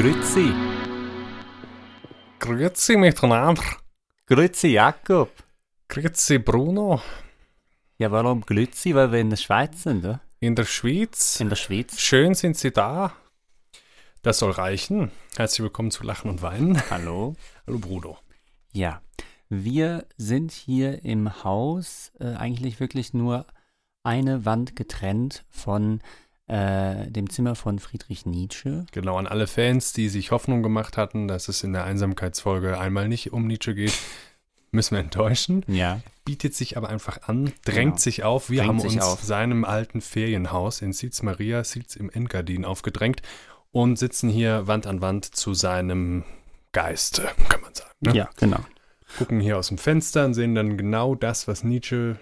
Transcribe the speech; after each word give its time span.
Grüezi. 0.00 0.54
Grüezi 2.38 2.96
miteinander. 2.96 3.62
Grüezi, 4.26 4.68
Jakob. 4.68 5.28
Grüezi 5.88 6.38
Bruno. 6.38 7.02
Ja, 7.98 8.10
warum 8.10 8.40
Grüezi? 8.40 8.94
Weil 8.94 9.12
wir 9.12 9.18
in 9.18 9.28
der 9.28 9.36
Schweiz 9.36 9.82
sind, 9.82 10.06
oder? 10.06 10.22
In 10.38 10.54
der 10.54 10.64
Schweiz. 10.64 11.38
In 11.40 11.50
der 11.50 11.56
Schweiz. 11.56 12.00
Schön 12.00 12.32
sind 12.32 12.56
Sie 12.56 12.70
da. 12.70 13.12
Das 14.22 14.38
soll 14.38 14.52
reichen. 14.52 15.10
Herzlich 15.36 15.64
willkommen 15.64 15.90
zu 15.90 16.02
Lachen 16.02 16.30
und 16.30 16.40
Weinen. 16.40 16.82
Hallo. 16.88 17.36
Hallo 17.66 17.78
Bruno. 17.78 18.16
Ja, 18.72 19.02
wir 19.50 20.06
sind 20.16 20.50
hier 20.50 21.04
im 21.04 21.44
Haus 21.44 22.12
äh, 22.20 22.36
eigentlich 22.36 22.80
wirklich 22.80 23.12
nur 23.12 23.44
eine 24.02 24.46
Wand 24.46 24.76
getrennt 24.76 25.44
von 25.50 26.00
äh, 26.50 27.10
dem 27.10 27.30
Zimmer 27.30 27.54
von 27.54 27.78
Friedrich 27.78 28.26
Nietzsche. 28.26 28.84
Genau, 28.92 29.16
an 29.18 29.26
alle 29.26 29.46
Fans, 29.46 29.92
die 29.92 30.08
sich 30.08 30.30
Hoffnung 30.32 30.62
gemacht 30.62 30.96
hatten, 30.96 31.28
dass 31.28 31.48
es 31.48 31.62
in 31.62 31.72
der 31.72 31.84
Einsamkeitsfolge 31.84 32.78
einmal 32.78 33.08
nicht 33.08 33.32
um 33.32 33.46
Nietzsche 33.46 33.74
geht, 33.74 33.96
müssen 34.72 34.96
wir 34.96 35.00
enttäuschen. 35.00 35.64
Ja. 35.68 36.00
Bietet 36.24 36.54
sich 36.54 36.76
aber 36.76 36.88
einfach 36.88 37.22
an, 37.28 37.52
drängt 37.64 37.92
Genau. 37.92 37.96
sich 37.98 38.24
auf. 38.24 38.50
Wir 38.50 38.62
Drängt 38.64 38.68
haben 38.68 38.80
uns 38.80 39.00
auf. 39.00 39.22
seinem 39.22 39.64
alten 39.64 40.00
Ferienhaus 40.00 40.82
in 40.82 40.92
Sils 40.92 41.22
Maria, 41.22 41.62
Sils 41.64 41.94
im 41.96 42.10
Engadin 42.10 42.64
aufgedrängt 42.64 43.22
und 43.72 43.96
sitzen 43.98 44.28
hier 44.28 44.66
Wand 44.66 44.86
an 44.88 45.00
Wand 45.00 45.24
zu 45.24 45.54
seinem 45.54 46.24
Geiste, 46.72 47.28
kann 47.48 47.60
man 47.60 47.74
sagen. 47.74 47.90
Ne? 48.00 48.14
Ja, 48.16 48.30
genau. 48.36 48.58
gucken 49.18 49.40
hier 49.40 49.56
aus 49.58 49.68
dem 49.68 49.78
Fenster 49.78 50.24
und 50.24 50.34
sehen 50.34 50.54
dann 50.56 50.76
genau 50.76 51.14
das, 51.14 51.46
was 51.48 51.62
Nietzsche 51.64 52.16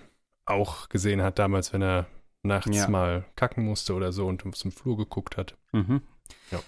auch 0.47 0.89
gesehen 0.91 1.23
hat 1.23 1.39
damals, 1.39 1.73
wenn 1.73 1.83
er 1.83 2.07
nachts 2.49 2.77
Ja. 2.77 2.89
mal 2.89 3.25
kacken 3.37 3.65
musste 3.65 3.95
oder 3.95 4.11
so 4.13 4.27
und 4.27 4.43
dem 4.43 4.73
Flur 4.73 4.97
geguckt 4.97 5.37
hat. 5.37 5.57
Mhm. 5.73 6.03
Ja. 6.51 6.59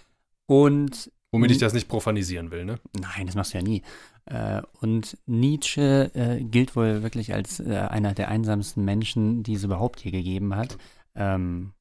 Und 0.47 1.11
Womit 1.33 1.51
ich 1.53 1.59
das 1.59 1.73
nicht 1.75 1.89
profanisieren 1.89 2.51
will, 2.51 2.65
ne? 2.65 2.81
Nein, 3.01 3.27
das 3.27 3.37
machst 3.37 3.55
du 3.55 3.59
ja 3.59 3.65
nie. 3.65 3.83
Äh, 4.27 4.63
und 4.81 5.17
Nietzsche 5.27 6.11
äh, 6.15 6.43
gilt 6.43 6.75
wohl 6.75 7.03
wirklich 7.03 7.33
als 7.35 7.61
äh, 7.61 7.77
einer 7.77 8.15
der 8.15 8.29
einsamsten 8.29 8.85
Menschen, 8.85 9.43
die 9.45 9.55
es 9.55 9.63
überhaupt 9.65 10.05
je 10.05 10.11
gegeben 10.11 10.57
hat. 10.57 10.77
Ähm, 11.15 11.73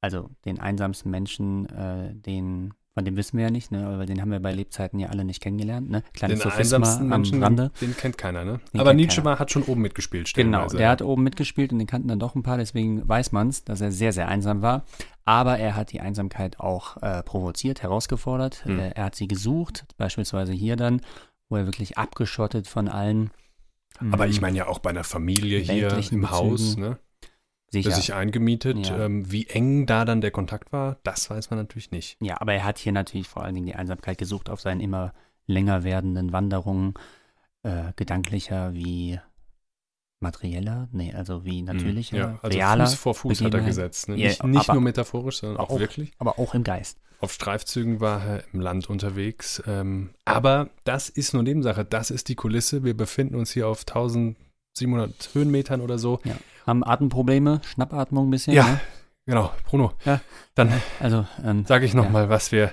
also 0.00 0.28
den 0.44 0.58
einsamsten 0.60 1.10
Menschen, 1.10 1.66
den, 2.26 2.74
von 2.94 3.04
dem 3.04 3.16
wissen 3.16 3.36
wir 3.36 3.46
ja 3.46 3.50
nicht, 3.50 3.72
ne? 3.72 3.86
Aber 3.88 4.06
den 4.06 4.20
haben 4.20 4.30
wir 4.30 4.38
bei 4.38 4.52
Lebzeiten 4.52 5.00
ja 5.00 5.08
alle 5.08 5.24
nicht 5.24 5.42
kennengelernt, 5.42 5.90
ne? 5.90 6.04
Kleines 6.12 6.40
Den 6.40 6.52
einsamsten 6.52 7.02
am 7.12 7.20
Menschen, 7.20 7.42
Rande. 7.42 7.72
den, 7.80 7.96
kennt 7.96 8.16
keiner, 8.16 8.44
ne? 8.44 8.60
Den 8.72 8.80
Aber 8.80 8.94
Nietzsche 8.94 9.16
keiner. 9.20 9.32
war, 9.32 9.38
hat 9.40 9.50
schon 9.50 9.64
oben 9.64 9.82
mitgespielt, 9.82 10.32
Genau, 10.32 10.58
stellenweise. 10.58 10.76
der 10.76 10.90
hat 10.90 11.02
oben 11.02 11.24
mitgespielt 11.24 11.72
und 11.72 11.78
den 11.80 11.88
kannten 11.88 12.06
dann 12.06 12.20
doch 12.20 12.36
ein 12.36 12.44
paar, 12.44 12.56
deswegen 12.56 13.06
weiß 13.08 13.32
man 13.32 13.48
es, 13.48 13.64
dass 13.64 13.80
er 13.80 13.90
sehr, 13.90 14.12
sehr 14.12 14.28
einsam 14.28 14.62
war. 14.62 14.84
Aber 15.24 15.58
er 15.58 15.74
hat 15.74 15.90
die 15.90 16.00
Einsamkeit 16.00 16.60
auch 16.60 17.02
äh, 17.02 17.22
provoziert, 17.24 17.82
herausgefordert. 17.82 18.64
Hm. 18.64 18.78
Äh, 18.78 18.90
er 18.90 19.04
hat 19.06 19.16
sie 19.16 19.26
gesucht, 19.26 19.86
beispielsweise 19.96 20.52
hier 20.52 20.76
dann, 20.76 21.00
wo 21.48 21.56
er 21.56 21.66
wirklich 21.66 21.98
abgeschottet 21.98 22.68
von 22.68 22.88
allen. 22.88 23.30
Aber 24.12 24.26
ich 24.28 24.40
meine 24.40 24.56
ja 24.58 24.66
auch 24.68 24.78
bei 24.80 24.90
einer 24.90 25.04
Familie 25.04 25.58
hier 25.60 25.96
im 26.12 26.30
Haus, 26.30 26.60
Bezügen. 26.74 26.82
ne? 26.82 26.98
Sicher. 27.82 27.90
Sich 27.92 28.14
eingemietet. 28.14 28.88
Ja. 28.88 29.04
Ähm, 29.04 29.30
wie 29.30 29.46
eng 29.46 29.86
da 29.86 30.04
dann 30.04 30.20
der 30.20 30.30
Kontakt 30.30 30.72
war, 30.72 30.98
das 31.02 31.28
weiß 31.30 31.50
man 31.50 31.58
natürlich 31.58 31.90
nicht. 31.90 32.16
Ja, 32.20 32.40
aber 32.40 32.54
er 32.54 32.64
hat 32.64 32.78
hier 32.78 32.92
natürlich 32.92 33.28
vor 33.28 33.42
allen 33.44 33.54
Dingen 33.54 33.66
die 33.66 33.74
Einsamkeit 33.74 34.18
gesucht 34.18 34.48
auf 34.48 34.60
seinen 34.60 34.80
immer 34.80 35.12
länger 35.46 35.84
werdenden 35.84 36.32
Wanderungen, 36.32 36.94
äh, 37.62 37.92
gedanklicher 37.96 38.72
wie 38.74 39.18
materieller, 40.20 40.88
nee, 40.92 41.12
also 41.12 41.44
wie 41.44 41.60
natürlicher, 41.62 42.16
Ja, 42.16 42.38
also 42.42 42.56
realer, 42.56 42.86
Fuß 42.86 42.94
vor 42.94 43.14
Fuß 43.14 43.42
hat 43.42 43.52
er 43.54 43.60
gesetzt. 43.60 44.08
Ne? 44.08 44.16
Ja, 44.16 44.28
nicht 44.28 44.44
nicht 44.44 44.60
aber- 44.68 44.74
nur 44.74 44.82
metaphorisch, 44.82 45.38
sondern 45.40 45.58
auch, 45.58 45.70
auch- 45.70 45.78
wirklich. 45.78 46.12
aber 46.18 46.38
auch 46.38 46.54
im 46.54 46.64
Geist. 46.64 46.98
Auf 47.20 47.32
Streifzügen 47.32 48.00
war 48.00 48.22
er 48.24 48.44
im 48.52 48.60
Land 48.60 48.90
unterwegs. 48.90 49.62
Ähm, 49.66 50.10
aber 50.24 50.68
das 50.84 51.08
ist 51.08 51.32
nur 51.32 51.42
Nebensache. 51.42 51.84
Das 51.84 52.10
ist 52.10 52.28
die 52.28 52.34
Kulisse. 52.34 52.84
Wir 52.84 52.94
befinden 52.94 53.34
uns 53.34 53.50
hier 53.52 53.66
auf 53.68 53.84
1700 54.78 55.30
Höhenmetern 55.34 55.80
oder 55.80 55.98
so. 55.98 56.20
Haben 56.66 56.84
Atemprobleme, 56.84 57.60
Schnappatmung 57.64 58.28
ein 58.28 58.30
bisschen. 58.30 58.54
Ja. 58.54 58.64
Ne? 58.66 58.80
Genau, 59.26 59.52
Bruno. 59.66 59.92
Ja. 60.04 60.20
Dann 60.54 60.72
Also, 61.00 61.26
ähm, 61.44 61.64
sage 61.66 61.86
ich 61.86 61.94
noch 61.94 62.04
Ja. 62.04 62.10
mal, 62.10 62.28
was 62.28 62.52
wir 62.52 62.72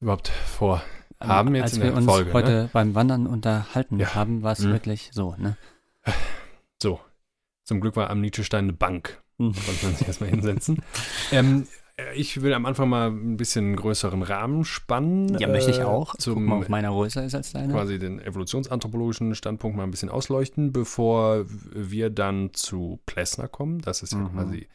überhaupt 0.00 0.28
vor. 0.28 0.82
haben 1.20 1.54
jetzt 1.54 1.62
als 1.64 1.72
in 1.74 1.82
wir 1.82 1.88
der 1.90 1.96
uns 1.96 2.06
Folge, 2.06 2.28
ne? 2.30 2.34
heute 2.34 2.70
beim 2.72 2.94
Wandern 2.94 3.26
unterhalten 3.26 3.98
Ja. 4.00 4.14
haben, 4.14 4.42
war 4.42 4.52
es 4.52 4.60
Mhm. 4.60 4.72
wirklich 4.72 5.10
so, 5.12 5.34
ne? 5.38 5.56
So, 6.82 7.00
zum 7.64 7.80
Glück 7.80 7.96
war 7.96 8.10
am 8.10 8.20
Nietzschestein 8.20 8.64
eine 8.64 8.72
Bank. 8.74 9.22
Mhm. 9.38 9.52
Konnte 9.54 9.86
man 9.86 9.94
sich 9.96 10.06
erstmal 10.06 10.30
hinsetzen. 10.30 10.82
ähm, 11.32 11.62
äh, 11.62 11.66
ich 12.14 12.42
will 12.42 12.52
am 12.54 12.66
Anfang 12.66 12.88
mal 12.88 13.08
ein 13.10 13.36
bisschen 13.36 13.66
einen 13.66 13.76
größeren 13.76 14.22
Rahmen 14.22 14.64
spannen. 14.64 15.38
Ja, 15.38 15.48
möchte 15.48 15.70
ich 15.70 15.78
äh, 15.78 15.84
auch. 15.84 16.12
Guck 16.12 16.20
Zum 16.20 16.44
mal, 16.44 16.58
ob 16.62 16.68
meiner 16.68 16.90
größer 16.90 17.24
ist 17.24 17.34
als 17.34 17.52
deine. 17.52 17.72
quasi 17.72 17.98
den 17.98 18.20
evolutionsanthropologischen 18.20 19.34
Standpunkt 19.34 19.76
mal 19.76 19.84
ein 19.84 19.90
bisschen 19.90 20.08
ausleuchten, 20.08 20.72
bevor 20.72 21.44
wir 21.46 22.10
dann 22.10 22.52
zu 22.52 23.00
Plessner 23.06 23.46
kommen. 23.48 23.80
Das 23.80 24.02
ist 24.02 24.12
ja 24.12 24.18
Mhm. 24.18 24.32
quasi 24.32 24.68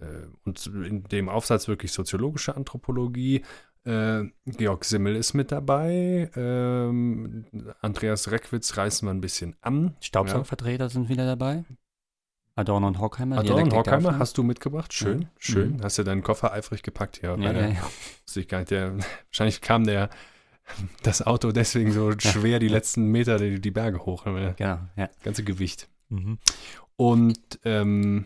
äh, 0.00 0.04
und 0.44 0.66
in 0.66 1.04
dem 1.04 1.28
Aufsatz 1.28 1.68
wirklich 1.68 1.92
soziologische 1.92 2.56
Anthropologie. 2.56 3.42
Äh, 3.84 4.24
Georg 4.46 4.84
Simmel 4.84 5.14
ist 5.14 5.34
mit 5.34 5.52
dabei. 5.52 6.30
Ähm, 6.36 7.44
Andreas 7.80 8.30
Reckwitz 8.30 8.76
reißen 8.76 9.06
wir 9.06 9.12
ein 9.12 9.20
bisschen 9.20 9.56
an. 9.60 9.94
Staubsaugvertreter 10.00 10.88
sind 10.88 11.08
wieder 11.08 11.24
dabei. 11.26 11.64
Adorno 12.56 12.86
und 12.88 12.98
Horkheimer. 12.98 13.38
Adorno 13.38 13.64
und 13.64 13.74
Horkheimer 13.74 14.18
hast 14.18 14.38
du 14.38 14.42
mitgebracht. 14.42 14.92
Schön, 14.94 15.22
Ja. 15.22 15.28
schön. 15.38 15.72
Mhm. 15.74 15.82
Hast 15.82 15.98
du 15.98 16.02
deinen 16.04 16.22
Koffer 16.22 16.52
eifrig 16.52 16.82
gepackt 16.82 17.18
hier. 17.18 17.36
Ja, 17.38 17.52
ja, 17.52 17.68
ja. 17.68 18.64
der, 18.64 18.96
wahrscheinlich 19.28 19.60
kam 19.60 19.84
der 19.84 20.08
das 21.02 21.22
Auto 21.22 21.52
deswegen 21.52 21.92
so 21.92 22.12
schwer 22.18 22.58
die 22.58 22.68
letzten 22.68 23.10
Meter 23.12 23.38
die, 23.38 23.60
die 23.60 23.70
Berge 23.70 24.04
hoch. 24.06 24.24
ne? 24.24 24.54
Genau, 24.56 24.78
ja. 24.96 25.06
Das 25.06 25.20
ganze 25.22 25.44
Gewicht. 25.44 25.88
Mhm. 26.08 26.38
Und 26.96 27.38
ähm, 27.64 28.24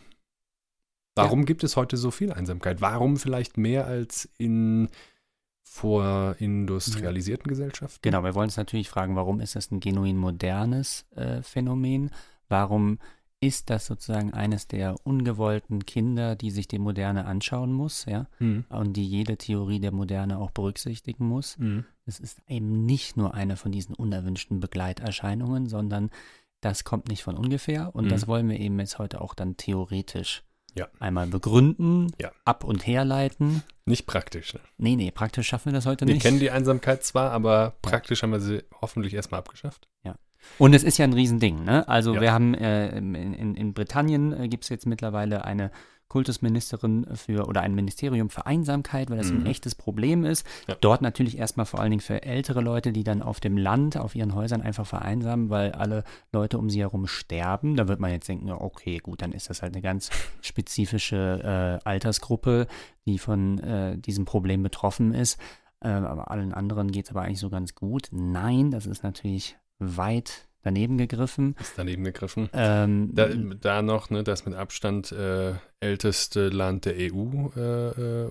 warum 1.17 1.45
gibt 1.45 1.65
es 1.65 1.77
heute 1.77 1.97
so 1.97 2.13
viel 2.13 2.33
Einsamkeit? 2.33 2.81
Warum 2.81 3.17
vielleicht 3.17 3.59
mehr 3.59 3.87
als 3.87 4.29
in 4.39 4.89
vorindustrialisierten 5.65 7.49
Gesellschaften? 7.49 7.99
Genau, 8.03 8.23
wir 8.23 8.35
wollen 8.37 8.47
uns 8.49 8.57
natürlich 8.57 8.89
fragen, 8.89 9.17
warum 9.17 9.41
ist 9.41 9.57
das 9.57 9.71
ein 9.73 9.81
genuin 9.81 10.17
modernes 10.17 11.05
äh, 11.17 11.43
Phänomen? 11.43 12.11
Warum 12.49 12.99
ist 13.43 13.71
das 13.71 13.87
sozusagen 13.87 14.35
eines 14.35 14.67
der 14.67 14.97
ungewollten 15.05 15.87
Kinder, 15.87 16.37
die 16.37 16.51
sich 16.51 16.69
die 16.69 16.79
Moderne 16.79 17.25
anschauen 17.25 17.73
muss, 17.73 18.05
ja? 18.05 18.27
Hm. 18.39 18.65
Und 18.69 18.93
die 18.95 19.07
jede 19.07 19.37
Theorie 19.39 19.81
der 19.81 19.93
Moderne 19.93 20.39
auch 20.39 20.51
berücksichtigen 20.51 21.27
muss? 21.27 21.57
Hm. 21.57 21.85
Es 22.05 22.21
ist 22.21 22.43
eben 22.49 22.85
nicht 22.85 23.17
nur 23.17 23.33
eine 23.35 23.57
von 23.57 23.73
diesen 23.73 23.95
unerwünschten 23.95 24.61
Begleiterscheinungen, 24.61 25.67
sondern 25.69 26.11
das 26.61 26.85
kommt 26.85 27.09
nicht 27.09 27.23
von 27.23 27.37
ungefähr 27.37 27.95
und 27.95 28.05
Mhm. 28.05 28.09
das 28.11 28.27
wollen 28.29 28.49
wir 28.49 28.61
eben 28.61 28.79
jetzt 28.79 28.99
heute 28.99 29.23
auch 29.23 29.33
dann 29.33 29.57
theoretisch 29.57 30.43
Ja. 30.77 30.89
einmal 30.99 31.27
begründen, 31.27 32.09
Ja. 32.21 32.33
ab 32.45 32.63
und 32.65 32.87
herleiten. 32.87 33.63
Nicht 33.87 34.07
praktisch. 34.07 34.53
Ne? 34.53 34.61
Nee, 34.77 34.97
nee, 34.97 35.11
praktisch 35.11 35.49
schaffen 35.49 35.67
wir 35.67 35.73
das 35.73 35.87
heute 35.87 36.07
Wir 36.07 36.13
nicht. 36.15 36.23
kennen 36.23 36.39
die 36.41 36.51
Einsamkeit 36.51 37.03
zwar, 37.05 37.31
aber 37.33 37.77
praktisch 37.81 38.23
haben 38.23 38.33
wir 38.33 38.41
sie 38.41 38.63
hoffentlich 38.83 39.15
erstmal 39.15 39.39
abgeschafft. 39.41 39.89
Und 40.59 40.75
es 40.75 40.83
ist 40.85 40.99
ja 40.99 41.05
ein 41.05 41.13
Riesending, 41.13 41.65
ne? 41.65 41.87
Also 41.89 42.15
Ja. 42.15 42.21
wir 42.21 42.33
haben 42.33 42.55
äh, 42.55 42.97
in, 42.99 43.15
in, 43.15 43.55
in 43.55 43.73
Britannien 43.75 44.33
äh, 44.33 44.49
gibt 44.49 44.65
es 44.65 44.71
jetzt 44.71 44.87
mittlerweile 44.87 45.45
eine 45.45 45.71
Kultusministerin 46.09 47.07
für 47.15 47.47
oder 47.47 47.61
ein 47.61 47.73
Ministerium 47.75 48.31
für 48.31 48.45
Einsamkeit, 48.45 49.11
weil 49.11 49.19
das 49.19 49.31
ein 49.31 49.41
Mhm. 49.41 49.47
echtes 49.47 49.77
Problem 49.77 50.25
ist. 50.25 50.45
Ja. 50.69 50.75
Dort 50.81 51.03
natürlich 51.03 51.39
erstmal 51.39 51.67
vor 51.67 51.79
allen 51.81 51.91
Dingen 51.91 52.01
für 52.01 52.23
ältere 52.25 52.61
Leute, 52.61 52.93
die 52.93 53.05
dann 53.05 53.23
auf 53.23 53.39
dem 53.39 53.57
Land, 53.57 53.97
auf 53.97 54.17
ihren 54.17 54.35
Häusern 54.35 54.61
einfach 54.61 54.87
vereinsamen, 54.87 55.51
weil 55.51 55.71
alle 55.73 56.03
Leute 56.33 56.59
um 56.59 56.69
sie 56.69 56.81
herum 56.81 57.07
sterben. 57.07 57.77
Da 57.77 57.87
wird 57.87 58.01
man 58.01 58.11
jetzt 58.11 58.29
denken, 58.29 58.51
okay, 58.51 58.99
gut, 58.99 59.23
dann 59.23 59.31
ist 59.33 59.51
das 59.51 59.63
halt 59.63 59.73
eine 59.75 59.83
ganz 59.83 60.11
spezifische 60.41 61.79
äh, 61.85 61.89
Altersgruppe, 61.89 62.67
die 63.07 63.19
von 63.19 63.59
äh, 63.61 63.97
diesem 63.97 64.25
Problem 64.25 64.63
betroffen 64.63 65.15
ist. 65.15 65.41
Äh, 65.81 65.89
aber 65.89 66.31
allen 66.31 66.53
anderen 66.53 66.91
geht 66.93 67.07
es 67.07 67.11
aber 67.11 67.23
eigentlich 67.23 67.41
so 67.41 67.51
ganz 67.51 67.75
gut. 67.75 68.09
Nein, 68.11 68.71
das 68.71 68.87
ist 68.87 69.03
natürlich 69.03 69.57
weit 69.81 70.49
daneben 70.63 70.99
gegriffen. 70.99 71.57
Ist 71.59 71.73
daneben 71.77 72.05
gegriffen. 72.05 72.49
Ähm, 72.53 73.11
Da, 73.15 73.29
da 73.29 73.83
noch, 73.83 74.11
ne, 74.11 74.23
das 74.23 74.45
mit 74.45 74.55
Abstand 74.55 75.11
äh, 75.13 75.55
älteste 75.81 76.49
Land 76.49 76.85
der 76.85 76.95
EU. 76.97 77.49
Äh, 77.57 78.25
äh, 78.27 78.31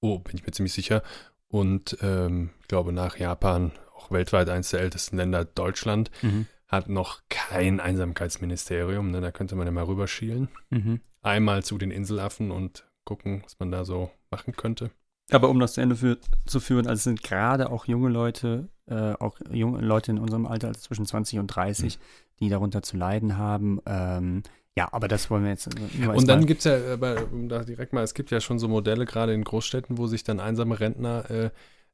oh, 0.00 0.18
bin 0.20 0.36
ich 0.36 0.46
mir 0.46 0.52
ziemlich 0.52 0.72
sicher. 0.72 1.02
Und 1.48 1.98
ähm, 2.02 2.50
ich 2.60 2.68
glaube, 2.68 2.92
nach 2.92 3.16
Japan 3.18 3.72
auch 3.96 4.10
weltweit 4.10 4.48
eines 4.48 4.70
der 4.70 4.80
ältesten 4.80 5.16
Länder, 5.16 5.44
Deutschland, 5.44 6.10
mhm, 6.22 6.46
hat 6.68 6.88
noch 6.88 7.22
kein 7.28 7.80
Einsamkeitsministerium. 7.80 9.10
Ne? 9.10 9.20
Da 9.20 9.32
könnte 9.32 9.56
man 9.56 9.66
ja 9.66 9.72
mal 9.72 9.84
rüberschielen. 9.84 10.48
mhm. 10.70 11.00
Einmal 11.20 11.64
zu 11.64 11.78
den 11.78 11.90
Inselaffen 11.90 12.52
und 12.52 12.86
gucken, 13.04 13.42
was 13.42 13.58
man 13.58 13.72
da 13.72 13.84
so 13.84 14.10
machen 14.30 14.54
könnte. 14.54 14.90
Aber 15.30 15.48
um 15.48 15.58
das 15.58 15.74
zu 15.74 15.80
Ende 15.80 15.96
für, 15.96 16.18
zu 16.46 16.60
führen, 16.60 16.86
also 16.86 17.02
sind 17.02 17.22
gerade 17.22 17.70
auch 17.70 17.86
junge 17.86 18.08
Leute, 18.08 18.68
äh, 18.88 19.12
auch 19.18 19.36
junge 19.50 19.80
Leute 19.80 20.10
in 20.10 20.18
unserem 20.18 20.46
Alter, 20.46 20.68
also 20.68 20.80
zwischen 20.80 21.06
20 21.06 21.38
und 21.38 21.46
30, 21.48 21.98
die 22.40 22.48
darunter 22.48 22.82
zu 22.82 22.96
leiden 22.96 23.36
haben. 23.36 23.80
Ähm, 23.86 24.42
ja, 24.76 24.88
aber 24.92 25.08
das 25.08 25.28
wollen 25.30 25.42
wir 25.42 25.50
jetzt 25.50 25.68
Und 26.06 26.28
dann 26.28 26.46
gibt 26.46 26.60
es 26.60 26.64
ja, 26.64 26.92
aber 26.94 27.16
um 27.32 27.48
da 27.48 27.64
direkt 27.64 27.92
mal, 27.92 28.04
es 28.04 28.14
gibt 28.14 28.30
ja 28.30 28.40
schon 28.40 28.58
so 28.58 28.68
Modelle, 28.68 29.06
gerade 29.06 29.34
in 29.34 29.42
Großstädten, 29.42 29.98
wo 29.98 30.06
sich 30.06 30.22
dann 30.24 30.38
einsame 30.40 30.78
Rentner 30.78 31.28
äh, 31.30 31.50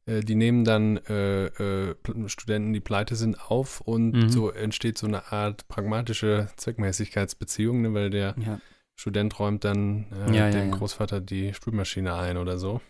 äh, 0.07 0.21
die 0.21 0.35
nehmen 0.35 0.65
dann 0.65 0.99
äh, 1.09 1.47
äh, 1.47 1.95
Studenten, 2.27 2.75
die 2.75 2.81
pleite 2.81 3.17
sind, 3.17 3.41
auf 3.51 3.81
und 3.81 4.13
Mhm. 4.13 4.29
so 4.29 4.51
entsteht 4.51 4.99
so 4.99 5.07
eine 5.07 5.33
Art 5.33 5.67
pragmatische 5.69 6.49
Zweckmäßigkeitsbeziehung, 6.57 7.81
ne, 7.83 7.95
weil 7.95 8.11
der 8.11 8.35
Ja. 8.39 8.61
Student 8.97 9.39
räumt 9.39 9.65
dann 9.65 10.07
äh, 10.13 10.37
ja, 10.37 10.51
dem 10.51 10.71
ja. 10.71 10.77
Großvater 10.77 11.21
die 11.21 11.55
Spülmaschine 11.55 12.15
ein 12.15 12.37
oder 12.37 12.59
so. 12.59 12.81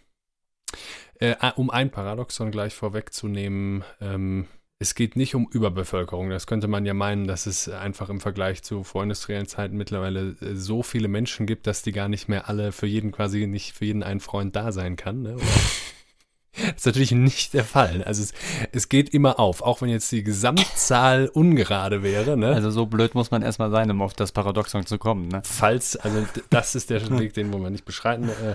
Äh, 1.21 1.35
um 1.57 1.71
ein 1.71 1.91
Paradoxon 1.91 2.51
gleich 2.51 2.75
vorwegzunehmen, 2.75 3.85
ähm, 4.01 4.47
es 4.81 4.95
geht 4.95 5.17
nicht 5.17 5.35
um 5.35 5.49
Überbevölkerung. 5.51 6.31
Das 6.31 6.47
könnte 6.47 6.69
man 6.69 6.85
ja 6.85 6.95
meinen, 6.95 7.27
dass 7.27 7.47
es 7.47 7.69
einfach 7.69 8.11
im 8.11 8.21
Vergleich 8.21 8.63
zu 8.63 8.83
vorindustriellen 8.83 9.47
Zeiten 9.47 9.77
mittlerweile 9.77 10.37
äh, 10.41 10.55
so 10.55 10.83
viele 10.83 11.09
Menschen 11.09 11.47
gibt, 11.47 11.67
dass 11.67 11.83
die 11.83 11.93
gar 11.93 12.09
nicht 12.09 12.29
mehr 12.29 12.49
alle 12.49 12.73
für 12.73 12.87
jeden 12.87 13.13
quasi 13.13 13.47
nicht 13.47 13.73
für 13.73 13.85
jeden 13.85 14.03
ein 14.03 14.21
Freund 14.21 14.55
da 14.57 14.73
sein 14.73 14.97
kann. 14.97 15.23
Ne? 15.23 15.37
Das 16.57 16.77
ist 16.77 16.87
natürlich 16.87 17.11
nicht 17.11 17.53
der 17.53 17.65
Fall. 17.65 18.05
Also 18.05 18.23
es, 18.23 18.33
es 18.71 18.89
geht 18.89 19.13
immer 19.13 19.41
auf, 19.41 19.61
auch 19.61 19.83
wenn 19.83 19.89
jetzt 19.89 20.13
die 20.13 20.23
Gesamtzahl 20.23 21.27
ungerade 21.27 22.05
wäre. 22.05 22.37
Ne? 22.37 22.55
Also 22.55 22.71
so 22.71 22.87
blöd 22.87 23.17
muss 23.17 23.33
man 23.33 23.43
erstmal 23.43 23.73
sein, 23.73 23.91
um 23.91 24.01
auf 24.01 24.15
das 24.15 24.31
Paradoxon 24.31 24.87
zu 24.87 24.99
kommen. 24.99 25.27
Ne? 25.27 25.43
Falls, 25.45 25.97
also 25.97 26.25
das 26.51 26.77
ist 26.77 26.91
der 26.91 27.19
Weg, 27.19 27.35
den 27.35 27.53
wollen 27.53 27.65
wir 27.65 27.71
nicht 27.71 27.85
beschreiten. 27.85 28.29
Äh, 28.29 28.55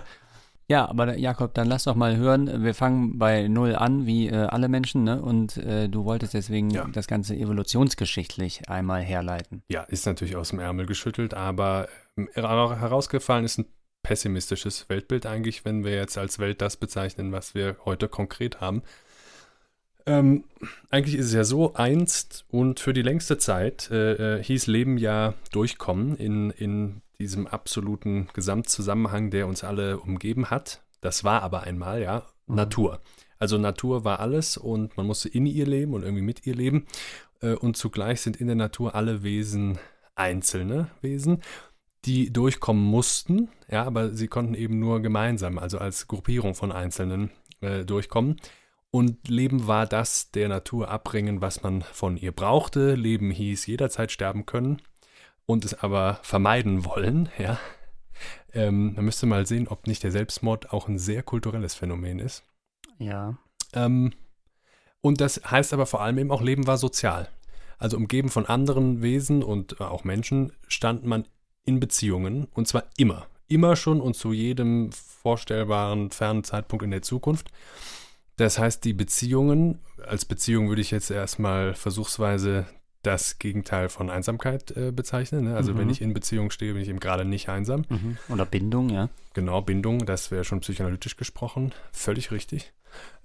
Ja, 0.69 0.87
aber 0.87 1.17
Jakob, 1.17 1.55
dann 1.55 1.67
lass 1.67 1.85
doch 1.85 1.95
mal 1.95 2.15
hören. 2.15 2.63
Wir 2.63 2.75
fangen 2.75 3.17
bei 3.17 3.47
Null 3.47 3.75
an, 3.75 4.05
wie 4.05 4.27
äh, 4.29 4.35
alle 4.35 4.69
Menschen, 4.69 5.03
ne? 5.03 5.19
Und 5.19 5.57
äh, 5.57 5.89
du 5.89 6.05
wolltest 6.05 6.35
deswegen 6.35 6.69
Ja. 6.69 6.87
das 6.93 7.07
Ganze 7.07 7.35
evolutionsgeschichtlich 7.35 8.69
einmal 8.69 9.01
herleiten. 9.01 9.63
Ja, 9.69 9.81
ist 9.81 10.05
natürlich 10.05 10.35
aus 10.35 10.49
dem 10.51 10.59
Ärmel 10.59 10.85
geschüttelt, 10.85 11.33
aber 11.33 11.87
ähm, 12.17 12.29
hera- 12.33 12.75
herausgefallen 12.79 13.45
ist 13.45 13.57
ein 13.57 13.65
pessimistisches 14.03 14.87
Weltbild 14.89 15.25
eigentlich, 15.25 15.65
wenn 15.65 15.83
wir 15.83 15.95
jetzt 15.95 16.19
als 16.19 16.37
Welt 16.37 16.61
das 16.61 16.77
bezeichnen, 16.77 17.31
was 17.31 17.55
wir 17.55 17.75
heute 17.85 18.07
konkret 18.07 18.61
haben. 18.61 18.83
Ähm, 20.05 20.43
eigentlich 20.91 21.15
ist 21.15 21.25
es 21.27 21.33
ja 21.33 21.43
so, 21.43 21.73
einst 21.73 22.45
und 22.49 22.79
für 22.79 22.93
die 22.93 23.01
längste 23.01 23.37
Zeit 23.39 23.89
äh, 23.91 24.37
äh, 24.37 24.43
hieß 24.43 24.67
Leben 24.67 24.97
ja 24.97 25.33
Durchkommen 25.51 26.15
in, 26.15 26.51
in 26.51 27.01
diesem 27.19 27.47
absoluten 27.47 28.29
Gesamtzusammenhang, 28.33 29.29
der 29.29 29.47
uns 29.47 29.63
alle 29.63 29.99
umgeben 29.99 30.49
hat. 30.49 30.81
Das 31.01 31.23
war 31.23 31.43
aber 31.43 31.63
einmal, 31.63 32.01
ja, 32.01 32.25
Mhm. 32.49 32.55
Natur. 32.55 32.99
Also 33.37 33.57
Natur 33.57 34.03
war 34.03 34.19
alles 34.19 34.57
und 34.57 34.97
man 34.97 35.05
musste 35.05 35.29
in 35.29 35.45
ihr 35.45 35.65
leben 35.65 35.93
und 35.93 36.03
irgendwie 36.03 36.23
mit 36.23 36.45
ihr 36.45 36.55
leben. 36.55 36.87
Äh, 37.41 37.53
Und 37.53 37.77
zugleich 37.77 38.21
sind 38.21 38.37
in 38.37 38.47
der 38.47 38.55
Natur 38.55 38.95
alle 38.95 39.23
Wesen 39.23 39.79
einzelne 40.15 40.89
Wesen, 41.01 41.41
die 42.03 42.33
durchkommen 42.33 42.83
mussten, 42.83 43.49
ja, 43.69 43.85
aber 43.85 44.13
sie 44.13 44.27
konnten 44.27 44.55
eben 44.55 44.79
nur 44.79 45.01
gemeinsam, 45.01 45.57
also 45.57 45.77
als 45.77 46.07
Gruppierung 46.07 46.55
von 46.55 46.71
Einzelnen 46.73 47.29
äh, 47.61 47.85
durchkommen. 47.85 48.41
Und 48.91 49.29
Leben 49.29 49.67
war 49.67 49.85
das 49.85 50.31
der 50.31 50.49
Natur 50.49 50.89
abbringen, 50.89 51.41
was 51.41 51.61
man 51.63 51.81
von 51.81 52.17
ihr 52.17 52.31
brauchte. 52.31 52.95
Leben 52.95 53.31
hieß 53.31 53.67
jederzeit 53.67 54.11
sterben 54.11 54.45
können 54.45 54.81
und 55.49 55.65
es 55.65 55.73
aber 55.73 56.19
vermeiden 56.21 56.85
wollen, 56.85 57.27
ja. 57.39 57.57
Ähm, 58.53 58.93
man 58.93 59.05
müsste 59.05 59.25
mal 59.25 59.47
sehen, 59.47 59.67
ob 59.67 59.87
nicht 59.87 60.03
der 60.03 60.11
Selbstmord 60.11 60.71
auch 60.71 60.87
ein 60.87 60.99
sehr 60.99 61.23
kulturelles 61.23 61.73
Phänomen 61.73 62.19
ist. 62.19 62.43
Ja. 62.99 63.35
Ähm, 63.73 64.13
und 65.01 65.21
das 65.21 65.41
heißt 65.49 65.73
aber 65.73 65.87
vor 65.87 66.01
allem 66.01 66.19
eben 66.19 66.29
auch, 66.29 66.43
Leben 66.43 66.67
war 66.67 66.77
sozial. 66.77 67.29
Also 67.79 67.97
umgeben 67.97 68.29
von 68.29 68.45
anderen 68.45 69.01
Wesen 69.01 69.41
und 69.41 69.79
äh, 69.79 69.85
auch 69.85 70.03
Menschen 70.03 70.51
stand 70.67 71.03
man 71.03 71.27
in 71.63 71.79
Beziehungen 71.79 72.47
und 72.53 72.67
zwar 72.67 72.83
immer. 72.97 73.25
Immer 73.47 73.75
schon 73.75 74.01
und 74.01 74.15
zu 74.15 74.33
jedem 74.33 74.91
vorstellbaren 74.91 76.11
fernen 76.11 76.43
Zeitpunkt 76.43 76.85
in 76.85 76.91
der 76.91 77.01
Zukunft. 77.01 77.49
Das 78.35 78.59
heißt, 78.59 78.85
die 78.85 78.93
Beziehungen, 78.93 79.79
als 80.05 80.25
Beziehung 80.25 80.69
würde 80.69 80.81
ich 80.81 80.91
jetzt 80.91 81.09
erstmal 81.09 81.73
versuchsweise 81.73 82.67
das 83.03 83.39
Gegenteil 83.39 83.89
von 83.89 84.09
Einsamkeit 84.09 84.71
äh, 84.71 84.91
bezeichnen. 84.91 85.45
Ne? 85.45 85.55
Also 85.55 85.73
Mhm. 85.73 85.77
wenn 85.77 85.89
ich 85.89 86.01
in 86.01 86.13
Beziehung 86.13 86.51
stehe, 86.51 86.73
bin 86.73 86.81
ich 86.81 86.89
eben 86.89 86.99
gerade 86.99 87.25
nicht 87.25 87.47
einsam. 87.49 87.85
Mhm. 87.89 88.17
Oder 88.27 88.45
Bindung, 88.45 88.89
ja. 88.89 89.09
Genau, 89.33 89.61
Bindung, 89.61 90.05
das 90.05 90.31
wäre 90.31 90.43
schon 90.43 90.59
psychoanalytisch 90.59 91.15
gesprochen. 91.15 91.71
Völlig 91.93 92.31
richtig. 92.31 92.73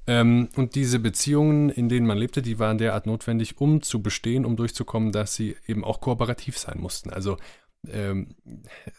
Ähm, 0.07 0.49
und 0.57 0.75
diese 0.75 0.99
Beziehungen, 0.99 1.71
in 1.71 1.89
denen 1.89 2.07
man 2.07 2.19
lebte, 2.19 2.43
die 2.43 2.59
waren 2.59 2.79
derart 2.79 3.07
notwendig, 3.07 3.59
um 3.59 3.83
zu 3.83 4.03
bestehen, 4.03 4.45
um 4.45 4.55
durchzukommen, 4.57 5.13
dass 5.13 5.35
sie 5.35 5.57
eben 5.67 5.83
auch 5.83 6.01
kooperativ 6.01 6.59
sein 6.59 6.79
mussten. 6.79 7.11
Also 7.11 7.39
ähm, 7.89 8.35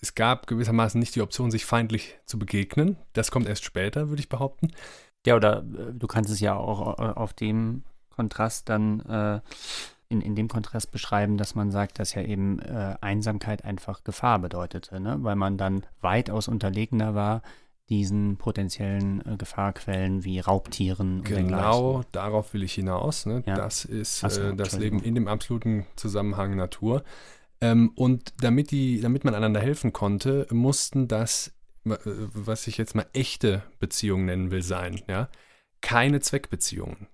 es 0.01 0.15
gab 0.15 0.47
gewissermaßen 0.47 0.99
nicht 0.99 1.15
die 1.15 1.21
Option, 1.21 1.51
sich 1.51 1.65
feindlich 1.65 2.17
zu 2.25 2.37
begegnen. 2.39 2.97
Das 3.13 3.31
kommt 3.31 3.47
erst 3.47 3.63
später, 3.65 4.09
würde 4.09 4.19
ich 4.19 4.29
behaupten. 4.29 4.71
Ja, 5.25 5.35
oder 5.35 5.59
äh, 5.59 5.93
du 5.93 6.07
kannst 6.07 6.31
es 6.31 6.39
ja 6.39 6.55
auch 6.55 6.99
äh, 6.99 7.01
auf 7.03 7.33
dem 7.33 7.83
Kontrast 8.09 8.69
dann 8.69 8.99
äh, 9.01 9.41
in, 10.09 10.21
in 10.21 10.35
dem 10.35 10.47
Kontrast 10.47 10.91
beschreiben, 10.91 11.37
dass 11.37 11.55
man 11.55 11.71
sagt, 11.71 11.99
dass 11.99 12.13
ja 12.13 12.21
eben 12.21 12.59
äh, 12.59 12.95
Einsamkeit 13.01 13.65
einfach 13.65 14.03
Gefahr 14.03 14.39
bedeutete, 14.39 14.99
ne? 14.99 15.17
weil 15.19 15.35
man 15.35 15.57
dann 15.57 15.85
weitaus 16.01 16.47
unterlegener 16.47 17.15
war 17.15 17.41
diesen 17.89 18.37
potenziellen 18.37 19.23
äh, 19.25 19.37
Gefahrquellen 19.37 20.23
wie 20.23 20.39
Raubtieren 20.39 21.19
und 21.19 21.25
Genau, 21.25 22.03
darauf 22.11 22.53
will 22.53 22.63
ich 22.63 22.73
hinaus. 22.73 23.25
Ne? 23.25 23.43
Ja. 23.45 23.55
Das 23.55 23.85
ist 23.85 24.19
so, 24.19 24.27
äh, 24.27 24.55
das. 24.55 24.77
Leben 24.77 25.01
in 25.01 25.15
dem 25.15 25.27
absoluten 25.27 25.85
Zusammenhang 25.95 26.55
Natur. 26.55 27.03
Ähm, 27.61 27.91
und 27.95 28.33
damit, 28.41 28.71
die, 28.71 29.01
damit 29.01 29.23
man 29.23 29.35
einander 29.35 29.59
helfen 29.59 29.93
konnte, 29.93 30.47
mussten 30.51 31.07
das, 31.07 31.53
äh, 31.85 31.95
was 32.03 32.67
ich 32.67 32.77
jetzt 32.77 32.95
mal 32.95 33.05
echte 33.13 33.61
Beziehungen 33.79 34.25
nennen 34.25 34.51
will, 34.51 34.63
sein. 34.63 35.01
Ja? 35.07 35.29
Keine 35.81 36.19
Zweckbeziehungen. 36.19 37.07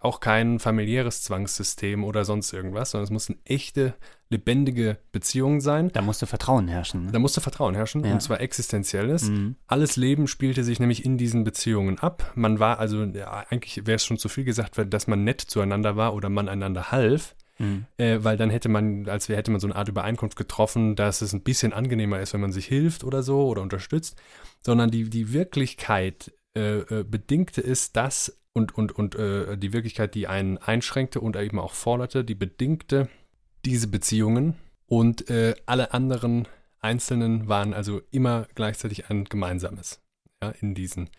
Auch 0.00 0.20
kein 0.20 0.60
familiäres 0.60 1.22
Zwangssystem 1.22 2.04
oder 2.04 2.24
sonst 2.24 2.52
irgendwas, 2.52 2.92
sondern 2.92 3.04
es 3.04 3.10
mussten 3.10 3.40
echte, 3.44 3.94
lebendige 4.30 4.98
Beziehungen 5.10 5.60
sein. 5.60 5.90
Da 5.92 6.02
musste 6.02 6.26
Vertrauen 6.26 6.68
herrschen. 6.68 7.06
Da 7.06 7.12
Ne? 7.14 7.18
musste 7.18 7.40
Vertrauen 7.40 7.74
herrschen, 7.74 8.04
Ja. 8.04 8.12
und 8.12 8.20
zwar 8.22 8.40
existenzielles. 8.40 9.24
Mhm. 9.28 9.56
Alles 9.66 9.96
Leben 9.96 10.28
spielte 10.28 10.62
sich 10.62 10.78
nämlich 10.78 11.04
in 11.04 11.18
diesen 11.18 11.42
Beziehungen 11.42 11.98
ab. 11.98 12.32
Man 12.36 12.60
war 12.60 12.78
also, 12.78 13.02
ja, 13.04 13.44
eigentlich 13.50 13.86
wäre 13.86 13.96
es 13.96 14.04
schon 14.04 14.18
zu 14.18 14.28
viel 14.28 14.44
gesagt, 14.44 14.74
dass 14.92 15.06
man 15.08 15.24
nett 15.24 15.40
zueinander 15.40 15.96
war 15.96 16.14
oder 16.14 16.28
man 16.28 16.48
einander 16.48 16.92
half, 16.92 17.34
Mhm. 17.58 17.86
äh, 17.96 18.18
weil 18.22 18.36
dann 18.36 18.50
hätte 18.50 18.68
man, 18.68 19.08
als 19.08 19.28
wäre 19.28 19.38
hätte 19.38 19.50
man 19.50 19.60
so 19.60 19.66
eine 19.66 19.74
Art 19.76 19.88
Übereinkunft 19.88 20.36
getroffen, 20.36 20.94
dass 20.94 21.22
es 21.22 21.32
ein 21.32 21.42
bisschen 21.42 21.72
angenehmer 21.72 22.20
ist, 22.20 22.34
wenn 22.34 22.40
man 22.40 22.52
sich 22.52 22.66
hilft 22.66 23.02
oder 23.02 23.22
so 23.24 23.46
oder 23.48 23.62
unterstützt, 23.62 24.16
sondern 24.64 24.90
die, 24.92 25.10
die 25.10 25.32
Wirklichkeit 25.32 26.32
äh, 26.56 26.78
äh, 26.80 27.04
bedingte 27.04 27.60
es, 27.62 27.92
dass 27.92 28.38
und, 28.56 28.74
und, 28.74 28.92
und 28.92 29.14
äh, 29.16 29.58
die 29.58 29.74
Wirklichkeit, 29.74 30.14
die 30.14 30.28
einen 30.28 30.56
einschränkte 30.56 31.20
und 31.20 31.36
eben 31.36 31.58
auch 31.58 31.74
forderte, 31.74 32.24
die 32.24 32.34
bedingte 32.34 33.10
diese 33.66 33.86
Beziehungen 33.86 34.54
und 34.86 35.28
äh, 35.28 35.54
alle 35.66 35.92
anderen 35.92 36.48
Einzelnen 36.80 37.48
waren 37.48 37.74
also 37.74 38.00
immer 38.10 38.46
gleichzeitig 38.54 39.10
ein 39.10 39.24
gemeinsames 39.24 40.00
ja, 40.42 40.54
in, 40.60 40.74
diesen, 40.74 41.10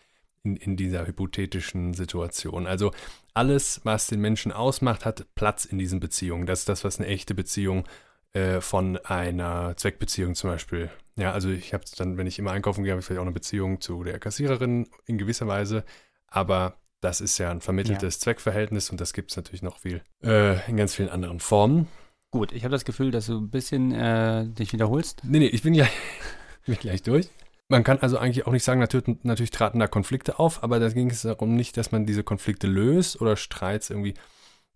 in, 0.44 0.56
in 0.56 0.78
dieser 0.78 1.06
hypothetischen 1.06 1.94
Situation. 1.94 2.66
Also 2.66 2.92
alles, 3.36 3.82
was 3.84 4.08
den 4.08 4.20
Menschen 4.20 4.52
ausmacht, 4.52 5.06
hat 5.06 5.28
Platz 5.36 5.66
in 5.66 5.78
diesen 5.78 6.00
Beziehungen. 6.00 6.48
Das 6.48 6.62
ist 6.62 6.70
das, 6.70 6.84
was 6.84 7.00
eine 7.00 7.08
echte 7.08 7.36
Beziehung 7.36 7.88
äh, 8.34 8.62
von 8.62 8.98
einer 8.98 9.78
Zweckbeziehung 9.78 10.34
zum 10.34 10.50
Beispiel. 10.50 10.90
Ja, 11.18 11.34
also 11.34 11.50
ich 11.50 11.76
habe 11.76 11.84
dann, 11.98 12.18
wenn 12.18 12.26
ich 12.26 12.40
immer 12.40 12.52
einkaufen 12.52 12.84
gehe, 12.84 12.94
habe 12.94 13.02
ich 13.02 13.06
vielleicht 13.06 13.20
auch 13.20 13.26
eine 13.26 13.32
Beziehung 13.32 13.80
zu 13.80 14.04
der 14.04 14.18
Kassiererin 14.18 14.88
in 15.06 15.20
gewisser 15.20 15.46
Weise, 15.46 15.84
aber 16.26 16.80
das 17.02 17.22
ist 17.22 17.38
ja 17.38 17.52
ein 17.52 17.62
vermitteltes 17.62 18.20
Zweckverhältnis 18.20 18.90
und 18.90 19.00
das 19.00 19.14
gibt 19.14 19.32
es 19.32 19.38
natürlich 19.38 19.62
noch 19.62 19.78
viel 19.78 20.02
äh, 20.24 20.70
in 20.70 20.78
ganz 20.78 20.96
vielen 20.96 21.10
anderen 21.10 21.40
Formen. 21.40 21.88
Gut, 22.32 22.52
ich 22.52 22.64
habe 22.64 22.72
das 22.72 22.86
Gefühl, 22.86 23.12
dass 23.12 23.28
du 23.28 23.38
ein 23.38 23.50
bisschen 23.50 23.92
äh, 23.94 24.48
dich 24.48 24.74
wiederholst. 24.74 25.22
Nee, 25.24 25.40
nee, 25.40 25.48
ich 25.48 25.64
bin 25.64 25.74
gleich, 25.74 25.92
bin 26.66 26.76
gleich 26.76 27.04
durch. 27.04 27.30
Man 27.70 27.84
kann 27.84 28.00
also 28.00 28.18
eigentlich 28.18 28.48
auch 28.48 28.52
nicht 28.52 28.64
sagen, 28.64 28.80
natürlich, 28.80 29.18
natürlich 29.24 29.52
traten 29.52 29.80
da 29.80 29.88
Konflikte 29.88 30.40
auf, 30.40 30.64
aber 30.64 30.80
da 30.80 30.90
ging 30.90 31.10
es 31.10 31.22
darum 31.24 31.56
nicht, 31.56 31.78
dass 31.78 31.92
man 31.92 32.06
diese 32.06 32.24
Konflikte 32.24 32.68
löst 32.68 33.22
oder 33.22 33.36
Streits 33.36 33.90
irgendwie 33.90 34.14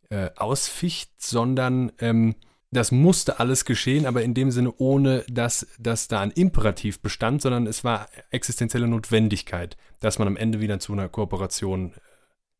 äh, 0.09 0.29
ausficht, 0.35 1.11
sondern 1.21 1.91
ähm, 1.99 2.35
das 2.71 2.91
musste 2.91 3.39
alles 3.39 3.65
geschehen, 3.65 4.05
aber 4.05 4.23
in 4.23 4.33
dem 4.33 4.49
Sinne 4.51 4.73
ohne, 4.77 5.25
dass, 5.29 5.67
dass 5.77 6.07
da 6.07 6.21
ein 6.21 6.31
Imperativ 6.31 7.01
bestand, 7.01 7.41
sondern 7.41 7.67
es 7.67 7.83
war 7.83 8.07
existenzielle 8.29 8.87
Notwendigkeit, 8.87 9.75
dass 9.99 10.19
man 10.19 10.27
am 10.27 10.37
Ende 10.37 10.61
wieder 10.61 10.79
zu 10.79 10.93
einer 10.93 11.09
Kooperation 11.09 11.93
äh, 11.93 11.99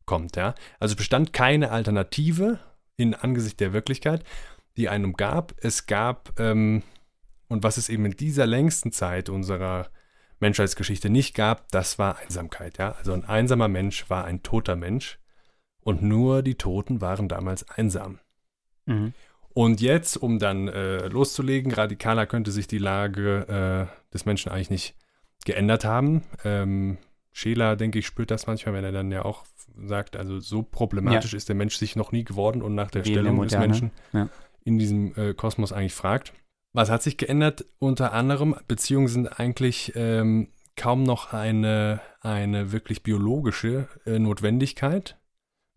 kommt. 0.06 0.36
Ja? 0.36 0.54
Also 0.78 0.92
es 0.92 0.96
bestand 0.96 1.32
keine 1.32 1.70
Alternative 1.70 2.58
in 2.96 3.14
Angesicht 3.14 3.60
der 3.60 3.72
Wirklichkeit, 3.72 4.24
die 4.76 4.88
einen 4.88 5.06
umgab. 5.06 5.54
Es 5.58 5.86
gab, 5.86 6.38
ähm, 6.38 6.82
und 7.48 7.62
was 7.62 7.76
es 7.76 7.88
eben 7.88 8.04
in 8.06 8.16
dieser 8.16 8.46
längsten 8.46 8.92
Zeit 8.92 9.28
unserer 9.28 9.88
Menschheitsgeschichte 10.40 11.08
nicht 11.08 11.34
gab, 11.34 11.68
das 11.70 11.98
war 11.98 12.18
Einsamkeit. 12.18 12.78
Ja? 12.78 12.92
Also 12.92 13.12
ein 13.12 13.24
einsamer 13.24 13.68
Mensch 13.68 14.08
war 14.10 14.24
ein 14.24 14.42
toter 14.42 14.76
Mensch 14.76 15.18
und 15.80 16.02
nur 16.02 16.42
die 16.42 16.56
Toten 16.56 17.00
waren 17.00 17.28
damals 17.28 17.68
einsam. 17.68 18.18
Mhm. 18.86 19.14
Und 19.54 19.80
jetzt, 19.80 20.16
um 20.16 20.38
dann 20.38 20.68
äh, 20.68 21.08
loszulegen, 21.08 21.72
radikaler 21.72 22.26
könnte 22.26 22.50
sich 22.50 22.66
die 22.66 22.78
Lage 22.78 23.88
äh, 23.90 24.12
des 24.12 24.24
Menschen 24.24 24.50
eigentlich 24.50 24.70
nicht 24.70 24.94
geändert 25.44 25.84
haben. 25.84 26.22
Ähm, 26.44 26.98
Scheler, 27.32 27.76
denke 27.76 27.98
ich, 27.98 28.06
spürt 28.06 28.30
das 28.30 28.46
manchmal, 28.46 28.74
wenn 28.74 28.84
er 28.84 28.92
dann 28.92 29.10
ja 29.10 29.24
auch 29.24 29.44
sagt, 29.86 30.16
also 30.16 30.38
so 30.40 30.62
problematisch 30.62 31.32
Ja. 31.32 31.36
ist 31.36 31.48
der 31.48 31.56
Mensch 31.56 31.76
sich 31.76 31.96
noch 31.96 32.12
nie 32.12 32.24
geworden 32.24 32.62
und 32.62 32.74
nach 32.74 32.90
der 32.90 33.04
Wie 33.04 33.12
der 33.12 33.20
Stellung 33.22 33.42
des. 33.42 33.52
Menschen 33.58 33.90
Ja. 34.12 34.28
in 34.64 34.78
diesem 34.78 35.14
äh, 35.16 35.34
Kosmos 35.34 35.72
eigentlich 35.72 35.94
fragt. 35.94 36.32
Was 36.72 36.90
hat 36.90 37.02
sich 37.02 37.16
geändert? 37.18 37.64
Unter 37.78 38.12
anderem, 38.12 38.56
Beziehungen 38.68 39.08
sind 39.08 39.38
eigentlich 39.40 39.92
ähm, 39.94 40.48
kaum 40.76 41.02
noch 41.02 41.32
eine, 41.34 42.00
eine 42.20 42.72
wirklich 42.72 43.02
biologische 43.02 43.88
äh, 44.06 44.18
Notwendigkeit. 44.18 45.18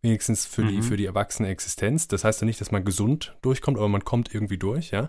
Wenigstens 0.01 0.45
für, 0.45 0.63
die, 0.63 0.77
Mhm. 0.77 0.83
für 0.83 0.97
die 0.97 1.05
erwachsene 1.05 1.49
Existenz. 1.49 2.07
Das 2.07 2.23
heißt 2.23 2.39
ja 2.41 2.45
nicht, 2.45 2.61
dass 2.61 2.71
man 2.71 2.85
gesund 2.85 3.35
durchkommt, 3.41 3.77
aber 3.77 3.89
man 3.89 4.05
kommt 4.05 4.33
irgendwie 4.33 4.57
durch, 4.57 4.91
ja. 4.91 5.07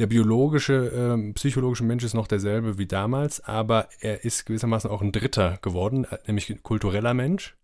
Der 0.00 0.06
biologische, 0.08 0.88
ähm, 0.88 1.34
psychologische 1.34 1.84
Mensch 1.84 2.02
ist 2.02 2.14
noch 2.14 2.26
derselbe 2.26 2.78
wie 2.78 2.86
damals, 2.86 3.40
aber 3.44 3.88
er 4.00 4.24
ist 4.24 4.44
gewissermaßen 4.46 4.90
auch 4.90 5.02
ein 5.02 5.12
Dritter 5.12 5.58
geworden, 5.62 6.04
äh, 6.06 6.18
nämlich 6.26 6.50
ein 6.50 6.62
kultureller 6.64 7.14
Mensch. 7.14 7.56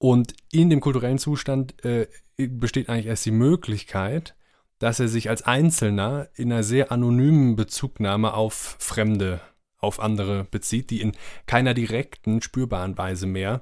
Und 0.00 0.34
in 0.50 0.70
dem 0.70 0.80
kulturellen 0.80 1.18
Zustand 1.18 1.84
äh, 1.84 2.08
besteht 2.38 2.88
eigentlich 2.88 3.06
erst 3.06 3.26
die 3.26 3.32
Möglichkeit, 3.32 4.34
dass 4.78 4.98
er 4.98 5.08
sich 5.08 5.28
als 5.28 5.42
Einzelner 5.42 6.28
in 6.34 6.50
einer 6.50 6.62
sehr 6.62 6.90
anonymen 6.90 7.54
Bezugnahme 7.54 8.32
auf 8.32 8.76
Fremde, 8.78 9.42
auf 9.76 10.00
andere 10.00 10.44
bezieht, 10.44 10.88
die 10.88 11.02
in 11.02 11.12
keiner 11.44 11.74
direkten, 11.74 12.40
spürbaren 12.40 12.96
Weise 12.96 13.26
mehr 13.26 13.60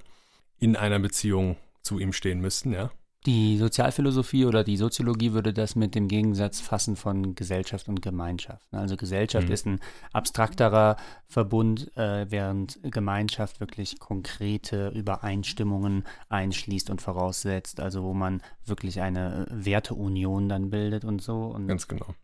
in 0.61 0.77
einer 0.77 1.01
Beziehung 1.01 1.57
zu 1.83 1.99
ihm 1.99 2.13
stehen 2.13 2.41
müssten, 2.41 2.73
ja. 2.73 2.93
Die 3.27 3.59
Sozialphilosophie 3.59 4.47
oder 4.47 4.63
die 4.63 4.77
Soziologie 4.77 5.33
würde 5.33 5.53
das 5.53 5.75
mit 5.75 5.95
dem 5.97 6.07
Gegensatz 6.07 6.61
fassen 6.61 6.95
von 6.95 7.35
Gesellschaft 7.35 7.89
und 7.89 8.01
Gemeinschaft. 8.01 8.67
Also 8.73 8.97
Gesellschaft 8.97 9.49
Mhm. 9.49 9.53
ist 9.53 9.67
ein 9.67 9.81
abstrakterer 10.13 10.97
Verbund, 11.27 11.95
äh, 11.97 12.31
während 12.31 12.79
Gemeinschaft 12.83 13.59
wirklich 13.59 13.99
konkrete 13.99 14.91
Übereinstimmungen 14.91 16.05
einschließt 16.29 16.91
und 16.91 17.03
voraussetzt, 17.03 17.81
also 17.81 18.05
wo 18.05 18.15
man 18.15 18.41
wirklich 18.65 19.01
eine 19.01 19.47
äh, 19.51 19.65
Werteunion 19.67 20.49
dann 20.49 20.71
bildet 20.71 21.05
und 21.05 21.21
so. 21.21 21.47
Und 21.47 21.67
Ganz 21.67 21.89
genau. 21.89 22.15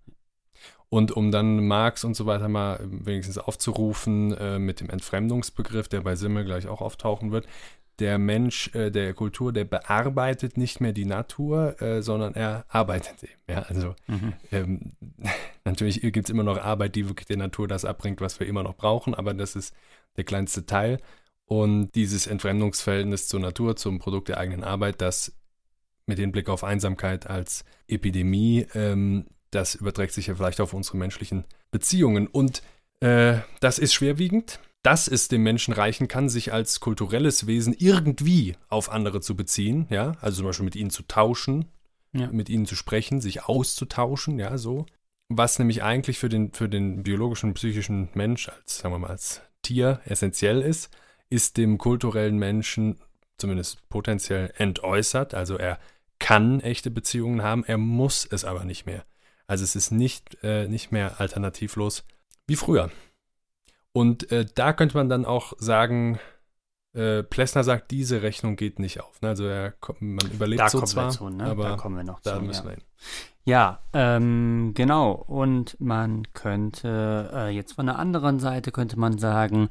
Und 0.90 1.10
um 1.10 1.32
dann 1.32 1.66
Marx 1.66 2.04
und 2.04 2.14
so 2.14 2.24
weiter 2.26 2.48
mal 2.48 2.78
wenigstens 2.84 3.36
aufzurufen 3.36 4.32
äh, 4.36 4.60
mit 4.60 4.78
dem 4.78 4.90
Entfremdungsbegriff, 4.90 5.88
der 5.88 6.02
bei 6.02 6.14
Simmel 6.14 6.44
gleich 6.44 6.68
auch 6.68 6.80
auftauchen 6.80 7.32
wird, 7.32 7.46
der 8.00 8.18
Mensch 8.18 8.74
äh, 8.74 8.90
der 8.90 9.14
Kultur, 9.14 9.52
der 9.52 9.64
bearbeitet 9.64 10.56
nicht 10.56 10.80
mehr 10.80 10.92
die 10.92 11.04
Natur, 11.04 11.80
äh, 11.80 12.02
sondern 12.02 12.34
er 12.34 12.64
arbeitet 12.68 13.22
eben. 13.22 13.32
Ja, 13.48 13.62
also 13.62 13.94
Mhm. 14.06 14.32
ähm, 14.50 14.92
natürlich 15.64 16.00
gibt 16.00 16.28
es 16.28 16.30
immer 16.30 16.42
noch 16.42 16.58
Arbeit, 16.58 16.94
die 16.96 17.08
wirklich 17.08 17.26
der 17.26 17.36
Natur 17.36 17.68
das 17.68 17.84
abbringt, 17.84 18.20
was 18.20 18.40
wir 18.40 18.46
immer 18.46 18.62
noch 18.62 18.76
brauchen, 18.76 19.14
aber 19.14 19.34
das 19.34 19.56
ist 19.56 19.74
der 20.16 20.24
kleinste 20.24 20.66
Teil. 20.66 20.98
Und 21.46 21.92
dieses 21.94 22.26
Entfremdungsverhältnis 22.26 23.28
zur 23.28 23.40
Natur, 23.40 23.76
zum 23.76 23.98
Produkt 23.98 24.28
der 24.28 24.38
eigenen 24.38 24.64
Arbeit, 24.64 25.00
das 25.00 25.32
mit 26.06 26.18
Hinblick 26.18 26.48
auf 26.48 26.64
Einsamkeit 26.64 27.26
als 27.28 27.64
Epidemie, 27.86 28.66
ähm, 28.74 29.26
das 29.50 29.74
überträgt 29.74 30.12
sich 30.12 30.26
ja 30.26 30.34
vielleicht 30.34 30.60
auf 30.60 30.74
unsere 30.74 30.96
menschlichen 30.96 31.44
Beziehungen. 31.70 32.26
Und 32.26 32.62
äh, 33.00 33.38
das 33.60 33.78
ist 33.78 33.94
schwerwiegend, 33.94 34.58
dass 34.84 35.08
es 35.08 35.26
dem 35.28 35.42
Menschen 35.42 35.74
reichen 35.74 36.06
kann, 36.06 36.28
sich 36.28 36.52
als 36.52 36.78
kulturelles 36.78 37.46
Wesen 37.48 37.74
irgendwie 37.76 38.54
auf 38.68 38.92
andere 38.92 39.20
zu 39.20 39.34
beziehen, 39.34 39.86
ja, 39.90 40.12
also 40.20 40.36
zum 40.38 40.46
Beispiel 40.46 40.64
mit 40.66 40.76
ihnen 40.76 40.90
zu 40.90 41.02
tauschen, 41.08 41.64
Ja. 42.12 42.28
mit 42.28 42.48
ihnen 42.48 42.66
zu 42.66 42.76
sprechen, 42.76 43.20
sich 43.20 43.44
auszutauschen, 43.44 44.38
ja, 44.38 44.56
so. 44.58 44.86
Was 45.28 45.58
nämlich 45.58 45.82
eigentlich 45.82 46.18
für 46.18 46.28
den, 46.28 46.52
für 46.52 46.68
den 46.68 47.02
biologischen, 47.02 47.54
psychischen 47.54 48.10
Mensch, 48.14 48.48
als, 48.48 48.78
sagen 48.78 48.94
wir 48.94 48.98
mal, 49.00 49.10
als 49.10 49.40
Tier 49.62 50.00
essentiell 50.04 50.60
ist, 50.60 50.90
ist 51.30 51.56
dem 51.56 51.78
kulturellen 51.78 52.36
Menschen 52.38 53.00
zumindest 53.38 53.88
potenziell 53.88 54.52
entäußert. 54.58 55.32
Also 55.34 55.56
er 55.56 55.78
kann 56.18 56.60
echte 56.60 56.90
Beziehungen 56.90 57.42
haben, 57.42 57.64
er 57.64 57.78
muss 57.78 58.28
es 58.30 58.44
aber 58.44 58.64
nicht 58.64 58.84
mehr. 58.86 59.04
Also 59.46 59.64
es 59.64 59.74
ist 59.74 59.90
nicht, 59.90 60.36
äh, 60.42 60.68
nicht 60.68 60.92
mehr 60.92 61.20
alternativlos 61.20 62.04
wie 62.46 62.56
früher. 62.56 62.90
Und 63.94 64.30
äh, 64.32 64.44
da 64.54 64.72
könnte 64.72 64.96
man 64.96 65.08
dann 65.08 65.24
auch 65.24 65.52
sagen, 65.58 66.18
äh, 66.94 67.22
Plessner 67.22 67.62
sagt, 67.62 67.92
diese 67.92 68.22
Rechnung 68.22 68.56
geht 68.56 68.80
nicht 68.80 69.00
auf. 69.00 69.22
Ne? 69.22 69.28
Also 69.28 69.44
er, 69.44 69.74
man 70.00 70.26
überlebt 70.32 70.60
Da 70.60 70.68
so 70.68 70.78
kommen 70.78 70.88
zwar, 70.88 71.06
wir 71.06 71.10
zu, 71.10 71.28
ne? 71.30 71.44
aber 71.44 71.68
da 71.70 71.76
kommen 71.76 71.96
wir 71.96 72.04
noch 72.04 72.20
da 72.20 72.36
zu. 72.36 72.42
müssen 72.42 72.64
ja. 72.64 72.70
wir 72.70 72.74
hin. 72.74 72.84
Ja, 73.44 73.78
ähm, 73.92 74.72
genau. 74.74 75.12
Und 75.12 75.80
man 75.80 76.24
könnte 76.32 77.30
äh, 77.32 77.48
jetzt 77.50 77.74
von 77.74 77.86
der 77.86 77.98
anderen 77.98 78.40
Seite 78.40 78.72
könnte 78.72 78.98
man 78.98 79.16
sagen, 79.18 79.68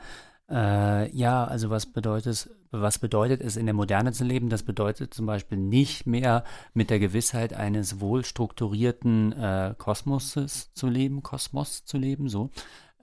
äh, 0.50 1.14
ja, 1.14 1.44
also 1.44 1.70
was 1.70 1.88
bedeutet 1.88 2.28
es, 2.28 2.50
was 2.72 3.00
bedeutet 3.00 3.42
es 3.42 3.58
in 3.58 3.66
der 3.66 3.76
Moderne 3.76 4.14
zu 4.14 4.24
leben? 4.24 4.50
Das 4.50 4.64
bedeutet 4.64 5.14
zum 5.14 5.26
Beispiel 5.26 5.58
nicht 5.58 6.06
mehr 6.06 6.46
mit 6.74 6.90
der 6.90 7.00
Gewissheit 7.00 7.54
eines 7.54 8.00
wohl 8.00 8.24
strukturierten 8.24 9.34
äh, 9.34 9.76
Kosmoses 9.78 10.72
zu 10.74 10.88
leben, 10.88 11.24
Kosmos 11.24 11.84
zu 11.84 11.98
leben, 11.98 12.30
so. 12.30 12.52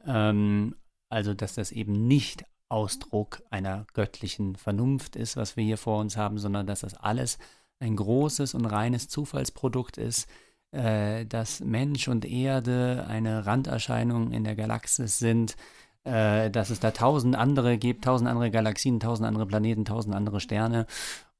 Ähm, 0.06 0.76
also, 1.10 1.34
dass 1.34 1.54
das 1.54 1.72
eben 1.72 2.06
nicht 2.06 2.44
Ausdruck 2.68 3.42
einer 3.50 3.86
göttlichen 3.94 4.56
Vernunft 4.56 5.16
ist, 5.16 5.36
was 5.36 5.56
wir 5.56 5.64
hier 5.64 5.76
vor 5.76 5.98
uns 5.98 6.16
haben, 6.16 6.38
sondern 6.38 6.66
dass 6.66 6.80
das 6.80 6.94
alles 6.94 7.38
ein 7.80 7.96
großes 7.96 8.54
und 8.54 8.64
reines 8.64 9.08
Zufallsprodukt 9.08 9.98
ist, 9.98 10.28
äh, 10.70 11.26
dass 11.26 11.60
Mensch 11.60 12.08
und 12.08 12.24
Erde 12.24 13.06
eine 13.08 13.44
Randerscheinung 13.44 14.30
in 14.32 14.44
der 14.44 14.54
Galaxis 14.54 15.18
sind, 15.18 15.56
äh, 16.04 16.50
dass 16.50 16.70
es 16.70 16.78
da 16.78 16.92
tausend 16.92 17.34
andere 17.36 17.76
gibt, 17.76 18.04
tausend 18.04 18.30
andere 18.30 18.50
Galaxien, 18.50 19.00
tausend 19.00 19.26
andere 19.26 19.46
Planeten, 19.46 19.84
tausend 19.84 20.14
andere 20.14 20.40
Sterne 20.40 20.86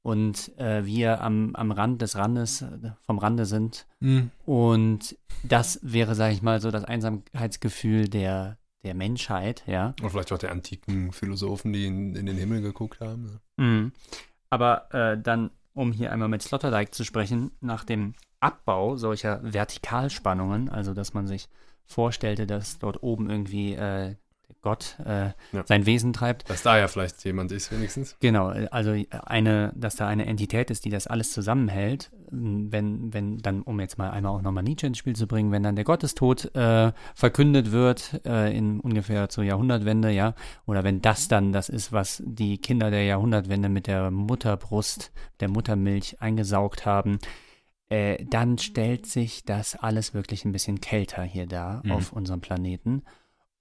und 0.01 0.57
äh, 0.57 0.85
wir 0.85 1.21
am, 1.21 1.55
am 1.55 1.71
Rand 1.71 2.01
des 2.01 2.15
Randes, 2.17 2.65
vom 3.03 3.19
Rande 3.19 3.45
sind. 3.45 3.85
Und 4.45 5.15
das 5.43 5.79
wäre, 5.81 6.15
sage 6.15 6.33
ich 6.33 6.41
mal, 6.41 6.59
so 6.59 6.71
das 6.71 6.83
Einsamkeitsgefühl 6.83 8.09
der, 8.09 8.57
der 8.83 8.93
Menschheit, 8.95 9.63
ja. 9.67 9.93
Und 10.01 10.09
vielleicht 10.09 10.31
auch 10.31 10.37
der 10.37 10.51
antiken 10.51 11.11
Philosophen, 11.11 11.73
die 11.73 11.85
in, 11.85 12.15
in 12.15 12.25
den 12.25 12.37
Himmel 12.37 12.61
geguckt 12.61 12.99
haben. 12.99 13.23
ne? 13.23 13.39
Mhm. 13.57 13.91
Aber 14.49 14.93
äh, 14.93 15.17
dann, 15.21 15.51
um 15.73 15.91
hier 15.91 16.11
einmal 16.11 16.27
mit 16.27 16.41
Sloterdijk 16.41 16.93
zu 16.93 17.03
sprechen, 17.03 17.51
nach 17.61 17.83
dem 17.83 18.15
Abbau 18.39 18.97
solcher 18.97 19.39
Vertikalspannungen, 19.43 20.69
also 20.69 20.93
dass 20.93 21.13
man 21.13 21.27
sich 21.27 21.47
vorstellte, 21.85 22.47
dass 22.47 22.79
dort 22.79 23.03
oben 23.03 23.29
irgendwie 23.29 23.73
äh, 23.73 24.15
Gott 24.61 24.97
äh, 25.05 25.29
Ja. 25.51 25.63
sein 25.65 25.85
Wesen 25.85 26.13
treibt. 26.13 26.49
Dass 26.49 26.63
da 26.63 26.77
ja 26.77 26.87
vielleicht 26.87 27.23
jemand 27.25 27.51
ist, 27.51 27.71
wenigstens. 27.71 28.15
Genau, 28.19 28.51
äh, 28.51 28.67
also 28.71 28.93
eine, 29.25 29.71
dass 29.75 29.95
da 29.95 30.07
eine 30.07 30.25
Entität 30.25 30.69
ist, 30.71 30.85
die 30.85 30.89
das 30.89 31.07
alles 31.07 31.31
zusammenhält, 31.31 32.11
m, 32.31 32.71
wenn, 32.71 33.13
wenn 33.13 33.37
dann, 33.37 33.61
um 33.61 33.79
jetzt 33.79 33.97
mal 33.97 34.09
einmal 34.11 34.33
auch 34.33 34.41
nochmal 34.41 34.63
Nietzsche 34.63 34.87
ins 34.87 34.97
Spiel 34.97 35.15
zu 35.15 35.27
bringen, 35.27 35.51
wenn 35.51 35.63
dann 35.63 35.75
der 35.75 35.85
Gottestod 35.85 36.53
äh, 36.55 36.91
verkündet 37.15 37.71
wird 37.71 38.21
äh, 38.25 38.55
in 38.55 38.79
ungefähr 38.79 39.29
zur 39.29 39.43
Jahrhundertwende, 39.43 40.11
ja, 40.11 40.35
oder 40.65 40.83
wenn 40.83 41.01
das 41.01 41.27
dann 41.27 41.51
das 41.51 41.69
ist, 41.69 41.91
was 41.91 42.21
die 42.25 42.57
Kinder 42.57 42.91
der 42.91 43.03
Jahrhundertwende 43.05 43.69
mit 43.69 43.87
der 43.87 44.11
Mutterbrust, 44.11 45.11
der 45.39 45.49
Muttermilch 45.49 46.21
eingesaugt 46.21 46.85
haben, 46.85 47.19
äh, 47.89 48.23
dann 48.25 48.57
stellt 48.57 49.05
sich 49.05 49.43
das 49.43 49.75
alles 49.75 50.13
wirklich 50.13 50.45
ein 50.45 50.51
bisschen 50.53 50.79
kälter 50.79 51.23
hier 51.23 51.45
da 51.45 51.81
Mhm. 51.83 51.91
auf 51.91 52.13
unserem 52.13 52.39
Planeten. 52.39 53.03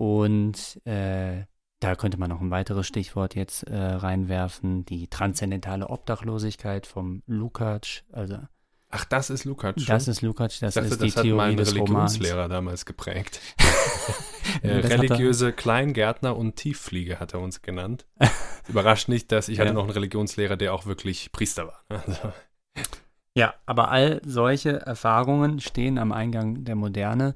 Und 0.01 0.81
äh, 0.87 1.45
da 1.81 1.95
könnte 1.95 2.19
man 2.19 2.31
noch 2.31 2.41
ein 2.41 2.51
weiteres 2.51 2.87
Stichwort 2.87 3.35
jetzt 3.35 3.65
äh, 3.65 3.77
reinwerfen, 3.77 4.87
die 4.87 5.09
transzendentale 5.09 5.89
Obdachlosigkeit 5.91 6.87
vom 6.87 7.23
Lukács. 7.27 8.03
Also 8.11 8.39
Ach, 8.89 9.05
das 9.05 9.29
ist 9.29 9.45
Lukács. 9.45 9.85
das 9.85 10.09
ist 10.09 10.23
Lukács, 10.23 10.59
das 10.61 10.73
dachte, 10.75 10.89
ist 10.89 11.03
die 11.03 11.07
das 11.09 11.17
hat 11.17 11.23
Theorie 11.25 11.37
mein 11.37 11.57
des 11.59 11.75
Romans. 11.77 11.91
Religionslehrer 12.15 12.49
damals 12.49 12.87
geprägt. 12.87 13.41
Ja, 14.63 14.71
äh, 14.71 14.83
hat 14.83 14.85
er- 14.85 14.91
religiöse 15.03 15.53
Kleingärtner 15.53 16.35
und 16.35 16.57
Tieffliege 16.57 17.21
hat 17.21 17.35
er 17.35 17.41
uns 17.41 17.61
genannt. 17.61 18.07
Überrascht 18.69 19.09
nicht, 19.09 19.31
dass 19.33 19.49
ich 19.51 19.59
hatte 19.59 19.69
Ja. 19.69 19.75
noch 19.75 19.83
einen 19.85 19.93
Religionslehrer, 19.93 20.57
der 20.57 20.73
auch 20.73 20.87
wirklich 20.87 21.31
Priester 21.31 21.67
war. 21.67 21.85
Also, 21.89 22.33
Ja, 23.37 23.53
aber 23.67 23.91
all 23.91 24.23
solche 24.25 24.81
Erfahrungen 24.81 25.61
stehen 25.61 25.99
am 25.99 26.11
Eingang 26.11 26.65
der 26.65 26.75
Moderne. 26.75 27.35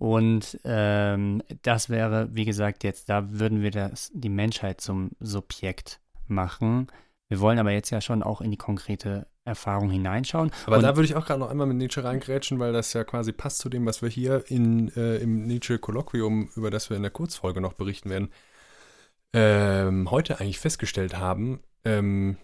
Und 0.00 0.58
ähm, 0.64 1.42
das 1.60 1.90
wäre, 1.90 2.30
wie 2.32 2.46
gesagt, 2.46 2.84
jetzt, 2.84 3.10
da 3.10 3.32
würden 3.32 3.60
wir 3.60 3.70
das, 3.70 4.10
die 4.14 4.30
Menschheit 4.30 4.80
zum 4.80 5.10
Subjekt 5.20 6.00
machen. 6.26 6.86
Wir 7.28 7.38
wollen 7.40 7.58
aber 7.58 7.72
jetzt 7.72 7.90
ja 7.90 8.00
schon 8.00 8.22
auch 8.22 8.40
in 8.40 8.50
die 8.50 8.56
konkrete 8.56 9.26
Erfahrung 9.44 9.90
hineinschauen. 9.90 10.52
aber 10.64 10.76
Und- 10.78 10.84
da 10.84 10.96
würde 10.96 11.04
ich 11.04 11.16
auch 11.16 11.26
gerade 11.26 11.40
noch 11.40 11.50
einmal 11.50 11.66
mit 11.66 11.76
Nietzsche 11.76 12.02
reingrätschen, 12.02 12.58
weil 12.58 12.72
das 12.72 12.94
ja 12.94 13.04
quasi 13.04 13.32
passt 13.32 13.58
zu 13.58 13.68
dem, 13.68 13.84
was 13.84 14.00
wir 14.00 14.08
hier 14.08 14.42
in, 14.48 14.88
äh, 14.96 15.16
im 15.18 15.46
Nietzsche-Kolloquium, 15.46 16.48
über 16.56 16.70
das 16.70 16.88
wir 16.88 16.96
in 16.96 17.02
der 17.02 17.12
Kurzfolge 17.12 17.60
noch 17.60 17.74
berichten 17.74 18.08
werden, 18.08 18.30
ähm, 19.34 20.10
heute 20.10 20.40
eigentlich 20.40 20.58
festgestellt 20.60 21.18
haben. 21.18 21.60
Ähm, 21.84 22.38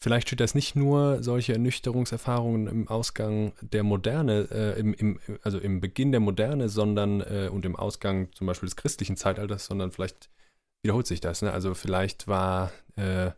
vielleicht 0.00 0.28
steht 0.28 0.40
das 0.40 0.54
nicht 0.54 0.76
nur 0.76 1.22
solche 1.22 1.52
Ernüchterungserfahrungen 1.54 2.66
im 2.66 2.88
Ausgang 2.88 3.52
der 3.60 3.82
Moderne, 3.82 4.48
äh, 4.50 4.78
im, 4.80 4.94
im, 4.94 5.18
also 5.42 5.58
im 5.58 5.80
Beginn 5.80 6.12
der 6.12 6.20
Moderne, 6.20 6.68
sondern 6.68 7.20
äh, 7.20 7.48
und 7.52 7.64
im 7.66 7.76
Ausgang 7.76 8.28
zum 8.32 8.46
Beispiel 8.46 8.68
des 8.68 8.76
christlichen 8.76 9.16
Zeitalters, 9.16 9.66
sondern 9.66 9.90
vielleicht 9.92 10.30
wiederholt 10.82 11.06
sich 11.06 11.20
das. 11.20 11.42
Ne? 11.42 11.52
Also 11.52 11.74
vielleicht 11.74 12.28
war 12.28 12.70
äh, 12.96 13.32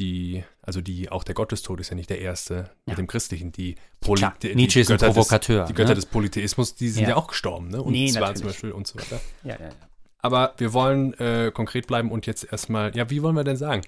die, 0.00 0.42
also 0.62 0.80
die, 0.80 1.08
auch 1.10 1.22
der 1.24 1.34
Gottestod 1.34 1.78
ist 1.80 1.90
ja 1.90 1.94
nicht 1.96 2.10
der 2.10 2.20
erste 2.20 2.54
Ja. 2.54 2.70
mit 2.86 2.98
dem 2.98 3.06
Christlichen, 3.06 3.52
die, 3.52 3.76
Poli 4.00 4.20
Klar, 4.20 4.34
die, 4.42 4.54
Nietzsche 4.54 4.80
ist 4.80 4.90
ein 4.90 4.94
Götter 4.96 5.06
Provokateur, 5.12 5.60
Des, 5.62 5.68
die 5.68 5.74
Götter 5.74 5.90
ne? 5.90 5.94
des 5.96 6.06
Polytheismus, 6.06 6.74
die 6.74 6.88
sind 6.88 7.04
ja, 7.04 7.10
Ja. 7.10 7.16
auch 7.16 7.28
gestorben, 7.28 7.68
ne? 7.68 7.80
Und 7.82 7.92
Nee, 7.92 8.10
zwar 8.10 8.22
natürlich. 8.22 8.38
zum 8.40 8.46
Beispiel 8.48 8.72
und 8.72 8.86
so 8.86 8.98
weiter. 8.98 9.20
Ja, 9.44 9.56
ja, 9.56 9.66
ja. 9.66 9.72
Aber 10.18 10.54
wir 10.56 10.72
wollen 10.72 11.14
äh, 11.14 11.52
konkret 11.54 11.86
bleiben 11.86 12.10
und 12.10 12.26
jetzt 12.26 12.50
erstmal, 12.50 12.96
ja, 12.96 13.08
wie 13.10 13.22
wollen 13.22 13.36
wir 13.36 13.44
denn 13.44 13.56
sagen? 13.56 13.82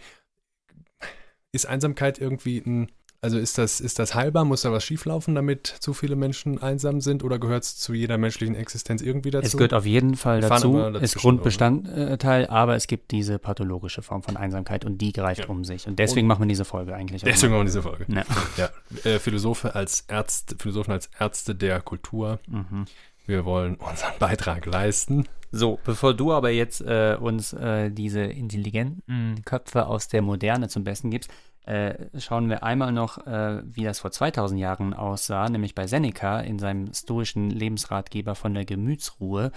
Ist 1.57 1.67
Einsamkeit 1.67 2.19
irgendwie 2.21 2.59
ein, 2.65 2.93
also 3.23 3.39
ist 3.39 3.57
das, 3.59 3.81
ist 3.81 3.99
das 3.99 4.15
heilbar? 4.15 4.45
Muss 4.45 4.61
da 4.63 4.71
was 4.71 4.85
schieflaufen, 4.85 5.35
damit 5.35 5.67
zu 5.67 5.95
viele 5.95 6.15
Menschen 6.15 6.63
einsam 6.63 7.01
sind 7.01 7.25
oder 7.25 7.39
gehört 7.39 7.65
es 7.65 7.77
zu 7.79 7.95
jeder 7.95 8.19
menschlichen 8.19 8.55
Existenz 8.55 9.01
irgendwie 9.03 9.31
dazu? 9.31 9.47
Es 9.47 9.53
gehört 9.57 9.73
auf 9.75 9.87
jeden 9.87 10.17
Fall 10.17 10.43
dazu, 10.43 10.79
ist 11.01 11.17
Grundbestandteil, 11.17 12.47
aber 12.49 12.77
es 12.77 12.87
gibt 12.87 13.11
diese 13.11 13.39
pathologische 13.39 14.03
Form 14.03 14.23
von 14.23 14.37
Einsamkeit 14.37 14.85
und 14.85 14.99
die 14.99 15.13
greift 15.13 15.45
Ja. 15.45 15.49
um 15.49 15.65
sich. 15.65 15.87
Und 15.87 15.99
deswegen 15.99 16.27
machen 16.27 16.43
wir 16.43 16.49
diese 16.49 16.65
Folge 16.65 16.95
eigentlich. 16.95 17.23
Deswegen 17.23 17.53
machen 17.53 17.63
wir 17.63 17.67
diese 17.67 17.83
Folge. 17.83 18.05
Ja. 18.09 18.25
Ja, 18.57 19.11
äh, 19.11 19.19
Philosophe 19.19 19.75
als 19.75 20.05
Ärzte, 20.09 20.57
Philosophen 20.59 20.93
als 20.93 21.09
Ärzte 21.19 21.55
der 21.55 21.81
Kultur. 21.81 22.39
Mhm. 22.47 22.85
Wir 23.25 23.45
wollen 23.45 23.75
unseren 23.77 24.13
Beitrag 24.19 24.67
leisten. 24.67 25.27
So, 25.53 25.79
bevor 25.85 26.13
du 26.15 26.33
aber 26.33 26.51
jetzt 26.51 26.81
äh, 26.83 27.17
uns 27.19 27.53
äh, 27.53 27.91
diese 27.91 28.21
intelligenten 28.21 29.43
Köpfe 29.45 29.87
aus 29.87 30.09
der 30.09 30.23
Moderne 30.23 30.69
zum 30.69 30.85
Besten 30.85 31.11
gibst, 31.11 31.31
äh, 31.66 32.08
schauen 32.18 32.49
wir 32.49 32.62
einmal 32.62 32.92
noch, 32.92 33.26
äh, 33.26 33.62
wie 33.64 33.85
das 33.85 34.00
vor 34.00 34.12
2000 34.12 34.61
Jahren 34.61 34.94
aussah, 34.94 35.49
nämlich 35.49 35.75
bei 35.75 35.87
Seneca 35.87 36.40
in 36.40 36.58
seinem 36.58 36.94
stoischen 36.94 37.50
Lebensratgeber 37.50 38.35
von 38.35 38.54
der 38.54 38.64
Gemütsruhe, 38.64 39.50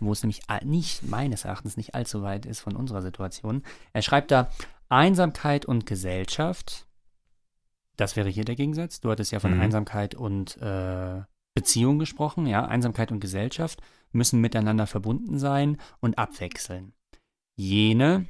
wo 0.00 0.12
es 0.12 0.22
nämlich 0.22 0.42
nicht, 0.64 1.04
meines 1.04 1.44
Erachtens, 1.44 1.76
nicht 1.76 1.94
allzu 1.94 2.22
weit 2.22 2.46
ist 2.46 2.60
von 2.60 2.76
unserer 2.76 3.02
Situation. 3.02 3.62
Er 3.92 4.02
schreibt 4.02 4.30
da, 4.30 4.50
Einsamkeit 4.88 5.64
und 5.64 5.86
Gesellschaft, 5.86 6.86
das 7.96 8.16
wäre 8.16 8.28
hier 8.28 8.44
der 8.44 8.56
Gegensatz. 8.56 9.00
Du 9.00 9.10
hattest 9.10 9.32
ja 9.32 9.40
von 9.40 9.54
Mhm. 9.54 9.60
Einsamkeit 9.60 10.14
und 10.14 10.60
äh, 10.60 11.22
Beziehung 11.54 11.98
gesprochen, 11.98 12.46
ja, 12.46 12.64
Einsamkeit 12.64 13.12
und 13.12 13.20
Gesellschaft 13.20 13.80
müssen 14.12 14.40
miteinander 14.40 14.86
verbunden 14.86 15.38
sein 15.38 15.78
und 16.00 16.18
abwechseln. 16.18 16.92
Jene 17.54 18.26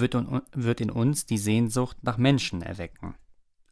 wird, 0.00 0.14
un, 0.14 0.42
wird 0.52 0.80
in 0.80 0.90
uns 0.90 1.26
die 1.26 1.38
Sehnsucht 1.38 1.98
nach 2.02 2.18
Menschen 2.18 2.62
erwecken, 2.62 3.14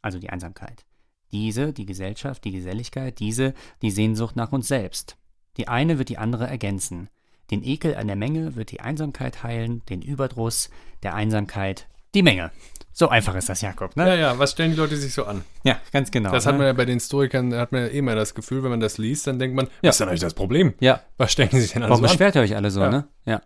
also 0.01 0.19
die 0.19 0.29
Einsamkeit. 0.29 0.85
Diese, 1.31 1.73
die 1.73 1.85
Gesellschaft, 1.85 2.43
die 2.43 2.51
Geselligkeit, 2.51 3.19
diese, 3.19 3.53
die 3.81 3.91
Sehnsucht 3.91 4.35
nach 4.35 4.51
uns 4.51 4.67
selbst. 4.67 5.17
Die 5.57 5.67
eine 5.67 5.97
wird 5.97 6.09
die 6.09 6.17
andere 6.17 6.47
ergänzen. 6.47 7.09
Den 7.51 7.63
Ekel 7.63 7.95
an 7.95 8.07
der 8.07 8.15
Menge 8.15 8.55
wird 8.55 8.71
die 8.71 8.81
Einsamkeit 8.81 9.43
heilen, 9.43 9.83
den 9.89 10.01
Überdruss 10.01 10.69
der 11.03 11.15
Einsamkeit 11.15 11.87
die 12.13 12.23
Menge. 12.23 12.51
So 12.95 13.09
einfach 13.09 13.33
ist 13.33 13.49
das, 13.49 13.61
Jakob, 13.61 13.95
ne? 13.97 14.07
Ja, 14.07 14.15
ja, 14.15 14.39
was 14.39 14.51
stellen 14.51 14.69
die 14.71 14.77
Leute 14.77 14.95
sich 14.97 15.13
so 15.13 15.25
an? 15.25 15.43
Ja, 15.63 15.79
ganz 15.91 16.11
genau. 16.11 16.31
Das 16.31 16.45
hat 16.45 16.53
ne? 16.53 16.59
man 16.59 16.67
ja 16.67 16.73
bei 16.73 16.85
den 16.85 16.99
Historikern, 16.99 17.49
da 17.49 17.59
hat 17.59 17.71
man 17.71 17.81
ja 17.81 17.87
eh 17.87 17.97
immer 17.97 18.13
das 18.13 18.35
Gefühl, 18.35 18.61
wenn 18.61 18.69
man 18.69 18.79
das 18.79 18.99
liest, 18.99 19.25
dann 19.25 19.39
denkt 19.39 19.55
man, 19.55 19.65
Ja. 19.65 19.71
was 19.89 19.95
ist 19.95 19.99
denn 19.99 20.09
eigentlich 20.09 20.19
das 20.21 20.35
Problem? 20.35 20.75
ja, 20.79 21.01
Was 21.17 21.31
stellen 21.31 21.49
die 21.51 21.59
sich 21.59 21.71
denn 21.71 21.81
Warum 21.81 21.93
alles 21.93 21.99
so 22.01 22.05
an? 22.05 22.11
beschwert 22.11 22.35
ihr 22.35 22.41
euch 22.43 22.55
alle 22.55 22.69
so, 22.69 22.81
Ja. 22.81 22.89
ne? 22.91 23.07
Ja. 23.25 23.41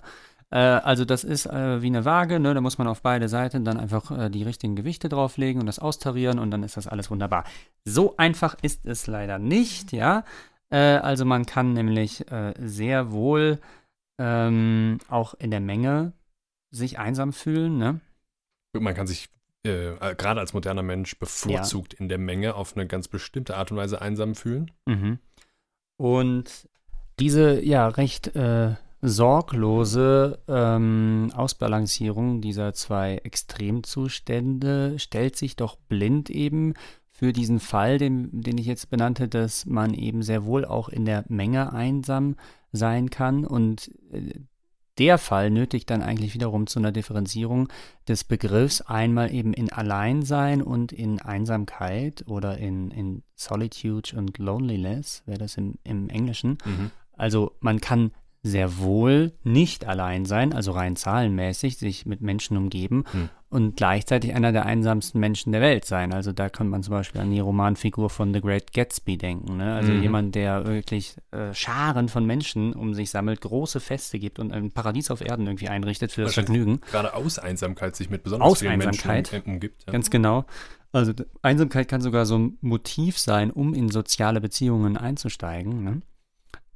Äh, 0.49 0.57
also 0.57 1.05
das 1.05 1.23
ist 1.23 1.45
äh, 1.45 1.81
wie 1.81 1.87
eine 1.87 2.05
Waage, 2.05 2.39
ne? 2.39 2.53
Da 2.53 2.61
muss 2.61 2.77
man 2.77 2.87
auf 2.87 3.01
beide 3.01 3.27
Seiten 3.27 3.65
dann 3.65 3.77
einfach 3.77 4.11
äh, 4.11 4.29
die 4.29 4.43
richtigen 4.43 4.75
Gewichte 4.75 5.09
drauflegen 5.09 5.59
und 5.59 5.65
das 5.65 5.79
austarieren 5.79 6.39
und 6.39 6.51
dann 6.51 6.63
ist 6.63 6.77
das 6.77 6.87
alles 6.87 7.11
wunderbar. 7.11 7.43
So 7.83 8.15
einfach 8.17 8.55
ist 8.61 8.85
es 8.85 9.07
leider 9.07 9.39
nicht, 9.39 9.91
ja. 9.91 10.23
Äh, 10.69 10.77
also 10.77 11.25
man 11.25 11.45
kann 11.45 11.73
nämlich 11.73 12.29
äh, 12.31 12.53
sehr 12.59 13.11
wohl 13.11 13.59
ähm, 14.19 14.99
auch 15.09 15.33
in 15.35 15.51
der 15.51 15.59
Menge 15.61 16.13
sich 16.71 16.99
einsam 16.99 17.33
fühlen, 17.33 17.77
ne? 17.77 17.99
Man 18.73 18.93
kann 18.93 19.07
sich 19.07 19.29
gerade 19.63 20.39
als 20.39 20.53
moderner 20.53 20.83
Mensch 20.83 21.19
bevorzugt 21.19 21.93
in 21.93 22.07
der 22.07 22.19
Menge 22.19 22.55
auf 22.55 22.77
eine 22.77 22.87
ganz 22.87 23.09
bestimmte 23.09 23.57
Art 23.57 23.69
und 23.69 23.75
Weise 23.75 24.01
einsam 24.01 24.33
fühlen. 24.33 24.71
Mhm. 24.85 25.19
Und 25.97 26.69
diese 27.19 27.61
ja 27.61 27.89
recht 27.89 28.33
äh, 28.33 28.75
sorglose 29.01 30.39
ähm, 30.47 31.31
Ausbalancierung 31.35 32.41
dieser 32.41 32.73
zwei 32.73 33.17
Extremzustände 33.17 34.97
stellt 34.97 35.35
sich 35.35 35.55
doch 35.55 35.75
blind 35.75 36.29
eben 36.29 36.73
für 37.09 37.33
diesen 37.33 37.59
Fall, 37.59 37.97
den, 37.97 38.41
den 38.41 38.57
ich 38.57 38.67
jetzt 38.67 38.89
benannte, 38.89 39.27
dass 39.27 39.65
man 39.65 39.93
eben 39.93 40.21
sehr 40.21 40.45
wohl 40.45 40.65
auch 40.65 40.89
in 40.89 41.05
der 41.05 41.25
Menge 41.29 41.73
einsam 41.73 42.35
sein 42.71 43.09
kann. 43.09 43.45
Und 43.45 43.91
äh, 44.11 44.33
der 44.97 45.17
Fall 45.17 45.49
nötigt 45.51 45.89
dann 45.89 46.01
eigentlich 46.01 46.33
wiederum 46.33 46.67
zu 46.67 46.79
einer 46.79 46.91
Differenzierung 46.91 47.69
des 48.07 48.23
Begriffs. 48.23 48.81
Einmal 48.81 49.33
eben 49.33 49.53
in 49.53 49.71
Alleinsein 49.71 50.61
und 50.61 50.91
in 50.91 51.19
Einsamkeit 51.19 52.23
oder 52.27 52.57
in, 52.57 52.91
in 52.91 53.23
Solitude 53.35 54.15
und 54.15 54.37
Loneliness, 54.37 55.23
wäre 55.25 55.39
das 55.39 55.57
im, 55.57 55.75
im 55.83 56.09
Englischen. 56.09 56.57
Also 57.13 57.53
man 57.59 57.79
kann 57.81 58.11
sehr 58.43 58.77
wohl 58.79 59.33
nicht 59.43 59.85
allein 59.85 60.25
sein, 60.25 60.53
also 60.53 60.71
rein 60.71 60.95
zahlenmäßig, 60.95 61.77
sich 61.77 62.05
mit 62.05 62.21
Menschen 62.21 62.55
umgeben 62.55 63.03
Hm. 63.11 63.29
und 63.49 63.75
gleichzeitig 63.75 64.33
einer 64.35 64.51
der 64.53 64.65
einsamsten 64.65 65.19
Menschen 65.19 65.51
der 65.51 65.59
Welt 65.61 65.83
sein. 65.85 66.13
Also 66.13 66.31
da 66.31 66.47
kann 66.47 66.69
man 66.69 66.81
zum 66.83 66.91
Beispiel 66.93 67.19
an 67.19 67.31
die 67.31 67.39
Romanfigur 67.39 68.09
von 68.09 68.33
The 68.33 68.39
Great 68.39 68.71
Gatsby 68.73 69.17
denken. 69.17 69.57
Ne? 69.57 69.73
Also 69.75 69.91
Mhm. 69.91 70.01
jemand, 70.01 70.35
der 70.35 70.65
wirklich 70.65 71.15
äh, 71.31 71.53
Scharen 71.53 72.07
von 72.09 72.25
Menschen 72.25 72.73
um 72.73 72.93
sich 72.93 73.09
sammelt, 73.09 73.41
große 73.41 73.79
Feste 73.81 74.17
gibt 74.19 74.39
und 74.39 74.53
ein 74.53 74.71
Paradies 74.71 75.11
auf 75.11 75.19
Erden 75.21 75.45
irgendwie 75.47 75.67
einrichtet 75.69 76.11
für 76.13 76.21
das. 76.23 76.33
Vergnügen. 76.35 76.79
Gerade 76.91 77.15
aus 77.15 77.39
Einsamkeit 77.39 77.95
sich 77.97 78.09
mit 78.09 78.23
besonders 78.23 78.49
Aus 78.49 78.59
vielen 78.59 78.77
Menschen 78.77 79.09
Einsamkeit. 79.09 79.45
um- 79.45 79.53
umgibt. 79.55 79.83
Ja. 79.87 79.91
Ganz 79.93 80.09
genau. 80.09 80.45
Also 80.93 81.11
Einsamkeit 81.41 81.89
kann 81.89 81.99
sogar 81.99 82.25
so 82.25 82.37
ein 82.37 82.57
Motiv 82.61 83.17
sein, 83.19 83.51
um 83.51 83.73
in 83.73 83.89
soziale 83.89 84.39
Beziehungen 84.39 84.95
einzusteigen. 84.95 85.83
Ne? 85.83 86.01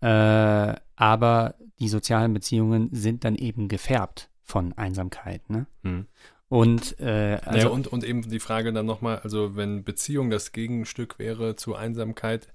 Äh, 0.02 0.76
aber 0.96 1.56
die 1.80 1.88
sozialen 1.88 2.34
Beziehungen 2.34 2.90
sind 2.92 3.24
dann 3.24 3.36
eben 3.36 3.68
gefärbt 3.68 4.30
von 4.44 4.74
Einsamkeit. 4.74 5.50
Ne? 5.50 5.68
Hm. 5.84 6.08
Und 6.50 7.00
äh, 7.00 7.40
also, 7.46 7.52
naja, 7.52 7.68
und, 7.70 7.88
und 7.88 8.04
eben 8.04 8.30
die 8.30 8.40
Frage 8.40 8.74
dann 8.74 8.86
nochmal, 8.86 9.20
also 9.20 9.56
wenn 9.56 9.84
Beziehung 9.84 10.30
das 10.30 10.52
Gegenstück 10.52 11.18
wäre 11.18 11.56
zu 11.56 11.76
Einsamkeit, 11.76 12.50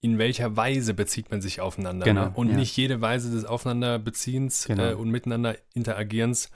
in 0.00 0.18
welcher 0.18 0.56
Weise 0.56 0.92
bezieht 0.92 1.30
man 1.30 1.40
sich 1.40 1.60
aufeinander? 1.60 2.04
Genau, 2.04 2.24
ne? 2.24 2.32
Und 2.34 2.50
ja. 2.50 2.56
nicht 2.56 2.76
jede 2.76 3.00
Weise 3.00 3.30
des 3.30 3.44
Aufeinanderbeziehens 3.44 4.66
Genau. 4.66 4.90
äh, 4.90 4.94
und 4.94 5.10
miteinander 5.10 5.56
Interagierens 5.72 6.50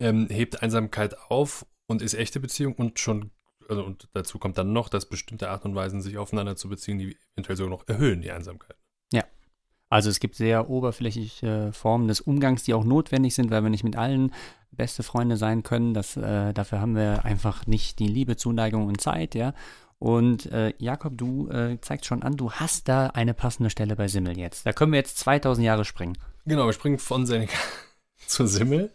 ähm, 0.00 0.26
hebt 0.28 0.62
Einsamkeit 0.62 1.16
auf 1.30 1.64
und 1.86 2.02
ist 2.02 2.14
echte 2.14 2.40
Beziehung 2.40 2.74
und 2.74 2.98
schon, 2.98 3.30
also 3.68 3.84
und 3.84 4.08
dazu 4.12 4.38
kommt 4.38 4.58
dann 4.58 4.72
noch, 4.72 4.88
dass 4.88 5.06
bestimmte 5.06 5.48
Art 5.48 5.64
und 5.64 5.74
Weisen, 5.74 6.02
sich 6.02 6.18
aufeinander 6.18 6.56
zu 6.56 6.68
beziehen, 6.68 6.98
die 6.98 7.16
eventuell 7.34 7.56
sogar 7.56 7.70
noch 7.70 7.88
erhöhen, 7.88 8.20
die 8.20 8.32
Einsamkeit. 8.32 8.76
Also 9.90 10.08
es 10.08 10.20
gibt 10.20 10.36
sehr 10.36 10.70
oberflächliche 10.70 11.72
Formen 11.72 12.08
des 12.08 12.20
Umgangs, 12.20 12.62
die 12.62 12.74
auch 12.74 12.84
notwendig 12.84 13.34
sind, 13.34 13.50
weil 13.50 13.62
wir 13.62 13.70
nicht 13.70 13.84
mit 13.84 13.96
allen 13.96 14.32
beste 14.70 15.02
Freunde 15.02 15.36
sein 15.36 15.64
können. 15.64 15.94
Das, 15.94 16.16
äh, 16.16 16.54
dafür 16.54 16.80
haben 16.80 16.94
wir 16.94 17.24
einfach 17.24 17.66
nicht 17.66 17.98
die 17.98 18.06
Liebe, 18.06 18.36
Zuneigung 18.36 18.86
und 18.86 19.00
Zeit, 19.00 19.34
ja. 19.34 19.52
Und 19.98 20.46
äh, 20.46 20.72
Jakob, 20.78 21.18
du 21.18 21.50
äh, 21.50 21.78
zeigst 21.82 22.06
schon 22.06 22.22
an, 22.22 22.36
du 22.36 22.52
hast 22.52 22.88
da 22.88 23.08
eine 23.08 23.34
passende 23.34 23.68
Stelle 23.68 23.96
bei 23.96 24.08
Simmel 24.08 24.38
jetzt. 24.38 24.64
Da 24.64 24.72
können 24.72 24.92
wir 24.92 24.98
jetzt 24.98 25.18
2000 25.18 25.66
Jahre 25.66 25.84
springen. 25.84 26.16
Genau, 26.46 26.66
wir 26.66 26.72
springen 26.72 26.98
von 26.98 27.26
Seneca 27.26 27.58
zur 28.26 28.46
Simmel. 28.46 28.92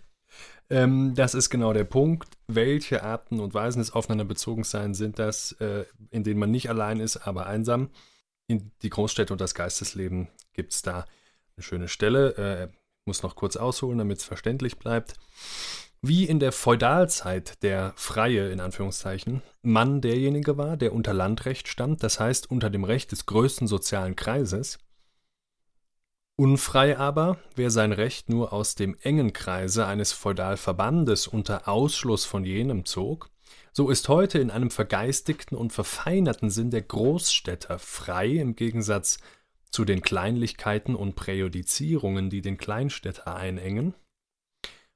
Ähm, 0.69 1.13
das 1.13 1.36
ist 1.36 1.49
genau 1.49 1.73
der 1.73 1.84
Punkt. 1.84 2.29
Welche 2.47 3.03
Arten 3.03 3.39
und 3.39 3.53
Weisen 3.53 3.79
des 3.79 3.91
Aufeinanderbezogenseins 3.91 4.97
sind 4.97 5.19
das, 5.19 5.51
äh, 5.60 5.84
in 6.10 6.23
denen 6.23 6.39
man 6.39 6.51
nicht 6.51 6.69
allein 6.69 6.99
ist, 6.99 7.17
aber 7.17 7.45
einsam? 7.47 7.89
In 8.47 8.71
die 8.81 8.89
Großstädte 8.89 9.34
und 9.34 9.41
das 9.41 9.55
Geistesleben 9.55 10.27
gibt 10.53 10.73
es 10.73 10.81
da 10.81 11.05
eine 11.55 11.63
schöne 11.63 11.88
Stelle. 11.88 12.36
Äh, 12.38 12.67
muss 13.05 13.23
noch 13.23 13.36
kurz 13.36 13.55
ausholen, 13.55 13.97
damit 13.97 14.19
es 14.19 14.23
verständlich 14.23 14.77
bleibt. 14.77 15.13
Wie 16.01 16.25
in 16.25 16.39
der 16.39 16.51
Feudalzeit 16.51 17.63
der 17.63 17.93
Freie, 17.95 18.51
in 18.51 18.60
Anführungszeichen, 18.60 19.41
Mann 19.63 20.01
derjenige 20.01 20.58
war, 20.58 20.77
der 20.77 20.93
unter 20.93 21.13
Landrecht 21.13 21.67
stand, 21.67 22.03
das 22.03 22.19
heißt 22.19 22.51
unter 22.51 22.69
dem 22.69 22.84
Recht 22.84 23.12
des 23.12 23.25
größten 23.25 23.67
sozialen 23.67 24.15
Kreises, 24.15 24.77
Unfrei 26.38 26.97
aber, 26.97 27.38
wer 27.55 27.71
sein 27.71 27.93
Recht 27.93 28.27
nur 28.27 28.51
aus 28.51 28.75
dem 28.75 28.97
engen 29.01 29.31
Kreise 29.31 29.86
eines 29.86 30.12
Feudalverbandes 30.12 31.27
unter 31.27 31.69
Ausschluss 31.69 32.25
von 32.25 32.43
jenem 32.43 32.84
zog, 32.84 33.29
so 33.75 33.89
ist 33.89 34.07
heute 34.07 34.39
in 34.39 34.51
einem 34.51 34.71
vergeistigten 34.71 35.57
und 35.57 35.73
verfeinerten 35.73 36.49
Sinn 36.49 36.71
der 36.71 36.81
Großstädter 36.81 37.77
frei 37.77 38.27
im 38.27 38.55
Gegensatz 38.55 39.19
zu 39.69 39.83
den 39.83 40.01
Kleinlichkeiten 40.01 40.95
und 40.95 41.15
Präjudizierungen, 41.15 42.29
die 42.29 42.41
den 42.41 42.57
Kleinstädter 42.57 43.35
einengen. 43.35 43.93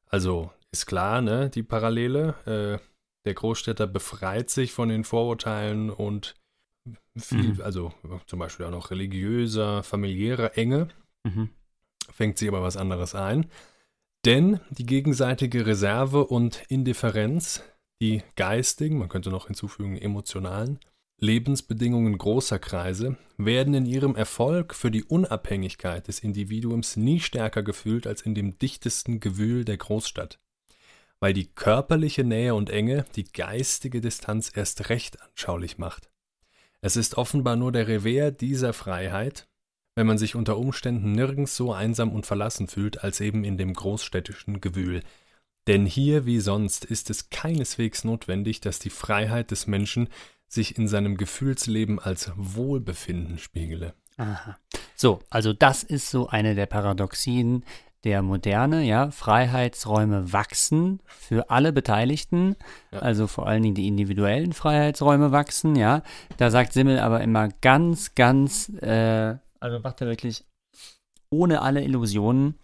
Also 0.06 0.52
ist 0.72 0.86
klar, 0.86 1.22
ne, 1.22 1.50
die 1.50 1.64
Parallele. 1.64 2.80
Äh, 2.80 2.86
der 3.26 3.34
Großstädter 3.34 3.86
befreit 3.86 4.50
sich 4.50 4.72
von 4.72 4.88
den 4.88 5.04
Vorurteilen 5.04 5.90
und 5.90 6.36
viel, 7.18 7.56
Mhm. 7.56 7.62
also 7.62 7.94
zum 8.28 8.40
Beispiel 8.40 8.66
auch 8.66 8.72
noch 8.72 8.92
religiöser, 8.92 9.84
familiärer 9.84 10.58
Enge 10.58 10.88
Mhm. 11.26 11.50
fängt 12.10 12.38
sich 12.38 12.48
aber 12.48 12.64
was 12.64 12.78
anderes 12.78 13.14
ein. 13.14 13.52
Denn 14.26 14.62
die 14.70 14.86
gegenseitige 14.86 15.66
Reserve 15.66 16.26
und 16.26 16.64
Indifferenz, 16.70 17.62
die 18.02 18.24
geistigen, 18.36 18.98
man 18.98 19.10
könnte 19.10 19.30
noch 19.30 19.48
hinzufügen 19.48 19.98
emotionalen, 19.98 20.80
Lebensbedingungen 21.22 22.18
großer 22.18 22.60
Kreise 22.60 23.18
werden 23.38 23.74
in 23.74 23.86
ihrem 23.86 24.16
Erfolg 24.16 24.74
für 24.74 24.90
die 24.90 25.04
Unabhängigkeit 25.04 26.08
des 26.08 26.20
Individuums 26.20 26.96
nie 26.96 27.20
stärker 27.20 27.62
gefühlt 27.62 28.08
als 28.08 28.22
in 28.22 28.36
dem 28.36 28.58
dichtesten 28.58 29.20
Gewühl 29.20 29.66
der 29.66 29.76
Großstadt, 29.76 30.40
weil 31.20 31.34
die 31.34 31.48
körperliche 31.48 32.24
Nähe 32.24 32.56
und 32.56 32.70
Enge 32.70 33.06
die 33.18 33.26
geistige 33.26 34.00
Distanz 34.00 34.52
erst 34.56 34.88
recht 34.88 35.22
anschaulich 35.22 35.78
macht. 35.78 36.10
Es 36.80 36.96
ist 36.96 37.18
offenbar 37.18 37.58
nur 37.58 37.74
der 37.74 37.90
Revers 37.90 38.38
dieser 38.38 38.72
Freiheit, 38.72 39.50
wenn 39.96 40.08
man 40.08 40.18
sich 40.18 40.36
unter 40.36 40.58
Umständen 40.58 41.12
nirgends 41.12 41.58
so 41.58 41.74
einsam 41.74 42.14
und 42.14 42.26
verlassen 42.26 42.70
fühlt 42.70 43.04
als 43.04 43.20
eben 43.20 43.44
in 43.44 43.58
dem 43.58 43.74
großstädtischen 43.74 44.62
Gewühl. 44.62 45.02
Denn 45.70 45.86
hier 45.86 46.26
wie 46.26 46.40
sonst 46.40 46.84
ist 46.84 47.12
es 47.12 47.30
keineswegs 47.30 48.04
notwendig, 48.04 48.60
dass 48.60 48.80
die 48.80 48.90
Freiheit 48.90 49.52
des 49.52 49.68
Menschen 49.68 50.10
sich 50.48 50.80
in 50.80 50.88
seinem 50.88 51.16
Gefühlsleben 51.16 52.00
als 52.00 52.32
Wohlbefinden 52.36 53.38
spiegele. 53.38 53.94
Aha. 54.18 54.58
So, 54.96 55.20
also 55.30 55.54
das 55.54 55.84
ist 55.84 56.10
so 56.10 56.28
eine 56.28 56.56
der 56.56 56.66
Paradoxien 56.66 57.64
der 58.04 58.24
Moderne, 58.24 58.84
ja. 58.84 59.12
Freiheitsräume 59.12 60.34
wachsen 60.34 61.02
für 61.06 61.52
alle 61.52 61.72
Beteiligten, 61.72 62.56
ja. 62.92 63.00
also 63.00 63.28
vor 63.28 63.46
allen 63.46 63.62
Dingen 63.62 63.76
die 63.76 63.88
individuellen 63.88 64.54
Freiheitsräume 64.54 65.32
wachsen, 65.32 65.76
ja. 65.76 66.02
Da 66.38 66.50
sagt 66.50 66.74
Simmel 66.74 66.98
aber 66.98 67.22
immer 67.22 67.50
ganz, 67.62 68.16
ganz, 68.16 68.70
äh, 68.82 69.36
also 69.60 69.80
macht 69.84 70.02
er 70.02 70.08
wirklich 70.08 70.46
ohne 71.30 71.62
alle 71.62 71.84
Illusionen, 71.84 72.56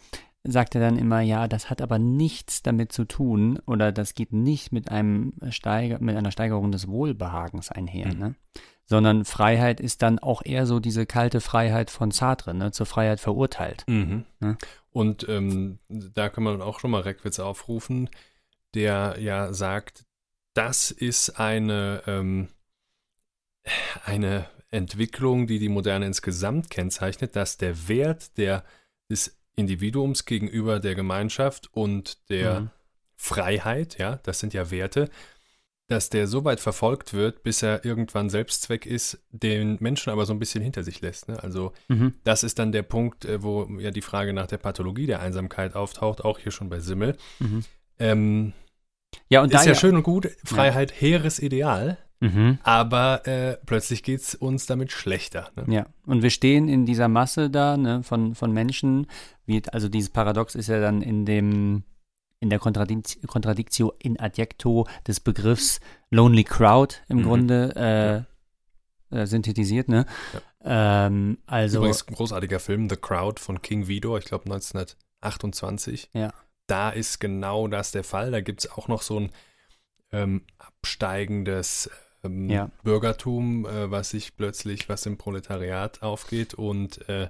sagt 0.46 0.76
er 0.76 0.82
dann 0.82 0.98
immer, 0.98 1.22
ja, 1.22 1.48
das 1.48 1.70
hat 1.70 1.82
aber 1.82 2.00
nichts 2.00 2.64
damit 2.64 2.92
zu 2.92 3.06
tun 3.06 3.60
oder 3.66 3.92
das 3.92 4.14
geht 4.14 4.34
nicht 4.34 4.72
mit 4.72 4.90
einem 4.92 5.34
Steiger, 5.50 6.00
mit 6.00 6.16
einer 6.16 6.32
Steigerung 6.32 6.72
des 6.72 6.88
Wohlbehagens 6.88 7.72
einher, 7.72 8.14
mhm. 8.14 8.20
ne? 8.20 8.36
Sondern 8.88 9.26
Freiheit 9.26 9.80
ist 9.80 10.04
dann 10.04 10.20
auch 10.20 10.44
eher 10.46 10.68
so 10.68 10.80
diese 10.80 11.08
kalte 11.08 11.42
Freiheit 11.42 11.90
von 11.90 12.12
Sartre, 12.12 12.54
ne? 12.54 12.72
zur 12.72 12.86
Freiheit 12.86 13.20
verurteilt. 13.20 13.84
Mhm. 13.88 14.26
Ne? 14.40 14.58
Und 14.92 15.28
ähm, 15.28 15.80
da 15.90 16.30
kann 16.30 16.44
man 16.44 16.62
auch 16.62 16.80
schon 16.80 16.92
mal 16.92 17.02
Reckwitz 17.02 17.40
aufrufen, 17.40 18.12
der 18.76 19.16
ja 19.20 19.54
sagt, 19.54 20.06
das 20.54 20.92
ist 20.92 21.40
eine, 21.40 22.04
ähm, 22.06 22.50
eine 24.04 24.48
Entwicklung, 24.72 25.48
die 25.48 25.60
die 25.60 25.70
Moderne 25.70 26.06
insgesamt 26.06 26.70
kennzeichnet, 26.70 27.36
dass 27.36 27.58
der 27.58 27.88
Wert 27.88 28.38
der, 28.38 28.64
des 29.10 29.35
Individuums 29.56 30.26
gegenüber 30.26 30.80
der 30.80 30.96
Gemeinschaft 30.96 31.70
und 31.74 32.30
der 32.30 32.62
mhm. 32.62 32.70
Freiheit, 33.16 33.98
ja, 33.98 34.20
das 34.24 34.40
sind 34.40 34.54
ja 34.54 34.72
Werte, 34.72 35.10
dass 35.88 36.10
der 36.10 36.28
so 36.28 36.44
weit 36.44 36.60
verfolgt 36.60 37.14
wird, 37.14 37.44
bis 37.44 37.62
er 37.62 37.86
irgendwann 37.86 38.30
Selbstzweck 38.30 38.86
ist, 38.86 39.20
den 39.30 39.78
Menschen 39.80 40.10
aber 40.10 40.26
so 40.26 40.34
ein 40.34 40.40
bisschen 40.40 40.64
hinter 40.64 40.84
sich 40.84 41.02
lässt. 41.02 41.28
Ne? 41.28 41.42
Also 41.42 41.74
mhm. 41.88 42.16
das 42.24 42.44
ist 42.44 42.58
dann 42.58 42.72
der 42.72 42.82
Punkt, 42.82 43.26
äh, 43.26 43.44
wo 43.44 43.66
ja 43.80 43.92
die 43.92 44.02
Frage 44.02 44.34
nach 44.34 44.48
der 44.48 44.58
Pathologie 44.58 45.06
der 45.06 45.20
Einsamkeit 45.20 45.76
auftaucht, 45.76 46.26
auch 46.26 46.40
hier 46.40 46.52
schon 46.52 46.70
bei 46.70 46.80
Simmel. 46.80 47.16
Mhm. 47.40 47.64
Ähm, 48.00 48.54
ja, 49.30 49.42
und 49.42 49.54
ist 49.54 49.66
ja, 49.66 49.72
ja 49.72 49.76
schön 49.76 49.96
und 49.96 50.04
gut, 50.04 50.30
Freiheit, 50.44 50.92
ja. 50.92 50.98
hehres 50.98 51.40
Ideal. 51.40 51.98
Mhm. 52.20 52.60
Aber 52.64 53.28
äh, 53.28 53.58
plötzlich 53.66 54.04
geht 54.04 54.22
es 54.22 54.36
uns 54.36 54.66
damit 54.66 54.92
schlechter. 54.92 55.52
Ne? 55.56 55.74
Ja, 55.74 55.86
und 56.06 56.24
wir 56.24 56.30
stehen 56.30 56.68
in 56.68 56.86
dieser 56.86 57.08
Masse 57.08 57.50
da 57.50 57.78
ne, 57.78 58.04
von, 58.04 58.36
von 58.36 58.52
Menschen. 58.52 59.08
Wie, 59.46 59.62
also 59.72 59.90
dieses 59.90 60.10
Paradox 60.10 60.56
ist 60.56 60.68
ja 60.68 60.80
dann 60.80 61.02
in 61.02 61.26
dem 61.26 61.84
in 62.40 62.50
der 62.50 62.60
Kontradictio 62.60 63.94
in 63.98 64.20
adjecto 64.20 64.88
des 65.08 65.20
Begriffs 65.20 65.80
Lonely 66.12 66.44
Crowd 66.44 66.96
im 67.08 67.20
mhm. 67.20 67.24
Grunde 67.24 68.26
äh, 69.12 69.18
äh, 69.18 69.26
synthetisiert. 69.26 69.88
Ne? 69.88 70.06
Ja. 70.34 71.08
Ähm, 71.08 71.38
also, 71.46 71.78
Übrigens 71.78 72.08
ein 72.08 72.16
großartiger 72.16 72.60
Film, 72.60 72.90
The 72.90 72.98
Crowd 72.98 73.42
von 73.42 73.62
King 73.62 73.88
Vidor, 73.88 74.18
ich 74.18 74.26
glaube 74.26 74.46
1928. 74.46 76.10
Ja. 76.14 76.34
Da 76.68 76.90
ist 76.90 77.20
genau 77.20 77.68
das 77.68 77.92
der 77.92 78.04
Fall. 78.04 78.32
Da 78.32 78.42
gibt 78.42 78.66
es 78.66 78.72
auch 78.72 78.88
noch 78.88 79.02
so 79.02 79.20
ein 79.20 79.32
ähm, 80.12 80.44
absteigendes 80.58 81.90
ähm, 82.26 82.50
ja. 82.50 82.70
Bürgertum, 82.84 83.66
äh, 83.66 83.90
was 83.92 84.10
sich 84.10 84.36
plötzlich, 84.36 84.90
was 84.90 85.06
im 85.06 85.18
Proletariat 85.18 86.02
aufgeht 86.02 86.54
und 86.54 87.08
äh, 87.10 87.30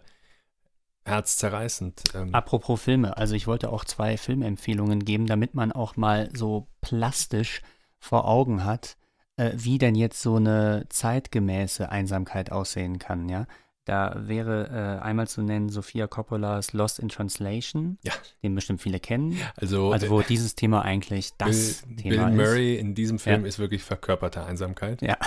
herzzerreißend. 1.05 2.03
Ähm. 2.15 2.33
Apropos 2.33 2.81
Filme, 2.81 3.17
also 3.17 3.35
ich 3.35 3.47
wollte 3.47 3.71
auch 3.71 3.85
zwei 3.85 4.17
Filmempfehlungen 4.17 5.05
geben, 5.05 5.27
damit 5.27 5.53
man 5.53 5.71
auch 5.71 5.95
mal 5.95 6.29
so 6.33 6.67
plastisch 6.81 7.61
vor 7.99 8.27
Augen 8.27 8.63
hat, 8.63 8.97
äh, 9.37 9.51
wie 9.55 9.77
denn 9.77 9.95
jetzt 9.95 10.21
so 10.21 10.35
eine 10.35 10.85
zeitgemäße 10.89 11.89
Einsamkeit 11.89 12.51
aussehen 12.51 12.99
kann, 12.99 13.29
ja. 13.29 13.45
Da 13.85 14.15
wäre 14.17 14.99
äh, 14.99 15.03
einmal 15.03 15.27
zu 15.27 15.43
nennen 15.43 15.69
Sofia 15.69 16.07
Coppolas 16.07 16.73
Lost 16.73 16.97
in 16.97 17.07
Translation, 17.07 17.99
ja. 18.03 18.13
den 18.41 18.55
bestimmt 18.55 18.81
viele 18.81 18.99
kennen. 18.99 19.37
Also, 19.57 19.91
also 19.91 20.09
wo 20.09 20.21
äh, 20.21 20.25
dieses 20.27 20.55
Thema 20.55 20.81
eigentlich 20.81 21.31
das 21.37 21.83
Bill, 21.83 21.95
Thema 21.97 22.25
Bill 22.25 22.35
Murray 22.35 22.75
in 22.75 22.95
diesem 22.95 23.19
Film 23.19 23.41
ja. 23.41 23.47
ist 23.47 23.59
wirklich 23.59 23.83
verkörperte 23.83 24.43
Einsamkeit. 24.43 25.01
Ja. 25.01 25.17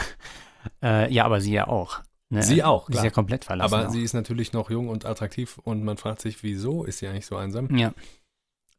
Äh, 0.83 1.13
ja, 1.13 1.25
aber 1.25 1.41
sie 1.41 1.53
ja 1.53 1.69
auch. 1.69 2.03
Ne? 2.31 2.43
Sie 2.43 2.63
auch, 2.63 2.87
klar. 2.87 2.95
Sie 2.95 2.99
ist 2.99 3.05
ja 3.05 3.15
komplett 3.15 3.45
verlassen. 3.45 3.73
Aber 3.73 3.89
auch. 3.89 3.93
sie 3.93 4.03
ist 4.03 4.13
natürlich 4.13 4.53
noch 4.53 4.71
jung 4.71 4.89
und 4.89 5.07
attraktiv 5.07 5.59
und 5.59 5.85
man 5.85 5.97
fragt 5.97 6.21
sich, 6.21 6.43
wieso 6.43 6.85
ist 6.85 6.99
sie 6.99 7.07
eigentlich 7.07 7.27
so 7.27 7.37
einsam? 7.37 7.75
Ja. 7.77 7.93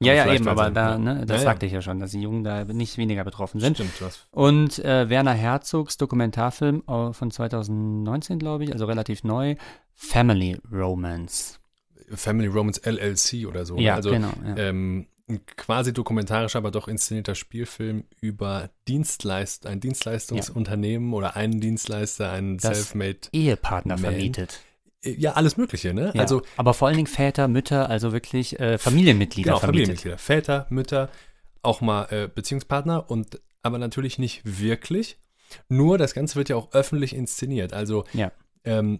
Ja, 0.01 0.13
ja, 0.13 0.33
eben, 0.33 0.47
aber 0.47 0.71
da, 0.71 0.97
ne, 0.97 1.25
das 1.25 1.41
ja, 1.41 1.43
sagte 1.43 1.65
ich 1.65 1.73
ja 1.73 1.81
schon, 1.81 1.99
dass 1.99 2.12
die 2.12 2.21
Jungen 2.21 2.45
da 2.45 2.63
nicht 2.63 2.97
weniger 2.97 3.25
betroffen 3.25 3.59
sind. 3.59 3.75
Stimmt, 3.75 4.01
was. 4.01 4.27
Und 4.31 4.79
äh, 4.79 5.09
Werner 5.09 5.33
Herzogs 5.33 5.97
Dokumentarfilm 5.97 6.83
von 6.85 7.31
2019, 7.31 8.39
glaube 8.39 8.63
ich, 8.63 8.71
also 8.71 8.85
relativ 8.85 9.25
neu, 9.25 9.55
Family 9.93 10.57
Romance. 10.71 11.59
Family 12.13 12.47
Romance 12.47 12.81
LLC 12.85 13.45
oder 13.45 13.65
so. 13.65 13.75
Ne? 13.75 13.83
Ja, 13.83 13.95
also, 13.95 14.12
genau. 14.12 14.31
Ja. 14.45 14.55
Ähm, 14.57 15.07
ein 15.29 15.45
quasi 15.45 15.93
dokumentarischer, 15.93 16.57
aber 16.57 16.71
doch 16.71 16.88
inszenierter 16.88 17.35
Spielfilm 17.35 18.05
über 18.19 18.69
Dienstleist 18.88 19.67
ein 19.67 19.79
Dienstleistungsunternehmen 19.79 21.12
ja. 21.12 21.15
oder 21.17 21.35
einen 21.35 21.62
Dienstleister, 21.62 22.31
einen 22.31 22.57
Selfmade 22.57 23.19
Ehepartner 23.31 23.95
Man. 23.95 24.12
vermietet. 24.12 24.59
Äh, 25.03 25.12
ja, 25.12 25.33
alles 25.33 25.57
Mögliche, 25.57 25.93
ne? 25.93 26.12
Ja, 26.13 26.21
also, 26.21 26.41
aber 26.57 26.73
vor 26.73 26.88
allen 26.88 26.97
Dingen 26.97 27.07
Väter, 27.07 27.47
Mütter, 27.47 27.89
also 27.89 28.12
wirklich 28.12 28.59
äh, 28.59 28.77
Familienmitglieder. 28.77 29.51
Genau, 29.51 29.59
Familienmitglieder. 29.59 30.17
Väter, 30.17 30.67
Mütter, 30.69 31.09
auch 31.62 31.81
mal 31.81 32.05
äh, 32.12 32.27
Beziehungspartner 32.27 33.09
und 33.09 33.41
aber 33.62 33.77
natürlich 33.77 34.19
nicht 34.19 34.41
wirklich. 34.45 35.17
Nur 35.67 35.97
das 35.97 36.13
Ganze 36.13 36.35
wird 36.35 36.49
ja 36.49 36.55
auch 36.55 36.71
öffentlich 36.73 37.15
inszeniert. 37.15 37.73
Also, 37.73 38.05
ja, 38.13 38.31
ähm, 38.63 38.99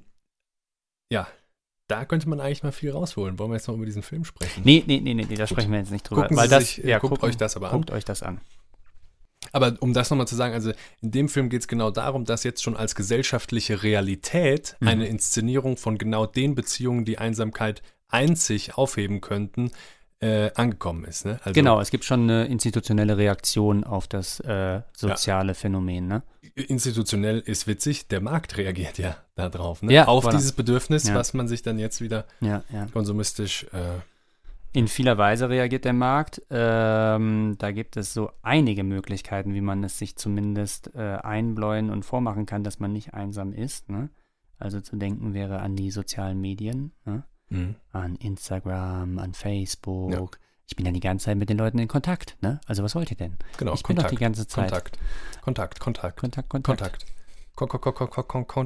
ja 1.12 1.27
da 1.89 2.05
könnte 2.05 2.29
man 2.29 2.39
eigentlich 2.39 2.63
mal 2.63 2.71
viel 2.71 2.91
rausholen. 2.91 3.39
Wollen 3.39 3.49
wir 3.49 3.55
jetzt 3.55 3.67
noch 3.67 3.75
über 3.75 3.85
diesen 3.85 4.03
Film 4.03 4.23
sprechen? 4.23 4.62
Nee, 4.63 4.83
nee, 4.85 4.99
nee, 4.99 5.15
nee, 5.15 5.25
da 5.25 5.43
Gut. 5.43 5.49
sprechen 5.49 5.71
wir 5.71 5.79
jetzt 5.79 5.91
nicht 5.91 6.03
drüber. 6.03 6.21
Gucken 6.23 6.38
weil 6.38 6.47
Sie 6.47 6.55
das, 6.55 6.75
sich, 6.75 6.85
ja, 6.85 6.99
guckt 6.99 7.15
gucken, 7.15 7.29
euch 7.29 7.38
das 7.38 7.57
aber 7.57 7.71
an. 7.71 7.77
Guckt 7.77 7.91
euch 7.91 8.05
das 8.05 8.21
an. 8.21 8.39
Aber 9.52 9.78
um 9.80 9.93
das 9.93 10.10
nochmal 10.10 10.28
zu 10.28 10.36
sagen, 10.36 10.54
also 10.54 10.71
in 11.02 11.12
dem 11.12 11.30
Film 11.30 11.49
geht 11.49 11.62
es 11.62 11.67
genau 11.67 11.91
darum, 11.91 12.25
dass 12.25 12.43
jetzt 12.43 12.62
schon 12.62 12.75
als 12.75 12.95
gesellschaftliche 12.95 13.84
Realität 13.84 14.75
mhm. 14.80 14.88
eine 14.88 15.08
Inszenierung 15.08 15.78
von 15.78 15.97
genau 15.97 16.25
den 16.25 16.56
Beziehungen, 16.56 17.06
die 17.06 17.17
Einsamkeit 17.17 17.82
einzig 18.10 18.78
aufheben 18.78 19.21
könnten, 19.21 19.71
äh, 20.21 20.52
angekommen 20.56 21.06
ist. 21.06 21.25
Ne? 21.25 21.39
Also, 21.43 21.54
genau, 21.54 21.80
es 21.80 21.91
gibt 21.91 22.04
schon 22.04 22.23
eine 22.23 22.45
institutionelle 22.47 23.17
Reaktion 23.17 23.86
auf 23.86 24.08
das 24.08 24.41
äh, 24.41 24.82
soziale 24.95 25.49
ja. 25.49 25.54
Phänomen. 25.54 26.08
Ne? 26.08 26.23
Institutionell 26.56 27.39
ist 27.39 27.67
witzig, 27.67 28.08
der 28.10 28.19
Markt 28.19 28.58
reagiert 28.58 28.97
ja 28.97 29.15
darauf. 29.36 29.82
Ne? 29.82 29.93
Ja, 29.93 30.08
auf 30.08 30.25
voilà. 30.25 30.32
dieses 30.32 30.52
Bedürfnis, 30.52 31.08
ja. 31.08 31.15
was 31.15 31.34
man 31.34 31.47
sich 31.47 31.62
dann 31.62 31.80
jetzt 31.80 32.02
wieder 32.02 32.25
konsumistisch 32.91 33.65
äh, 33.71 34.02
in 34.71 34.88
vieler 34.88 35.17
Weise 35.17 35.49
reagiert 35.49 35.86
der 35.86 35.93
Markt. 35.93 36.41
Ähm, 36.49 37.55
da 37.58 37.71
gibt 37.71 37.97
es 37.97 38.13
so 38.13 38.32
einige 38.41 38.84
Möglichkeiten, 38.84 39.53
wie 39.53 39.62
man 39.62 39.84
es 39.84 39.97
sich 39.97 40.15
zumindest 40.15 40.93
äh, 40.95 41.17
einbläuen 41.23 41.89
und 41.89 42.03
vormachen 42.03 42.45
kann, 42.45 42.63
dass 42.63 42.79
man 42.79 42.93
nicht 42.93 43.13
einsam 43.13 43.51
ist. 43.51 43.89
Ne? 43.89 44.10
Also 44.60 44.79
zu 44.82 44.95
denken 44.97 45.34
wäre 45.34 45.60
an 45.60 45.75
die 45.75 45.89
sozialen 45.89 46.39
Medien, 46.39 46.91
ne? 47.05 47.23
mhm. 47.49 47.75
an 47.91 48.15
Instagram, 48.17 49.17
an 49.17 49.34
Facebook. 49.34 50.12
Ja. 50.12 50.27
Ich 50.67 50.75
bin 50.75 50.86
ja 50.86 50.91
die 50.91 50.99
ganze 50.99 51.25
Zeit 51.25 51.38
mit 51.38 51.49
den 51.49 51.58
Leuten 51.58 51.79
in 51.79 51.88
Kontakt. 51.88 52.38
Ne? 52.41 52.62
Also 52.67 52.84
was 52.84 52.93
wollt 52.93 53.10
ihr 53.10 53.17
denn? 53.17 53.38
Genau, 53.58 53.73
ich 53.73 53.82
Kontakt, 53.82 53.88
bin 53.88 54.03
doch 54.03 54.10
die 54.10 54.23
ganze 54.23 54.47
Zeit. 54.47 54.69
Kontakt, 54.69 54.99
Kontakt, 55.41 55.79
Kontakt, 55.79 56.19
Kontakt, 56.19 56.49
Kontakt. 56.49 56.79
Kontakt. 56.79 57.05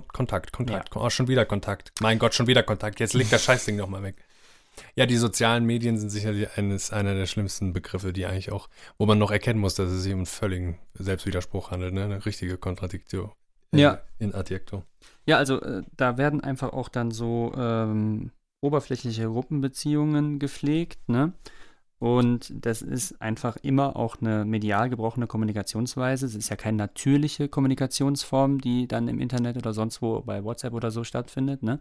Kontakt, 0.10 0.52
Kontakt. 0.52 0.96
Ja. 0.96 1.02
Oh, 1.02 1.10
schon 1.10 1.28
wieder 1.28 1.46
Kontakt. 1.46 1.94
Mein 2.02 2.20
Gott, 2.20 2.36
schon 2.36 2.46
wieder 2.46 2.62
Kontakt. 2.62 3.00
Jetzt 3.00 3.14
leg 3.14 3.28
das 3.30 3.44
Scheißding 3.44 3.76
nochmal 3.76 4.04
weg. 4.04 4.24
Ja, 4.96 5.06
die 5.06 5.18
sozialen 5.18 5.66
Medien 5.66 5.98
sind 5.98 6.10
sicherlich 6.10 6.58
eines, 6.58 6.92
einer 6.92 7.14
der 7.14 7.26
schlimmsten 7.26 7.74
Begriffe, 7.74 8.14
die 8.14 8.26
eigentlich 8.26 8.52
auch, 8.52 8.70
wo 8.98 9.06
man 9.06 9.18
noch 9.18 9.32
erkennen 9.32 9.60
muss, 9.60 9.76
dass 9.76 9.90
es 9.90 10.04
sich 10.04 10.14
um 10.14 10.20
einen 10.20 10.26
völligen 10.26 10.80
Selbstwiderspruch 10.94 11.72
handelt, 11.72 11.94
ne? 11.94 12.04
eine 12.04 12.26
richtige 12.26 12.58
Kontradiktio 12.58 13.34
in, 13.72 13.80
ja. 13.80 14.00
in 14.20 14.34
Adjekto. 14.34 14.84
Ja, 15.26 15.38
also 15.38 15.62
äh, 15.62 15.84
da 15.96 16.18
werden 16.18 16.42
einfach 16.42 16.74
auch 16.74 16.90
dann 16.90 17.12
so 17.12 17.52
ähm, 17.56 18.32
oberflächliche 18.62 19.28
Gruppenbeziehungen 19.28 20.40
gepflegt, 20.40 21.10
ne? 21.10 21.34
Und 22.04 22.52
das 22.54 22.82
ist 22.82 23.22
einfach 23.22 23.56
immer 23.62 23.96
auch 23.96 24.18
eine 24.20 24.44
medial 24.44 24.90
gebrochene 24.90 25.26
Kommunikationsweise. 25.26 26.26
Es 26.26 26.36
ist 26.36 26.50
ja 26.50 26.58
keine 26.58 26.76
natürliche 26.76 27.48
Kommunikationsform, 27.48 28.60
die 28.60 28.90
dann 28.90 29.08
im 29.08 29.22
Internet 29.22 29.56
oder 29.56 29.72
sonst 29.72 30.02
wo 30.02 30.20
bei 30.20 30.44
WhatsApp 30.44 30.74
oder 30.74 30.92
so 30.92 31.06
stattfindet. 31.06 31.64
Ne? 31.64 31.80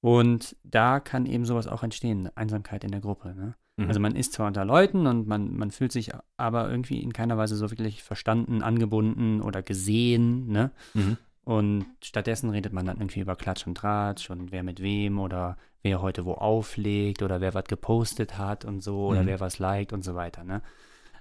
Und 0.00 0.56
da 0.62 1.00
kann 1.00 1.26
eben 1.26 1.44
sowas 1.44 1.66
auch 1.66 1.82
entstehen, 1.82 2.30
Einsamkeit 2.36 2.84
in 2.84 2.92
der 2.92 3.00
Gruppe. 3.00 3.34
Ne? 3.34 3.54
Mhm. 3.76 3.88
Also 3.88 4.00
man 4.00 4.14
ist 4.14 4.32
zwar 4.32 4.46
unter 4.46 4.64
Leuten 4.64 5.06
und 5.06 5.26
man, 5.26 5.56
man 5.56 5.70
fühlt 5.70 5.92
sich 5.92 6.12
aber 6.36 6.70
irgendwie 6.70 7.00
in 7.00 7.12
keiner 7.12 7.36
Weise 7.36 7.56
so 7.56 7.70
wirklich 7.70 8.02
verstanden, 8.02 8.62
angebunden 8.62 9.40
oder 9.40 9.62
gesehen. 9.62 10.48
Ne? 10.48 10.70
Mhm. 10.94 11.16
Und 11.44 11.86
stattdessen 12.02 12.50
redet 12.50 12.72
man 12.72 12.86
dann 12.86 12.98
irgendwie 12.98 13.20
über 13.20 13.34
Klatsch 13.34 13.66
und 13.66 13.76
Tratsch 13.76 14.30
und 14.30 14.52
wer 14.52 14.62
mit 14.62 14.82
wem 14.82 15.18
oder 15.18 15.56
wer 15.82 16.02
heute 16.02 16.24
wo 16.26 16.32
auflegt 16.32 17.22
oder 17.22 17.40
wer 17.40 17.54
was 17.54 17.64
gepostet 17.64 18.36
hat 18.36 18.64
und 18.64 18.82
so 18.82 19.06
oder 19.06 19.22
mhm. 19.22 19.26
wer 19.26 19.40
was 19.40 19.58
liked 19.58 19.92
und 19.92 20.04
so 20.04 20.14
weiter. 20.14 20.44
Ne? 20.44 20.62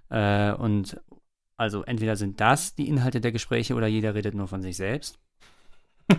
Äh, 0.10 0.52
und 0.54 1.00
also 1.56 1.84
entweder 1.84 2.16
sind 2.16 2.40
das 2.40 2.76
die 2.76 2.88
Inhalte 2.88 3.22
der 3.22 3.32
Gespräche 3.32 3.74
oder 3.76 3.88
jeder 3.88 4.14
redet 4.14 4.36
nur 4.36 4.48
von 4.48 4.62
sich 4.62 4.78
selbst. 4.78 5.20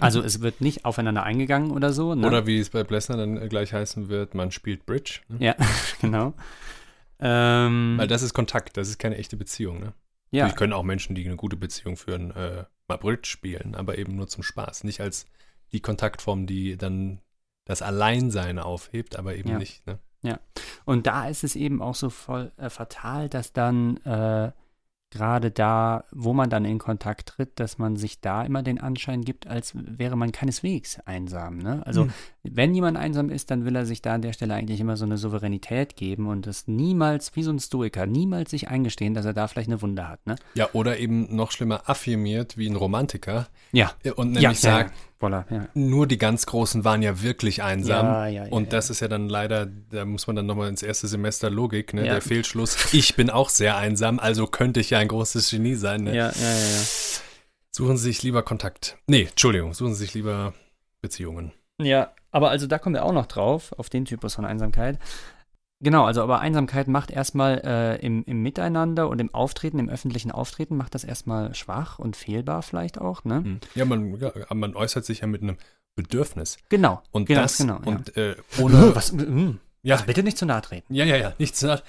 Also 0.01 0.23
es 0.23 0.41
wird 0.41 0.61
nicht 0.61 0.85
aufeinander 0.85 1.23
eingegangen 1.23 1.71
oder 1.71 1.93
so. 1.93 2.15
Ne? 2.15 2.27
Oder 2.27 2.47
wie 2.47 2.59
es 2.59 2.71
bei 2.71 2.85
Blessner 2.85 3.17
dann 3.17 3.49
gleich 3.49 3.73
heißen 3.73 4.09
wird, 4.09 4.35
man 4.35 4.51
spielt 4.51 4.85
Bridge. 4.85 5.21
Ne? 5.29 5.47
Ja, 5.47 5.57
genau. 6.01 6.35
Ähm, 7.21 7.95
Weil 7.97 8.07
das 8.07 8.23
ist 8.23 8.35
Kontakt, 8.35 8.77
das 8.77 8.89
ist 8.89 8.99
keine 8.99 9.17
echte 9.17 9.37
Beziehung. 9.37 9.81
Ne? 9.81 9.93
Ja. 10.31 10.45
Natürlich 10.45 10.57
können 10.59 10.73
auch 10.73 10.83
Menschen, 10.83 11.15
die 11.15 11.25
eine 11.25 11.37
gute 11.37 11.57
Beziehung 11.57 11.97
führen, 11.97 12.31
äh, 12.33 12.65
mal 12.87 12.99
Bridge 12.99 13.29
spielen, 13.29 13.75
aber 13.75 13.99
eben 13.99 14.15
nur 14.15 14.29
zum 14.29 14.43
Spaß. 14.43 14.85
Nicht 14.85 15.01
als 15.01 15.27
die 15.73 15.81
Kontaktform, 15.81 16.47
die 16.47 16.77
dann 16.77 17.21
das 17.65 17.83
Alleinsein 17.83 18.59
aufhebt, 18.59 19.19
aber 19.19 19.37
eben 19.37 19.51
ja. 19.51 19.59
nicht. 19.59 19.87
Ne? 19.87 19.99
Ja. 20.23 20.39
Und 20.85 21.07
da 21.07 21.29
ist 21.29 21.45
es 21.45 21.57
eben 21.57 21.83
auch 21.83 21.95
so 21.95 22.11
voll 22.11 22.53
äh, 22.57 22.71
fatal, 22.71 23.29
dass 23.29 23.53
dann 23.53 23.99
äh, 23.99 24.53
gerade 25.11 25.51
da, 25.51 26.05
wo 26.13 26.33
man 26.33 26.51
dann 26.51 26.65
in 26.65 26.79
Kontakt 26.79 27.29
tritt, 27.29 27.59
dass 27.61 27.79
man 27.79 27.97
sich 27.97 28.21
da 28.21 28.43
immer 28.43 28.63
den 28.63 28.81
Anschein 28.81 29.23
gibt, 29.23 29.47
als 29.47 29.73
wäre 29.75 30.17
man 30.17 30.33
keineswegs 30.33 31.01
einsam. 31.07 31.59
Ne? 31.59 31.83
Also 31.87 32.05
mhm. 32.05 32.13
wenn 32.43 32.75
jemand 32.75 32.99
einsam 32.99 33.31
ist, 33.31 33.51
dann 33.51 33.65
will 33.65 33.75
er 33.75 33.87
sich 33.87 34.03
da 34.03 34.15
an 34.15 34.23
der 34.23 34.33
Stelle 34.35 34.55
eigentlich 34.55 34.81
immer 34.81 34.97
so 34.97 35.07
eine 35.07 35.17
Souveränität 35.17 35.97
geben 35.97 36.27
und 36.27 36.47
das 36.47 36.69
niemals, 36.69 37.35
wie 37.37 37.43
so 37.43 37.51
ein 37.51 37.59
Stoiker, 37.59 38.07
niemals 38.07 38.51
sich 38.51 38.69
eingestehen, 38.69 39.15
dass 39.15 39.25
er 39.25 39.33
da 39.33 39.49
vielleicht 39.49 39.71
eine 39.71 39.81
Wunde 39.81 40.09
hat. 40.09 40.27
Ne? 40.27 40.37
Ja, 40.55 40.69
oder 40.73 40.99
eben 40.99 41.35
noch 41.35 41.53
schlimmer 41.53 41.89
affirmiert 41.89 42.59
wie 42.59 42.69
ein 42.69 42.77
Romantiker. 42.77 43.49
Ja. 43.73 43.93
Und 44.17 44.33
nämlich 44.33 44.43
ja, 44.43 44.55
sagt, 44.55 44.91
ja, 44.91 44.97
Voila, 45.21 45.47
ja. 45.51 45.67
Nur 45.75 46.07
die 46.07 46.17
ganz 46.17 46.47
Großen 46.47 46.85
waren 46.85 47.03
ja 47.03 47.23
wirklich 47.23 47.63
einsam. 47.63 48.07
Ja, 48.07 48.27
ja, 48.29 48.45
und 48.51 48.73
das 48.73 48.89
ist 48.89 49.01
ja 49.01 49.09
dann 49.09 49.29
leider, 49.29 49.67
da 49.67 50.05
muss 50.05 50.29
man 50.29 50.37
dann 50.37 50.47
nochmal 50.47 50.69
ins 50.69 50.83
erste 50.83 51.09
Semester 51.09 51.51
Logik, 51.51 51.93
ne? 51.93 52.05
der 52.05 52.21
Fehlschluss. 52.21 52.93
Ich 52.93 53.17
bin 53.17 53.31
auch 53.31 53.49
sehr 53.49 53.77
einsam, 53.77 54.19
also 54.19 54.47
könnte 54.47 54.81
ich 54.81 54.91
ja 54.91 54.98
ein 54.99 55.09
großes 55.09 55.51
Genie 55.51 55.75
sein. 55.75 56.05
Ne? 56.05 56.15
Ja, 56.15 56.31
ja, 56.31 56.51
ja, 56.51 56.83
Suchen 57.71 57.97
Sie 57.97 58.05
sich 58.05 58.23
lieber 58.23 58.43
Kontakt. 58.43 58.99
Nee, 59.07 59.29
Entschuldigung, 59.31 59.75
suchen 59.75 59.95
Sie 59.95 60.05
sich 60.05 60.15
lieber 60.15 60.55
Beziehungen. 61.01 61.53
Ja, 61.81 62.13
aber 62.31 62.51
also 62.51 62.67
da 62.67 62.79
kommen 62.79 62.95
wir 62.95 63.05
auch 63.05 63.13
noch 63.13 63.27
drauf, 63.27 63.73
auf 63.79 63.89
den 63.89 64.05
Typus 64.05 64.35
von 64.35 64.45
Einsamkeit. 64.45 64.99
Genau, 65.81 66.05
also 66.05 66.23
aber 66.23 66.41
Einsamkeit 66.41 66.89
macht 66.89 67.13
erstmal 67.13 67.63
äh, 67.65 68.05
im, 68.05 68.25
im 68.25 68.43
Miteinander 68.43 69.09
und 69.09 69.21
im 69.21 69.33
Auftreten, 69.33 69.79
im 69.79 69.89
öffentlichen 69.89 70.33
Auftreten, 70.33 70.77
macht 70.77 70.95
das 70.95 71.05
erstmal 71.05 71.55
schwach 71.55 72.01
und 72.01 72.17
fehlbar 72.17 72.63
vielleicht 72.63 73.01
auch, 73.01 73.25
ne? 73.25 73.37
Hm. 73.45 73.61
Ja, 73.77 73.85
man, 73.85 74.19
ja, 74.19 74.33
man 74.55 74.75
äußert 74.75 75.05
sich 75.05 75.21
ja 75.21 75.29
mit 75.29 75.43
einem 75.43 75.57
Bedürfnis. 75.95 76.59
Genau. 76.69 77.01
Und 77.13 77.27
genau, 77.27 77.43
das 77.43 77.59
genau, 77.59 77.79
und 77.85 78.17
ja. 78.17 78.23
äh, 78.23 78.37
ohne. 78.59 78.91
Was, 78.97 79.13
mm, 79.13 79.59
ja. 79.89 79.95
Also 79.97 80.07
bitte 80.07 80.23
nicht 80.23 80.39
zu 80.39 80.47
nahe 80.47 80.63
treten. 80.63 80.95
Ja, 80.95 81.05
ja, 81.05 81.17
ja, 81.17 81.35
nicht 81.39 81.57
zu 81.57 81.67
nahe. 81.67 81.83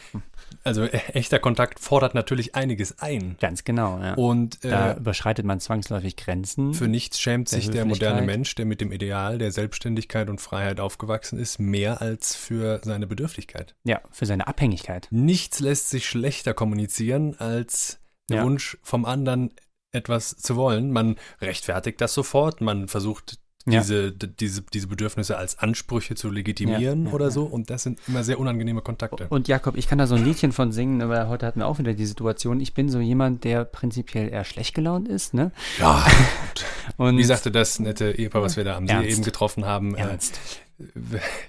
Also 0.64 0.84
äh, 0.84 0.98
echter 1.14 1.40
Kontakt 1.40 1.80
fordert 1.80 2.16
natürlich 2.16 2.56
einiges 2.56 3.00
ein. 3.00 3.36
Ganz 3.40 3.64
genau, 3.64 4.00
ja. 4.00 4.14
Und 4.16 4.64
äh, 4.64 4.70
da 4.70 4.96
überschreitet 4.96 5.46
man 5.46 5.60
zwangsläufig 5.60 6.16
Grenzen. 6.16 6.74
Für 6.74 6.88
nichts 6.88 7.20
schämt 7.20 7.50
sich 7.50 7.70
der 7.70 7.86
moderne 7.86 8.22
Mensch, 8.22 8.56
der 8.56 8.66
mit 8.66 8.82
dem 8.82 8.92
Ideal 8.92 9.38
der 9.38 9.52
Selbstständigkeit 9.52 10.30
und 10.30 10.42
Freiheit 10.42 10.80
aufgewachsen 10.80 11.40
ist, 11.40 11.60
mehr 11.60 12.02
als 12.02 12.36
für 12.36 12.82
seine 12.84 13.08
Bedürftigkeit. 13.08 13.76
Ja, 13.84 14.02
für 14.12 14.26
seine 14.26 14.48
Abhängigkeit. 14.48 15.08
Nichts 15.12 15.60
lässt 15.60 15.90
sich 15.90 16.08
schlechter 16.08 16.54
kommunizieren 16.54 17.36
als 17.40 18.00
der 18.30 18.38
ja. 18.38 18.44
Wunsch 18.44 18.78
vom 18.82 19.06
anderen 19.06 19.52
etwas 19.92 20.38
zu 20.38 20.56
wollen. 20.56 20.92
Man 20.92 21.16
rechtfertigt 21.42 22.00
das 22.02 22.14
sofort, 22.14 22.62
man 22.62 22.88
versucht 22.88 23.40
ja. 23.72 23.82
diese, 23.82 24.12
diese, 24.12 24.62
diese 24.62 24.88
Bedürfnisse 24.88 25.38
als 25.38 25.60
Ansprüche 25.60 26.16
zu 26.16 26.30
legitimieren 26.30 27.06
ja, 27.06 27.10
ja, 27.10 27.16
oder 27.16 27.32
so. 27.32 27.44
Und 27.44 27.70
das 27.70 27.84
sind 27.84 28.00
immer 28.08 28.24
sehr 28.24 28.40
unangenehme 28.40 28.82
Kontakte. 28.82 29.28
Und 29.30 29.48
Jakob, 29.48 29.78
ich 29.78 29.88
kann 29.88 29.98
da 29.98 30.08
so 30.08 30.16
ein 30.16 30.24
Liedchen 30.24 30.52
von 30.52 30.72
singen, 30.72 31.08
weil 31.10 31.28
heute 31.28 31.46
hatten 31.46 31.60
wir 31.60 31.68
auch 31.68 31.80
wieder 31.80 31.94
die 31.94 32.06
Situation, 32.06 32.60
ich 32.60 32.74
bin 32.74 32.90
so 32.90 33.00
jemand, 33.00 33.44
der 33.44 33.66
prinzipiell 33.66 34.30
eher 34.30 34.44
schlecht 34.44 34.74
gelaunt 34.74 35.08
ist, 35.08 35.34
ne? 35.34 35.52
Ja. 35.80 36.06
und 36.98 37.18
Wie 37.18 37.24
sagte 37.24 37.52
das 37.52 37.80
nette 37.80 38.12
Ehepaar, 38.12 38.42
was 38.42 38.58
wir 38.58 38.64
da 38.64 38.76
am 38.78 38.88
See 38.88 39.08
eben 39.08 39.24
getroffen 39.24 39.66
haben? 39.66 39.96
Äh, 39.96 40.02
Ernst. 40.02 40.36
Äh, 40.36 40.69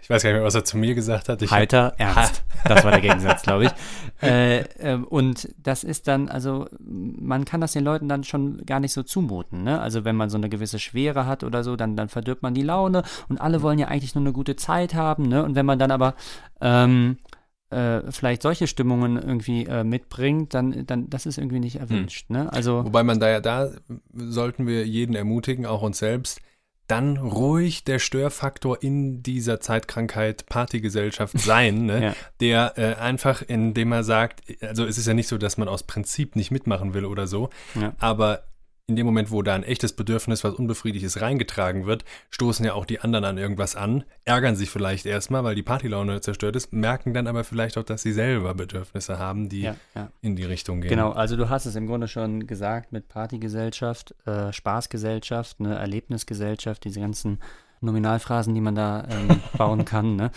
ich 0.02 0.10
weiß 0.10 0.22
gar 0.22 0.30
nicht 0.30 0.38
mehr, 0.38 0.46
was 0.46 0.54
er 0.54 0.64
zu 0.64 0.76
mir 0.76 0.94
gesagt 0.94 1.28
hat. 1.28 1.40
Ich 1.42 1.50
Halter, 1.50 1.94
ernst. 1.98 2.42
Das 2.64 2.84
war 2.84 2.90
der 2.90 3.00
Gegensatz, 3.00 3.42
glaube 3.42 3.66
ich. 3.66 3.70
Äh, 4.22 4.64
äh, 4.78 4.96
und 4.96 5.48
das 5.56 5.82
ist 5.82 6.06
dann, 6.06 6.28
also 6.28 6.66
man 6.78 7.46
kann 7.46 7.62
das 7.62 7.72
den 7.72 7.84
Leuten 7.84 8.06
dann 8.06 8.22
schon 8.22 8.66
gar 8.66 8.78
nicht 8.78 8.92
so 8.92 9.02
zumuten. 9.02 9.64
Ne? 9.64 9.80
Also 9.80 10.04
wenn 10.04 10.14
man 10.14 10.28
so 10.28 10.36
eine 10.36 10.50
gewisse 10.50 10.78
Schwere 10.78 11.24
hat 11.24 11.42
oder 11.42 11.64
so, 11.64 11.74
dann, 11.74 11.96
dann 11.96 12.10
verdirbt 12.10 12.42
man 12.42 12.52
die 12.52 12.60
Laune 12.60 13.02
und 13.30 13.40
alle 13.40 13.62
wollen 13.62 13.78
ja 13.78 13.88
eigentlich 13.88 14.14
nur 14.14 14.20
eine 14.20 14.34
gute 14.34 14.56
Zeit 14.56 14.92
haben. 14.92 15.26
Ne? 15.26 15.42
Und 15.42 15.54
wenn 15.54 15.64
man 15.64 15.78
dann 15.78 15.90
aber 15.90 16.16
ähm, 16.60 17.16
äh, 17.70 18.02
vielleicht 18.10 18.42
solche 18.42 18.66
Stimmungen 18.66 19.16
irgendwie 19.16 19.64
äh, 19.64 19.84
mitbringt, 19.84 20.52
dann, 20.52 20.84
dann 20.86 21.08
das 21.08 21.24
ist 21.24 21.38
irgendwie 21.38 21.60
nicht 21.60 21.76
erwünscht. 21.76 22.28
Hm. 22.28 22.36
Ne? 22.36 22.52
Also, 22.52 22.84
Wobei 22.84 23.02
man 23.02 23.20
da 23.20 23.30
ja, 23.30 23.40
da 23.40 23.70
sollten 24.12 24.66
wir 24.66 24.86
jeden 24.86 25.14
ermutigen, 25.14 25.64
auch 25.64 25.80
uns 25.80 25.98
selbst, 25.98 26.42
dann 26.90 27.16
ruhig 27.18 27.84
der 27.84 27.98
Störfaktor 27.98 28.82
in 28.82 29.22
dieser 29.22 29.60
Zeitkrankheit 29.60 30.46
Partygesellschaft 30.46 31.38
sein, 31.38 31.86
ne? 31.86 32.04
ja. 32.04 32.14
der 32.40 32.74
äh, 32.76 32.94
einfach, 33.00 33.42
indem 33.42 33.92
er 33.92 34.04
sagt, 34.04 34.42
also 34.60 34.84
es 34.84 34.98
ist 34.98 35.06
ja 35.06 35.14
nicht 35.14 35.28
so, 35.28 35.38
dass 35.38 35.56
man 35.56 35.68
aus 35.68 35.84
Prinzip 35.84 36.36
nicht 36.36 36.50
mitmachen 36.50 36.94
will 36.94 37.04
oder 37.04 37.26
so, 37.26 37.50
ja. 37.80 37.92
aber 37.98 38.44
in 38.90 38.96
dem 38.96 39.06
Moment, 39.06 39.30
wo 39.30 39.40
da 39.40 39.54
ein 39.54 39.62
echtes 39.62 39.92
Bedürfnis, 39.92 40.42
was 40.42 40.54
unbefriedigt 40.54 41.04
ist, 41.04 41.20
reingetragen 41.20 41.86
wird, 41.86 42.04
stoßen 42.30 42.64
ja 42.66 42.74
auch 42.74 42.84
die 42.84 43.00
anderen 43.00 43.24
an 43.24 43.38
irgendwas 43.38 43.76
an, 43.76 44.04
ärgern 44.24 44.56
sich 44.56 44.68
vielleicht 44.68 45.06
erstmal, 45.06 45.44
weil 45.44 45.54
die 45.54 45.62
Partylaune 45.62 46.20
zerstört 46.20 46.56
ist, 46.56 46.72
merken 46.72 47.14
dann 47.14 47.28
aber 47.28 47.44
vielleicht 47.44 47.78
auch, 47.78 47.84
dass 47.84 48.02
sie 48.02 48.12
selber 48.12 48.54
Bedürfnisse 48.54 49.18
haben, 49.18 49.48
die 49.48 49.62
ja, 49.62 49.76
ja. 49.94 50.10
in 50.20 50.34
die 50.34 50.44
Richtung 50.44 50.80
gehen. 50.80 50.90
Genau, 50.90 51.12
also 51.12 51.36
du 51.36 51.48
hast 51.48 51.66
es 51.66 51.76
im 51.76 51.86
Grunde 51.86 52.08
schon 52.08 52.48
gesagt 52.48 52.92
mit 52.92 53.08
Partygesellschaft, 53.08 54.14
äh, 54.26 54.52
Spaßgesellschaft, 54.52 55.60
eine 55.60 55.76
Erlebnisgesellschaft, 55.76 56.84
diese 56.84 57.00
ganzen 57.00 57.38
Nominalphrasen, 57.80 58.54
die 58.54 58.60
man 58.60 58.74
da 58.74 59.06
ähm, 59.08 59.40
bauen 59.56 59.84
kann. 59.84 60.16
Ne? 60.16 60.30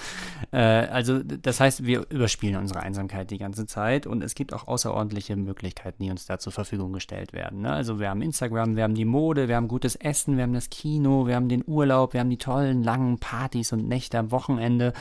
Äh, 0.52 0.58
also 0.58 1.22
das 1.24 1.60
heißt, 1.60 1.86
wir 1.86 2.10
überspielen 2.10 2.56
unsere 2.56 2.80
Einsamkeit 2.82 3.32
die 3.32 3.38
ganze 3.38 3.66
Zeit 3.66 4.08
und 4.08 4.24
es 4.24 4.36
gibt 4.36 4.54
auch 4.54 4.68
außerordentliche 4.68 5.36
Möglichkeiten, 5.36 6.04
die 6.04 6.12
uns 6.12 6.26
da 6.26 6.40
zur 6.40 6.54
Verfügung 6.54 6.94
gestellt 6.94 7.34
werden. 7.34 7.62
Ne? 7.62 7.72
Also 7.72 8.00
wir 8.00 8.10
haben 8.10 8.22
Instagram, 8.22 8.76
wir 8.76 8.84
haben 8.84 8.96
die 8.96 9.06
Mode, 9.06 9.48
wir 9.48 9.56
haben 9.58 9.68
gutes 9.68 9.96
Essen, 9.96 10.38
wir 10.38 10.44
haben 10.44 10.54
das 10.54 10.70
Kino, 10.70 11.28
wir 11.28 11.36
haben 11.36 11.50
den 11.50 11.64
Urlaub, 11.66 12.14
wir 12.14 12.22
haben 12.22 12.30
die 12.30 12.38
tollen 12.38 12.84
langen 12.84 13.20
Partys 13.20 13.74
und 13.74 13.88
Nächte 13.88 14.20
am 14.20 14.32
Wochenende. 14.32 14.94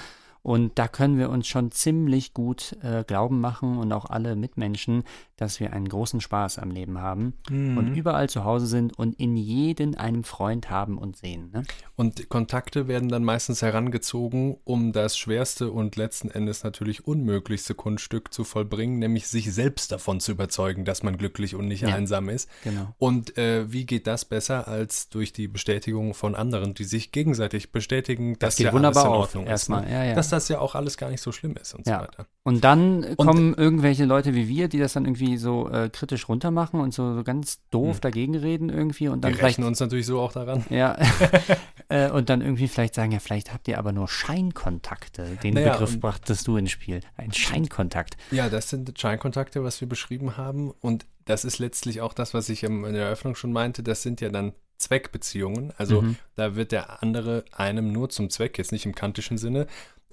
Und 0.42 0.78
da 0.78 0.88
können 0.88 1.18
wir 1.18 1.30
uns 1.30 1.46
schon 1.46 1.70
ziemlich 1.70 2.34
gut 2.34 2.76
äh, 2.82 3.04
glauben 3.04 3.40
machen 3.40 3.78
und 3.78 3.92
auch 3.92 4.06
alle 4.06 4.34
Mitmenschen, 4.34 5.04
dass 5.36 5.60
wir 5.60 5.72
einen 5.72 5.88
großen 5.88 6.20
Spaß 6.20 6.58
am 6.58 6.70
Leben 6.70 7.00
haben 7.00 7.34
mhm. 7.48 7.76
und 7.76 7.96
überall 7.96 8.28
zu 8.28 8.44
Hause 8.44 8.66
sind 8.66 8.98
und 8.98 9.18
in 9.18 9.36
jeden 9.36 9.96
einen 9.96 10.24
Freund 10.24 10.70
haben 10.70 10.98
und 10.98 11.16
sehen. 11.16 11.50
Ne? 11.52 11.62
Und 11.96 12.28
Kontakte 12.28 12.88
werden 12.88 13.08
dann 13.08 13.24
meistens 13.24 13.62
herangezogen, 13.62 14.56
um 14.64 14.92
das 14.92 15.16
schwerste 15.16 15.70
und 15.70 15.96
letzten 15.96 16.30
Endes 16.30 16.64
natürlich 16.64 17.06
unmöglichste 17.06 17.74
Kunststück 17.74 18.32
zu 18.32 18.44
vollbringen, 18.44 18.98
nämlich 18.98 19.28
sich 19.28 19.52
selbst 19.52 19.92
davon 19.92 20.20
zu 20.20 20.32
überzeugen, 20.32 20.84
dass 20.84 21.02
man 21.02 21.18
glücklich 21.18 21.54
und 21.54 21.66
nicht 21.66 21.82
ja. 21.82 21.94
einsam 21.94 22.28
ist. 22.28 22.48
Genau. 22.64 22.94
Und 22.98 23.36
äh, 23.36 23.72
wie 23.72 23.86
geht 23.86 24.06
das 24.06 24.24
besser 24.24 24.68
als 24.68 25.08
durch 25.08 25.32
die 25.32 25.48
Bestätigung 25.48 26.14
von 26.14 26.34
anderen, 26.34 26.74
die 26.74 26.84
sich 26.84 27.12
gegenseitig 27.12 27.72
bestätigen, 27.72 28.34
das 28.38 28.50
dass 28.50 28.56
geht 28.56 28.66
ja 28.66 28.72
wunderbar 28.72 29.04
alles 29.04 29.14
in 29.14 29.20
Ordnung 29.20 29.44
auf, 29.44 29.50
erstmal. 29.50 29.82
ist. 29.84 29.88
Ne? 29.88 29.94
Ja, 29.94 30.04
ja. 30.04 30.14
Dass 30.14 30.31
das 30.32 30.48
ja 30.48 30.58
auch 30.58 30.74
alles 30.74 30.96
gar 30.96 31.10
nicht 31.10 31.20
so 31.20 31.32
schlimm 31.32 31.54
ist 31.60 31.74
und 31.74 31.86
ja. 31.86 31.98
so 31.98 32.04
weiter. 32.04 32.26
Und 32.42 32.64
dann 32.64 33.04
und, 33.04 33.16
kommen 33.16 33.54
irgendwelche 33.54 34.04
Leute 34.04 34.34
wie 34.34 34.48
wir, 34.48 34.68
die 34.68 34.78
das 34.78 34.94
dann 34.94 35.04
irgendwie 35.04 35.36
so 35.36 35.68
äh, 35.68 35.88
kritisch 35.90 36.28
runtermachen 36.28 36.80
und 36.80 36.92
so, 36.92 37.14
so 37.14 37.22
ganz 37.22 37.60
doof 37.70 37.96
hm. 37.96 38.00
dagegen 38.00 38.36
reden 38.36 38.68
irgendwie 38.68 39.08
und 39.08 39.22
dann 39.22 39.34
wir 39.34 39.42
rechnen 39.42 39.66
uns 39.66 39.80
natürlich 39.80 40.06
so 40.06 40.20
auch 40.20 40.32
daran. 40.32 40.64
Ja. 40.70 40.96
äh, 41.88 42.10
und 42.10 42.28
dann 42.28 42.40
irgendwie 42.40 42.68
vielleicht 42.68 42.94
sagen, 42.94 43.12
ja, 43.12 43.18
vielleicht 43.18 43.52
habt 43.52 43.68
ihr 43.68 43.78
aber 43.78 43.92
nur 43.92 44.08
Scheinkontakte. 44.08 45.38
Den 45.42 45.54
naja, 45.54 45.72
Begriff 45.72 46.00
brachtest 46.00 46.46
du 46.46 46.56
ins 46.56 46.70
Spiel. 46.70 47.00
Ein 47.16 47.32
Scheinkontakt. 47.32 48.16
Ja, 48.30 48.48
das 48.48 48.70
sind 48.70 48.98
Scheinkontakte, 48.98 49.62
was 49.62 49.80
wir 49.80 49.88
beschrieben 49.88 50.36
haben. 50.36 50.70
Und 50.70 51.06
das 51.24 51.44
ist 51.44 51.58
letztlich 51.58 52.00
auch 52.00 52.14
das, 52.14 52.34
was 52.34 52.48
ich 52.48 52.64
in 52.64 52.82
der 52.82 53.04
Eröffnung 53.04 53.34
schon 53.34 53.52
meinte. 53.52 53.82
Das 53.82 54.02
sind 54.02 54.20
ja 54.20 54.30
dann 54.30 54.52
Zweckbeziehungen. 54.82 55.72
Also 55.76 56.02
mhm. 56.02 56.16
da 56.34 56.56
wird 56.56 56.72
der 56.72 57.02
andere 57.02 57.44
einem 57.52 57.92
nur 57.92 58.10
zum 58.10 58.30
Zweck, 58.30 58.58
jetzt 58.58 58.72
nicht 58.72 58.84
im 58.84 58.94
kantischen 58.94 59.38
Sinne, 59.38 59.66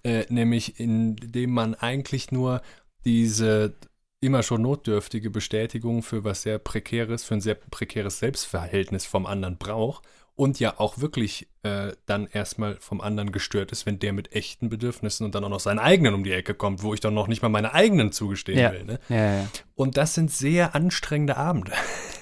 äh, 0.04 0.26
nämlich 0.30 0.80
indem 0.80 1.52
man 1.52 1.76
eigentlich 1.76 2.32
nur 2.32 2.62
diese 3.06 3.74
immer 4.22 4.44
schon 4.44 4.62
notdürftige 4.62 5.30
Bestätigung 5.30 6.04
für 6.04 6.24
was 6.24 6.42
sehr 6.42 6.60
prekäres, 6.60 7.24
für 7.24 7.36
ein 7.36 7.42
sehr 7.42 7.56
prekäres 7.56 8.20
Selbstverhältnis 8.20 9.06
vom 9.06 9.26
anderen 9.26 9.58
braucht 9.58 10.04
und 10.36 10.60
ja 10.60 10.78
auch 10.78 11.00
wirklich 11.00 11.48
äh, 11.64 11.94
dann 12.06 12.28
erstmal 12.32 12.78
vom 12.80 13.02
anderen 13.02 13.32
gestört 13.32 13.72
ist, 13.72 13.86
wenn 13.86 14.00
der 14.00 14.14
mit 14.14 14.34
echten 14.34 14.70
Bedürfnissen 14.70 15.26
und 15.26 15.36
dann 15.36 15.44
auch 15.44 15.50
noch 15.50 15.60
seinen 15.60 15.80
eigenen 15.80 16.14
um 16.14 16.24
die 16.24 16.32
Ecke 16.32 16.54
kommt, 16.54 16.84
wo 16.84 16.94
ich 16.94 17.00
dann 17.00 17.14
noch 17.14 17.28
nicht 17.28 17.42
mal 17.42 17.50
meine 17.50 17.74
eigenen 17.74 18.12
zugestehen 18.12 18.60
Ja. 18.60 18.72
will. 18.72 18.84
Ne? 18.84 19.00
Ja, 19.10 19.36
ja. 19.42 19.48
Und 19.76 19.98
das 19.98 20.16
sind 20.16 20.32
sehr 20.32 20.76
anstrengende 20.76 21.38
Abende. 21.38 21.72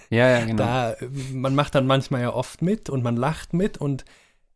Ja, 0.09 0.29
ja, 0.29 0.45
genau. 0.45 0.63
Da, 0.63 0.95
man 1.33 1.53
macht 1.53 1.75
dann 1.75 1.85
manchmal 1.85 2.21
ja 2.21 2.33
oft 2.33 2.61
mit 2.61 2.89
und 2.89 3.03
man 3.03 3.17
lacht 3.17 3.53
mit 3.53 3.77
und 3.77 4.05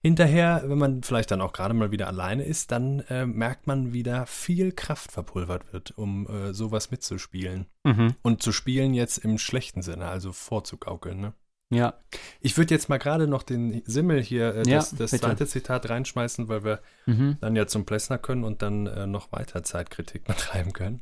hinterher, 0.02 0.64
wenn 0.66 0.78
man 0.78 1.04
vielleicht 1.04 1.32
dann 1.32 1.42
auch 1.42 1.54
gerade 1.54 1.74
mal 1.74 1.92
wieder 1.92 2.08
alleine 2.08 2.44
ist, 2.44 2.72
dann 2.72 3.02
äh, 3.02 3.26
merkt 3.26 3.68
man, 3.68 3.94
wie 3.94 4.04
da 4.04 4.26
viel 4.26 4.72
Kraft 4.72 5.12
verpulvert 5.12 5.72
wird, 5.72 5.98
um 5.98 6.28
äh, 6.28 6.54
sowas 6.54 6.92
mitzuspielen. 6.92 7.68
mhm. 7.84 8.16
Und 8.22 8.42
zu 8.42 8.52
spielen 8.52 8.94
jetzt 8.94 9.20
im 9.20 9.38
schlechten 9.38 9.82
Sinne, 9.82 10.08
also 10.08 10.32
vorzugaukeln. 10.32 11.22
Ne? 11.22 11.34
Ja, 11.72 11.94
Ich 12.42 12.58
würde 12.58 12.74
jetzt 12.74 12.90
mal 12.90 12.98
gerade 12.98 13.28
noch 13.28 13.44
den 13.44 13.82
Simmel 13.86 14.22
hier, 14.22 14.56
äh, 14.56 14.70
Ja, 14.70 14.78
das, 14.78 14.96
das 14.96 15.12
bitte. 15.12 15.24
zweite 15.24 15.48
Zitat 15.48 15.90
reinschmeißen, 15.90 16.48
weil 16.50 16.64
wir 16.64 16.82
mhm. 17.06 17.38
dann 17.40 17.56
ja 17.56 17.68
zum 17.68 17.86
Plessner 17.86 18.18
können 18.18 18.44
und 18.44 18.62
dann 18.62 18.88
äh, 18.88 19.06
noch 19.08 19.32
weiter 19.32 19.64
Zeitkritik 19.64 20.24
betreiben 20.26 20.74
können. 20.74 21.02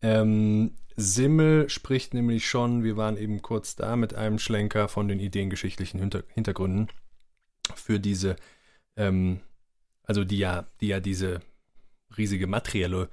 Ähm, 0.00 0.76
Simmel 0.96 1.68
spricht 1.68 2.14
nämlich 2.14 2.48
schon, 2.48 2.84
wir 2.84 2.96
waren 2.96 3.16
eben 3.16 3.42
kurz 3.42 3.76
da 3.76 3.96
mit 3.96 4.14
einem 4.14 4.38
Schlenker 4.38 4.88
von 4.88 5.08
den 5.08 5.20
ideengeschichtlichen 5.20 5.98
Hinter 6.00 6.22
Hintergründen 6.34 6.88
für 7.76 8.00
diese, 8.00 8.36
ähm, 8.96 9.40
also 10.04 10.24
die 10.24 10.38
ja, 10.38 10.66
die 10.80 10.88
ja 10.88 11.00
diese 11.00 11.40
riesige 12.16 12.46
materielle 12.46 13.08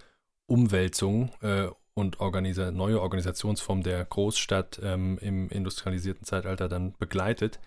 Umwälzung 0.48 1.32
äh, 1.42 1.68
und 1.94 2.20
organisa 2.20 2.72
neue 2.72 3.02
Organisationsform 3.02 3.82
der 3.82 4.04
Großstadt 4.06 4.80
ähm, 4.84 5.18
im 5.22 5.50
industrialisierten 5.50 6.26
Zeitalter 6.26 6.68
dann 6.68 6.94
begleitet. 6.98 7.60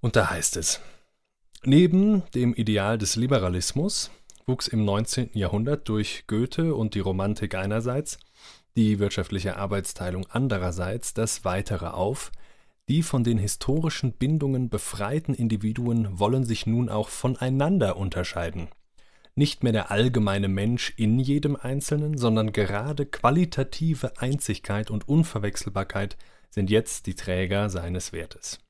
Und 0.00 0.16
da 0.16 0.30
heißt 0.30 0.56
es, 0.56 0.80
neben 1.62 2.22
dem 2.34 2.54
Ideal 2.54 2.98
des 2.98 3.16
Liberalismus 3.16 4.10
wuchs 4.46 4.68
im 4.68 4.84
19. 4.84 5.30
Jahrhundert 5.34 5.88
durch 5.88 6.24
Goethe 6.26 6.74
und 6.74 6.94
die 6.94 7.00
Romantik 7.00 7.54
einerseits, 7.54 8.18
die 8.76 8.98
wirtschaftliche 8.98 9.56
Arbeitsteilung 9.56 10.26
andererseits 10.30 11.14
das 11.14 11.44
Weitere 11.44 11.88
auf, 11.88 12.32
die 12.88 13.02
von 13.02 13.24
den 13.24 13.38
historischen 13.38 14.12
Bindungen 14.12 14.68
befreiten 14.68 15.34
Individuen 15.34 16.18
wollen 16.18 16.44
sich 16.44 16.66
nun 16.66 16.88
auch 16.88 17.08
voneinander 17.08 17.96
unterscheiden. 17.96 18.68
Nicht 19.36 19.64
mehr 19.64 19.72
der 19.72 19.90
allgemeine 19.90 20.48
Mensch 20.48 20.92
in 20.96 21.18
jedem 21.18 21.56
Einzelnen, 21.56 22.16
sondern 22.16 22.52
gerade 22.52 23.06
qualitative 23.06 24.18
Einzigkeit 24.18 24.90
und 24.90 25.08
Unverwechselbarkeit 25.08 26.16
sind 26.50 26.70
jetzt 26.70 27.06
die 27.06 27.16
Träger 27.16 27.68
seines 27.68 28.12
Wertes. 28.12 28.60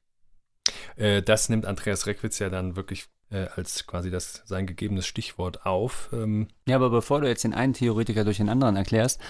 Äh, 0.97 1.23
das 1.23 1.51
nimmt 1.51 1.67
Andreas 1.67 2.07
Reckwitz 2.07 2.39
ja 2.39 2.49
dann 2.49 2.77
wirklich 2.77 3.07
äh, 3.31 3.47
als 3.57 3.87
quasi 3.87 4.11
das 4.11 4.43
sein 4.47 4.67
gegebenes 4.67 5.07
Stichwort 5.07 5.67
auf. 5.67 6.09
Ähm, 6.13 6.49
Ja, 6.67 6.77
aber 6.77 6.89
bevor 6.89 7.21
du 7.21 7.29
jetzt 7.29 7.45
den 7.45 7.53
einen 7.53 7.75
Theoretiker 7.75 8.25
durch 8.25 8.39
den 8.39 8.49
anderen 8.49 8.77
erklärst, 8.77 9.21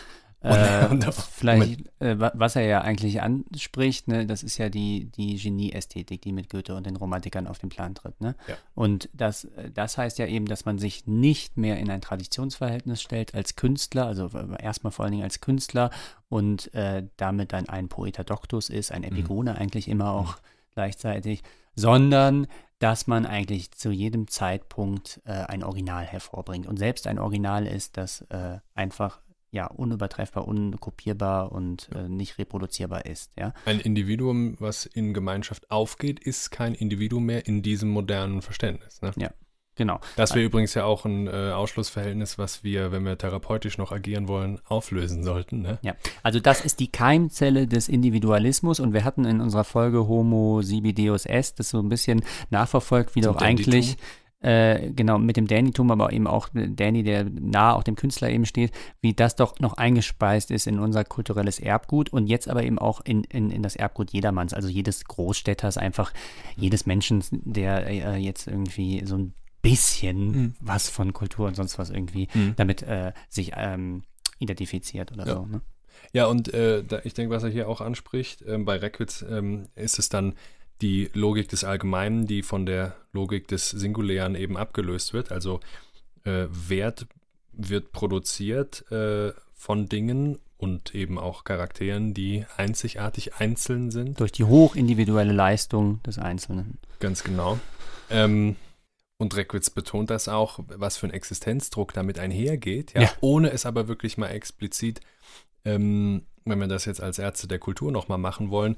äh, 0.45 0.89
und- 0.91 1.05
vielleicht, 1.15 1.85
äh, 2.01 2.19
wa- 2.21 2.33
was 2.35 2.57
er 2.57 2.63
ja 2.67 2.81
eigentlich 2.83 3.23
anspricht, 3.23 4.09
ne, 4.09 4.27
das 4.27 4.43
ist 4.43 4.59
ja 4.59 4.69
die, 4.69 5.07
die 5.07 5.37
Genie-Ästhetik, 5.37 6.23
die 6.23 6.33
mit 6.33 6.51
Goethe 6.51 6.75
und 6.75 6.87
den 6.87 6.97
Romantikern 6.97 7.47
auf 7.47 7.59
den 7.59 7.71
Plan 7.71 7.95
tritt. 7.95 8.21
Ne? 8.21 8.35
Ja. 8.47 8.57
Und 8.75 9.09
das, 9.13 9.45
äh, 9.45 9.71
das 9.71 9.97
heißt 9.99 10.19
ja 10.19 10.27
eben, 10.27 10.47
dass 10.47 10.65
man 10.65 10.79
sich 10.79 11.07
nicht 11.07 11.57
mehr 11.57 11.79
in 11.79 11.91
ein 11.91 12.01
Traditionsverhältnis 12.01 13.01
stellt 13.03 13.35
als 13.35 13.57
Künstler, 13.57 14.07
also 14.07 14.27
äh, 14.29 14.63
erstmal 14.63 14.91
vor 14.93 15.05
allen 15.05 15.13
Dingen 15.13 15.25
als 15.25 15.41
Künstler 15.41 15.91
und 16.29 16.73
äh, 16.75 17.05
damit 17.17 17.53
dann 17.53 17.69
ein 17.69 17.89
Poeta 17.89 18.25
Doctus 18.25 18.69
ist, 18.71 18.93
ein 18.93 19.03
Epigone 19.05 19.57
eigentlich 19.57 19.89
immer 19.89 20.11
auch 20.13 20.37
gleichzeitig, 20.75 21.43
sondern 21.77 22.47
dass 22.81 23.07
man 23.07 23.25
eigentlich 23.25 23.71
zu 23.73 23.91
jedem 23.91 24.29
Zeitpunkt 24.29 25.21
äh, 25.25 25.33
ein 25.33 25.63
Original 25.63 26.05
hervorbringt. 26.05 26.67
Und 26.67 26.77
selbst 26.77 27.07
ein 27.07 27.19
Original 27.19 27.67
ist, 27.67 27.97
das 27.97 28.23
äh, 28.31 28.59
einfach 28.75 29.21
ja 29.55 29.67
unübertreffbar, 29.69 30.47
unkopierbar 30.47 31.53
und 31.53 31.89
äh, 31.95 32.09
nicht 32.09 32.39
reproduzierbar 32.39 33.07
ist. 33.07 33.31
Ja, 33.39 33.55
ein 33.65 33.81
Individuum, 33.81 34.57
was 34.59 34.85
in 34.85 35.15
Gemeinschaft 35.15 35.71
aufgeht, 35.71 36.19
ist 36.19 36.51
kein 36.51 36.75
Individuum 36.75 37.25
mehr 37.25 37.47
in 37.47 37.63
diesem 37.63 37.89
modernen 37.91 38.43
Verständnis. 38.43 39.01
Ne? 39.01 39.13
genau. 39.77 40.01
Das 40.17 40.35
wäre 40.35 40.45
übrigens 40.45 40.75
ja 40.75 40.85
auch 40.85 41.05
ein 41.05 41.29
äh, 41.29 41.53
Ausschlussverhältnis, 41.53 42.37
was 42.37 42.65
wir, 42.65 42.91
wenn 42.91 43.05
wir 43.05 43.17
therapeutisch 43.17 43.79
noch 43.79 43.93
agieren 43.93 44.27
wollen, 44.27 44.61
auflösen 44.65 45.23
sollten. 45.23 45.63
Ne? 45.63 45.79
Ja, 45.83 45.95
also 46.25 46.41
das 46.41 46.65
ist 46.65 46.81
die 46.81 46.89
Keimzelle 46.89 47.69
des 47.69 47.89
Individualismus 47.89 48.81
und 48.81 48.93
wir 48.93 49.05
hatten 49.05 49.25
in 49.25 49.41
unserer 49.41 49.65
Folge 49.65 50.09
Homo 50.09 50.63
sibi 50.63 50.93
deus 50.93 51.27
est 51.27 51.61
das 51.61 51.71
so 51.71 51.79
ein 51.79 51.89
bisschen 51.89 52.25
nachverfolgt, 52.51 53.15
wie 53.15 53.21
doch 53.21 53.37
eigentlich 53.37 53.97
äh, 54.45 54.91
genau 54.95 55.19
mit 55.19 55.37
dem 55.37 55.47
Dannytum, 55.47 55.91
aber 55.91 56.13
eben 56.13 56.27
auch 56.27 56.49
Danny, 56.53 57.03
der 57.03 57.25
nahe 57.25 57.75
auch 57.75 57.83
dem 57.83 57.97
Künstler 57.97 58.31
eben 58.31 58.45
steht, 58.47 58.73
wie 59.01 59.15
das 59.15 59.37
doch 59.37 59.59
noch 59.61 59.75
eingespeist 59.75 60.51
ist 60.51 60.67
in 60.67 60.79
unser 60.79 61.05
kulturelles 61.05 61.59
Erbgut 61.59 62.13
und 62.13 62.27
jetzt 62.27 62.49
aber 62.49 62.63
eben 62.63 62.79
auch 62.79 63.01
in, 63.05 63.25
in, 63.25 63.51
in 63.51 63.63
das 63.63 63.75
Erbgut 63.77 64.13
jedermanns, 64.13 64.53
also 64.55 64.69
jedes 64.69 65.05
Großstädters, 65.07 65.79
einfach 65.79 66.13
jedes 66.57 66.87
Menschen, 66.87 67.25
der 67.31 67.87
äh, 67.87 68.17
jetzt 68.17 68.47
irgendwie 68.47 69.05
so 69.07 69.17
ein 69.17 69.33
bisschen 69.63 70.31
Mhm. 70.31 70.55
was 70.61 70.91
von 70.91 71.13
Kultur 71.15 71.47
und 71.49 71.55
sonst 71.57 71.79
was 71.79 71.89
irgendwie 71.91 72.29
Mhm. 72.35 72.53
damit 72.57 72.83
äh, 72.83 73.13
sich 73.31 73.53
ähm, 73.57 74.03
identifiziert 74.39 75.11
oder 75.13 75.27
Ja. 75.27 75.35
so. 75.35 75.47
Ne? 75.47 75.63
Ja, 76.13 76.27
und 76.27 76.53
äh, 76.53 76.85
da, 76.85 77.01
ich 77.05 77.15
denke, 77.15 77.35
was 77.35 77.45
er 77.45 77.51
hier 77.51 77.69
auch 77.69 77.81
anspricht, 77.81 78.45
ähm, 78.47 78.65
bei 78.65 78.77
Reckwitz 78.77 79.25
ähm, 79.29 79.69
ist 79.75 79.99
es 79.99 80.09
dann 80.11 80.35
die 80.85 81.11
Logik 81.15 81.49
des 81.49 81.65
Allgemeinen, 81.65 82.27
die 82.27 82.43
von 82.43 82.67
der 82.67 82.95
Logik 83.15 83.49
des 83.49 83.71
Singulären 83.71 84.35
eben 84.35 84.59
abgelöst 84.59 85.15
wird. 85.15 85.33
Also 85.33 85.61
äh, 86.25 86.45
Wert 86.51 87.07
wird 87.53 87.91
produziert 87.93 88.85
äh, 88.93 89.33
von 89.55 89.89
Dingen 89.89 90.39
und 90.59 90.95
eben 90.95 91.19
auch 91.19 91.45
Charakteren, 91.45 92.13
die 92.13 92.45
einzigartig 92.59 93.37
einzeln 93.37 93.91
sind. 93.91 94.21
Durch 94.21 94.31
die 94.33 94.45
hochindividuelle 94.45 95.33
Leistung 95.33 96.03
des 96.03 96.19
Einzelnen. 96.19 96.77
Ganz 97.01 97.25
genau. 97.25 97.59
Ähm, 98.11 98.57
und 99.17 99.35
Reckwitz 99.37 99.71
betont 99.71 100.11
das 100.11 100.29
auch, 100.29 100.59
was 100.69 100.99
für 100.99 101.07
ein 101.07 101.13
Existenzdruck 101.15 101.95
damit 101.95 102.19
einhergeht, 102.19 102.93
ja, 102.95 103.03
Ja. 103.03 103.11
ohne 103.23 103.53
es 103.53 103.65
aber 103.65 103.89
wirklich 103.89 104.19
mal 104.19 104.29
explizit, 104.29 105.01
ähm, 105.65 106.27
wenn 106.47 106.61
wir 106.61 106.69
das 106.69 106.85
jetzt 106.85 107.01
als 107.03 107.19
Ärzte 107.19 107.49
der 107.49 107.59
Kultur 107.59 107.91
nochmal 107.91 108.19
machen 108.19 108.51
wollen, 108.51 108.77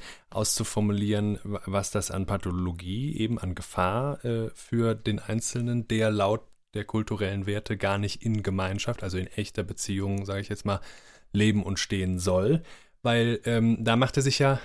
auszuformulieren, 0.57 1.39
wa- 1.45 1.61
was 1.67 1.91
das 1.91 2.11
an 2.11 2.27
Pathologie, 2.27 3.17
eben 3.19 3.39
an 3.39 3.55
Gefahr 3.55 4.25
äh, 4.25 4.51
für 4.55 4.95
den 4.95 5.19
Einzelnen, 5.19 5.89
der 5.89 6.11
laut 6.11 6.43
der 6.75 6.85
kulturellen 6.85 7.47
Werte 7.47 7.77
gar 7.77 7.99
nicht 7.99 8.23
in 8.23 8.43
Gemeinschaft, 8.43 9.03
also 9.03 9.19
in 9.19 9.27
echter 9.29 9.63
Beziehung, 9.63 10.25
sage 10.27 10.41
ich 10.41 10.49
jetzt 10.49 10.65
mal, 10.67 10.81
leben 11.33 11.63
und 11.63 11.79
stehen 11.79 12.19
soll. 12.19 12.63
Weil 13.03 13.41
ähm, 13.45 13.79
da 13.85 13.97
macht 13.97 14.17
er 14.17 14.23
sich 14.23 14.39
ja 14.39 14.61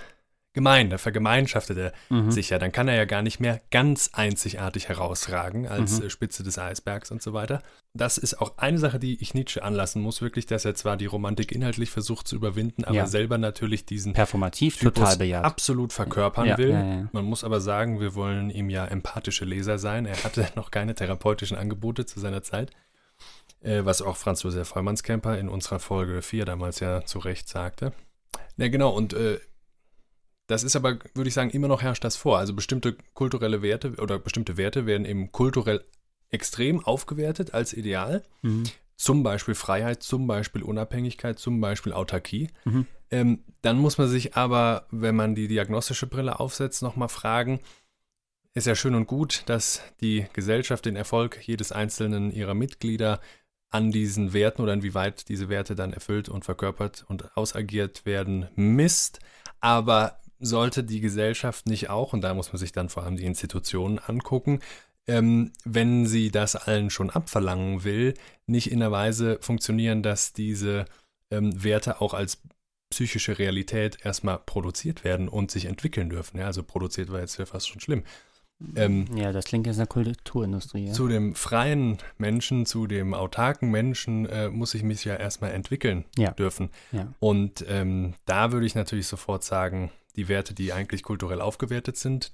gemein, 0.52 0.90
da 0.90 0.98
vergemeinschaftet 0.98 1.78
er 1.78 1.92
Mhm. 2.10 2.30
sicher. 2.30 2.58
Dann 2.58 2.72
kann 2.72 2.88
er 2.88 2.96
ja 2.96 3.04
gar 3.06 3.22
nicht 3.22 3.40
mehr 3.40 3.60
ganz 3.70 4.10
einzigartig 4.12 4.88
herausragen 4.88 5.66
als 5.66 5.98
Mhm. 6.00 6.06
äh, 6.06 6.10
Spitze 6.10 6.42
des 6.42 6.58
Eisbergs 6.58 7.10
und 7.10 7.22
so 7.22 7.32
weiter. 7.32 7.62
Das 7.94 8.16
ist 8.16 8.40
auch 8.40 8.56
eine 8.56 8.78
Sache, 8.78 8.98
die 8.98 9.20
ich 9.20 9.34
Nietzsche 9.34 9.62
anlassen 9.62 10.00
muss, 10.00 10.22
wirklich, 10.22 10.46
dass 10.46 10.64
er 10.64 10.74
zwar 10.74 10.96
die 10.96 11.04
Romantik 11.04 11.52
inhaltlich 11.52 11.90
versucht 11.90 12.26
zu 12.26 12.36
überwinden, 12.36 12.84
aber 12.84 12.94
Ja. 12.96 13.06
selber 13.06 13.36
natürlich 13.36 13.84
diesen 13.84 14.14
Performativ 14.14 14.78
Typus 14.78 14.94
total 14.94 15.16
bejaht. 15.18 15.44
absolut 15.44 15.92
verkörpern 15.92 16.46
Ja, 16.46 16.56
will. 16.56 16.70
ja. 16.70 17.08
Man 17.12 17.24
muss 17.26 17.44
aber 17.44 17.60
sagen, 17.60 18.00
wir 18.00 18.14
wollen 18.14 18.48
ihm 18.48 18.70
ja 18.70 18.86
empathische 18.86 19.44
Leser 19.44 19.78
sein. 19.78 20.06
Er 20.06 20.16
hatte 20.24 20.46
noch 20.56 20.70
keine 20.70 20.94
therapeutischen 20.94 21.56
Angebote 21.58 22.06
zu 22.06 22.18
seiner 22.18 22.42
Zeit, 22.42 22.70
äh, 23.60 23.84
was 23.84 24.00
auch 24.00 24.16
Franz 24.16 24.42
Josef 24.42 24.68
Vollmannskemper 24.68 25.38
in 25.38 25.50
unserer 25.50 25.78
Folge 25.78 26.22
4 26.22 26.46
damals 26.46 26.80
ja 26.80 27.04
zu 27.04 27.18
Recht 27.18 27.46
sagte. 27.46 27.92
Ja, 28.56 28.68
genau, 28.68 28.88
und 28.90 29.12
äh, 29.12 29.38
das 30.46 30.64
ist 30.64 30.76
aber, 30.76 30.98
würde 31.14 31.28
ich 31.28 31.34
sagen, 31.34 31.50
immer 31.50 31.68
noch 31.68 31.82
herrscht 31.82 32.04
das 32.04 32.16
vor. 32.16 32.38
Also 32.38 32.54
bestimmte 32.54 32.96
kulturelle 33.12 33.60
Werte 33.60 33.96
oder 34.00 34.18
bestimmte 34.18 34.56
Werte 34.56 34.86
werden 34.86 35.04
eben 35.04 35.30
kulturell 35.30 35.84
extrem 36.32 36.84
aufgewertet 36.84 37.54
als 37.54 37.72
Ideal. 37.72 38.24
Mhm. 38.42 38.64
Zum 38.96 39.22
Beispiel 39.22 39.54
Freiheit, 39.54 40.02
zum 40.02 40.26
Beispiel 40.26 40.62
Unabhängigkeit, 40.62 41.38
zum 41.38 41.60
Beispiel 41.60 41.92
Autarkie. 41.92 42.48
Mhm. 42.64 42.86
Ähm, 43.10 43.44
dann 43.60 43.78
muss 43.78 43.98
man 43.98 44.08
sich 44.08 44.36
aber, 44.36 44.86
wenn 44.90 45.14
man 45.14 45.34
die 45.34 45.48
diagnostische 45.48 46.06
Brille 46.06 46.40
aufsetzt, 46.40 46.82
nochmal 46.82 47.08
fragen, 47.08 47.60
ist 48.54 48.66
ja 48.66 48.74
schön 48.74 48.94
und 48.94 49.06
gut, 49.06 49.44
dass 49.46 49.82
die 50.00 50.26
Gesellschaft 50.32 50.84
den 50.84 50.96
Erfolg 50.96 51.40
jedes 51.46 51.72
einzelnen 51.72 52.30
ihrer 52.30 52.54
Mitglieder 52.54 53.20
an 53.70 53.90
diesen 53.90 54.34
Werten 54.34 54.62
oder 54.62 54.74
inwieweit 54.74 55.28
diese 55.28 55.48
Werte 55.48 55.74
dann 55.74 55.94
erfüllt 55.94 56.28
und 56.28 56.44
verkörpert 56.44 57.04
und 57.08 57.36
ausagiert 57.36 58.04
werden, 58.04 58.48
misst. 58.54 59.20
Aber 59.60 60.20
sollte 60.38 60.84
die 60.84 61.00
Gesellschaft 61.00 61.66
nicht 61.66 61.88
auch, 61.88 62.12
und 62.12 62.20
da 62.20 62.34
muss 62.34 62.52
man 62.52 62.58
sich 62.58 62.72
dann 62.72 62.90
vor 62.90 63.04
allem 63.04 63.16
die 63.16 63.24
Institutionen 63.24 63.98
angucken, 63.98 64.60
ähm, 65.06 65.52
wenn 65.64 66.06
sie 66.06 66.30
das 66.30 66.56
allen 66.56 66.90
schon 66.90 67.10
abverlangen 67.10 67.84
will, 67.84 68.14
nicht 68.46 68.70
in 68.70 68.80
der 68.80 68.92
Weise 68.92 69.38
funktionieren, 69.40 70.02
dass 70.02 70.32
diese 70.32 70.84
ähm, 71.30 71.62
Werte 71.62 72.00
auch 72.00 72.14
als 72.14 72.42
psychische 72.90 73.38
Realität 73.38 73.98
erstmal 74.04 74.38
produziert 74.38 75.02
werden 75.02 75.28
und 75.28 75.50
sich 75.50 75.64
entwickeln 75.64 76.10
dürfen. 76.10 76.38
Ja, 76.38 76.46
also 76.46 76.62
produziert 76.62 77.10
war 77.10 77.20
jetzt 77.20 77.38
ja 77.38 77.46
fast 77.46 77.68
schon 77.68 77.80
schlimm. 77.80 78.04
Ähm, 78.76 79.06
ja, 79.16 79.32
das 79.32 79.46
klingt 79.46 79.66
jetzt 79.66 79.78
nach 79.78 79.88
Kulturindustrie. 79.88 80.86
Ja. 80.86 80.92
Zu 80.92 81.08
dem 81.08 81.34
freien 81.34 81.98
Menschen, 82.18 82.66
zu 82.66 82.86
dem 82.86 83.14
autarken 83.14 83.70
Menschen 83.70 84.26
äh, 84.26 84.50
muss 84.50 84.74
ich 84.74 84.82
mich 84.82 85.04
ja 85.04 85.16
erstmal 85.16 85.52
entwickeln 85.52 86.04
ja. 86.16 86.30
dürfen. 86.30 86.70
Ja. 86.92 87.12
Und 87.18 87.64
ähm, 87.68 88.14
da 88.24 88.52
würde 88.52 88.66
ich 88.66 88.74
natürlich 88.74 89.08
sofort 89.08 89.42
sagen, 89.42 89.90
die 90.16 90.28
Werte, 90.28 90.54
die 90.54 90.72
eigentlich 90.72 91.02
kulturell 91.02 91.40
aufgewertet 91.40 91.96
sind, 91.96 92.32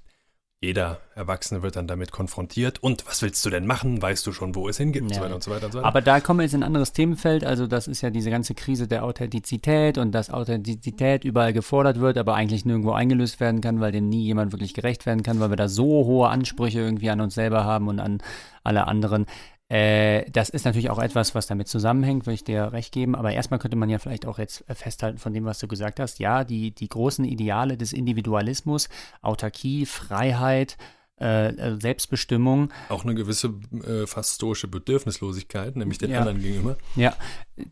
jeder 0.61 0.99
Erwachsene 1.15 1.61
wird 1.61 1.77
dann 1.77 1.87
damit 1.87 2.11
konfrontiert. 2.11 2.83
Und 2.83 3.07
was 3.07 3.21
willst 3.21 3.45
du 3.45 3.49
denn 3.49 3.65
machen? 3.65 4.01
Weißt 4.01 4.27
du 4.27 4.33
schon, 4.33 4.55
wo 4.55 4.67
es 4.67 4.77
hingeht? 4.77 5.03
Und 5.03 5.13
so 5.13 5.21
weiter 5.21 5.35
und 5.35 5.43
so 5.43 5.51
weiter 5.51 5.65
und 5.67 5.71
so 5.71 5.77
weiter. 5.79 5.87
Aber 5.87 6.01
da 6.01 6.19
kommen 6.19 6.39
wir 6.39 6.43
jetzt 6.43 6.53
in 6.53 6.63
ein 6.63 6.67
anderes 6.67 6.91
Themenfeld. 6.91 7.45
Also, 7.45 7.65
das 7.65 7.87
ist 7.87 8.01
ja 8.01 8.09
diese 8.09 8.29
ganze 8.29 8.55
Krise 8.55 8.87
der 8.87 9.05
Authentizität 9.05 9.97
und 9.97 10.11
dass 10.11 10.29
Authentizität 10.29 11.23
überall 11.23 11.53
gefordert 11.53 12.01
wird, 12.01 12.17
aber 12.17 12.35
eigentlich 12.35 12.65
nirgendwo 12.65 12.91
eingelöst 12.91 13.39
werden 13.39 13.61
kann, 13.61 13.79
weil 13.79 13.93
dem 13.93 14.09
nie 14.09 14.23
jemand 14.23 14.51
wirklich 14.51 14.73
gerecht 14.73 15.05
werden 15.05 15.23
kann, 15.23 15.39
weil 15.39 15.49
wir 15.49 15.55
da 15.55 15.69
so 15.69 15.85
hohe 15.85 16.27
Ansprüche 16.27 16.79
irgendwie 16.79 17.09
an 17.09 17.21
uns 17.21 17.35
selber 17.35 17.63
haben 17.63 17.87
und 17.87 18.01
an 18.01 18.21
alle 18.63 18.85
anderen. 18.85 19.27
Äh, 19.69 20.29
das 20.31 20.49
ist 20.49 20.65
natürlich 20.65 20.89
auch 20.89 20.97
etwas, 20.97 21.35
was 21.35 21.45
damit 21.45 21.67
zusammenhängt, 21.67 22.25
würde 22.25 22.33
ich 22.33 22.43
dir 22.43 22.73
recht 22.73 22.91
geben. 22.91 23.15
Aber 23.15 23.31
erstmal 23.31 23.59
könnte 23.59 23.77
man 23.77 23.89
ja 23.89 23.99
vielleicht 23.99 24.25
auch 24.25 24.39
jetzt 24.39 24.65
festhalten 24.67 25.19
von 25.19 25.31
dem, 25.31 25.45
was 25.45 25.59
du 25.59 25.67
gesagt 25.67 25.99
hast. 25.99 26.19
Ja, 26.19 26.43
die, 26.43 26.71
die 26.71 26.89
großen 26.89 27.23
Ideale 27.23 27.77
des 27.77 27.93
Individualismus, 27.93 28.89
Autarkie, 29.21 29.85
Freiheit, 29.85 30.77
äh, 31.21 31.49
äh 31.49 31.79
Selbstbestimmung. 31.79 32.73
Auch 32.89 33.03
eine 33.03 33.13
gewisse 33.13 33.53
äh, 33.85 34.07
fast 34.07 34.35
stoische 34.35 34.67
Bedürfnislosigkeit, 34.67 35.75
nämlich 35.75 35.99
den 35.99 36.11
ja. 36.11 36.19
anderen 36.19 36.41
gegenüber. 36.41 36.77
Ja, 36.95 37.15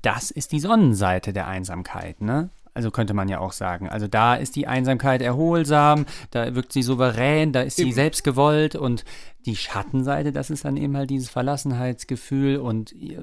das 0.03 0.29
ist 0.29 0.51
die 0.51 0.59
Sonnenseite 0.59 1.33
der 1.33 1.47
Einsamkeit. 1.47 2.21
Ne? 2.21 2.51
Also 2.77 2.91
könnte 2.91 3.15
man 3.15 3.27
ja 3.27 3.39
auch 3.39 3.53
sagen. 3.53 3.89
Also 3.89 4.07
da 4.07 4.35
ist 4.35 4.55
die 4.55 4.67
Einsamkeit 4.67 5.23
erholsam, 5.23 6.05
da 6.29 6.53
wirkt 6.53 6.71
sie 6.71 6.83
souverän, 6.83 7.51
da 7.51 7.61
ist 7.61 7.77
sie 7.77 7.91
selbstgewollt 7.91 8.75
und 8.75 9.03
die 9.47 9.55
Schattenseite, 9.55 10.31
das 10.31 10.51
ist 10.51 10.63
dann 10.63 10.77
eben 10.77 10.95
halt 10.95 11.09
dieses 11.09 11.27
Verlassenheitsgefühl 11.27 12.57
und 12.57 12.93
äh, 12.93 13.17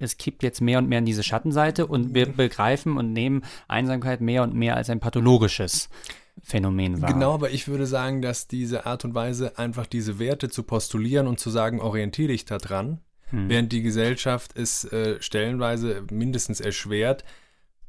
es 0.00 0.18
kippt 0.18 0.42
jetzt 0.42 0.60
mehr 0.60 0.78
und 0.78 0.88
mehr 0.88 0.98
in 0.98 1.04
diese 1.04 1.22
Schattenseite 1.22 1.86
und 1.86 2.14
wir 2.14 2.26
begreifen 2.26 2.96
und 2.96 3.12
nehmen 3.12 3.44
Einsamkeit 3.68 4.20
mehr 4.20 4.42
und 4.42 4.54
mehr 4.54 4.74
als 4.76 4.90
ein 4.90 4.98
pathologisches 4.98 5.88
Phänomen 6.42 7.00
wahr. 7.00 7.12
Genau, 7.12 7.32
aber 7.32 7.52
ich 7.52 7.68
würde 7.68 7.86
sagen, 7.86 8.22
dass 8.22 8.48
diese 8.48 8.86
Art 8.86 9.04
und 9.04 9.14
Weise, 9.14 9.56
einfach 9.56 9.86
diese 9.86 10.18
Werte 10.18 10.48
zu 10.48 10.64
postulieren 10.64 11.28
und 11.28 11.38
zu 11.38 11.50
sagen, 11.50 11.80
orientiere 11.80 12.32
dich 12.32 12.44
daran, 12.44 12.98
hm. 13.30 13.48
während 13.48 13.70
die 13.70 13.82
Gesellschaft 13.82 14.50
es 14.56 14.82
äh, 14.82 15.22
stellenweise 15.22 16.02
mindestens 16.10 16.60
erschwert, 16.60 17.22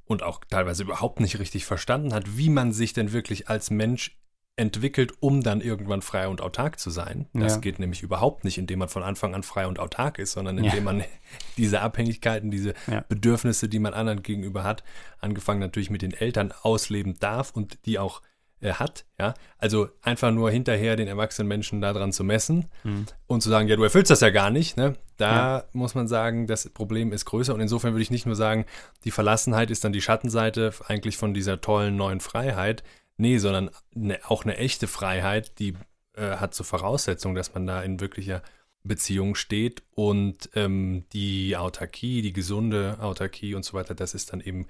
und 0.08 0.24
auch 0.24 0.42
teilweise 0.50 0.84
überhaupt 0.84 1.20
nicht 1.20 1.40
richtig 1.40 1.66
verstanden 1.66 2.14
hat, 2.14 2.38
wie 2.38 2.50
man 2.50 2.72
sich 2.72 2.94
denn 2.94 3.12
wirklich 3.12 3.50
als 3.50 3.70
Mensch 3.70 4.18
entwickelt, 4.58 5.14
um 5.20 5.44
dann 5.44 5.62
irgendwann 5.62 6.02
frei 6.02 6.28
und 6.28 6.42
autark 6.42 6.80
zu 6.80 6.90
sein. 6.90 7.28
Das 7.34 7.56
ja. 7.56 7.60
geht 7.60 7.78
nämlich 7.78 8.02
überhaupt 8.02 8.44
nicht, 8.44 8.58
indem 8.58 8.80
man 8.80 8.90
von 8.90 9.04
Anfang 9.04 9.36
an 9.36 9.44
frei 9.44 9.68
und 9.68 9.78
autark 9.78 10.18
ist, 10.18 10.32
sondern 10.32 10.58
indem 10.58 10.74
ja. 10.74 10.82
man 10.82 11.04
diese 11.58 11.82
Abhängigkeiten, 11.82 12.50
diese 12.50 12.74
ja. 12.88 13.06
Bedürfnisse, 13.08 13.70
die 13.70 13.78
man 13.78 13.94
anderen 13.94 14.24
gegenüber 14.24 14.64
hat, 14.64 14.84
angefangen 15.20 15.60
natürlich 15.60 15.92
mit 15.92 16.02
den 16.02 16.14
Eltern 16.14 16.52
ausleben 16.64 17.20
darf 17.20 17.52
und 17.52 17.86
die 17.86 18.00
auch 18.00 18.24
äh, 18.62 18.74
hat. 18.74 19.06
Ja? 19.20 19.34
Also 19.58 19.90
einfach 20.02 20.32
nur 20.32 20.52
hinterher 20.52 20.96
den 20.96 21.08
erwachsenen 21.08 21.48
Menschen 21.48 21.82
daran 21.82 22.12
zu 22.12 22.24
messen 22.24 22.66
mhm. 22.84 23.06
und 23.28 23.42
zu 23.42 23.50
sagen, 23.50 23.68
ja, 23.68 23.76
du 23.76 23.84
erfüllst 23.84 24.12
das 24.12 24.22
ja 24.22 24.30
gar 24.30 24.50
nicht. 24.50 24.78
Ne? 24.78 24.96
Da 25.18 25.58
ja. 25.58 25.64
muss 25.74 25.96
man 25.96 26.08
sagen, 26.08 26.48
das 26.48 26.70
Problem 26.70 27.12
ist 27.12 27.26
größer. 27.26 27.54
Und 27.54 27.62
insofern 27.62 27.94
würde 27.94 28.04
ich 28.04 28.12
nicht 28.12 28.26
nur 28.26 28.36
sagen, 28.36 28.66
die 29.04 29.12
Verlassenheit 29.12 29.72
ist 29.72 29.84
dann 29.84 29.94
die 29.94 30.02
Schattenseite 30.02 30.74
eigentlich 30.88 31.18
von 31.18 31.34
dieser 31.34 31.62
tollen 31.62 31.96
neuen 31.96 32.20
Freiheit. 32.20 32.84
Nee, 33.18 33.40
sondern 33.40 33.72
ne, 33.94 34.20
auch 34.24 34.44
eine 34.44 34.58
echte 34.58 34.88
Freiheit, 34.88 35.60
die 35.60 35.76
äh, 36.14 36.38
hat 36.38 36.54
zur 36.54 36.66
Voraussetzung, 36.66 37.36
dass 37.36 37.54
man 37.54 37.66
da 37.66 37.82
in 37.82 38.00
wirklicher 38.00 38.44
Beziehung 38.84 39.36
steht. 39.36 39.84
Und 39.96 40.50
ähm, 40.56 41.06
die 41.14 41.58
Autarkie, 41.58 42.22
die 42.22 42.34
gesunde 42.34 42.98
Autarkie 43.02 43.56
und 43.56 43.66
so 43.66 43.74
weiter, 43.74 43.96
das 43.96 44.14
ist 44.14 44.34
dann 44.34 44.40
eben 44.40 44.68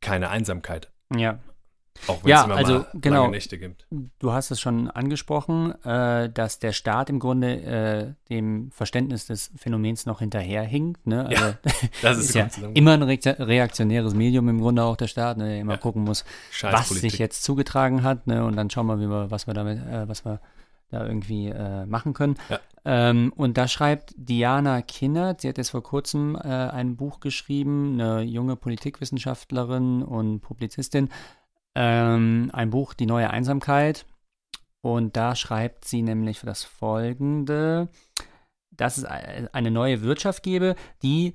keine 0.00 0.30
Einsamkeit. 0.30 0.90
Ja, 1.14 1.38
auch 2.06 2.22
wenn 2.22 2.30
ja, 2.30 2.40
es 2.40 2.44
immer 2.44 2.56
also, 2.56 2.72
mal 2.72 2.86
genau, 2.94 3.22
lange 3.22 3.30
Nächte 3.32 3.58
gibt. 3.58 3.86
Du 4.18 4.32
hast 4.32 4.50
es 4.50 4.60
schon 4.60 4.90
angesprochen, 4.90 5.74
äh, 5.84 6.28
dass 6.30 6.58
der 6.58 6.72
Staat 6.72 7.08
im 7.08 7.18
Grunde 7.18 7.62
äh, 7.62 8.14
dem 8.28 8.70
Verständnis 8.72 9.26
des 9.26 9.52
Phänomens 9.56 10.04
noch 10.04 10.18
hinterherhinkt. 10.18 11.06
Ne? 11.06 11.26
Also, 11.26 11.44
ja, 11.44 11.58
das 12.02 12.18
ist, 12.18 12.24
ist 12.34 12.34
ja 12.34 12.48
immer 12.74 12.92
ein 12.92 13.02
reaktionäres 13.02 14.14
Medium 14.14 14.48
im 14.48 14.60
Grunde 14.60 14.82
auch 14.82 14.96
der 14.96 15.08
Staat, 15.08 15.38
ne? 15.38 15.48
der 15.48 15.58
immer 15.58 15.74
ja. 15.74 15.78
gucken 15.78 16.04
muss, 16.04 16.24
was 16.62 16.88
sich 16.88 17.18
jetzt 17.18 17.42
zugetragen 17.42 18.02
hat. 18.02 18.26
Ne? 18.26 18.44
Und 18.44 18.56
dann 18.56 18.70
schauen 18.70 18.86
wir, 18.86 18.98
wie 18.98 19.08
wir, 19.08 19.30
was 19.30 19.46
wir 19.46 19.54
damit, 19.54 19.78
äh, 19.78 20.08
was 20.08 20.24
wir 20.24 20.40
da 20.90 21.06
irgendwie 21.06 21.48
äh, 21.48 21.86
machen 21.86 22.12
können. 22.12 22.36
Ja. 22.48 22.60
Ähm, 22.84 23.32
und 23.34 23.56
da 23.56 23.66
schreibt 23.66 24.14
Diana 24.16 24.82
Kinnert, 24.82 25.40
sie 25.40 25.48
hat 25.48 25.58
jetzt 25.58 25.70
vor 25.70 25.82
kurzem 25.82 26.36
äh, 26.36 26.48
ein 26.48 26.96
Buch 26.96 27.20
geschrieben, 27.20 27.98
eine 28.00 28.22
junge 28.22 28.56
Politikwissenschaftlerin 28.56 30.02
und 30.02 30.40
Publizistin, 30.40 31.08
ähm, 31.74 32.50
ein 32.52 32.70
Buch, 32.70 32.94
Die 32.94 33.06
neue 33.06 33.30
Einsamkeit. 33.30 34.06
Und 34.82 35.16
da 35.16 35.34
schreibt 35.34 35.86
sie 35.86 36.02
nämlich 36.02 36.40
für 36.40 36.46
das 36.46 36.62
Folgende, 36.62 37.88
dass 38.70 38.98
es 38.98 39.04
eine 39.04 39.70
neue 39.70 40.02
Wirtschaft 40.02 40.42
gebe, 40.42 40.76
die, 41.02 41.34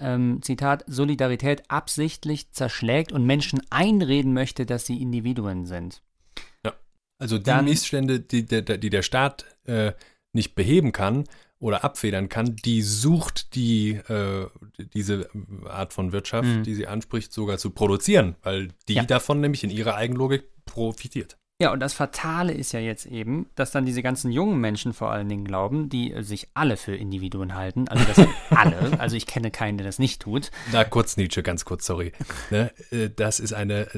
ähm, 0.00 0.40
Zitat, 0.42 0.84
Solidarität 0.86 1.62
absichtlich 1.68 2.50
zerschlägt 2.50 3.12
und 3.12 3.24
Menschen 3.24 3.62
einreden 3.70 4.32
möchte, 4.32 4.66
dass 4.66 4.86
sie 4.86 5.00
Individuen 5.00 5.64
sind. 5.64 6.02
Ja, 6.64 6.74
also 7.20 7.38
die 7.38 7.44
Dann, 7.44 7.66
Missstände, 7.66 8.20
die, 8.20 8.44
die, 8.44 8.64
die 8.64 8.90
der 8.90 9.02
Staat 9.02 9.44
äh, 9.64 9.92
nicht 10.32 10.54
beheben 10.54 10.92
kann, 10.92 11.24
oder 11.60 11.84
abfedern 11.84 12.28
kann, 12.28 12.56
die 12.56 12.82
sucht 12.82 13.54
die 13.54 13.90
äh, 13.90 14.46
diese 14.94 15.28
Art 15.66 15.92
von 15.92 16.12
Wirtschaft, 16.12 16.48
mhm. 16.48 16.62
die 16.62 16.74
sie 16.74 16.86
anspricht, 16.86 17.32
sogar 17.32 17.58
zu 17.58 17.70
produzieren, 17.70 18.36
weil 18.42 18.68
die 18.86 18.94
ja. 18.94 19.04
davon 19.04 19.40
nämlich 19.40 19.64
in 19.64 19.70
ihrer 19.70 19.96
Eigenlogik 19.96 20.44
profitiert. 20.64 21.36
Ja, 21.60 21.72
und 21.72 21.80
das 21.80 21.92
Fatale 21.92 22.52
ist 22.52 22.70
ja 22.70 22.78
jetzt 22.78 23.04
eben, 23.06 23.50
dass 23.56 23.72
dann 23.72 23.84
diese 23.84 24.00
ganzen 24.00 24.30
jungen 24.30 24.60
Menschen 24.60 24.92
vor 24.92 25.10
allen 25.10 25.28
Dingen 25.28 25.44
glauben, 25.44 25.88
die 25.88 26.14
sich 26.20 26.46
alle 26.54 26.76
für 26.76 26.94
Individuen 26.94 27.56
halten. 27.56 27.88
Also 27.88 28.04
das 28.04 28.14
sind 28.14 28.28
alle. 28.50 29.00
Also 29.00 29.16
ich 29.16 29.26
kenne 29.26 29.50
keinen, 29.50 29.76
der 29.76 29.84
das 29.84 29.98
nicht 29.98 30.22
tut. 30.22 30.52
Na, 30.70 30.84
kurz 30.84 31.16
Nietzsche, 31.16 31.42
ganz 31.42 31.64
kurz, 31.64 31.84
sorry. 31.84 32.12
Ne? 32.50 32.70
Äh, 32.92 33.10
das 33.10 33.40
ist 33.40 33.54
eine, 33.54 33.88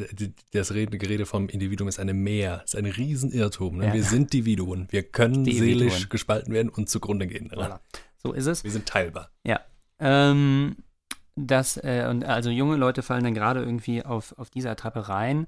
das 0.53 0.71
Gerede 0.71 1.27
vom 1.27 1.51
Individuum 1.51 1.89
ist 1.89 2.01
eine 2.01 2.15
Mehr, 2.15 2.63
ist 2.65 2.77
ein 2.77 2.87
Riesenirrtum. 2.87 3.77
Ne? 3.77 3.89
Ja. 3.89 3.93
Wir 3.93 4.05
sind 4.05 4.35
Individuen. 4.35 4.87
Wir 4.89 5.03
können 5.03 5.45
die 5.45 5.53
seelisch 5.53 5.83
Individuen. 5.83 6.09
gespalten 6.09 6.55
werden 6.55 6.71
und 6.71 6.89
zugrunde 6.89 7.27
gehen. 7.27 7.49
Ne? 7.49 7.57
Voilà. 7.59 7.81
So 8.23 8.33
ist 8.33 8.47
es. 8.47 8.65
Wir 8.65 8.71
sind 8.71 8.87
teilbar. 8.87 9.33
Ja. 9.45 9.61
Ähm, 9.99 10.77
das, 11.37 11.77
äh, 11.77 12.07
und 12.09 12.25
also 12.25 12.49
junge 12.49 12.77
Leute 12.77 13.03
fallen 13.03 13.25
dann 13.25 13.35
gerade 13.35 13.61
irgendwie 13.61 14.03
auf, 14.03 14.35
auf 14.39 14.49
diese 14.49 14.71
Attrappe 14.71 15.11
rein 15.11 15.47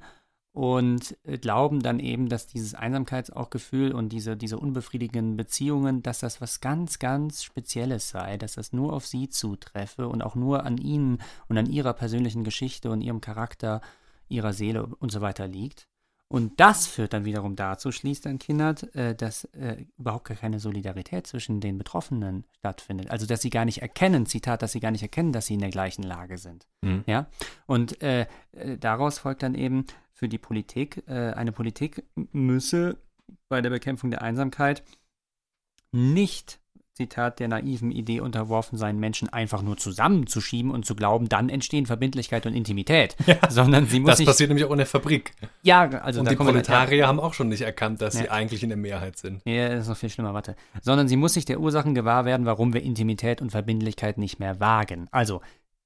und 0.52 1.16
äh, 1.24 1.38
glauben 1.38 1.80
dann 1.80 1.98
eben, 1.98 2.28
dass 2.28 2.46
dieses 2.46 2.74
Einsamkeitsgefühl 2.74 3.92
und 3.92 4.10
diese, 4.10 4.36
diese 4.36 4.58
unbefriedigenden 4.58 5.36
Beziehungen, 5.36 6.02
dass 6.02 6.20
das 6.20 6.40
was 6.40 6.60
ganz, 6.60 6.98
ganz 6.98 7.42
Spezielles 7.42 8.10
sei, 8.10 8.36
dass 8.36 8.54
das 8.54 8.72
nur 8.72 8.92
auf 8.92 9.06
sie 9.06 9.28
zutreffe 9.28 10.08
und 10.08 10.22
auch 10.22 10.34
nur 10.34 10.64
an 10.64 10.76
ihnen 10.76 11.18
und 11.48 11.56
an 11.56 11.66
ihrer 11.66 11.94
persönlichen 11.94 12.44
Geschichte 12.44 12.90
und 12.90 13.00
ihrem 13.00 13.22
Charakter, 13.22 13.80
ihrer 14.28 14.52
Seele 14.52 14.86
und 14.86 15.10
so 15.10 15.22
weiter 15.22 15.46
liegt. 15.46 15.88
Und 16.28 16.60
das 16.60 16.86
führt 16.86 17.12
dann 17.12 17.26
wiederum 17.26 17.56
dazu, 17.56 17.92
schließt 17.92 18.24
dann 18.24 18.38
Kindert, 18.38 18.94
äh, 18.94 19.14
dass 19.14 19.44
äh, 19.52 19.84
überhaupt 19.98 20.24
gar 20.24 20.36
keine 20.36 20.60
Solidarität 20.60 21.26
zwischen 21.26 21.60
den 21.60 21.76
Betroffenen 21.76 22.44
stattfindet. 22.56 23.10
Also, 23.10 23.26
dass 23.26 23.42
sie 23.42 23.50
gar 23.50 23.66
nicht 23.66 23.82
erkennen, 23.82 24.24
Zitat, 24.24 24.62
dass 24.62 24.72
sie 24.72 24.80
gar 24.80 24.92
nicht 24.92 25.02
erkennen, 25.02 25.32
dass 25.32 25.44
sie 25.46 25.54
in 25.54 25.60
der 25.60 25.68
gleichen 25.68 26.02
Lage 26.02 26.38
sind. 26.38 26.66
Mhm. 26.80 27.04
Ja. 27.06 27.26
Und 27.66 28.00
äh, 28.02 28.26
äh 28.52 28.78
daraus 28.78 29.18
folgt 29.18 29.42
dann 29.42 29.54
eben, 29.54 29.84
für 30.22 30.28
die 30.28 30.38
Politik. 30.38 31.02
Äh, 31.08 31.32
eine 31.32 31.50
Politik 31.50 32.04
müsse 32.30 32.96
bei 33.48 33.60
der 33.60 33.70
Bekämpfung 33.70 34.12
der 34.12 34.22
Einsamkeit 34.22 34.84
nicht 35.90 36.60
Zitat, 36.94 37.40
der 37.40 37.48
naiven 37.48 37.90
Idee 37.90 38.20
unterworfen 38.20 38.78
sein, 38.78 39.00
Menschen 39.00 39.28
einfach 39.30 39.62
nur 39.62 39.78
zusammenzuschieben 39.78 40.70
und 40.70 40.86
zu 40.86 40.94
glauben, 40.94 41.28
dann 41.28 41.48
entstehen 41.48 41.86
Verbindlichkeit 41.86 42.46
und 42.46 42.54
Intimität. 42.54 43.16
Ja, 43.26 43.50
sondern 43.50 43.86
sie 43.86 43.98
muss 43.98 44.18
das 44.18 44.24
passiert 44.24 44.50
nämlich 44.50 44.66
auch 44.66 44.72
in 44.72 44.78
der 44.78 44.86
Fabrik. 44.86 45.32
Ja, 45.62 45.88
also 45.88 46.20
und 46.20 46.30
die 46.30 46.36
Proletarier 46.36 46.98
ja. 46.98 47.06
haben 47.06 47.18
auch 47.18 47.34
schon 47.34 47.48
nicht 47.48 47.62
erkannt, 47.62 48.02
dass 48.02 48.14
ja. 48.14 48.20
sie 48.20 48.30
eigentlich 48.30 48.62
in 48.62 48.68
der 48.68 48.76
Mehrheit 48.76 49.16
sind. 49.16 49.40
Ja, 49.46 49.70
das 49.70 49.84
ist 49.84 49.88
noch 49.88 49.96
viel 49.96 50.10
schlimmer, 50.10 50.34
warte. 50.34 50.54
Sondern 50.82 51.08
sie 51.08 51.16
muss 51.16 51.32
sich 51.32 51.46
der 51.46 51.60
Ursachen 51.60 51.94
gewahr 51.94 52.26
werden, 52.26 52.46
warum 52.46 52.74
wir 52.74 52.82
Intimität 52.82 53.40
und 53.40 53.50
Verbindlichkeit 53.50 54.18
nicht 54.18 54.38
mehr 54.38 54.60
wagen. 54.60 55.08
Also 55.12 55.40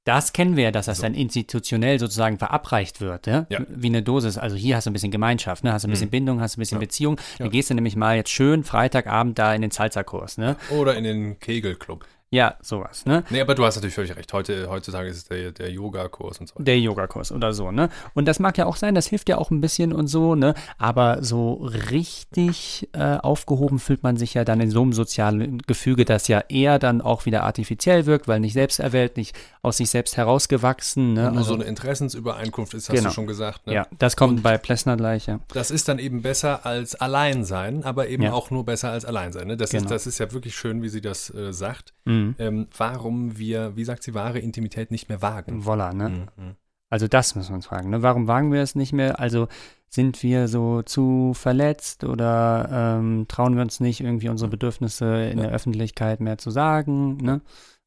das 0.06 0.32
kennen 0.32 0.56
wir 0.56 0.64
ja, 0.64 0.70
dass 0.70 0.86
das 0.86 0.98
so. 0.98 1.02
dann 1.02 1.14
institutionell 1.14 1.98
sozusagen 1.98 2.38
verabreicht 2.38 3.00
wird, 3.00 3.26
ja? 3.26 3.44
ja? 3.50 3.60
wie 3.68 3.88
eine 3.88 4.02
Dosis. 4.02 4.38
Also 4.38 4.54
hier 4.54 4.76
hast 4.76 4.86
du 4.86 4.90
ein 4.90 4.92
bisschen 4.92 5.10
Gemeinschaft, 5.10 5.64
ne? 5.64 5.72
hast 5.72 5.82
du 5.82 5.88
ein 5.88 5.90
bisschen 5.90 6.06
mhm. 6.06 6.12
Bindung, 6.12 6.40
hast 6.40 6.54
du 6.54 6.60
ein 6.60 6.62
bisschen 6.62 6.76
ja. 6.76 6.80
Beziehung. 6.80 7.20
Dann 7.38 7.50
gehst 7.50 7.70
du 7.70 7.74
nämlich 7.74 7.96
mal 7.96 8.16
jetzt 8.16 8.30
schön 8.30 8.62
Freitagabend 8.62 9.36
da 9.36 9.52
in 9.52 9.62
den 9.62 9.72
Salzerkurs. 9.72 10.38
Ne? 10.38 10.56
Oder 10.70 10.96
in 10.96 11.02
den 11.02 11.40
Kegelclub. 11.40 12.06
Ja, 12.30 12.56
sowas, 12.60 13.06
ne? 13.06 13.22
Nee, 13.30 13.40
aber 13.40 13.54
du 13.54 13.64
hast 13.64 13.76
natürlich 13.76 13.94
völlig 13.94 14.16
recht. 14.16 14.32
Heute, 14.32 14.68
heutzutage 14.68 15.08
ist 15.08 15.16
es 15.16 15.24
der, 15.24 15.52
der 15.52 15.70
Yoga-Kurs 15.70 16.40
und 16.40 16.48
so. 16.48 16.60
Der 16.60 16.78
Yoga-Kurs 16.80 17.30
oder 17.30 17.52
so, 17.52 17.70
ne? 17.70 17.88
Und 18.14 18.26
das 18.26 18.40
mag 18.40 18.58
ja 18.58 18.66
auch 18.66 18.74
sein, 18.74 18.96
das 18.96 19.06
hilft 19.06 19.28
ja 19.28 19.38
auch 19.38 19.52
ein 19.52 19.60
bisschen 19.60 19.92
und 19.92 20.08
so, 20.08 20.34
ne? 20.34 20.54
Aber 20.76 21.22
so 21.22 21.54
richtig 21.90 22.88
äh, 22.94 23.18
aufgehoben 23.18 23.78
fühlt 23.78 24.02
man 24.02 24.16
sich 24.16 24.34
ja 24.34 24.44
dann 24.44 24.60
in 24.60 24.72
so 24.72 24.82
einem 24.82 24.92
sozialen 24.92 25.58
Gefüge, 25.68 26.04
das 26.04 26.26
ja 26.26 26.42
eher 26.48 26.80
dann 26.80 27.00
auch 27.00 27.26
wieder 27.26 27.44
artifiziell 27.44 28.06
wirkt, 28.06 28.26
weil 28.26 28.40
nicht 28.40 28.54
selbst 28.54 28.80
erwählt, 28.80 29.16
nicht 29.16 29.36
aus 29.62 29.76
sich 29.76 29.90
selbst 29.90 30.16
herausgewachsen, 30.16 31.12
ne? 31.12 31.28
Nur 31.30 31.38
also, 31.38 31.50
so 31.50 31.54
eine 31.54 31.64
Interessensübereinkunft 31.64 32.74
ist, 32.74 32.88
hast 32.88 32.96
genau. 32.96 33.10
du 33.10 33.14
schon 33.14 33.28
gesagt, 33.28 33.68
ne? 33.68 33.74
Ja, 33.74 33.86
das 34.00 34.16
kommt 34.16 34.38
und 34.38 34.42
bei 34.42 34.58
Plessner 34.58 34.96
gleich, 34.96 35.26
ja. 35.26 35.38
Das 35.54 35.70
ist 35.70 35.86
dann 35.86 36.00
eben 36.00 36.22
besser 36.22 36.66
als 36.66 36.96
Alleinsein, 36.96 37.84
aber 37.84 38.08
eben 38.08 38.24
ja. 38.24 38.32
auch 38.32 38.50
nur 38.50 38.64
besser 38.64 38.90
als 38.90 39.04
Alleinsein, 39.04 39.46
ne? 39.46 39.56
Das, 39.56 39.70
genau. 39.70 39.84
ist, 39.84 39.90
das 39.92 40.06
ist 40.08 40.18
ja 40.18 40.32
wirklich 40.32 40.56
schön, 40.56 40.82
wie 40.82 40.88
sie 40.88 41.00
das 41.00 41.32
äh, 41.32 41.52
sagt. 41.52 41.94
Mhm. 42.04 42.15
Mhm. 42.16 42.34
Ähm, 42.38 42.66
warum 42.76 43.38
wir, 43.38 43.76
wie 43.76 43.84
sagt 43.84 44.02
sie, 44.02 44.14
wahre 44.14 44.38
Intimität 44.38 44.90
nicht 44.90 45.08
mehr 45.08 45.22
wagen. 45.22 45.64
Voila, 45.64 45.92
ne? 45.92 46.08
Mhm. 46.08 46.56
Also 46.88 47.08
das 47.08 47.34
müssen 47.34 47.50
wir 47.50 47.56
uns 47.56 47.66
fragen. 47.66 47.90
Ne? 47.90 48.02
Warum 48.02 48.28
wagen 48.28 48.52
wir 48.52 48.62
es 48.62 48.74
nicht 48.74 48.92
mehr? 48.92 49.18
Also 49.18 49.48
sind 49.88 50.22
wir 50.22 50.48
so 50.48 50.82
zu 50.82 51.32
verletzt 51.34 52.04
oder 52.04 52.68
ähm, 52.70 53.26
trauen 53.28 53.56
wir 53.56 53.62
uns 53.62 53.80
nicht, 53.80 54.00
irgendwie 54.00 54.28
unsere 54.28 54.50
Bedürfnisse 54.50 55.24
in 55.30 55.38
ja. 55.38 55.44
der 55.44 55.52
Öffentlichkeit 55.52 56.20
mehr 56.20 56.38
zu 56.38 56.50
sagen? 56.50 57.16
Ne? 57.16 57.40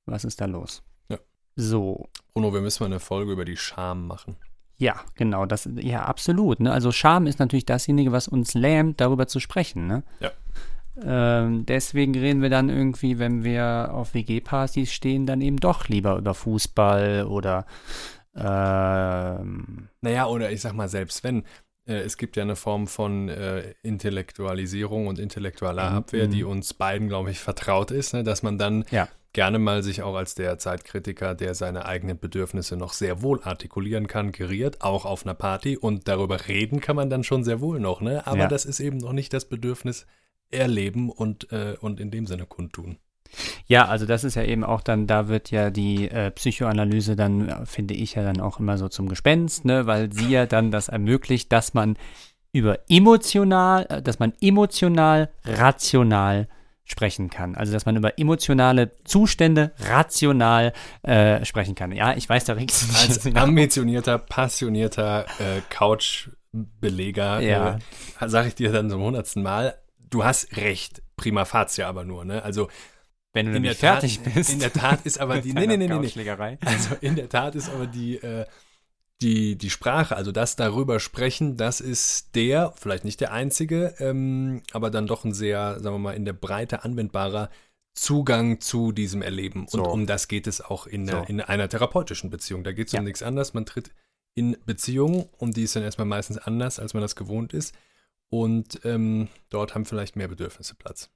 Was 0.06 0.26
ist 0.26 0.42
da 0.42 0.46
los? 0.46 0.84
Ja. 1.10 1.18
So. 1.56 2.10
Bruno, 2.34 2.54
wir 2.54 2.62
müssen 2.62 2.84
mal 2.84 2.88
eine 2.88 3.00
Folge 3.00 3.32
über 3.32 3.46
die 3.46 3.58
Scham 3.58 4.08
machen. 4.08 4.36
Ja, 4.78 4.96
genau, 5.16 5.46
das, 5.46 5.68
ja, 5.76 6.04
absolut. 6.04 6.62
Ne? 6.62 6.72
Also 6.72 6.92
Scham 6.94 7.28
ist 7.28 7.40
natürlich 7.40 7.66
dasjenige, 7.66 8.14
was 8.14 8.30
uns 8.30 8.54
lähmt, 8.54 9.02
darüber 9.02 9.28
zu 9.28 9.42
sprechen. 9.42 9.88
Ne? 9.88 10.04
Ja. 10.22 10.32
Ähm, 11.06 11.66
deswegen 11.66 12.16
reden 12.16 12.42
wir 12.42 12.50
dann 12.50 12.70
irgendwie, 12.70 13.20
wenn 13.20 13.44
wir 13.44 13.92
auf 13.94 14.14
WG-Partys 14.14 14.92
stehen, 14.92 15.26
dann 15.26 15.42
eben 15.42 15.58
doch 15.58 15.88
lieber 15.88 16.18
über 16.18 16.34
Fußball 16.34 17.26
oder 17.26 17.66
ähm, 18.36 19.90
Naja, 20.02 20.28
oder 20.28 20.52
ich 20.52 20.62
sag 20.62 20.74
mal, 20.74 20.88
selbst 20.90 21.24
wenn, 21.24 21.44
äh, 21.88 22.00
es 22.00 22.18
gibt 22.18 22.38
ja 22.38 22.44
eine 22.44 22.56
Form 22.56 22.88
von 22.88 23.30
äh, 23.30 23.74
Intellektualisierung 23.84 25.08
und 25.08 25.20
intellektueller 25.20 25.90
mhm. 25.90 25.98
Abwehr, 25.98 26.28
die 26.28 26.44
uns 26.44 26.74
beiden, 26.74 27.08
glaube 27.08 27.32
ich, 27.32 27.40
vertraut 27.40 27.92
ist, 27.92 28.14
ne? 28.14 28.24
dass 28.24 28.44
man 28.44 28.58
dann 28.58 28.86
ja. 28.92 29.08
gerne 29.34 29.60
mal 29.60 29.84
sich 29.84 30.04
auch 30.04 30.16
als 30.16 30.36
der 30.36 30.58
Zeitkritiker, 30.58 31.36
der 31.36 31.56
seine 31.56 31.86
eigenen 31.86 32.20
Bedürfnisse 32.20 32.78
noch 32.78 32.94
sehr 32.94 33.22
wohl 33.22 33.42
artikulieren 33.44 34.08
kann, 34.08 34.32
geriert, 34.32 34.82
auch 34.82 35.06
auf 35.06 35.26
einer 35.26 35.36
Party 35.36 35.76
und 35.76 36.08
darüber 36.08 36.48
reden 36.48 36.82
kann 36.82 36.96
man 36.96 37.10
dann 37.10 37.24
schon 37.24 37.44
sehr 37.44 37.62
wohl 37.62 37.80
noch, 37.80 38.02
ne? 38.02 38.26
Aber 38.28 38.40
ja. 38.40 38.48
das 38.48 38.66
ist 38.66 38.80
eben 38.80 38.98
noch 38.98 39.14
nicht 39.14 39.34
das 39.34 39.46
Bedürfnis 39.46 40.06
erleben 40.52 41.10
und, 41.10 41.52
äh, 41.52 41.76
und 41.80 42.00
in 42.00 42.12
dem 42.12 42.28
Sinne 42.28 42.46
kundtun. 42.46 42.98
Ja, 43.68 43.86
also 43.86 44.06
das 44.06 44.24
ist 44.24 44.36
ja 44.36 44.44
eben 44.44 44.64
auch 44.64 44.82
dann, 44.82 45.06
da 45.06 45.28
wird 45.28 45.52
ja 45.52 45.70
die 45.70 46.10
äh, 46.10 46.32
Psychoanalyse 46.32 47.16
dann, 47.16 47.66
finde 47.66 47.94
ich 47.94 48.16
ja 48.16 48.24
dann 48.24 48.42
auch 48.42 48.60
immer 48.60 48.78
so 48.78 48.90
zum 48.90 49.08
Gespenst, 49.08 49.66
ne, 49.66 49.86
weil 49.86 50.12
sie 50.12 50.30
ja 50.30 50.46
dann 50.46 50.72
das 50.72 50.88
ermöglicht, 50.88 51.52
dass 51.52 51.74
man 51.74 51.96
über 52.52 52.80
emotional, 52.90 53.86
äh, 53.90 54.02
dass 54.02 54.20
man 54.20 54.34
emotional, 54.42 55.30
rational 55.46 56.48
sprechen 56.86 57.30
kann. 57.30 57.56
Also 57.56 57.72
dass 57.72 57.86
man 57.86 57.96
über 57.96 58.18
emotionale 58.18 58.92
Zustände 59.04 59.72
rational 59.78 60.74
äh, 61.04 61.46
sprechen 61.46 61.76
kann. 61.76 61.92
Ja, 61.92 62.16
ich 62.16 62.28
weiß, 62.28 62.46
da 62.46 62.54
regst 62.54 62.82
du 62.82 62.98
Als 62.98 63.36
ambitionierter, 63.36 64.18
passionierter 64.18 65.26
äh, 65.38 65.62
Couchbeleger, 65.70 67.42
ja. 67.42 67.78
äh, 68.20 68.28
sage 68.28 68.48
ich 68.48 68.56
dir 68.56 68.72
dann 68.72 68.90
zum 68.90 69.04
hundertsten 69.04 69.44
Mal, 69.44 69.76
du 70.10 70.24
hast 70.24 70.56
recht, 70.58 71.02
prima 71.16 71.46
facie 71.46 71.84
aber 71.84 72.04
nur, 72.04 72.26
ne? 72.26 72.44
Also 72.44 72.70
wenn 73.34 73.46
du 73.46 73.52
nämlich 73.52 73.78
fertig 73.78 74.22
bist. 74.22 74.52
In 74.52 74.60
der 74.60 74.74
Tat 74.74 75.06
ist 75.06 75.20
aber 75.20 75.38
die, 75.42 75.54
nee, 75.54 75.68
nee, 75.68 75.78
nee, 75.78 75.88
nee. 75.88 76.12
Also 76.66 76.96
in 77.02 77.16
der 77.16 77.30
Tat 77.30 77.56
ist 77.56 77.70
aber 77.70 77.86
die, 77.86 78.16
äh, 78.18 78.46
die, 79.22 79.58
die 79.58 79.70
Sprache, 79.70 80.16
also 80.16 80.32
das 80.32 80.56
darüber 80.56 81.00
sprechen, 81.00 81.58
das 81.58 81.82
ist 81.82 82.36
der, 82.36 82.74
vielleicht 82.78 83.04
nicht 83.04 83.20
der 83.22 83.34
einzige, 83.34 83.94
ähm, 84.00 84.62
aber 84.72 84.90
dann 84.90 85.08
doch 85.08 85.26
ein 85.26 85.34
sehr, 85.34 85.80
sagen 85.80 85.96
wir 85.96 86.00
mal, 86.00 86.14
in 86.14 86.26
der 86.26 86.34
Breite 86.34 86.84
anwendbarer 86.84 87.50
Zugang 87.94 88.62
zu 88.62 88.92
diesem 88.92 89.22
Erleben. 89.22 89.68
So. 89.68 89.84
Und 89.84 89.88
um 89.88 90.06
das 90.06 90.28
geht 90.28 90.48
es 90.48 90.62
auch 90.62 90.88
in, 90.88 91.08
so. 91.08 91.18
in 91.28 91.42
einer 91.42 91.68
therapeutischen 91.68 92.30
Beziehung. 92.30 92.64
Da 92.64 92.72
geht 92.72 92.88
es 92.88 92.94
ja. 92.94 93.00
um 93.00 93.06
nichts 93.06 93.22
anderes. 93.22 93.54
Man 93.54 93.66
tritt 93.66 93.92
in 94.36 94.58
Beziehungen 94.66 95.28
und 95.38 95.58
die 95.58 95.64
ist 95.64 95.76
dann 95.76 95.84
erstmal 95.84 96.08
meistens 96.08 96.38
anders, 96.38 96.80
als 96.80 96.94
man 96.94 97.02
das 97.02 97.16
gewohnt 97.16 97.54
ist. 97.54 97.76
Und 98.30 98.82
ähm, 98.86 99.28
dort 99.50 99.76
haben 99.76 99.86
vielleicht 99.86 100.16
mehr 100.16 100.28
Bedürfnisse 100.28 100.76
Platz. 100.76 101.10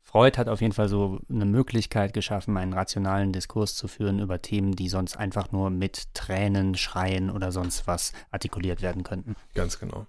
Freud 0.00 0.38
hat 0.38 0.48
auf 0.48 0.60
jeden 0.60 0.72
Fall 0.72 0.88
so 0.88 1.18
eine 1.28 1.44
Möglichkeit 1.44 2.12
geschaffen, 2.12 2.56
einen 2.56 2.72
rationalen 2.72 3.32
Diskurs 3.32 3.74
zu 3.74 3.88
führen 3.88 4.20
über 4.20 4.40
Themen, 4.40 4.76
die 4.76 4.88
sonst 4.88 5.16
einfach 5.16 5.50
nur 5.50 5.70
mit 5.70 6.14
Tränen, 6.14 6.76
Schreien 6.76 7.30
oder 7.30 7.50
sonst 7.50 7.86
was 7.86 8.12
artikuliert 8.30 8.80
werden 8.80 9.02
könnten. 9.02 9.34
Ganz 9.54 9.80
genau. 9.80 10.06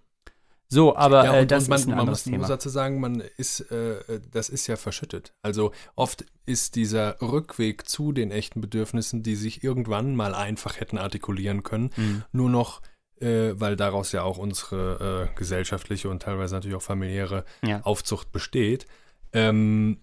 So, 0.67 0.95
aber 0.95 1.25
ja, 1.25 1.35
äh, 1.35 1.41
und, 1.41 1.51
das 1.51 1.63
und 1.63 1.69
man, 1.69 1.79
ist 1.79 1.85
ein 1.85 1.89
man 1.91 1.99
anderes 1.99 2.19
muss, 2.19 2.23
Thema. 2.23 2.37
muss 2.39 2.47
dazu 2.47 2.69
sagen, 2.69 2.99
man 2.99 3.19
ist, 3.37 3.61
äh, 3.71 4.19
das 4.31 4.49
ist 4.49 4.67
ja 4.67 4.75
verschüttet. 4.75 5.33
Also 5.41 5.71
oft 5.95 6.25
ist 6.45 6.75
dieser 6.75 7.21
Rückweg 7.21 7.87
zu 7.87 8.11
den 8.11 8.31
echten 8.31 8.61
Bedürfnissen, 8.61 9.23
die 9.23 9.35
sich 9.35 9.63
irgendwann 9.63 10.15
mal 10.15 10.35
einfach 10.35 10.79
hätten 10.79 10.97
artikulieren 10.97 11.63
können, 11.63 11.91
mhm. 11.95 12.23
nur 12.31 12.49
noch 12.49 12.81
äh, 13.19 13.53
weil 13.55 13.75
daraus 13.75 14.11
ja 14.11 14.23
auch 14.23 14.37
unsere 14.37 15.29
äh, 15.31 15.35
gesellschaftliche 15.37 16.09
und 16.09 16.21
teilweise 16.21 16.55
natürlich 16.55 16.75
auch 16.75 16.81
familiäre 16.81 17.45
ja. 17.63 17.81
Aufzucht 17.81 18.31
besteht, 18.31 18.87
ähm, 19.33 19.99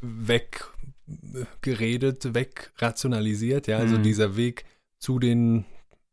weggeredet, 0.00 0.74
wegrationalisiert, 2.34 3.66
ja, 3.66 3.78
also 3.78 3.98
mhm. 3.98 4.02
dieser 4.02 4.36
Weg 4.36 4.64
zu 4.98 5.18
den 5.18 5.64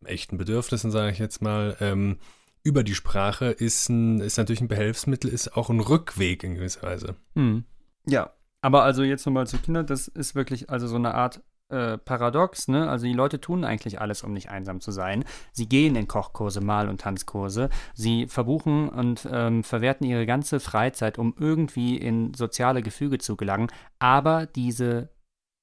echten 0.06 0.38
Bedürfnissen, 0.38 0.92
sage 0.92 1.12
ich 1.12 1.20
jetzt 1.20 1.42
mal, 1.42 1.76
ähm, 1.80 2.18
über 2.64 2.84
die 2.84 2.96
Sprache 2.96 3.48
ist, 3.48 3.90
ein, 3.90 4.20
ist 4.20 4.38
natürlich 4.38 4.62
ein 4.62 4.68
Behelfsmittel, 4.68 5.30
ist 5.30 5.56
auch 5.56 5.70
ein 5.70 5.80
Rückweg 5.80 6.44
in 6.44 6.56
gewisser 6.56 6.84
Weise. 6.84 7.16
Mhm. 7.36 7.64
Ja, 8.06 8.34
aber 8.62 8.84
also 8.84 9.04
jetzt 9.04 9.26
nochmal 9.26 9.48
zu 9.48 9.58
Kindern, 9.58 9.86
das 9.86 10.08
ist 10.08 10.36
wirklich 10.36 10.70
also 10.70 10.88
so 10.88 10.96
eine 10.96 11.14
Art 11.16 11.42
äh, 11.70 11.98
paradox, 11.98 12.68
ne? 12.68 12.90
Also 12.90 13.06
die 13.06 13.14
Leute 13.14 13.40
tun 13.40 13.64
eigentlich 13.64 14.02
alles, 14.02 14.24
um 14.24 14.34
nicht 14.34 14.50
einsam 14.50 14.82
zu 14.82 14.92
sein. 14.92 15.24
Sie 15.52 15.70
gehen 15.70 15.96
in 15.96 16.08
Kochkurse, 16.08 16.62
Mal- 16.62 16.90
und 16.90 17.02
Tanzkurse. 17.02 17.70
Sie 17.94 18.28
verbuchen 18.28 18.90
und 18.90 19.28
ähm, 19.32 19.64
verwerten 19.64 20.06
ihre 20.08 20.26
ganze 20.26 20.60
Freizeit, 20.60 21.18
um 21.18 21.36
irgendwie 21.38 21.98
in 21.98 22.34
soziale 22.34 22.82
Gefüge 22.82 23.20
zu 23.20 23.38
gelangen. 23.38 23.68
Aber 24.00 24.46
diese 24.46 25.10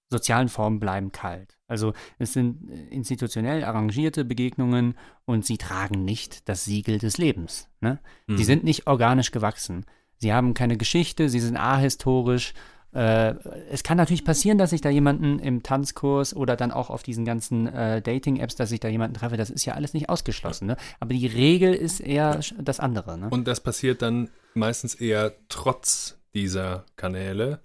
sozialen 0.08 0.48
Formen 0.48 0.78
bleiben 0.78 1.10
kalt. 1.10 1.58
Also 1.66 1.92
es 2.18 2.32
sind 2.32 2.70
äh, 2.70 2.88
institutionell 2.94 3.64
arrangierte 3.64 4.24
Begegnungen 4.24 4.96
und 5.24 5.44
sie 5.44 5.58
tragen 5.58 6.04
nicht 6.04 6.48
das 6.48 6.64
Siegel 6.64 6.98
des 6.98 7.18
Lebens. 7.18 7.68
Ne? 7.80 7.98
Mhm. 8.26 8.36
Sie 8.36 8.44
sind 8.44 8.64
nicht 8.64 8.86
organisch 8.86 9.32
gewachsen. 9.32 9.84
Sie 10.18 10.32
haben 10.32 10.54
keine 10.54 10.76
Geschichte, 10.76 11.28
sie 11.28 11.40
sind 11.40 11.56
ahistorisch 11.56 12.54
äh, 12.92 13.34
es 13.70 13.82
kann 13.82 13.96
natürlich 13.96 14.24
passieren, 14.24 14.58
dass 14.58 14.72
ich 14.72 14.80
da 14.80 14.88
jemanden 14.88 15.38
im 15.38 15.62
Tanzkurs 15.62 16.34
oder 16.34 16.56
dann 16.56 16.70
auch 16.70 16.90
auf 16.90 17.02
diesen 17.02 17.24
ganzen 17.24 17.66
äh, 17.66 18.00
Dating-Apps, 18.00 18.56
dass 18.56 18.72
ich 18.72 18.80
da 18.80 18.88
jemanden 18.88 19.14
treffe. 19.14 19.36
Das 19.36 19.50
ist 19.50 19.64
ja 19.64 19.74
alles 19.74 19.92
nicht 19.94 20.08
ausgeschlossen. 20.08 20.66
Ne? 20.66 20.76
Aber 21.00 21.12
die 21.12 21.26
Regel 21.26 21.74
ist 21.74 22.00
eher 22.00 22.40
das 22.58 22.80
andere. 22.80 23.18
Ne? 23.18 23.28
Und 23.30 23.46
das 23.46 23.60
passiert 23.60 24.02
dann 24.02 24.30
meistens 24.54 24.94
eher 24.94 25.34
trotz 25.48 26.18
dieser 26.34 26.84
Kanäle, 26.96 27.60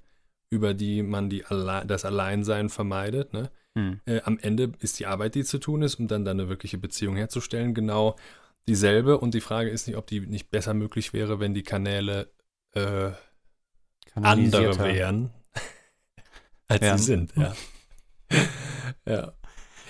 über 0.49 0.74
die 0.74 1.01
man 1.03 1.30
die 1.30 1.45
Alle 1.45 1.86
das 1.86 2.03
Alleinsein 2.03 2.69
vermeidet. 2.69 3.34
Ne? 3.34 3.49
Hm. 3.78 4.01
Äh, 4.05 4.22
am 4.24 4.38
Ende 4.39 4.74
ist 4.80 4.99
die 4.99 5.05
Arbeit, 5.05 5.36
die 5.36 5.43
zu 5.43 5.59
tun 5.59 5.82
ist, 5.82 5.95
um 5.95 6.07
dann, 6.07 6.26
dann 6.26 6.39
eine 6.39 6.49
wirkliche 6.49 6.78
Beziehung 6.78 7.15
herzustellen, 7.15 7.74
genau 7.74 8.17
dieselbe. 8.67 9.17
Und 9.17 9.34
die 9.34 9.41
Frage 9.41 9.69
ist 9.69 9.88
nicht, 9.88 9.97
ob 9.97 10.07
die 10.07 10.19
nicht 10.19 10.51
besser 10.51 10.74
möglich 10.74 11.13
wäre, 11.13 11.39
wenn 11.39 11.53
die 11.53 11.63
Kanäle 11.63 12.30
äh, 12.74 13.11
andere 14.16 14.78
wären, 14.80 15.32
als 16.68 16.82
ja. 16.82 16.97
sie 16.97 17.03
sind, 17.03 17.34
ja. 17.36 17.53
ja. 19.05 19.34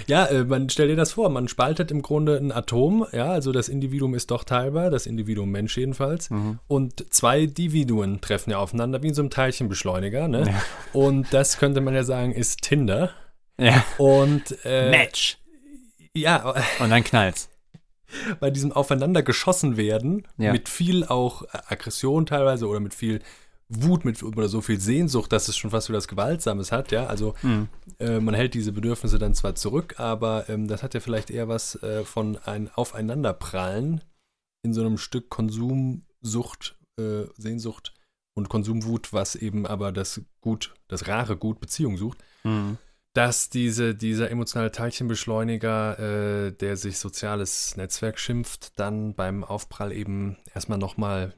Ja, 0.08 0.26
äh, 0.26 0.44
man 0.46 0.70
stell 0.70 0.88
dir 0.88 0.96
das 0.96 1.14
vor, 1.14 1.30
man 1.30 1.48
spaltet 1.48 1.92
im 1.92 2.02
Grunde 2.02 2.38
ein 2.38 2.52
Atom, 2.52 3.06
ja, 3.12 3.32
also 3.32 3.52
das 3.52 3.70
Individuum 3.70 4.16
ist 4.16 4.32
doch 4.32 4.44
teilbar, 4.44 4.90
das 4.90 5.06
Individuum 5.06 5.52
Mensch 5.52 5.78
jedenfalls, 5.78 6.30
mhm. 6.30 6.60
und 6.68 7.14
zwei 7.14 7.46
Dividuen 7.46 8.20
treffen 8.20 8.52
ja 8.52 8.58
aufeinander 8.58 9.04
wie 9.04 9.10
in 9.10 9.14
so 9.14 9.22
einem 9.22 9.30
Teilchenbeschleuniger, 9.30 10.28
ne? 10.28 10.48
Ja. 10.48 10.64
Und 10.94 11.28
das 11.32 11.60
könnte 11.60 11.82
man 11.82 11.94
ja 11.94 12.04
sagen, 12.04 12.32
ist 12.32 12.62
Tinder. 12.62 13.12
Ja. 13.60 13.86
Und 13.98 14.58
äh, 14.66 14.90
Match. 14.90 15.38
Ja. 16.16 16.56
Und 16.80 16.90
dann 16.90 17.04
knallt's. 17.04 17.50
Bei 18.40 18.50
diesem 18.50 18.72
aufeinander 18.72 19.24
geschossen 19.24 19.78
werden, 19.78 20.28
ja. 20.38 20.52
mit 20.52 20.68
viel 20.68 21.06
auch 21.06 21.44
Aggression 21.68 22.26
teilweise 22.26 22.68
oder 22.68 22.80
mit 22.80 22.94
viel 22.94 23.22
Wut 23.74 24.04
mit 24.04 24.22
oder 24.22 24.50
so 24.50 24.62
viel 24.62 24.80
Sehnsucht, 24.80 25.32
dass 25.32 25.48
es 25.48 25.58
schon 25.58 25.72
fast 25.72 25.88
wieder 25.88 25.98
was 25.98 26.08
Gewaltsames 26.08 26.72
hat, 26.72 26.92
ja. 26.92 27.08
Also 27.08 27.36
mhm. 27.42 27.70
äh, 28.00 28.20
man 28.20 28.34
hält 28.36 28.54
diese 28.54 28.72
Bedürfnisse 28.74 29.18
dann 29.18 29.34
zwar 29.34 29.56
zurück, 29.56 29.96
aber 29.98 30.50
ähm, 30.50 30.68
das 30.68 30.84
hat 30.84 30.94
ja 30.94 31.00
vielleicht 31.00 31.32
eher 31.32 31.48
was 31.48 31.82
äh, 31.82 32.04
von 32.04 32.38
ein 32.38 32.70
Aufeinanderprallen 32.74 34.02
in 34.64 34.74
so 34.74 34.82
einem 34.82 34.98
Stück 34.98 35.30
Konsumsucht, 35.30 36.78
äh, 37.00 37.24
Sehnsucht 37.38 37.94
und 38.34 38.50
Konsumwut, 38.50 39.14
was 39.14 39.36
eben 39.36 39.66
aber 39.66 39.92
das 39.92 40.22
Gut, 40.42 40.74
das 40.88 41.08
rare 41.08 41.38
Gut 41.38 41.60
Beziehung 41.60 41.98
sucht, 41.98 42.20
Mhm. 42.44 42.78
dass 43.14 43.50
diese, 43.50 43.94
dieser 43.94 44.32
emotionale 44.32 44.72
Teilchenbeschleuniger, 44.72 46.00
äh, 46.00 46.52
der 46.52 46.76
sich 46.78 46.98
soziales 46.98 47.78
Netzwerk 47.78 48.20
schimpft, 48.20 48.80
dann 48.80 49.14
beim 49.14 49.44
Aufprall 49.44 49.92
eben 49.92 50.38
erstmal 50.54 50.78
nochmal 50.78 51.34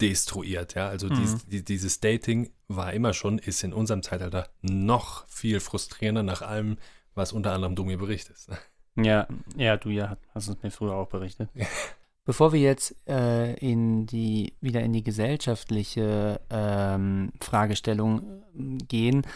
destruiert. 0.00 0.74
Ja? 0.74 0.88
Also 0.88 1.08
Mhm. 1.08 1.14
dies, 1.14 1.46
die, 1.46 1.64
dieses 1.64 2.00
Dating 2.00 2.50
war 2.68 2.92
immer 2.92 3.12
schon, 3.12 3.38
ist 3.38 3.62
in 3.62 3.72
unserem 3.72 4.02
Zeitalter 4.02 4.48
noch 4.62 5.26
viel 5.28 5.60
frustrierender 5.60 6.22
nach 6.22 6.42
allem, 6.42 6.78
was 7.14 7.32
unter 7.32 7.52
anderem 7.52 7.74
du 7.76 7.84
mir 7.84 7.98
berichtest. 7.98 8.50
Ja, 8.96 9.26
ja, 9.56 9.76
du 9.76 9.90
ja 9.90 10.16
hast 10.34 10.48
es 10.48 10.62
mir 10.62 10.70
früher 10.70 10.94
auch 10.94 11.08
berichtet. 11.08 11.50
Bevor 12.24 12.52
wir 12.52 12.60
jetzt 12.60 12.94
äh, 13.08 13.54
in 13.54 14.06
die 14.06 14.54
wieder 14.60 14.80
in 14.82 14.92
die 14.92 15.02
gesellschaftliche 15.02 16.40
ähm, 16.48 17.32
Fragestellung 17.40 18.42
äh, 18.56 18.78
gehen, 18.84 19.26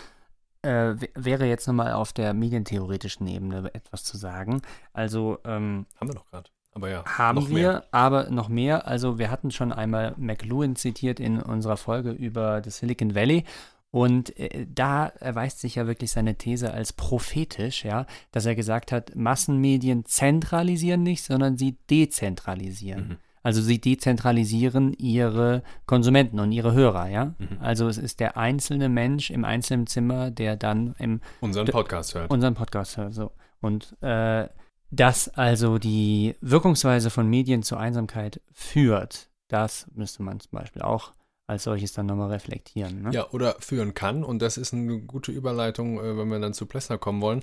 äh, 0.63 0.95
wäre 1.15 1.47
jetzt 1.47 1.67
nochmal 1.67 1.93
auf 1.93 2.13
der 2.13 2.35
medientheoretischen 2.35 3.27
Ebene 3.27 3.69
etwas 3.75 4.05
zu 4.05 4.17
sagen. 4.17 4.63
Also 4.93 5.39
ähm, 5.45 5.87
Haben 5.97 6.09
wir 6.09 6.15
noch 6.15 6.27
gerade. 6.27 6.51
Aber 6.73 6.91
ja, 6.91 7.05
haben 7.05 7.41
noch 7.41 7.49
wir, 7.49 7.57
mehr. 7.57 7.85
aber 7.91 8.31
noch 8.31 8.49
mehr. 8.49 8.87
Also 8.87 9.19
wir 9.19 9.31
hatten 9.31 9.51
schon 9.51 9.73
einmal 9.73 10.15
McLuhan 10.17 10.77
zitiert 10.77 11.19
in 11.19 11.41
unserer 11.41 11.77
Folge 11.77 12.11
über 12.11 12.61
das 12.61 12.79
Silicon 12.79 13.15
Valley. 13.15 13.45
Und 13.91 14.39
äh, 14.39 14.67
da 14.73 15.07
erweist 15.07 15.61
sich 15.61 15.77
ja 15.77 15.87
wirklich 15.87 16.11
seine 16.11 16.37
These 16.37 16.73
als 16.73 16.93
prophetisch, 16.93 17.85
ja, 17.85 18.07
dass 18.33 18.45
er 18.45 18.55
gesagt 18.55 18.93
hat, 18.93 19.17
Massenmedien 19.17 20.05
zentralisieren 20.05 21.03
nicht, 21.03 21.25
sondern 21.25 21.57
sie 21.57 21.79
dezentralisieren. 21.91 23.09
Mhm. 23.09 23.17
Also 23.43 23.63
sie 23.63 23.81
dezentralisieren 23.81 24.93
ihre 24.93 25.63
Konsumenten 25.87 26.39
und 26.39 26.53
ihre 26.53 26.73
Hörer, 26.75 27.09
ja. 27.09 27.35
Mhm. 27.39 27.59
Also 27.61 27.89
es 27.89 27.97
ist 27.97 28.21
der 28.21 28.37
einzelne 28.37 28.91
Mensch 28.91 29.31
im 29.31 29.45
einzelnen 29.45 29.87
Zimmer, 29.87 30.31
der 30.31 30.57
dann 30.57 30.95
im 30.99 31.23
Unseren 31.41 31.67
Podcast 31.67 32.15
hört. 32.15 32.31
unseren 32.31 32.55
Podcast 32.55 32.99
hört. 32.99 33.15
So. 33.15 33.31
Und 33.61 33.97
äh, 34.03 34.49
dass 34.91 35.29
also 35.29 35.79
die 35.79 36.35
Wirkungsweise 36.41 37.11
von 37.11 37.29
Medien 37.29 37.63
zur 37.63 37.79
Einsamkeit 37.79 38.41
führt, 38.53 39.29
das 39.49 39.87
müsste 39.95 40.23
man 40.23 40.41
zum 40.41 40.51
Beispiel 40.53 40.83
auch 40.83 41.13
als 41.47 41.65
solches 41.65 41.95
dann 41.95 42.07
nochmal 42.07 42.31
reflektieren. 42.31 43.03
Ne? 43.03 43.11
Ja, 43.13 43.31
oder 43.31 43.57
führen 43.61 43.95
kann. 43.95 44.23
Und 44.23 44.41
das 44.43 44.59
ist 44.59 44.75
eine 44.75 45.01
gute 45.01 45.33
Überleitung, 45.33 45.99
äh, 45.99 46.17
wenn 46.19 46.29
wir 46.29 46.39
dann 46.39 46.53
zu 46.53 46.67
Plessner 46.67 46.99
kommen 46.99 47.23
wollen. 47.23 47.43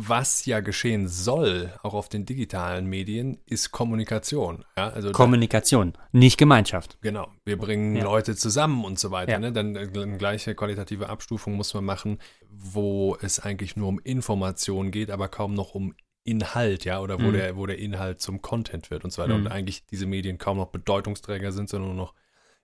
Was 0.00 0.44
ja 0.46 0.60
geschehen 0.60 1.08
soll, 1.08 1.72
auch 1.82 1.94
auf 1.94 2.08
den 2.08 2.24
digitalen 2.24 2.86
Medien, 2.86 3.38
ist 3.46 3.72
Kommunikation. 3.72 4.64
Ja, 4.76 4.88
also 4.90 5.08
da- 5.08 5.12
Kommunikation, 5.12 5.92
nicht 6.12 6.38
Gemeinschaft. 6.38 6.98
Genau, 7.00 7.28
wir 7.44 7.58
bringen 7.58 7.96
Ja. 7.96 8.04
Leute 8.04 8.36
zusammen 8.36 8.84
und 8.84 8.98
so 8.98 9.10
weiter. 9.10 9.32
Ja. 9.32 9.38
Ne? 9.40 9.52
Dann 9.52 9.74
äh, 9.76 9.88
eine 9.92 10.16
gleiche 10.18 10.54
qualitative 10.54 11.08
Abstufung 11.08 11.54
muss 11.54 11.74
man 11.74 11.84
machen, 11.84 12.18
wo 12.48 13.16
es 13.22 13.40
eigentlich 13.40 13.76
nur 13.76 13.88
um 13.88 13.98
Information 14.00 14.90
geht, 14.92 15.10
aber 15.10 15.28
kaum 15.28 15.54
noch 15.54 15.74
um 15.74 15.94
Inhalt, 16.24 16.84
ja, 16.84 17.00
oder 17.00 17.18
wo, 17.20 17.28
Mhm. 17.28 17.32
der, 17.32 17.56
wo 17.56 17.66
der 17.66 17.78
Inhalt 17.78 18.20
zum 18.20 18.42
Content 18.42 18.90
wird 18.90 19.04
und 19.04 19.10
so 19.12 19.22
weiter. 19.22 19.34
Mhm. 19.36 19.46
Und 19.46 19.52
eigentlich 19.52 19.86
diese 19.86 20.06
Medien 20.06 20.38
kaum 20.38 20.58
noch 20.58 20.68
Bedeutungsträger 20.68 21.52
sind, 21.52 21.68
sondern 21.68 21.94
nur 21.94 22.04
noch 22.06 22.14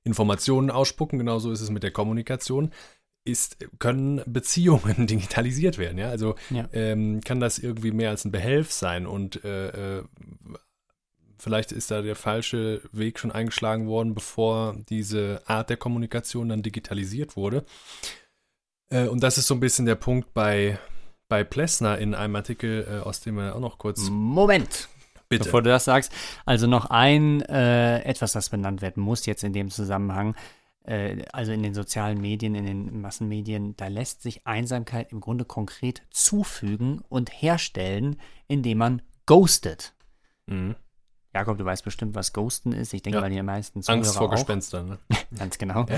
Informationen 0.03 0.71
ausspucken. 0.71 1.19
Genauso 1.19 1.51
ist 1.51 1.61
es 1.63 1.71
mit 1.71 1.83
der 1.83 1.91
Kommunikation. 1.93 2.71
Ist, 3.27 3.57
können 3.79 4.21
Beziehungen 4.27 5.07
digitalisiert 5.07 5.79
werden, 5.79 5.97
ja? 5.97 6.11
Also 6.11 6.35
Ja. 6.51 6.69
ähm, 6.73 7.23
kann 7.23 7.41
das 7.41 7.59
irgendwie 7.59 7.91
mehr 7.93 8.11
als 8.11 8.27
ein 8.27 8.33
Behelf 8.33 8.71
sein 8.71 9.07
und 9.07 9.43
äh, 9.45 9.99
äh, 10.01 10.05
vielleicht 11.39 11.73
ist 11.73 11.91
da 11.91 12.03
der 12.03 12.17
falsche 12.17 12.83
Weg 12.93 13.19
schon 13.19 13.33
eingeschlagen 13.33 13.87
worden, 13.87 14.15
bevor 14.15 14.77
diese 14.89 15.43
Art 15.47 15.71
der 15.71 15.77
Kommunikation 15.79 16.49
dann 16.51 16.63
digitalisiert 16.63 17.35
wurde. 17.37 17.65
Äh, 18.91 19.09
und 19.09 19.23
das 19.23 19.39
ist 19.39 19.47
so 19.47 19.55
ein 19.55 19.61
bisschen 19.61 19.87
der 19.87 19.95
Punkt 19.95 20.35
bei, 20.35 20.79
bei 21.35 21.43
Plessner 21.43 21.99
in 21.99 22.14
einem 22.14 22.37
Artikel, 22.37 22.87
äh, 22.89 23.01
aus 23.01 23.20
dem 23.20 23.35
wir 23.35 23.57
auch 23.57 23.61
noch 23.61 23.78
kurz 23.78 24.09
Moment, 24.09 24.89
bitte. 25.28 25.43
bevor 25.43 25.62
du 25.62 25.70
das 25.70 25.85
sagst. 25.85 26.12
Also 26.47 26.68
noch 26.68 26.91
ein 26.91 27.41
äh, 27.41 28.05
etwas, 28.05 28.35
das 28.35 28.51
benannt 28.51 28.82
werden 28.82 29.03
muss 29.03 29.26
jetzt 29.26 29.43
in 29.43 29.53
dem 29.53 29.68
Zusammenhang. 29.68 30.37
Äh, 30.85 31.24
also 31.32 31.51
in 31.51 31.64
den 31.64 31.74
sozialen 31.74 32.20
Medien, 32.20 32.55
in 32.55 32.66
den 32.66 33.01
Massenmedien, 33.01 33.74
da 33.76 33.89
lässt 33.89 34.22
sich 34.22 34.47
Einsamkeit 34.47 35.11
im 35.11 35.20
Grunde 35.20 35.45
konkret 35.45 36.03
zufügen 36.11 37.03
und 37.09 37.30
herstellen, 37.30 38.20
indem 38.47 38.78
man 38.78 39.03
ghostet. 39.26 39.93
Mhm. 40.47 40.76
Jakob, 41.35 41.59
du 41.59 41.64
weißt 41.64 41.85
bestimmt, 41.85 42.14
was 42.14 42.32
Ghosten 42.32 42.72
ist. 42.72 42.95
Ich 42.95 43.03
denke 43.03 43.16
Ja. 43.16 43.20
mal, 43.22 43.28
die 43.30 43.43
meisten 43.43 43.82
Zuhörer 43.82 43.99
Angst 43.99 44.16
vor 44.16 44.28
auch. 44.28 44.30
Gespenstern. 44.30 44.89
Ne? 44.91 44.99
Ganz 45.39 45.59
genau. 45.59 45.85
Ja. 45.89 45.97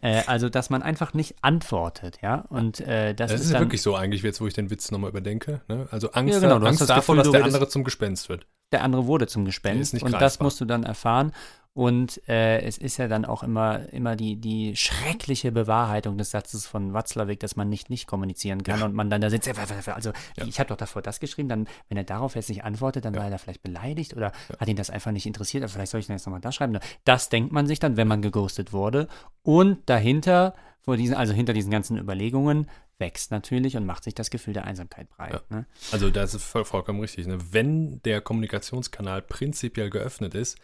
Äh, 0.00 0.22
also, 0.26 0.48
dass 0.48 0.70
man 0.70 0.82
einfach 0.82 1.12
nicht 1.14 1.36
antwortet, 1.42 2.18
ja. 2.22 2.44
Und 2.48 2.80
äh, 2.80 3.14
das, 3.14 3.30
Das, 3.32 3.40
ist 3.40 3.46
ist 3.48 3.54
dann, 3.54 3.62
wirklich 3.62 3.82
so 3.82 3.94
eigentlich, 3.94 4.22
jetzt 4.22 4.40
wo 4.40 4.46
ich 4.46 4.54
den 4.54 4.70
Witz 4.70 4.90
nochmal 4.90 5.10
überdenke. 5.10 5.60
Ne? 5.68 5.86
Also 5.90 6.10
Angst, 6.12 6.34
Ja, 6.34 6.40
genau, 6.40 6.54
du 6.58 6.62
hast 6.62 6.68
Angst 6.70 6.80
das 6.82 6.88
davor, 6.88 7.16
Gefühl, 7.16 7.32
dass 7.32 7.40
der 7.40 7.44
andere 7.44 7.68
zum 7.68 7.84
Gespenst 7.84 8.28
wird. 8.30 8.46
der 8.72 8.82
andere 8.82 9.06
wurde 9.06 9.26
zum 9.26 9.42
Ist 9.42 9.46
Gespenst. 9.48 9.92
nicht 9.94 10.02
Und 10.02 10.12
das 10.12 10.20
greifbar. 10.20 10.44
musst 10.46 10.60
du 10.60 10.64
dann 10.64 10.84
erfahren. 10.84 11.32
Und 11.78 12.20
äh, 12.28 12.60
es 12.62 12.76
ist 12.76 12.96
ja 12.96 13.06
dann 13.06 13.24
auch 13.24 13.44
immer, 13.44 13.88
immer 13.92 14.16
die, 14.16 14.34
die 14.34 14.74
schreckliche 14.74 15.52
Bewahrheitung 15.52 16.18
des 16.18 16.32
Satzes 16.32 16.66
von 16.66 16.92
Watzlawick, 16.92 17.38
dass 17.38 17.54
man 17.54 17.68
nicht 17.68 17.88
nicht 17.88 18.08
kommunizieren 18.08 18.64
kann 18.64 18.80
Ja. 18.80 18.84
und 18.86 18.94
man 18.94 19.10
dann 19.10 19.20
da 19.20 19.30
sitzt. 19.30 19.48
Also, 19.88 20.10
Ja. 20.36 20.44
ich 20.44 20.58
habe 20.58 20.70
doch 20.70 20.76
davor 20.76 21.02
das 21.02 21.20
geschrieben, 21.20 21.48
dann, 21.48 21.68
wenn 21.88 21.96
er 21.96 22.02
darauf 22.02 22.34
jetzt 22.34 22.48
nicht 22.48 22.64
antwortet, 22.64 23.04
dann 23.04 23.14
Ja. 23.14 23.20
war 23.20 23.26
er 23.26 23.30
da 23.30 23.38
vielleicht 23.38 23.62
beleidigt 23.62 24.16
oder 24.16 24.32
Ja. 24.48 24.58
hat 24.58 24.66
ihn 24.66 24.74
das 24.74 24.90
einfach 24.90 25.12
nicht 25.12 25.24
interessiert. 25.24 25.62
Aber 25.62 25.72
vielleicht 25.72 25.92
soll 25.92 26.00
ich 26.00 26.08
dann 26.08 26.16
jetzt 26.16 26.26
nochmal 26.26 26.40
das 26.40 26.56
schreiben. 26.56 26.80
Das 27.04 27.28
denkt 27.28 27.52
man 27.52 27.68
sich 27.68 27.78
dann, 27.78 27.96
wenn 27.96 28.08
man 28.08 28.22
geghostet 28.22 28.72
wurde. 28.72 29.06
Und 29.44 29.88
dahinter, 29.88 30.56
vor 30.80 30.96
diesen, 30.96 31.14
also 31.14 31.32
hinter 31.32 31.52
diesen 31.52 31.70
ganzen 31.70 31.96
Überlegungen, 31.96 32.68
wächst 32.98 33.30
natürlich 33.30 33.76
und 33.76 33.86
macht 33.86 34.02
sich 34.02 34.14
das 34.16 34.30
Gefühl 34.30 34.52
der 34.54 34.64
Einsamkeit 34.64 35.08
breit. 35.10 35.48
Ne? 35.48 35.64
Also 35.92 36.10
das 36.10 36.34
ist 36.34 36.42
voll, 36.42 36.64
vollkommen 36.64 36.98
richtig. 36.98 37.28
Ne? 37.28 37.38
Wenn 37.52 38.02
der 38.02 38.20
Kommunikationskanal 38.20 39.22
prinzipiell 39.22 39.90
geöffnet 39.90 40.34
ist, 40.34 40.58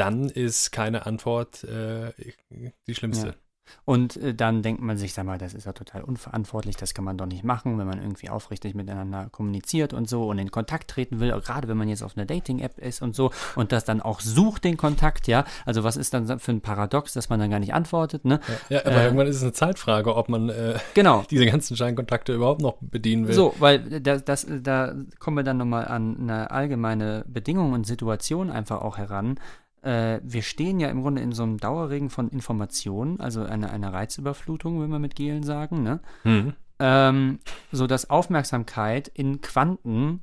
dann 0.00 0.28
ist 0.28 0.72
keine 0.72 1.06
Antwort 1.06 1.64
äh, 1.64 2.12
die 2.86 2.94
schlimmste. 2.94 3.26
Ja. 3.28 3.34
Und 3.84 4.16
äh, 4.16 4.34
dann 4.34 4.62
denkt 4.62 4.82
man 4.82 4.96
sich, 4.96 5.12
sag 5.14 5.26
mal, 5.26 5.38
das 5.38 5.54
ist 5.54 5.66
ja 5.66 5.72
total 5.72 6.02
unverantwortlich, 6.02 6.76
das 6.76 6.94
kann 6.94 7.04
man 7.04 7.16
doch 7.16 7.26
nicht 7.26 7.44
machen, 7.44 7.78
wenn 7.78 7.86
man 7.86 8.00
irgendwie 8.00 8.28
aufrichtig 8.28 8.74
miteinander 8.74 9.28
kommuniziert 9.30 9.92
und 9.92 10.08
so 10.08 10.28
und 10.28 10.38
in 10.38 10.50
Kontakt 10.50 10.90
treten 10.90 11.20
will, 11.20 11.30
gerade 11.40 11.68
wenn 11.68 11.76
man 11.76 11.88
jetzt 11.88 12.02
auf 12.02 12.16
einer 12.16 12.26
Dating-App 12.26 12.78
ist 12.78 13.02
und 13.02 13.14
so 13.14 13.30
und 13.56 13.72
das 13.72 13.84
dann 13.84 14.00
auch 14.00 14.20
sucht, 14.20 14.64
den 14.64 14.76
Kontakt, 14.76 15.26
ja. 15.28 15.44
Also 15.64 15.84
was 15.84 15.96
ist 15.96 16.14
dann 16.14 16.38
für 16.38 16.52
ein 16.52 16.60
Paradox, 16.60 17.12
dass 17.12 17.28
man 17.28 17.40
dann 17.40 17.50
gar 17.50 17.60
nicht 17.60 17.74
antwortet, 17.74 18.24
ne? 18.24 18.40
Ja, 18.68 18.80
aber 18.80 18.96
Äh, 18.96 19.04
irgendwann 19.04 19.26
ist 19.26 19.36
es 19.36 19.42
eine 19.42 19.52
Zeitfrage, 19.52 20.16
ob 20.16 20.28
man 20.28 20.48
äh, 20.48 20.78
Genau. 20.94 21.24
diese 21.30 21.46
ganzen 21.46 21.76
Scheinkontakte 21.76 22.34
überhaupt 22.34 22.60
noch 22.60 22.76
bedienen 22.80 23.28
will. 23.28 23.34
So, 23.34 23.54
weil 23.58 24.00
das, 24.00 24.24
das, 24.24 24.46
da 24.48 24.94
kommen 25.18 25.36
wir 25.36 25.44
dann 25.44 25.58
nochmal 25.58 25.86
an 25.86 26.16
eine 26.20 26.50
allgemeine 26.50 27.24
Bedingung 27.28 27.72
und 27.72 27.86
Situation 27.86 28.50
einfach 28.50 28.82
auch 28.82 28.98
heran. 28.98 29.38
Äh, 29.82 30.20
wir 30.22 30.42
stehen 30.42 30.80
ja 30.80 30.88
im 30.88 31.02
Grunde 31.02 31.22
in 31.22 31.32
so 31.32 31.42
einem 31.42 31.58
Dauerregen 31.58 32.10
von 32.10 32.28
Informationen, 32.28 33.20
also 33.20 33.42
eine, 33.42 33.70
eine 33.70 33.92
Reizüberflutung, 33.92 34.82
wenn 34.82 34.90
wir 34.90 34.98
mit 34.98 35.16
Gelen 35.16 35.42
sagen, 35.42 35.82
ne? 35.82 36.00
Mhm. 36.24 36.52
ähm, 36.78 37.38
so 37.72 37.86
dass 37.86 38.10
Aufmerksamkeit 38.10 39.08
in 39.08 39.40
Quanten 39.40 40.20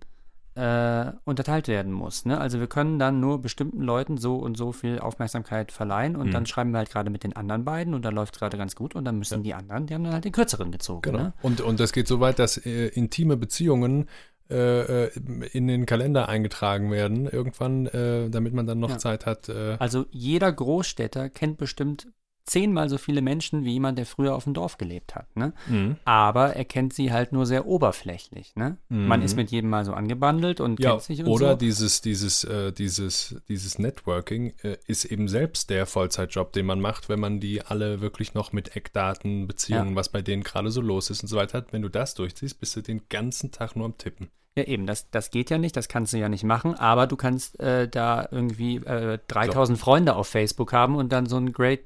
äh, 0.57 1.11
unterteilt 1.23 1.67
werden 1.67 1.91
muss. 1.91 2.25
Ne? 2.25 2.39
Also 2.39 2.59
wir 2.59 2.65
können 2.65 2.97
dann 2.97 3.19
nur 3.19 3.39
bestimmten 3.41 3.81
Leuten 3.81 4.17
so 4.17 4.37
und 4.37 4.57
so 4.57 4.71
viel 4.71 4.97
Aufmerksamkeit 4.97 5.71
verleihen 5.71 6.15
und 6.15 6.27
Mhm. 6.27 6.31
dann 6.31 6.45
schreiben 6.47 6.71
wir 6.71 6.79
halt 6.79 6.89
gerade 6.89 7.11
mit 7.11 7.23
den 7.23 7.35
anderen 7.35 7.63
beiden 7.63 7.93
und 7.93 8.03
da 8.03 8.09
läuft 8.09 8.33
es 8.33 8.39
gerade 8.39 8.57
ganz 8.57 8.75
gut 8.75 8.95
und 8.95 9.05
dann 9.05 9.19
müssen 9.19 9.43
die 9.43 9.53
anderen, 9.53 9.85
die 9.85 9.93
haben 9.93 10.03
dann 10.03 10.13
halt 10.13 10.25
den 10.25 10.31
kürzeren 10.31 10.71
gezogen. 10.71 11.01
Genau. 11.03 11.17
Ne? 11.19 11.33
Und, 11.43 11.61
und 11.61 11.79
das 11.79 11.93
geht 11.93 12.07
so 12.07 12.19
weit, 12.19 12.39
dass 12.39 12.57
äh, 12.57 12.87
intime 12.87 13.37
Beziehungen 13.37 14.09
äh, 14.49 15.05
äh, 15.05 15.11
in 15.53 15.67
den 15.67 15.85
Kalender 15.85 16.29
eingetragen 16.29 16.91
werden, 16.91 17.27
irgendwann, 17.27 17.87
äh, 17.87 18.29
damit 18.29 18.53
man 18.53 18.65
dann 18.67 18.79
noch 18.79 18.89
Ja. 18.91 18.97
Zeit 18.97 19.25
hat. 19.25 19.49
Äh, 19.49 19.77
Also 19.79 20.05
jeder 20.11 20.51
Großstädter 20.51 21.29
kennt 21.29 21.57
bestimmt 21.57 22.07
zehnmal 22.47 22.89
so 22.89 22.97
viele 22.97 23.21
Menschen 23.21 23.63
wie 23.65 23.73
jemand, 23.73 23.97
der 23.99 24.05
früher 24.05 24.33
auf 24.33 24.45
dem 24.45 24.53
Dorf 24.53 24.77
gelebt 24.77 25.15
hat. 25.15 25.35
Ne? 25.35 25.53
mhm. 25.67 25.97
Aber 26.05 26.55
er 26.55 26.65
kennt 26.65 26.93
sie 26.93 27.11
halt 27.11 27.31
nur 27.33 27.45
sehr 27.45 27.67
oberflächlich. 27.67 28.55
Ne? 28.55 28.77
Man 28.89 29.19
Mhm. 29.19 29.25
ist 29.25 29.35
mit 29.35 29.51
jedem 29.51 29.69
mal 29.69 29.85
so 29.85 29.93
angebandelt 29.93 30.59
und 30.59 30.79
Ja, 30.79 30.91
kennt 30.91 31.03
sich 31.03 31.19
und 31.19 31.27
oder 31.27 31.51
so. 31.51 31.57
dieses, 31.57 32.01
dieses, 32.01 32.43
äh, 32.45 32.71
dieses, 32.71 33.35
dieses 33.47 33.77
Networking 33.79 34.53
äh, 34.63 34.77
ist 34.87 35.05
eben 35.05 35.27
selbst 35.27 35.69
der 35.69 35.85
Vollzeitjob, 35.85 36.53
den 36.53 36.65
man 36.65 36.79
macht, 36.79 37.09
wenn 37.09 37.19
man 37.19 37.39
die 37.39 37.61
alle 37.61 38.01
wirklich 38.01 38.33
noch 38.33 38.53
mit 38.53 38.75
Eckdaten, 38.75 39.45
Beziehungen, 39.47 39.95
was 39.95 40.09
bei 40.09 40.21
denen 40.21 40.43
gerade 40.43 40.71
so 40.71 40.81
los 40.81 41.09
ist 41.09 41.21
und 41.21 41.27
so 41.27 41.35
weiter 41.37 41.57
hat. 41.59 41.73
Wenn 41.73 41.81
du 41.81 41.89
das 41.89 42.13
durchziehst, 42.13 42.59
bist 42.59 42.75
du 42.75 42.81
den 42.81 43.01
ganzen 43.09 43.51
Tag 43.51 43.75
nur 43.75 43.85
am 43.85 43.97
Tippen. 43.97 44.29
Ja, 44.57 44.63
eben, 44.63 44.87
das, 44.87 45.09
das 45.11 45.29
geht 45.29 45.51
ja 45.51 45.59
nicht, 45.59 45.77
das 45.77 45.87
kannst 45.87 46.13
du 46.13 46.17
ja 46.17 46.29
nicht 46.29 46.43
machen, 46.43 46.73
aber 46.73 47.05
du 47.05 47.15
kannst 47.15 47.59
äh, 47.59 47.87
da 47.87 48.27
irgendwie 48.31 48.77
äh, 48.77 49.19
3000 49.27 49.77
Freunde 49.77 50.15
auf 50.15 50.27
Facebook 50.29 50.73
haben 50.73 50.95
und 50.95 51.11
dann 51.11 51.27
so 51.27 51.37
ein 51.37 51.53
Great 51.53 51.81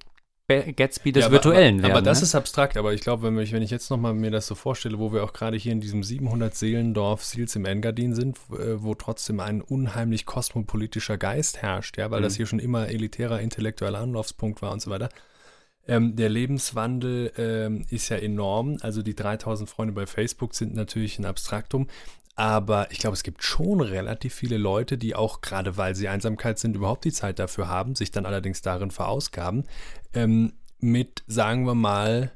Gatsby 0.74 1.12
des 1.12 1.22
Ja, 1.22 1.26
aber- 1.28 1.34
Virtuellen 1.36 1.76
aber, 1.80 1.84
werden. 1.84 1.92
Aber 1.98 2.02
das 2.02 2.20
ne? 2.20 2.24
ist 2.26 2.36
abstrakt, 2.36 2.78
aber 2.78 2.94
ich 2.94 3.02
glaube, 3.02 3.24
wenn, 3.24 3.38
ich- 3.40 3.52
wenn 3.54 3.62
ich 3.64 3.72
jetzt 3.72 3.90
nochmal 3.90 4.14
mir 4.14 4.32
das 4.32 4.48
so 4.48 4.56
vorstelle, 4.56 5.00
wo 5.00 5.12
wir 5.14 5.24
auch 5.24 5.34
gerade 5.34 5.58
hier 5.58 5.72
in 5.72 5.82
diesem 5.82 6.04
700-Seelendorf 6.04 7.24
Sils 7.24 7.56
im 7.56 7.66
Engadin 7.66 8.14
sind, 8.14 8.38
wo, 8.50 8.56
äh, 8.58 8.84
wo 8.84 8.96
trotzdem 8.96 9.40
ein 9.40 9.62
unheimlich 9.62 10.26
kosmopolitischer 10.26 11.18
Geist 11.18 11.62
herrscht, 11.62 11.98
ja, 11.98 12.12
weil 12.12 12.20
Mhm. 12.20 12.24
das 12.24 12.36
hier 12.36 12.46
schon 12.46 12.60
immer 12.60 12.90
elitärer 12.90 13.40
intellektueller 13.42 14.00
Anlaufspunkt 14.00 14.62
war 14.62 14.72
und 14.72 14.82
so 14.82 14.92
weiter. 14.92 15.10
Ähm, 15.88 16.16
der 16.16 16.30
Lebenswandel 16.30 17.32
ähm, 17.38 17.86
ist 17.90 18.10
ja 18.10 18.18
enorm. 18.18 18.78
Also 18.82 19.02
die 19.02 19.16
3000 19.16 19.68
Freunde 19.70 19.94
bei 19.94 20.06
Facebook 20.06 20.54
sind 20.54 20.76
natürlich 20.76 21.18
ein 21.18 21.26
Abstraktum. 21.26 21.88
Aber 22.36 22.92
ich 22.92 23.00
glaube, 23.00 23.14
es 23.14 23.24
gibt 23.24 23.44
schon 23.44 23.82
relativ 23.82 24.34
viele 24.34 24.58
Leute, 24.58 24.98
die 24.98 25.16
auch 25.16 25.42
gerade 25.42 25.78
weil 25.78 25.96
sie 25.96 26.08
Einsamkeit 26.08 26.60
sind, 26.60 26.76
überhaupt 26.76 27.06
die 27.06 27.12
Zeit 27.12 27.40
dafür 27.40 27.68
haben, 27.68 27.96
sich 27.96 28.12
dann 28.12 28.26
allerdings 28.26 28.62
darin 28.62 28.92
verausgaben, 28.92 29.66
ähm, 30.14 30.54
mit, 30.80 31.24
sagen 31.28 31.66
wir 31.66 31.76
mal, 31.76 32.32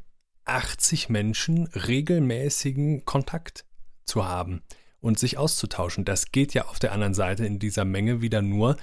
80 0.46 1.10
Menschen 1.10 1.68
regelmäßigen 1.68 3.06
Kontakt 3.06 3.66
zu 4.04 4.28
haben 4.28 4.62
und 5.02 5.18
sich 5.18 5.38
auszutauschen. 5.38 6.06
Das 6.06 6.32
geht 6.32 6.54
ja 6.54 6.66
auf 6.66 6.80
der 6.80 6.92
anderen 6.92 7.14
Seite 7.14 7.46
in 7.46 7.60
dieser 7.60 7.86
Menge 7.86 8.22
wieder 8.22 8.42
nur, 8.42 8.78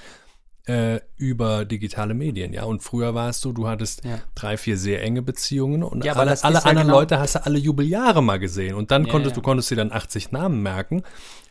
äh, 0.67 1.01
über 1.17 1.65
digitale 1.65 2.15
Medien, 2.15 2.53
ja. 2.53 2.65
Und 2.65 2.83
früher 2.83 3.15
war 3.15 3.29
es 3.31 3.41
so, 3.41 3.53
du 3.53 3.69
hattest 3.69 4.05
ja. 4.05 4.21
drei, 4.35 4.57
vier 4.57 4.77
sehr 4.77 5.03
enge 5.03 5.23
Beziehungen 5.23 5.83
und 5.83 6.05
ja, 6.05 6.15
alle, 6.15 6.31
alle 6.43 6.65
anderen 6.65 6.89
genau 6.89 6.99
Leute 6.99 7.19
hast 7.19 7.35
du 7.35 7.45
alle 7.45 7.59
Jubeljahre 7.59 8.23
mal 8.23 8.39
gesehen. 8.39 8.75
Und 8.75 8.91
dann 8.91 9.09
konntest 9.09 9.37
du 9.37 9.43
konntest 9.43 9.71
dir 9.71 9.77
dann 9.77 9.93
80 9.93 10.33
Namen 10.33 10.63
merken. 10.63 11.03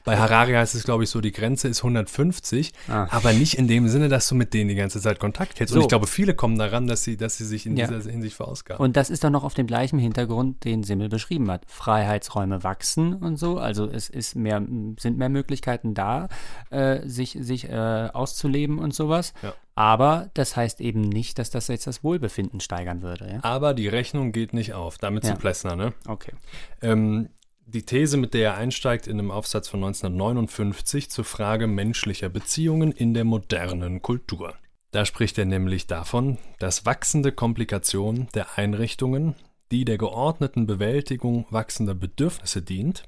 Bei 0.04 0.18
Harari 0.18 0.54
heißt 0.54 0.76
es, 0.76 0.84
glaube 0.84 1.04
ich, 1.04 1.10
so, 1.10 1.22
die 1.22 1.32
Grenze 1.32 1.68
ist 1.68 1.80
150, 1.80 2.74
ah. 2.88 3.08
aber 3.12 3.34
nicht 3.34 3.56
in 3.56 3.68
dem 3.68 3.88
Sinne, 3.88 4.10
dass 4.10 4.28
du 4.28 4.36
mit 4.36 4.54
denen 4.54 4.70
die 4.70 4.76
ganze 4.76 5.00
Zeit 5.00 5.20
Kontakt 5.20 5.60
hältst. 5.60 5.74
So. 5.74 5.80
Und 5.80 5.84
ich 5.84 5.90
glaube, 5.90 6.08
viele 6.08 6.34
kommen 6.34 6.58
daran, 6.58 6.88
dass 6.88 7.04
sie, 7.04 7.18
dass 7.18 7.38
sie 7.38 7.46
sich 7.46 7.66
in 7.66 7.78
ja. 7.78 7.88
dieser 7.88 8.10
Hinsicht 8.10 8.36
verausgaben. 8.36 8.84
Und 8.84 8.98
das 8.98 9.10
ist 9.10 9.24
doch 9.24 9.30
noch 9.30 9.44
auf 9.44 9.54
dem 9.54 9.68
gleichen 9.68 10.00
Hintergrund, 10.00 10.64
den 10.64 10.84
Simmel 10.84 11.10
beschrieben 11.10 11.50
hat. 11.52 11.64
Freiheitsräume 11.68 12.64
wachsen 12.64 13.14
und 13.16 13.38
so, 13.38 13.58
also 13.58 13.88
es 13.88 14.10
ist 14.10 14.36
mehr, 14.36 14.62
sind 15.00 15.18
mehr 15.18 15.30
Möglichkeiten 15.30 15.94
da, 15.94 16.30
äh, 16.70 17.08
sich, 17.08 17.38
sich 17.40 17.70
äh, 17.70 18.10
auszuleben 18.14 18.80
und 18.80 18.94
sowas. 18.94 19.34
Ja. 19.42 19.54
Aber 19.76 20.30
das 20.34 20.56
heißt 20.56 20.82
eben 20.82 21.02
nicht, 21.02 21.40
dass 21.40 21.50
das 21.50 21.68
jetzt 21.68 21.88
das 21.88 22.04
Wohlbefinden 22.04 22.60
steigern 22.60 23.02
würde. 23.02 23.30
Ja? 23.32 23.40
Aber 23.44 23.74
die 23.74 23.88
Rechnung 23.88 24.32
geht 24.32 24.54
nicht 24.54 24.74
auf. 24.74 24.98
Damit 24.98 25.24
ja. 25.24 25.34
zu 25.34 25.38
Plessner, 25.38 25.76
ne? 25.76 25.94
Okay. 26.08 26.34
Ähm, 26.82 27.30
die 27.72 27.84
These, 27.84 28.18
mit 28.18 28.34
der 28.34 28.52
er 28.52 28.58
einsteigt 28.58 29.08
in 29.08 29.20
einem 29.20 29.32
Aufsatz 29.32 29.70
von 29.70 29.84
1959 29.84 31.10
zur 31.10 31.26
Frage 31.26 31.68
menschlicher 31.68 32.30
Beziehungen 32.30 32.92
in 32.92 33.14
der 33.14 33.24
modernen 33.24 34.02
Kultur. 34.02 34.56
Da 34.92 35.06
spricht 35.06 35.38
er 35.38 35.46
nämlich 35.46 35.88
davon, 35.88 36.38
dass 36.60 36.86
wachsende 36.86 37.32
Komplikation 37.32 38.28
der 38.36 38.58
Einrichtungen, 38.58 39.36
die 39.72 39.86
der 39.86 39.98
geordneten 39.98 40.68
Bewältigung 40.68 41.46
wachsender 41.50 41.96
Bedürfnisse 41.96 42.62
dient, 42.62 43.04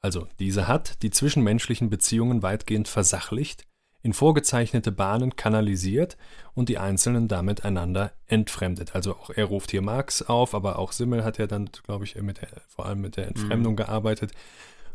also 0.00 0.28
diese 0.38 0.68
hat 0.68 1.02
die 1.02 1.10
zwischenmenschlichen 1.10 1.90
Beziehungen 1.90 2.42
weitgehend 2.42 2.86
versachlicht 2.86 3.64
in 4.08 4.14
vorgezeichnete 4.14 4.90
Bahnen 4.90 5.36
kanalisiert 5.36 6.16
und 6.54 6.70
die 6.70 6.78
Einzelnen 6.78 7.28
damit 7.28 7.66
einander 7.66 8.12
entfremdet. 8.26 8.94
Also 8.94 9.12
auch 9.12 9.28
er 9.28 9.44
ruft 9.44 9.70
hier 9.70 9.82
Marx 9.82 10.22
auf, 10.22 10.54
aber 10.54 10.78
auch 10.78 10.92
Simmel 10.92 11.24
hat 11.24 11.36
ja 11.36 11.46
dann, 11.46 11.68
glaube 11.84 12.06
ich, 12.06 12.14
mit 12.14 12.40
der, 12.40 12.48
vor 12.68 12.86
allem 12.86 13.02
mit 13.02 13.18
der. 13.18 13.26
Entfremdung 13.26 13.74
mhm. 13.74 13.76
gearbeitet 13.76 14.32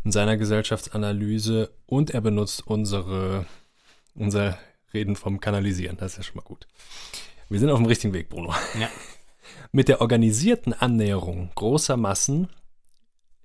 in 0.04 0.12
seiner 0.12 0.36
Gesellschaftsanalyse 0.36 1.70
und 1.86 2.10
er 2.10 2.22
benutzt 2.22 2.66
unsere, 2.66 3.46
unser 4.16 4.58
Reden 4.96 5.16
vom 5.16 5.40
Kanalisieren. 5.40 5.96
Das 5.98 6.14
ist 6.14 6.18
ja 6.18 6.24
schon 6.24 6.38
mal 6.38 6.42
gut. 6.42 6.68
Wir 7.50 7.60
sind 7.60 7.70
auf 7.70 7.78
dem 7.78 7.86
richtigen 7.86 8.14
Weg, 8.14 8.30
Bruno. 8.30 8.52
Ja. 8.80 8.90
Mit 9.72 9.90
der 9.90 10.02
organisierten 10.02 10.74
Annäherung 10.74 11.52
großer 11.54 11.98
Massen, 11.98 12.50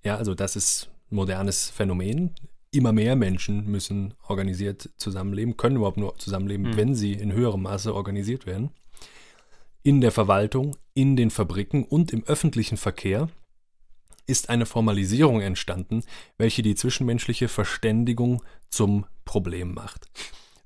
ja, 0.02 0.16
also 0.16 0.34
das 0.34 0.56
ist 0.56 0.88
ein 1.10 1.16
modernes 1.16 1.68
Phänomen, 1.68 2.34
immer 2.70 2.92
mehr 2.92 3.16
Menschen 3.16 3.70
müssen 3.70 4.14
organisiert 4.26 4.90
zusammenleben, 4.96 5.56
können 5.56 5.76
überhaupt 5.76 5.96
nur 5.96 6.18
zusammenleben, 6.18 6.70
mhm. 6.70 6.76
wenn 6.76 6.94
sie 6.94 7.12
in 7.12 7.32
höherem 7.32 7.62
Maße 7.62 7.94
organisiert 7.94 8.46
werden. 8.46 8.70
In 9.82 10.00
der 10.00 10.12
Verwaltung, 10.12 10.76
in 10.94 11.16
den 11.16 11.30
Fabriken 11.30 11.84
und 11.84 12.12
im 12.12 12.24
öffentlichen 12.24 12.76
Verkehr 12.76 13.28
ist 14.26 14.50
eine 14.50 14.66
Formalisierung 14.66 15.40
entstanden, 15.40 16.02
welche 16.36 16.62
die 16.62 16.74
zwischenmenschliche 16.74 17.48
Verständigung 17.48 18.42
zum 18.68 19.06
Problem 19.24 19.72
macht. 19.72 20.06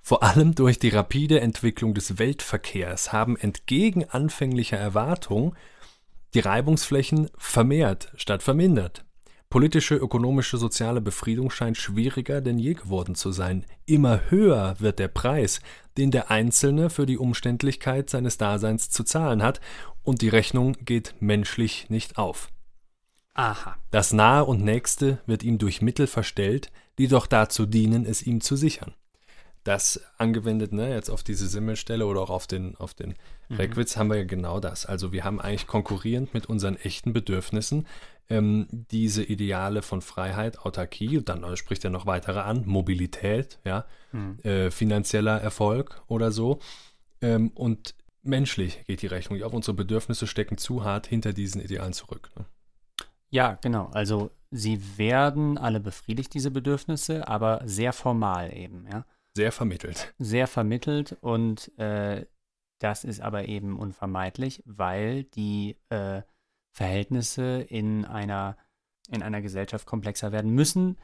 Vor 0.01 0.25
allem 0.25 0.57
durch 0.57 0.81
die 0.81 0.89
rapide 0.89 1.41
Entwicklung 1.41 1.95
des 1.95 2.19
Weltverkehrs 2.19 3.13
haben 3.13 3.37
entgegen 3.37 4.05
anfänglicher 4.09 4.77
Erwartung 4.77 5.55
die 6.35 6.41
Reibungsflächen 6.41 7.31
vermehrt 7.37 8.11
statt 8.17 8.43
vermindert. 8.43 9.05
Politische, 9.53 9.97
ökonomische, 9.97 10.57
soziale 10.57 11.03
Befriedung 11.03 11.51
scheint 11.51 11.77
schwieriger 11.77 12.41
denn 12.41 12.59
je 12.59 12.73
geworden 12.73 13.15
zu 13.15 13.33
sein. 13.33 13.67
Immer 13.85 14.31
höher 14.31 14.77
wird 14.79 14.99
der 14.99 15.09
Preis, 15.09 15.61
den 15.99 16.11
der 16.11 16.31
Einzelne 16.31 16.89
für 16.89 17.05
die 17.05 17.19
Umständlichkeit 17.19 18.09
seines 18.09 18.39
Daseins 18.39 18.89
zu 18.89 19.05
zahlen 19.05 19.43
hat, 19.43 19.61
und 20.03 20.23
die 20.23 20.31
Rechnung 20.31 20.79
geht 20.87 21.17
menschlich 21.21 21.91
nicht 21.91 22.17
auf. 22.17 22.49
Aha. 23.35 23.77
Das 23.91 24.15
Nahe 24.15 24.47
und 24.47 24.65
Nächste 24.65 25.19
wird 25.27 25.43
ihm 25.43 25.59
durch 25.59 25.83
Mittel 25.83 26.07
verstellt, 26.07 26.73
die 26.97 27.09
doch 27.09 27.27
dazu 27.27 27.67
dienen, 27.67 28.07
es 28.07 28.23
ihm 28.23 28.41
zu 28.41 28.57
sichern. 28.57 28.95
Das 29.65 30.01
angewendet, 30.17 30.73
ne, 30.73 30.95
jetzt 30.95 31.11
auf 31.11 31.23
diese 31.23 31.47
Simmelstelle 31.47 32.07
oder 32.07 32.23
auch 32.23 32.31
auf 32.31 32.47
den, 32.47 32.75
auf 32.77 32.95
den 32.95 33.17
mhm. 33.51 33.57
Reckwitz 33.57 33.99
haben 33.99 34.09
wir 34.09 34.17
ja 34.17 34.25
genau 34.25 34.61
das. 34.61 34.87
Also 34.87 35.13
wir 35.13 35.25
haben 35.25 35.43
eigentlich 35.43 35.67
konkurrierend 35.67 36.33
mit 36.33 36.47
unseren 36.47 36.77
echten 36.77 37.13
Bedürfnissen 37.13 37.87
ähm, 38.29 38.67
diese 38.71 39.23
Ideale 39.23 39.83
von 39.83 40.01
Freiheit, 40.01 40.61
Autarkie, 40.61 41.23
dann 41.23 41.45
äh, 41.45 41.57
spricht 41.57 41.85
er 41.85 41.91
noch 41.91 42.07
weitere 42.07 42.41
an, 42.41 42.65
Mobilität, 42.67 43.59
ja, 43.65 43.85
mhm. 44.13 44.39
äh, 44.43 44.71
finanzieller 44.71 45.41
Erfolg 45.41 46.03
oder 46.07 46.31
so. 46.31 46.61
Ähm, 47.21 47.51
und 47.55 47.95
menschlich 48.23 48.85
geht 48.87 49.03
die 49.03 49.07
Rechnung 49.07 49.37
nicht 49.37 49.45
auf. 49.45 49.53
Unsere 49.53 49.77
Bedürfnisse 49.77 50.27
stecken 50.27 50.59
zu 50.59 50.85
hart 50.85 51.07
hinter 51.07 51.33
diesen 51.33 51.61
Idealen 51.61 51.93
zurück. 51.93 52.31
Ne? 52.37 52.47
Ja, 53.31 53.59
genau. 53.63 53.87
Also 53.93 54.31
sie 54.51 54.99
werden 54.99 55.59
alle 55.59 55.81
befriedigt, 55.81 56.35
diese 56.35 56.51
Bedürfnisse, 56.51 57.27
aber 57.29 57.63
sehr 57.65 57.93
formal 57.93 58.55
eben, 58.55 58.87
ja. 58.91 59.05
Sehr 59.35 59.51
vermittelt. 59.51 60.13
Sehr 60.19 60.47
vermittelt 60.47 61.17
und 61.23 61.77
äh, 61.79 62.27
das 62.79 63.05
ist 63.05 63.21
aber 63.21 63.49
eben 63.49 63.79
unvermeidlich, 63.79 64.63
weil 64.67 65.25
die 65.25 65.77
äh, 65.89 66.23
Verhältnisse 66.73 67.61
in 67.69 68.05
einer, 68.05 68.57
in 69.11 69.23
einer 69.23 69.43
Gesellschaft 69.43 69.87
komplexer 69.87 70.33
werden 70.33 70.51
müssen, 70.51 70.97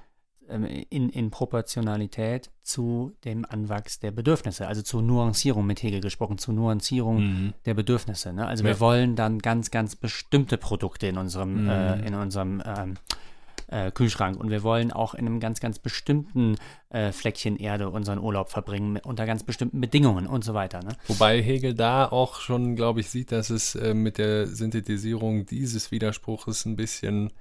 ähm, 0.48 0.64
in, 0.64 1.10
in 1.10 1.30
Proportionalität 1.30 2.50
zu 2.62 3.12
dem 3.24 3.44
Anwachs 3.44 4.00
der 4.00 4.10
Bedürfnisse, 4.10 4.66
also 4.66 4.80
zur 4.80 5.02
Nuancierung, 5.02 5.66
mit 5.66 5.82
Hegel 5.82 6.00
gesprochen, 6.00 6.38
zur 6.38 6.54
Nuancierung 6.54 7.20
mhm. 7.20 7.54
der 7.66 7.74
Bedürfnisse. 7.74 8.32
Ne? 8.32 8.46
Also 8.46 8.64
ja. 8.64 8.70
wir 8.70 8.80
wollen 8.80 9.14
dann 9.14 9.40
ganz, 9.40 9.70
ganz 9.70 9.94
bestimmte 9.94 10.56
Produkte 10.56 11.06
in 11.06 11.18
unserem, 11.18 11.64
mhm. 11.64 11.68
äh, 11.68 12.06
in 12.06 12.14
unserem 12.14 12.62
ähm, 12.64 12.94
äh, 13.68 13.90
Kühlschrank. 13.90 14.38
Und 14.38 14.50
wir 14.50 14.62
wollen 14.62 14.92
auch 14.92 15.14
in 15.14 15.26
einem 15.26 15.40
ganz, 15.40 15.60
ganz 15.60 15.78
bestimmten 15.78 16.56
äh, 16.90 17.12
Fleckchen 17.12 17.56
Erde 17.56 17.90
unseren 17.90 18.18
Urlaub 18.18 18.50
verbringen, 18.50 18.98
unter 19.02 19.26
ganz 19.26 19.42
bestimmten 19.42 19.80
Bedingungen 19.80 20.26
und 20.26 20.44
so 20.44 20.54
weiter. 20.54 20.82
Ne? 20.82 20.96
Wobei 21.06 21.42
Hegel 21.42 21.74
da 21.74 22.06
auch 22.06 22.40
schon, 22.40 22.76
glaube 22.76 23.00
ich, 23.00 23.10
sieht, 23.10 23.32
dass 23.32 23.50
es 23.50 23.74
äh, 23.74 23.94
mit 23.94 24.18
der 24.18 24.46
Synthetisierung 24.46 25.46
dieses 25.46 25.90
Widerspruches 25.90 26.64
ein 26.66 26.76
bisschen 26.76 27.32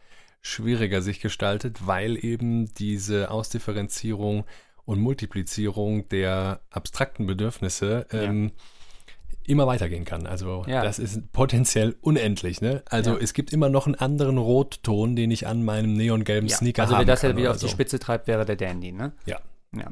schwieriger 0.42 1.02
sich 1.02 1.20
gestaltet, 1.20 1.88
weil 1.88 2.24
eben 2.24 2.74
diese 2.76 3.32
Ausdifferenzierung 3.32 4.46
und 4.86 5.00
Multiplizierung 5.00 6.08
der 6.10 6.62
abstrakten 6.70 7.26
Bedürfnisse 7.26 8.08
ähm, 8.12 8.52
ja 8.56 8.64
immer 9.48 9.66
weitergehen 9.66 10.06
kann. 10.06 10.28
Also 10.28 10.64
ja. 10.68 10.84
das 10.84 11.00
ist 11.00 11.32
potenziell 11.32 11.96
unendlich. 12.02 12.62
Ne? 12.62 12.84
Also 12.90 13.12
ja. 13.12 13.18
es 13.20 13.34
gibt 13.34 13.54
immer 13.54 13.70
noch 13.70 13.86
einen 13.86 13.96
anderen 13.96 14.38
Rotton, 14.38 15.16
den 15.16 15.32
ich 15.32 15.48
an 15.48 15.64
meinem 15.64 15.94
neongelben 15.94 16.50
ja. 16.50 16.58
Sneaker 16.58 16.84
habe. 16.84 16.98
Also 16.98 17.08
wer 17.08 17.14
das 17.14 17.22
ja 17.22 17.36
wieder 17.36 17.52
auf 17.52 17.58
so. 17.58 17.68
die 17.68 17.72
Spitze 17.72 17.98
treibt, 17.98 18.28
wäre 18.28 18.46
der 18.46 18.58
Dandy, 18.58 18.92
ne? 18.92 19.14
Ja. 19.26 19.40
ja. 19.76 19.90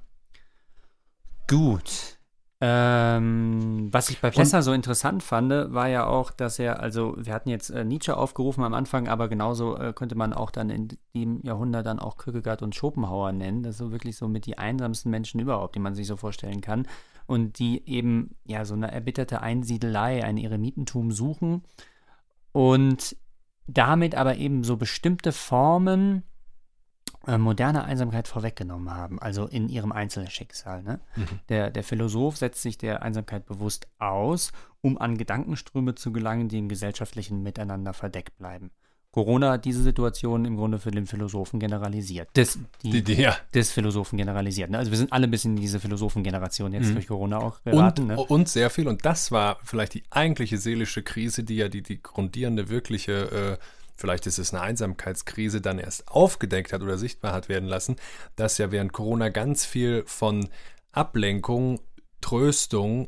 Gut. 1.47 2.17
Ähm, 2.61 3.89
was 3.91 4.09
ich 4.09 4.21
bei 4.21 4.29
Plessner 4.29 4.61
so 4.61 4.71
interessant 4.73 5.23
fand, 5.23 5.51
war 5.51 5.87
ja 5.87 6.07
auch, 6.07 6.31
dass 6.31 6.57
er, 6.57 6.79
also 6.79 7.15
wir 7.17 7.33
hatten 7.33 7.49
jetzt 7.49 7.69
äh, 7.69 7.83
Nietzsche 7.83 8.15
aufgerufen 8.15 8.63
am 8.63 8.73
Anfang, 8.73 9.07
aber 9.07 9.27
genauso 9.27 9.77
äh, 9.77 9.93
könnte 9.93 10.15
man 10.15 10.33
auch 10.33 10.51
dann 10.51 10.69
in 10.69 10.87
dem 11.13 11.41
Jahrhundert 11.43 11.85
dann 11.85 11.99
auch 11.99 12.17
Kierkegaard 12.17 12.61
und 12.61 12.73
Schopenhauer 12.73 13.33
nennen. 13.33 13.63
Das 13.63 13.77
so 13.77 13.91
wirklich 13.91 14.17
so 14.17 14.27
mit 14.27 14.45
die 14.45 14.57
einsamsten 14.57 15.11
Menschen 15.11 15.39
überhaupt, 15.39 15.75
die 15.75 15.79
man 15.79 15.95
sich 15.95 16.07
so 16.07 16.15
vorstellen 16.15 16.61
kann 16.61 16.87
und 17.27 17.59
die 17.59 17.87
eben 17.87 18.35
ja 18.45 18.65
so 18.65 18.73
eine 18.73 18.91
erbitterte 18.91 19.41
Einsiedelei, 19.41 20.23
ein 20.23 20.37
Eremitentum 20.37 21.11
suchen 21.11 21.63
und 22.51 23.15
damit 23.67 24.15
aber 24.15 24.37
eben 24.37 24.63
so 24.63 24.77
bestimmte 24.77 25.31
Formen 25.31 26.23
äh, 27.27 27.37
moderner 27.37 27.85
Einsamkeit 27.85 28.27
vorweggenommen 28.27 28.93
haben, 28.93 29.19
also 29.19 29.47
in 29.47 29.67
ihrem 29.67 29.91
einzelnen 29.91 30.29
Schicksal. 30.29 30.83
Ne? 30.83 30.99
Mhm. 31.15 31.39
Der, 31.49 31.71
der 31.71 31.83
Philosoph 31.83 32.37
setzt 32.37 32.61
sich 32.61 32.77
der 32.77 33.01
Einsamkeit 33.01 33.45
bewusst 33.45 33.87
aus, 33.97 34.51
um 34.81 34.99
an 34.99 35.17
Gedankenströme 35.17 35.95
zu 35.95 36.11
gelangen, 36.13 36.49
die 36.49 36.59
im 36.59 36.69
gesellschaftlichen 36.69 37.41
Miteinander 37.41 37.93
verdeckt 37.93 38.37
bleiben. 38.37 38.71
Corona 39.15 39.51
hat 39.53 39.63
diese 39.63 39.81
Situation 39.81 40.43
im 40.43 40.57
Grunde 40.57 40.77
für 40.77 40.91
den 40.91 41.07
Philosophen 41.07 41.57
generalisiert. 41.57 42.27
Des, 42.35 42.59
die, 42.83 43.01
Die, 43.01 43.13
ja. 43.13 43.37
des 43.53 43.71
Philosophen 43.71 44.17
generalisiert. 44.17 44.69
Ne? 44.69 44.77
Also 44.77 44.91
wir 44.91 44.97
sind 44.97 45.13
alle 45.13 45.25
ein 45.25 45.31
bisschen 45.31 45.55
in 45.55 45.61
diese 45.61 45.79
Philosophengeneration 45.79 46.73
jetzt 46.73 46.89
Mhm. 46.89 46.95
durch 46.95 47.07
Corona 47.07 47.37
auch 47.37 47.59
Und, 47.63 47.71
geraten. 47.71 48.07
ne? 48.07 48.17
und 48.17 48.49
sehr 48.49 48.69
viel. 48.69 48.89
Und 48.89 49.05
das 49.05 49.31
war 49.31 49.57
vielleicht 49.63 49.93
die 49.93 50.03
eigentliche 50.09 50.57
seelische 50.57 51.01
Krise, 51.01 51.45
die 51.45 51.55
ja 51.55 51.69
die, 51.69 51.81
die 51.81 52.03
grundierende, 52.03 52.67
wirkliche, 52.67 53.57
äh, 53.61 53.65
vielleicht 53.95 54.27
ist 54.27 54.37
es 54.37 54.53
eine 54.53 54.61
Einsamkeitskrise, 54.63 55.61
dann 55.61 55.79
erst 55.79 56.09
aufgedeckt 56.09 56.73
hat 56.73 56.81
oder 56.81 56.97
sichtbar 56.97 57.31
hat 57.31 57.47
werden 57.47 57.69
lassen, 57.69 57.95
dass 58.35 58.57
ja 58.57 58.69
während 58.71 58.91
Corona 58.91 59.29
ganz 59.29 59.63
viel 59.63 60.03
von 60.05 60.49
Ablenkung, 60.91 61.79
Tröstung, 62.19 63.07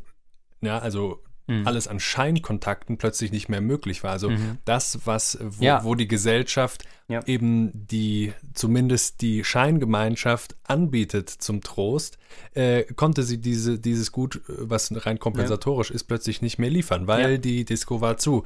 ja, 0.61 0.79
also 0.79 1.21
Mhm. 1.47 1.65
alles 1.65 1.87
an 1.87 1.99
Scheinkontakten 1.99 2.97
plötzlich 2.97 3.31
nicht 3.31 3.47
mehr 3.49 3.61
möglich 3.61 4.03
war. 4.03 4.11
Also 4.11 4.29
Mhm. 4.29 4.57
das, 4.65 4.99
was, 5.05 5.37
wo, 5.41 5.63
Ja. 5.63 5.83
wo 5.83 5.95
die 5.95 6.07
Gesellschaft 6.07 6.83
Ja. 7.07 7.21
eben 7.25 7.71
die, 7.73 8.33
zumindest 8.53 9.21
die 9.21 9.43
Scheingemeinschaft 9.45 10.55
anbietet 10.65 11.29
zum 11.29 11.61
Trost, 11.61 12.17
äh, 12.53 12.83
konnte 12.95 13.23
sie 13.23 13.37
diese, 13.39 13.79
dieses 13.79 14.11
Gut, 14.11 14.37
äh, 14.49 14.53
was 14.59 14.91
rein 15.05 15.19
kompensatorisch 15.19 15.89
ist, 15.91 16.03
plötzlich 16.03 16.41
nicht 16.41 16.59
mehr 16.59 16.69
liefern, 16.69 17.07
weil 17.07 17.31
Ja. 17.33 17.37
die 17.37 17.63
Disco 17.65 18.01
war 18.01 18.17
zu. 18.17 18.43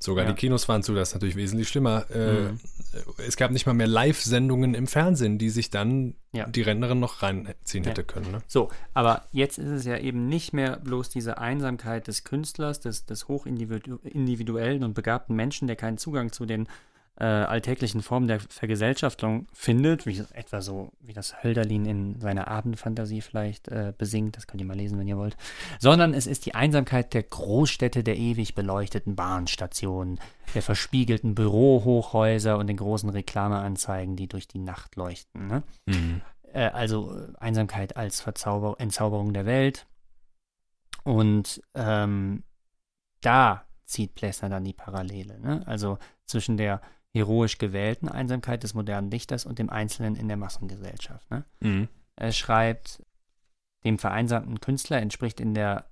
Sogar 0.00 0.24
Ja. 0.24 0.30
die 0.32 0.36
Kinos 0.36 0.68
waren 0.68 0.82
zu, 0.84 0.94
das 0.94 1.08
ist 1.08 1.14
natürlich 1.14 1.34
wesentlich 1.36 1.68
schlimmer. 1.68 2.06
Äh, 2.14 2.32
Mhm. 2.52 2.60
Es 3.26 3.36
gab 3.36 3.50
nicht 3.50 3.66
mal 3.66 3.74
mehr 3.74 3.86
Live-Sendungen 3.86 4.74
im 4.74 4.86
Fernsehen, 4.86 5.38
die 5.38 5.50
sich 5.50 5.70
dann 5.70 6.14
Ja. 6.32 6.46
die 6.46 6.62
Rentnerin 6.62 6.98
noch 7.00 7.22
reinziehen 7.22 7.84
Ja. 7.84 7.90
hätte 7.90 8.04
können. 8.04 8.30
Ne? 8.32 8.42
So, 8.46 8.70
aber 8.94 9.24
jetzt 9.32 9.58
ist 9.58 9.66
es 9.68 9.84
ja 9.84 9.98
eben 9.98 10.28
nicht 10.28 10.52
mehr 10.52 10.76
bloß 10.78 11.08
diese 11.10 11.38
Einsamkeit 11.38 12.06
des 12.06 12.24
Künstlers, 12.24 12.80
des, 12.80 13.06
des 13.06 13.28
hochindividuellen 13.28 14.84
und 14.84 14.94
begabten 14.94 15.34
Menschen, 15.36 15.66
der 15.66 15.76
keinen 15.76 15.98
Zugang 15.98 16.32
zu 16.32 16.46
den 16.46 16.68
äh, 17.20 17.24
alltäglichen 17.24 18.02
Formen 18.02 18.28
der 18.28 18.40
Vergesellschaftung 18.40 19.48
findet, 19.52 20.06
wie 20.06 20.22
etwa 20.32 20.60
so, 20.60 20.90
wie 21.00 21.12
das 21.12 21.42
Hölderlin 21.42 21.84
in 21.84 22.20
seiner 22.20 22.48
Abendfantasie 22.48 23.20
vielleicht 23.20 23.68
äh, 23.68 23.92
besingt, 23.96 24.36
das 24.36 24.46
könnt 24.46 24.60
ihr 24.60 24.66
mal 24.66 24.76
lesen, 24.76 24.98
wenn 24.98 25.08
ihr 25.08 25.18
wollt, 25.18 25.36
sondern 25.80 26.14
es 26.14 26.26
ist 26.26 26.46
die 26.46 26.54
Einsamkeit 26.54 27.14
der 27.14 27.24
Großstädte, 27.24 28.04
der 28.04 28.16
ewig 28.16 28.54
beleuchteten 28.54 29.16
Bahnstationen, 29.16 30.20
der 30.54 30.62
verspiegelten 30.62 31.34
Bürohochhäuser 31.34 32.56
und 32.56 32.68
den 32.68 32.76
großen 32.76 33.10
Reklameanzeigen, 33.10 34.14
die 34.14 34.28
durch 34.28 34.46
die 34.46 34.60
Nacht 34.60 34.94
leuchten. 34.96 35.46
Ne? 35.48 35.62
äh, 36.52 36.70
also 36.70 37.16
äh, 37.16 37.32
Einsamkeit 37.38 37.96
als 37.96 38.20
Verzauber 38.20 38.76
Entzauberung 38.78 39.32
der 39.32 39.46
Welt. 39.46 39.86
Und 41.04 41.62
ähm, 41.74 42.44
da 43.20 43.64
zieht 43.84 44.14
Plessner 44.14 44.48
dann 44.48 44.64
die 44.64 44.74
Parallele, 44.74 45.40
ne? 45.40 45.62
also 45.66 45.98
zwischen 46.26 46.56
der 46.56 46.80
heroisch 47.18 47.58
gewählten 47.58 48.08
Einsamkeit 48.08 48.62
des 48.62 48.74
modernen 48.74 49.10
Dichters 49.10 49.44
und 49.44 49.58
dem 49.58 49.70
Einzelnen 49.70 50.16
in 50.16 50.28
der 50.28 50.36
Massengesellschaft. 50.36 51.30
Ne? 51.30 51.44
Mhm. 51.60 51.88
Er 52.16 52.32
schreibt, 52.32 53.02
dem 53.84 53.98
vereinsamten 53.98 54.60
Künstler 54.60 55.00
entspricht 55.00 55.40
in 55.40 55.54
der, 55.54 55.84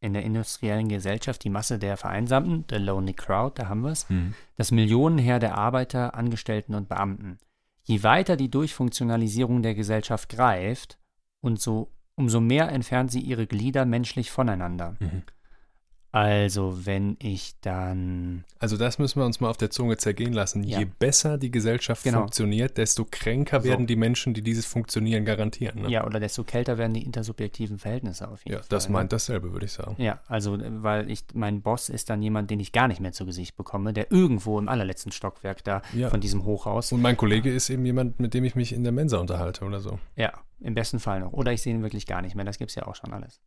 in 0.00 0.12
der 0.12 0.22
industriellen 0.22 0.88
Gesellschaft 0.88 1.44
die 1.44 1.50
Masse 1.50 1.78
der 1.78 1.96
Vereinsamten, 1.96 2.64
the 2.70 2.76
lonely 2.76 3.12
crowd, 3.12 3.60
da 3.60 3.68
haben 3.68 3.82
wir 3.82 3.90
es, 3.90 4.08
Mhm. 4.08 4.34
das 4.56 4.70
Millionenheer 4.70 5.38
der 5.38 5.58
Arbeiter, 5.58 6.14
Angestellten 6.14 6.74
und 6.74 6.88
Beamten. 6.88 7.38
Je 7.82 8.02
weiter 8.02 8.36
die 8.36 8.50
Durchfunktionalisierung 8.50 9.62
der 9.62 9.74
Gesellschaft 9.74 10.28
greift, 10.28 10.98
und 11.40 11.60
so, 11.60 11.90
umso 12.14 12.40
mehr 12.40 12.70
entfernt 12.70 13.10
sie 13.10 13.20
ihre 13.20 13.46
Glieder 13.46 13.84
menschlich 13.84 14.30
voneinander. 14.30 14.96
Mhm. 15.00 15.22
Also, 16.12 16.86
wenn 16.86 17.16
ich 17.20 17.54
dann. 17.60 18.44
Also 18.58 18.76
das 18.76 18.98
müssen 18.98 19.20
wir 19.20 19.26
uns 19.26 19.40
mal 19.40 19.48
auf 19.48 19.56
der 19.56 19.70
Zunge 19.70 19.96
zergehen 19.96 20.32
lassen. 20.32 20.64
Ja. 20.64 20.80
Je 20.80 20.86
besser 20.98 21.38
die 21.38 21.50
Gesellschaft 21.52 22.02
Genau. 22.02 22.18
funktioniert, 22.20 22.78
desto 22.78 23.06
kränker 23.08 23.60
So. 23.60 23.68
werden 23.68 23.86
die 23.86 23.94
Menschen, 23.96 24.34
die 24.34 24.42
dieses 24.42 24.66
Funktionieren 24.66 25.24
garantieren. 25.24 25.82
Ne? 25.82 25.88
Ja, 25.90 26.04
oder 26.04 26.18
desto 26.18 26.42
kälter 26.42 26.78
werden 26.78 26.94
die 26.94 27.04
intersubjektiven 27.04 27.78
Verhältnisse 27.78 28.28
auf 28.28 28.40
jeden 28.44 28.54
Ja, 28.54 28.58
Fall. 28.58 28.66
das 28.70 28.88
ne? 28.88 28.94
meint 28.94 29.12
dasselbe, 29.12 29.52
würde 29.52 29.66
ich 29.66 29.72
sagen. 29.72 29.94
Ja, 30.02 30.20
also, 30.26 30.56
äh, 30.56 30.82
weil 30.82 31.10
ich, 31.10 31.24
mein 31.32 31.62
Boss 31.62 31.88
ist 31.88 32.10
dann 32.10 32.22
jemand, 32.22 32.50
den 32.50 32.58
ich 32.58 32.72
gar 32.72 32.88
nicht 32.88 33.00
mehr 33.00 33.12
zu 33.12 33.24
Gesicht 33.24 33.56
bekomme, 33.56 33.92
der 33.92 34.10
irgendwo 34.10 34.58
im 34.58 34.68
allerletzten 34.68 35.12
Stockwerk 35.12 35.62
da 35.62 35.80
Ja. 35.94 36.10
von 36.10 36.20
diesem 36.20 36.44
Hochhaus. 36.44 36.90
Und 36.92 37.02
mein 37.02 37.16
Kollege 37.16 37.52
ist 37.52 37.70
eben 37.70 37.86
jemand, 37.86 38.18
mit 38.18 38.34
dem 38.34 38.44
ich 38.44 38.56
mich 38.56 38.72
in 38.72 38.82
der 38.82 38.92
Mensa 38.92 39.18
unterhalte 39.18 39.64
oder 39.64 39.78
so. 39.80 39.98
Ja, 40.16 40.32
im 40.58 40.74
besten 40.74 40.98
Fall 40.98 41.20
noch. 41.20 41.32
Oder 41.32 41.52
ich 41.52 41.62
sehe 41.62 41.72
ihn 41.72 41.82
wirklich 41.82 42.06
gar 42.06 42.20
nicht 42.20 42.34
mehr. 42.34 42.44
Das 42.44 42.58
gibt 42.58 42.70
es 42.70 42.74
ja 42.74 42.86
auch 42.86 42.96
schon 42.96 43.12
alles. 43.12 43.40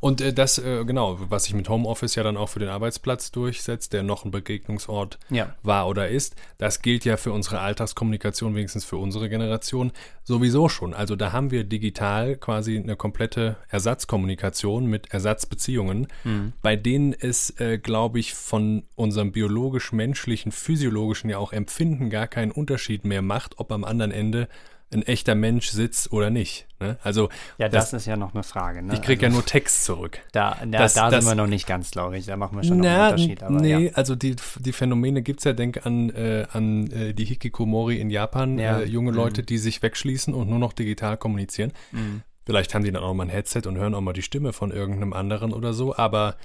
Und 0.00 0.20
äh, 0.20 0.34
das, 0.34 0.58
äh, 0.58 0.84
genau, 0.84 1.16
was 1.30 1.44
sich 1.44 1.54
mit 1.54 1.66
Homeoffice 1.70 2.14
ja 2.14 2.22
dann 2.22 2.36
auch 2.36 2.50
für 2.50 2.58
den 2.58 2.68
Arbeitsplatz 2.68 3.30
durchsetzt, 3.30 3.94
der 3.94 4.02
noch 4.02 4.26
ein 4.26 4.30
Begegnungsort 4.30 5.18
Ja, 5.30 5.54
war 5.62 5.88
oder 5.88 6.08
ist, 6.08 6.36
das 6.58 6.82
gilt 6.82 7.06
ja 7.06 7.16
für 7.16 7.32
unsere 7.32 7.60
Alltagskommunikation, 7.60 8.54
wenigstens 8.54 8.84
für 8.84 8.98
unsere 8.98 9.30
Generation, 9.30 9.92
sowieso 10.22 10.68
schon. 10.68 10.92
Also 10.92 11.16
da 11.16 11.32
haben 11.32 11.50
wir 11.50 11.64
digital 11.64 12.36
quasi 12.36 12.76
eine 12.76 12.96
komplette 12.96 13.56
Ersatzkommunikation 13.70 14.84
mit 14.86 15.10
Ersatzbeziehungen, 15.12 16.08
Mhm. 16.24 16.52
bei 16.60 16.76
denen 16.76 17.14
es, 17.18 17.58
äh, 17.58 17.78
glaube 17.78 18.18
ich, 18.18 18.34
von 18.34 18.82
unserem 18.96 19.32
biologisch-menschlichen, 19.32 20.52
physiologischen 20.52 21.30
ja 21.30 21.38
auch 21.38 21.52
Empfinden 21.52 22.10
gar 22.10 22.26
keinen 22.26 22.52
Unterschied 22.52 23.06
mehr 23.06 23.22
macht, 23.22 23.58
ob 23.58 23.72
am 23.72 23.84
anderen 23.84 24.10
Ende 24.10 24.48
ein 24.94 25.02
echter 25.02 25.34
Mensch 25.34 25.68
sitzt 25.68 26.12
oder 26.12 26.30
nicht. 26.30 26.66
Ne? 26.80 26.96
Also 27.02 27.28
ja 27.58 27.68
das, 27.68 27.90
Das- 27.90 28.02
ist 28.02 28.06
ja 28.06 28.16
noch 28.16 28.32
eine 28.34 28.42
Frage. 28.42 28.82
Ne? 28.82 28.94
ich 28.94 29.02
kriege 29.02 29.26
also, 29.26 29.34
ja 29.36 29.40
nur 29.40 29.44
Text 29.46 29.84
zurück. 29.84 30.18
Da, 30.32 30.56
da, 30.64 30.78
das- 30.78 30.94
da 30.94 31.10
das- 31.10 31.24
sind 31.24 31.30
wir 31.32 31.34
noch 31.42 31.48
nicht 31.48 31.66
ganz, 31.66 31.90
glaube 31.90 32.16
ich. 32.16 32.26
Da 32.26 32.36
machen 32.36 32.56
wir 32.56 32.64
schon 32.64 32.78
noch 32.78 32.84
einen 32.86 32.94
Na, 32.96 33.06
Unterschied. 33.08 33.42
Aber 33.42 33.60
nee, 33.60 33.86
ja. 33.88 33.92
also 33.94 34.14
die, 34.14 34.36
die 34.60 34.72
Phänomene 34.72 35.22
gibt 35.22 35.40
es 35.40 35.44
ja, 35.44 35.52
denk 35.52 35.84
an, 35.84 36.10
äh, 36.10 36.46
an 36.52 36.90
äh, 36.90 37.12
die 37.14 37.24
Hikikomori 37.24 37.98
in 38.00 38.08
Japan, 38.10 38.58
Ja. 38.58 38.80
äh, 38.80 38.84
junge 38.84 39.10
Mhm. 39.10 39.16
Leute, 39.16 39.42
die 39.42 39.58
sich 39.58 39.82
wegschließen 39.82 40.32
und 40.32 40.48
nur 40.48 40.58
noch 40.58 40.72
digital 40.72 41.16
kommunizieren. 41.16 41.72
Mhm. 41.92 42.22
Vielleicht 42.46 42.74
haben 42.74 42.84
die 42.84 42.92
dann 42.92 43.02
auch 43.02 43.14
mal 43.14 43.24
ein 43.24 43.30
Headset 43.30 43.62
und 43.66 43.76
hören 43.78 43.94
auch 43.94 44.00
mal 44.02 44.12
die 44.12 44.22
Stimme 44.22 44.52
von 44.52 44.70
irgendeinem 44.70 45.12
anderen 45.14 45.52
oder 45.52 45.72
so, 45.72 45.96
aber 45.96 46.36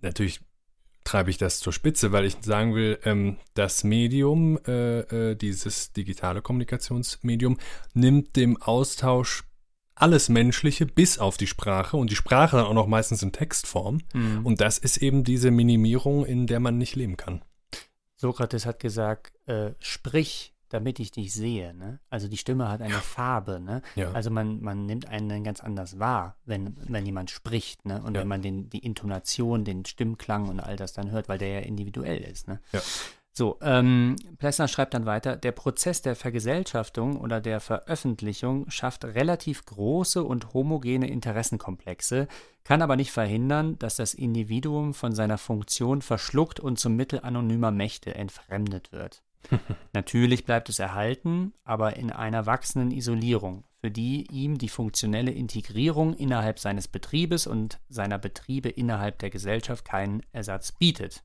natürlich 0.00 0.40
treibe 1.04 1.30
ich 1.30 1.38
das 1.38 1.60
zur 1.60 1.72
Spitze, 1.72 2.12
weil 2.12 2.24
ich 2.24 2.36
sagen 2.40 2.74
will, 2.74 2.98
ähm, 3.04 3.38
das 3.54 3.84
Medium, 3.84 4.58
äh, 4.66 5.00
äh, 5.00 5.34
dieses 5.34 5.92
digitale 5.92 6.42
Kommunikationsmedium, 6.42 7.58
nimmt 7.94 8.36
dem 8.36 8.60
Austausch 8.60 9.44
alles 9.94 10.28
Menschliche 10.28 10.86
bis 10.86 11.18
auf 11.18 11.36
die 11.36 11.46
Sprache 11.46 11.96
und 11.96 12.10
die 12.10 12.16
Sprache 12.16 12.56
dann 12.56 12.66
auch 12.66 12.74
noch 12.74 12.86
meistens 12.86 13.22
in 13.22 13.32
Textform. 13.32 14.00
Mhm. 14.14 14.44
Und 14.44 14.60
das 14.60 14.78
ist 14.78 14.96
eben 14.96 15.22
diese 15.22 15.50
Minimierung, 15.50 16.24
in 16.24 16.46
der 16.46 16.60
man 16.60 16.78
nicht 16.78 16.96
leben 16.96 17.16
kann. 17.16 17.42
Sokrates 18.16 18.66
hat 18.66 18.80
gesagt, 18.80 19.32
äh, 19.46 19.72
sprich, 19.80 20.51
damit 20.72 20.98
ich 21.00 21.10
dich 21.10 21.32
sehe. 21.32 21.74
Ne? 21.74 22.00
Also 22.10 22.28
die 22.28 22.36
Stimme 22.36 22.68
hat 22.68 22.80
eine 22.82 22.94
Farbe. 22.94 23.60
Ne? 23.60 23.82
Ja. 23.94 24.12
Also 24.12 24.30
man, 24.30 24.60
man 24.62 24.86
nimmt 24.86 25.08
einen 25.08 25.44
ganz 25.44 25.60
anders 25.60 25.98
wahr, 25.98 26.36
wenn, 26.44 26.76
wenn 26.88 27.06
jemand 27.06 27.30
spricht. 27.30 27.84
Ne? 27.84 28.02
Und 28.02 28.14
Ja. 28.14 28.20
wenn 28.20 28.28
man 28.28 28.42
den, 28.42 28.70
die 28.70 28.78
Intonation, 28.84 29.64
den 29.64 29.84
Stimmklang 29.84 30.48
und 30.48 30.60
all 30.60 30.76
das 30.76 30.92
dann 30.92 31.10
hört, 31.10 31.28
weil 31.28 31.38
der 31.38 31.48
ja 31.48 31.60
individuell 31.60 32.22
ist. 32.22 32.48
Ne? 32.48 32.60
Ja. 32.72 32.80
So, 33.34 33.58
ähm, 33.62 34.16
Plessner 34.36 34.68
schreibt 34.68 34.92
dann 34.92 35.06
weiter, 35.06 35.36
der 35.36 35.52
Prozess 35.52 36.02
der 36.02 36.14
Vergesellschaftung 36.16 37.16
oder 37.18 37.40
der 37.40 37.60
Veröffentlichung 37.60 38.68
schafft 38.68 39.06
relativ 39.06 39.64
große 39.64 40.22
und 40.22 40.52
homogene 40.52 41.08
Interessenkomplexe, 41.08 42.28
kann 42.62 42.82
aber 42.82 42.96
nicht 42.96 43.10
verhindern, 43.10 43.78
dass 43.78 43.96
das 43.96 44.12
Individuum 44.12 44.92
von 44.92 45.14
seiner 45.14 45.38
Funktion 45.38 46.02
verschluckt 46.02 46.60
und 46.60 46.78
zum 46.78 46.94
Mittel 46.94 47.20
anonymer 47.22 47.70
Mächte 47.70 48.14
entfremdet 48.14 48.92
wird. 48.92 49.22
Natürlich 49.92 50.44
bleibt 50.44 50.68
es 50.68 50.78
erhalten, 50.78 51.52
aber 51.64 51.96
in 51.96 52.10
einer 52.10 52.46
wachsenden 52.46 52.90
Isolierung, 52.90 53.64
für 53.80 53.90
die 53.90 54.26
ihm 54.30 54.58
die 54.58 54.68
funktionelle 54.68 55.32
Integrierung 55.32 56.14
innerhalb 56.14 56.58
seines 56.58 56.88
Betriebes 56.88 57.46
und 57.46 57.80
seiner 57.88 58.18
Betriebe 58.18 58.68
innerhalb 58.68 59.18
der 59.18 59.30
Gesellschaft 59.30 59.84
keinen 59.84 60.22
Ersatz 60.32 60.72
bietet. 60.72 61.24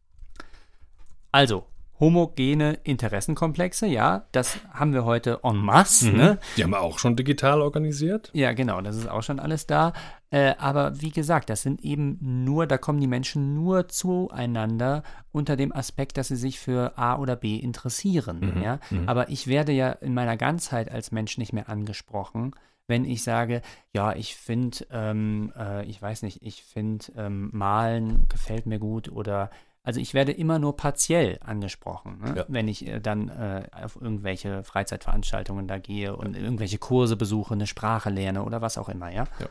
Also, 1.31 1.65
homogene 1.99 2.77
Interessenkomplexe, 2.83 3.87
ja, 3.87 4.25
das 4.31 4.59
haben 4.71 4.93
wir 4.93 5.03
heute 5.05 5.39
en 5.43 5.57
masse, 5.57 6.11
ne? 6.11 6.37
Die 6.55 6.63
haben 6.63 6.71
wir 6.71 6.81
auch 6.81 6.99
schon 6.99 7.15
digital 7.15 7.61
organisiert. 7.61 8.29
Ja, 8.33 8.53
genau, 8.53 8.81
das 8.81 8.95
ist 8.95 9.09
auch 9.09 9.23
schon 9.23 9.39
alles 9.39 9.65
da. 9.65 9.93
Äh, 10.29 10.53
aber 10.59 11.01
wie 11.01 11.11
gesagt, 11.11 11.49
das 11.49 11.61
sind 11.61 11.81
eben 11.83 12.17
nur, 12.21 12.67
da 12.67 12.77
kommen 12.77 12.99
die 12.99 13.07
Menschen 13.07 13.55
nur 13.55 13.87
zueinander 13.87 15.03
unter 15.31 15.55
dem 15.55 15.73
Aspekt, 15.73 16.17
dass 16.17 16.27
sie 16.27 16.35
sich 16.35 16.59
für 16.59 16.97
A 16.97 17.17
oder 17.17 17.35
B 17.35 17.55
interessieren. 17.55 18.53
Mhm, 18.55 18.61
Ja? 18.61 18.79
mhm. 18.89 19.07
Aber 19.07 19.29
ich 19.29 19.47
werde 19.47 19.71
ja 19.71 19.91
in 19.91 20.13
meiner 20.13 20.37
Ganzheit 20.37 20.91
als 20.91 21.11
Mensch 21.11 21.37
nicht 21.37 21.53
mehr 21.53 21.69
angesprochen, 21.69 22.53
wenn 22.87 23.03
ich 23.03 23.23
sage, 23.23 23.61
ja, 23.91 24.13
ich 24.13 24.35
finde, 24.35 24.85
ähm, 24.91 25.51
äh, 25.57 25.85
ich 25.85 26.01
weiß 26.01 26.21
nicht, 26.23 26.41
ich 26.41 26.63
finde, 26.63 27.05
ähm, 27.17 27.49
Malen 27.51 28.27
gefällt 28.29 28.65
mir 28.65 28.79
gut 28.79 29.11
oder 29.11 29.49
also 29.87 30.01
ich 30.01 30.13
werde 30.13 30.33
immer 30.33 30.59
nur 30.59 30.75
partiell 30.75 31.39
angesprochen, 31.39 32.19
ne? 32.19 32.33
Ja. 32.39 32.45
wenn 32.49 32.67
ich 32.67 32.85
äh, 32.85 32.99
dann 32.99 33.29
äh, 33.29 33.69
auf 33.71 33.95
irgendwelche 33.95 34.61
Freizeitveranstaltungen 34.65 35.65
da 35.65 35.79
gehe 35.79 36.13
und 36.13 36.35
irgendwelche 36.35 36.77
Kurse 36.77 37.15
besuche, 37.15 37.53
eine 37.53 37.67
Sprache 37.67 38.09
lerne 38.09 38.43
oder 38.43 38.61
was 38.61 38.77
auch 38.77 38.89
immer, 38.89 39.09
ja. 39.13 39.23
Ja. 39.39 39.47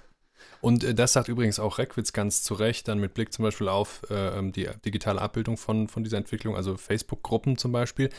Und 0.61 0.85
äh, 0.85 0.95
das 0.95 1.15
sagt 1.15 1.29
übrigens 1.29 1.59
auch 1.59 1.79
Reckwitz 1.79 2.13
ganz 2.13 2.43
zu 2.43 2.53
Recht, 2.53 2.87
dann 2.87 2.99
mit 2.99 3.15
Blick 3.15 3.33
zum 3.33 3.45
Beispiel 3.45 3.69
auf 3.69 4.03
äh, 4.11 4.39
ähm, 4.39 4.53
die 4.53 4.69
digitale 4.85 5.23
Abbildung 5.23 5.57
von, 5.57 5.89
von 5.89 6.05
dieser 6.05 6.19
Entwicklung, 6.19 6.55
also 6.55 6.77
Facebook-Gruppen 6.77 7.57
zum 7.57 7.73
Beispiel. 7.73 8.11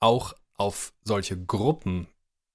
Auch 0.00 0.32
auf 0.54 0.94
solche 1.04 1.36
Gruppen 1.36 2.06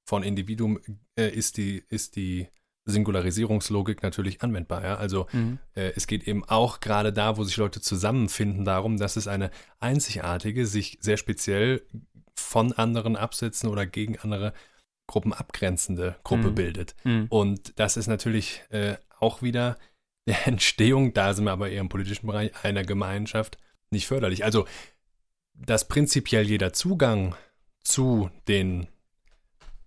von 0.06 0.24
Individuen 0.24 0.80
äh, 1.16 1.30
ist, 1.30 1.58
die, 1.58 1.84
ist 1.88 2.16
die 2.16 2.48
Singularisierungslogik 2.86 4.04
natürlich 4.04 4.42
anwendbar. 4.42 4.84
Ja? 4.84 4.96
Also 4.96 5.28
mhm. 5.32 5.60
äh, 5.76 5.92
es 5.96 6.08
geht 6.08 6.28
eben 6.28 6.44
auch 6.44 6.80
gerade 6.80 7.14
da, 7.14 7.38
wo 7.38 7.44
sich 7.44 7.58
Leute 7.58 7.82
zusammenfinden, 7.82 8.66
darum, 8.66 8.98
dass 8.98 9.16
es 9.16 9.28
eine 9.28 9.52
einzigartige, 9.80 10.66
sich 10.66 10.98
sehr 11.02 11.18
speziell 11.18 11.86
von 12.36 12.74
anderen 12.74 13.16
absetzen 13.16 13.70
oder 13.70 13.86
gegen 13.86 14.20
andere 14.20 14.54
Gruppen 15.08 15.34
abgrenzende 15.34 16.16
Gruppe 16.24 16.50
mhm. 16.50 16.56
bildet. 16.56 16.96
Mhm. 17.04 17.28
Und 17.30 17.80
das 17.80 17.98
ist 17.98 18.08
natürlich 18.08 18.64
äh, 18.70 18.96
auch 19.20 19.42
wieder 19.42 19.78
der 20.28 20.48
Entstehung, 20.48 21.14
da 21.14 21.34
sind 21.34 21.46
wir 21.46 21.52
aber 21.52 21.70
eher 21.70 21.82
im 21.82 21.90
politischen 21.90 22.28
Bereich, 22.28 22.52
einer 22.64 22.84
Gemeinschaft 22.84 23.58
nicht 23.92 24.08
förderlich. 24.08 24.46
Also, 24.46 24.66
dass 25.54 25.88
prinzipiell 25.88 26.48
jeder 26.48 26.74
Zugang 26.74 27.36
zu 27.84 28.30
den 28.48 28.88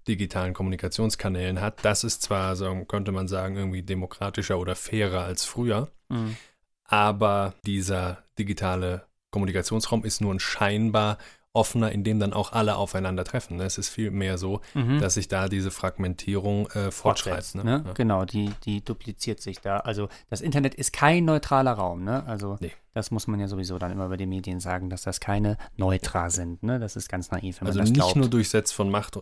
digitalen 0.08 0.54
Kommunikationskanälen 0.54 1.60
hat, 1.60 1.84
das 1.84 2.04
ist 2.04 2.22
zwar, 2.22 2.56
so 2.56 2.84
könnte 2.84 3.12
man 3.12 3.28
sagen, 3.28 3.56
irgendwie 3.56 3.82
demokratischer 3.82 4.58
oder 4.58 4.76
fairer 4.76 5.24
als 5.24 5.44
früher, 5.44 5.90
mhm. 6.08 6.36
aber 6.84 7.54
dieser 7.64 8.24
digitale 8.38 9.06
Kommunikationsraum 9.30 10.04
ist 10.04 10.20
nur 10.20 10.32
ein 10.32 10.40
scheinbar 10.40 11.18
offener, 11.56 11.90
in 11.90 12.04
dem 12.04 12.20
dann 12.20 12.32
auch 12.32 12.52
alle 12.52 12.76
aufeinandertreffen. 12.76 13.56
Ne? 13.56 13.64
Es 13.64 13.78
ist 13.78 13.88
viel 13.88 14.10
mehr 14.10 14.38
so, 14.38 14.60
mhm. 14.74 15.00
dass 15.00 15.14
sich 15.14 15.26
da 15.26 15.48
diese 15.48 15.70
Fragmentierung 15.70 16.68
äh, 16.70 16.90
fortschreibt. 16.90 17.54
Ne? 17.56 17.64
Ne? 17.64 17.84
Ja. 17.86 17.92
Genau, 17.94 18.24
die, 18.24 18.52
die 18.64 18.84
dupliziert 18.84 19.40
sich 19.40 19.60
da. 19.60 19.78
Also 19.78 20.08
das 20.28 20.42
Internet 20.42 20.74
ist 20.74 20.92
kein 20.92 21.24
neutraler 21.24 21.72
Raum. 21.72 22.04
Ne? 22.04 22.24
Also 22.26 22.58
nee. 22.60 22.72
das 22.92 23.10
muss 23.10 23.26
man 23.26 23.40
ja 23.40 23.48
sowieso 23.48 23.78
dann 23.78 23.90
immer 23.90 24.08
bei 24.08 24.18
den 24.18 24.28
Medien 24.28 24.60
sagen, 24.60 24.90
dass 24.90 25.02
das 25.02 25.18
keine 25.18 25.56
Neutra 25.76 26.30
sind. 26.30 26.62
Ne? 26.62 26.78
Das 26.78 26.94
ist 26.94 27.08
ganz 27.08 27.30
naiv, 27.30 27.60
wenn 27.60 27.68
also 27.68 27.78
man 27.78 27.92
das 27.92 28.06
nicht 28.06 28.16
nur 28.16 28.28
durchsetzt 28.28 28.74
von 28.74 28.90
Macht 28.90 29.18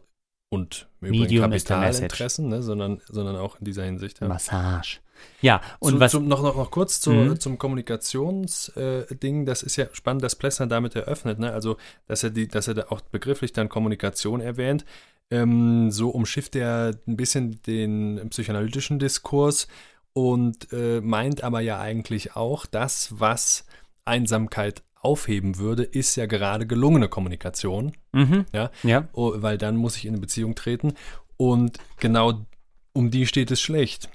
und 0.55 0.89
Medium 1.01 1.51
Kapitalinteressen, 1.51 2.49
ne? 2.49 2.63
sondern, 2.63 3.01
sondern 3.09 3.37
auch 3.37 3.59
in 3.59 3.65
dieser 3.65 3.85
Hinsicht. 3.85 4.21
Ja. 4.21 4.29
Massage. 4.29 5.01
Ja, 5.41 5.61
und 5.79 5.95
zu, 5.95 6.01
was. 6.01 6.13
Zum, 6.13 6.29
noch, 6.29 6.43
noch, 6.43 6.57
noch 6.57 6.71
kurz 6.71 7.01
zu, 7.01 7.11
mhm. 7.11 7.41
zum 7.41 7.59
Kommunikationsding. 7.59 9.43
Äh, 9.43 9.45
das 9.45 9.63
ist 9.63 9.77
ja 9.77 9.87
spannend, 9.93 10.23
dass 10.23 10.37
Plessner 10.37 10.67
damit 10.67 10.97
eröffnet. 10.97 11.39
Ne? 11.39 11.53
Also, 11.53 11.77
dass 12.07 12.23
er, 12.23 12.31
die, 12.31 12.49
dass 12.49 12.69
er 12.69 12.75
da 12.75 12.87
auch 12.89 13.01
begrifflich 13.01 13.53
dann 13.53 13.69
Kommunikation 13.69 14.41
erwähnt. 14.41 14.85
Ähm, 15.31 15.91
so 15.91 16.11
umschifft 16.11 16.57
er 16.57 16.95
ein 17.07 17.17
bisschen 17.17 17.63
den 17.63 18.29
psychoanalytischen 18.31 18.99
Diskurs 18.99 19.69
und 20.13 20.73
äh, 20.73 21.01
meint 21.01 21.43
aber 21.43 21.61
ja 21.61 21.81
eigentlich 21.81 22.37
auch, 22.37 22.67
das, 22.67 23.09
was 23.19 23.67
Einsamkeit 24.05 24.83
aufheben 25.05 25.59
würde, 25.59 25.83
ist 25.83 26.17
ja 26.17 26.27
gerade 26.27 26.67
gelungene 26.67 27.09
Kommunikation. 27.09 27.93
Mhm. 28.13 28.47
Ja? 28.53 28.71
ja. 28.83 29.09
Oh, 29.13 29.33
weil 29.37 29.59
dann 29.59 29.77
muss 29.77 29.97
ich 29.97 30.07
in 30.07 30.13
eine 30.13 30.21
Beziehung 30.21 30.55
treten. 30.55 30.95
Und 31.37 31.79
genau 31.99 32.47
um 32.93 33.11
die 33.11 33.27
steht 33.27 33.51
es 33.51 33.61
schlecht. 33.61 34.09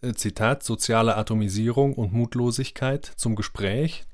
Äh, 0.00 0.14
Zitat, 0.14 0.62
soziale 0.62 1.16
Atomisierung 1.16 1.94
und 1.94 2.12
Mutlosigkeit 2.12 3.04
zum 3.16 3.36
Gespräch. 3.36 4.04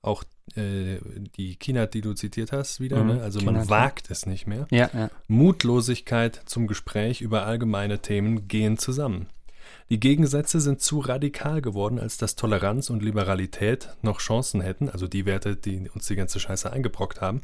Auch 0.00 0.24
äh, 0.54 0.98
die 1.36 1.56
China, 1.56 1.86
die 1.86 2.00
du 2.00 2.14
zitiert 2.14 2.52
hast, 2.52 2.80
wieder. 2.80 3.02
Mhm, 3.02 3.16
ne? 3.16 3.22
Also 3.22 3.40
Kinat, 3.40 3.54
man 3.54 3.68
wagt 3.68 4.10
es 4.10 4.24
nicht 4.26 4.46
mehr. 4.46 4.66
Ja, 4.70 4.88
ja. 4.94 5.10
Mutlosigkeit 5.26 6.40
zum 6.46 6.66
Gespräch 6.66 7.20
über 7.20 7.44
allgemeine 7.44 8.00
Themen 8.00 8.48
gehen 8.48 8.78
zusammen. 8.78 9.26
Die 9.88 10.00
Gegensätze 10.00 10.60
sind 10.60 10.80
zu 10.80 10.98
radikal 10.98 11.62
geworden, 11.62 12.00
als 12.00 12.16
dass 12.16 12.34
Toleranz 12.34 12.90
und 12.90 13.04
Liberalität 13.04 13.90
noch 14.02 14.18
Chancen 14.18 14.60
hätten, 14.60 14.88
also 14.88 15.06
die 15.06 15.26
Werte, 15.26 15.54
die 15.54 15.88
uns 15.94 16.08
die 16.08 16.16
ganze 16.16 16.40
Scheiße 16.40 16.72
eingebrockt 16.72 17.20
haben, 17.20 17.40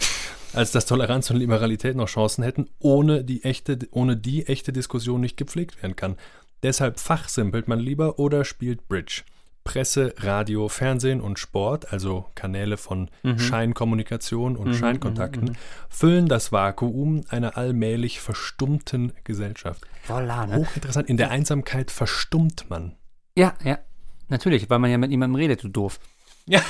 als 0.52 0.72
dass 0.72 0.86
Toleranz 0.86 1.30
und 1.30 1.36
Liberalität 1.36 1.94
noch 1.94 2.08
Chancen 2.08 2.42
hätten, 2.42 2.68
ohne 2.80 3.22
die 3.22 3.44
echte, 3.44 3.78
ohne 3.92 4.16
die 4.16 4.48
echte 4.48 4.72
Diskussion 4.72 5.20
nicht 5.20 5.36
gepflegt 5.36 5.80
werden 5.82 5.94
kann. 5.94 6.16
Deshalb 6.64 6.98
fachsimpelt 6.98 7.68
man 7.68 7.78
lieber 7.78 8.18
oder 8.18 8.44
spielt 8.44 8.88
Bridge. 8.88 9.22
Presse, 9.64 10.14
Radio, 10.18 10.68
Fernsehen 10.68 11.20
und 11.20 11.38
Sport, 11.38 11.92
also 11.92 12.26
Kanäle 12.34 12.76
von 12.76 13.10
mhm. 13.22 13.38
Scheinkommunikation 13.38 14.56
und 14.56 14.68
mhm, 14.68 14.74
Scheinkontakten, 14.74 15.44
mhm, 15.44 15.50
mhm. 15.50 15.56
füllen 15.88 16.26
das 16.28 16.52
Vakuum 16.52 17.24
einer 17.28 17.56
allmählich 17.56 18.20
verstummten 18.20 19.12
Gesellschaft. 19.24 19.82
Voilà, 20.08 20.46
ne? 20.46 20.56
Hochinteressant. 20.56 21.08
In 21.08 21.16
der 21.16 21.30
Einsamkeit 21.30 21.90
verstummt 21.90 22.68
man. 22.68 22.96
Ja, 23.36 23.54
ja. 23.64 23.78
Natürlich, 24.28 24.68
weil 24.70 24.78
man 24.78 24.90
ja 24.90 24.98
mit 24.98 25.10
niemandem 25.10 25.36
redet, 25.36 25.62
du 25.62 25.68
doof. 25.68 26.00
Ja. 26.46 26.60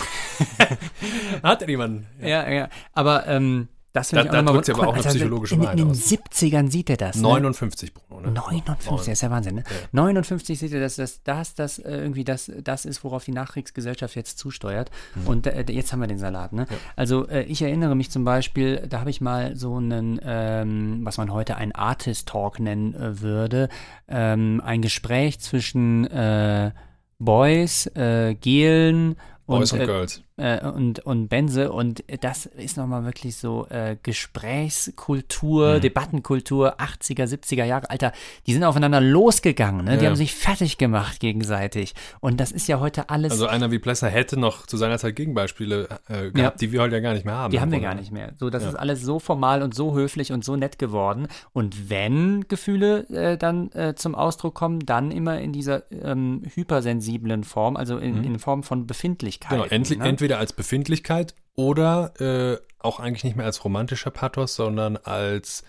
Hat 1.42 1.62
er 1.62 1.66
niemanden. 1.66 2.06
Ja, 2.20 2.48
ja. 2.48 2.50
ja. 2.50 2.68
Aber 2.92 3.26
ähm, 3.26 3.68
das 3.92 4.08
da, 4.08 4.22
ich 4.22 4.28
auch 4.28 4.32
da 4.32 4.38
aber 4.38 4.88
auch 4.88 4.94
eine 4.94 5.02
psychologische 5.02 5.54
in, 5.54 5.62
in, 5.62 5.70
in 5.70 5.76
den 5.76 5.92
70ern 5.92 6.70
sieht 6.70 6.88
er 6.88 6.96
das. 6.96 7.16
Ne? 7.16 7.22
59, 7.28 7.92
Bruno. 7.92 8.28
Ne? 8.28 8.32
59, 8.32 8.90
das 8.90 9.08
ist 9.08 9.22
ja 9.22 9.30
Wahnsinn. 9.30 9.56
Ne? 9.56 9.64
Ja. 9.68 9.88
59 9.92 10.58
sieht 10.58 10.72
er, 10.72 10.80
dass 10.80 10.96
das, 10.96 11.22
das, 11.22 11.54
das 11.54 11.78
äh, 11.78 11.98
irgendwie 11.98 12.24
das, 12.24 12.50
das 12.62 12.86
ist, 12.86 13.04
worauf 13.04 13.24
die 13.24 13.32
Nachkriegsgesellschaft 13.32 14.16
jetzt 14.16 14.38
zusteuert. 14.38 14.90
Mhm. 15.14 15.26
Und 15.26 15.46
äh, 15.46 15.64
jetzt 15.68 15.92
haben 15.92 16.00
wir 16.00 16.06
den 16.06 16.18
Salat. 16.18 16.54
Ne? 16.54 16.66
Ja. 16.70 16.76
Also 16.96 17.28
äh, 17.28 17.42
ich 17.42 17.60
erinnere 17.60 17.94
mich 17.94 18.10
zum 18.10 18.24
Beispiel, 18.24 18.86
da 18.88 19.00
habe 19.00 19.10
ich 19.10 19.20
mal 19.20 19.56
so 19.56 19.76
einen, 19.76 20.18
ähm, 20.24 21.00
was 21.02 21.18
man 21.18 21.30
heute 21.30 21.56
ein 21.56 21.72
Artist 21.72 22.28
Talk 22.28 22.60
nennen 22.60 22.94
äh, 22.94 23.20
würde, 23.20 23.68
ähm, 24.08 24.62
ein 24.64 24.80
Gespräch 24.80 25.38
zwischen 25.40 26.06
äh, 26.06 26.72
Boys, 27.18 27.86
äh, 27.94 28.34
Gelen 28.34 29.16
Boys 29.46 29.72
und, 29.72 29.80
und 29.80 29.86
Girls 29.86 30.22
äh, 30.42 30.60
und, 30.66 30.98
und 31.00 31.28
Benze. 31.28 31.72
Und 31.72 32.02
das 32.20 32.46
ist 32.46 32.76
nochmal 32.76 33.04
wirklich 33.04 33.36
so 33.36 33.66
äh, 33.68 33.96
Gesprächskultur, 34.02 35.76
mhm. 35.76 35.80
Debattenkultur, 35.80 36.80
80er, 36.80 37.24
70er 37.24 37.64
Jahre. 37.64 37.88
Alter, 37.88 38.12
die 38.46 38.52
sind 38.52 38.64
aufeinander 38.64 39.00
losgegangen. 39.00 39.84
Ne? 39.84 39.98
Die 39.98 40.04
ja. 40.04 40.10
haben 40.10 40.16
sich 40.16 40.34
fertig 40.34 40.78
gemacht 40.78 41.20
gegenseitig. 41.20 41.94
Und 42.20 42.40
das 42.40 42.50
ist 42.50 42.66
ja 42.66 42.80
heute 42.80 43.08
alles. 43.08 43.32
Also 43.32 43.46
einer 43.46 43.70
wie 43.70 43.78
Plessner 43.78 44.08
hätte 44.08 44.38
noch 44.38 44.66
zu 44.66 44.76
seiner 44.76 44.98
Zeit 44.98 45.14
Gegenbeispiele 45.14 45.88
äh, 46.08 46.30
gehabt, 46.30 46.36
ja. 46.36 46.50
die 46.50 46.72
wir 46.72 46.80
heute 46.80 46.96
ja 46.96 47.00
gar 47.00 47.14
nicht 47.14 47.24
mehr 47.24 47.34
haben. 47.34 47.52
Die 47.52 47.60
haben 47.60 47.70
wir 47.70 47.80
gar 47.80 47.94
nicht 47.94 48.10
mehr. 48.10 48.32
So, 48.38 48.50
das 48.50 48.64
ja. 48.64 48.70
ist 48.70 48.74
alles 48.74 49.02
so 49.02 49.20
formal 49.20 49.62
und 49.62 49.74
so 49.74 49.94
höflich 49.94 50.32
und 50.32 50.44
so 50.44 50.56
nett 50.56 50.78
geworden. 50.78 51.28
Und 51.52 51.88
wenn 51.88 52.48
Gefühle 52.48 53.08
äh, 53.10 53.38
dann 53.38 53.70
äh, 53.72 53.94
zum 53.94 54.14
Ausdruck 54.14 54.54
kommen, 54.54 54.80
dann 54.80 55.12
immer 55.12 55.40
in 55.40 55.52
dieser 55.52 55.84
ähm, 55.92 56.42
hypersensiblen 56.54 57.44
Form, 57.44 57.76
also 57.76 57.98
in, 57.98 58.18
mhm. 58.18 58.24
in 58.24 58.38
Form 58.40 58.62
von 58.64 58.86
Befindlichkeit. 58.86 59.50
Genau, 59.50 59.64
entweder, 59.64 60.02
ne? 60.02 60.08
entweder 60.08 60.31
als 60.38 60.52
Befindlichkeit 60.52 61.34
oder 61.54 62.12
äh, 62.20 62.58
auch 62.78 63.00
eigentlich 63.00 63.24
nicht 63.24 63.36
mehr 63.36 63.46
als 63.46 63.64
romantischer 63.64 64.10
Pathos, 64.10 64.54
sondern 64.54 64.96
als 64.96 65.62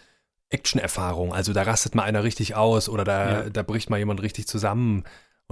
Action-Erfahrung. 0.50 1.34
Also 1.34 1.54
da 1.54 1.64
rastet 1.64 1.96
mal 1.96 2.04
einer 2.04 2.24
richtig 2.24 2.56
aus 2.56 2.90
oder 2.90 3.04
da, 3.04 3.44
ja. 3.44 3.50
da 3.50 3.64
bricht 3.64 3.90
mal 3.90 3.98
jemand 3.98 4.22
richtig 4.22 4.48
zusammen 4.48 5.04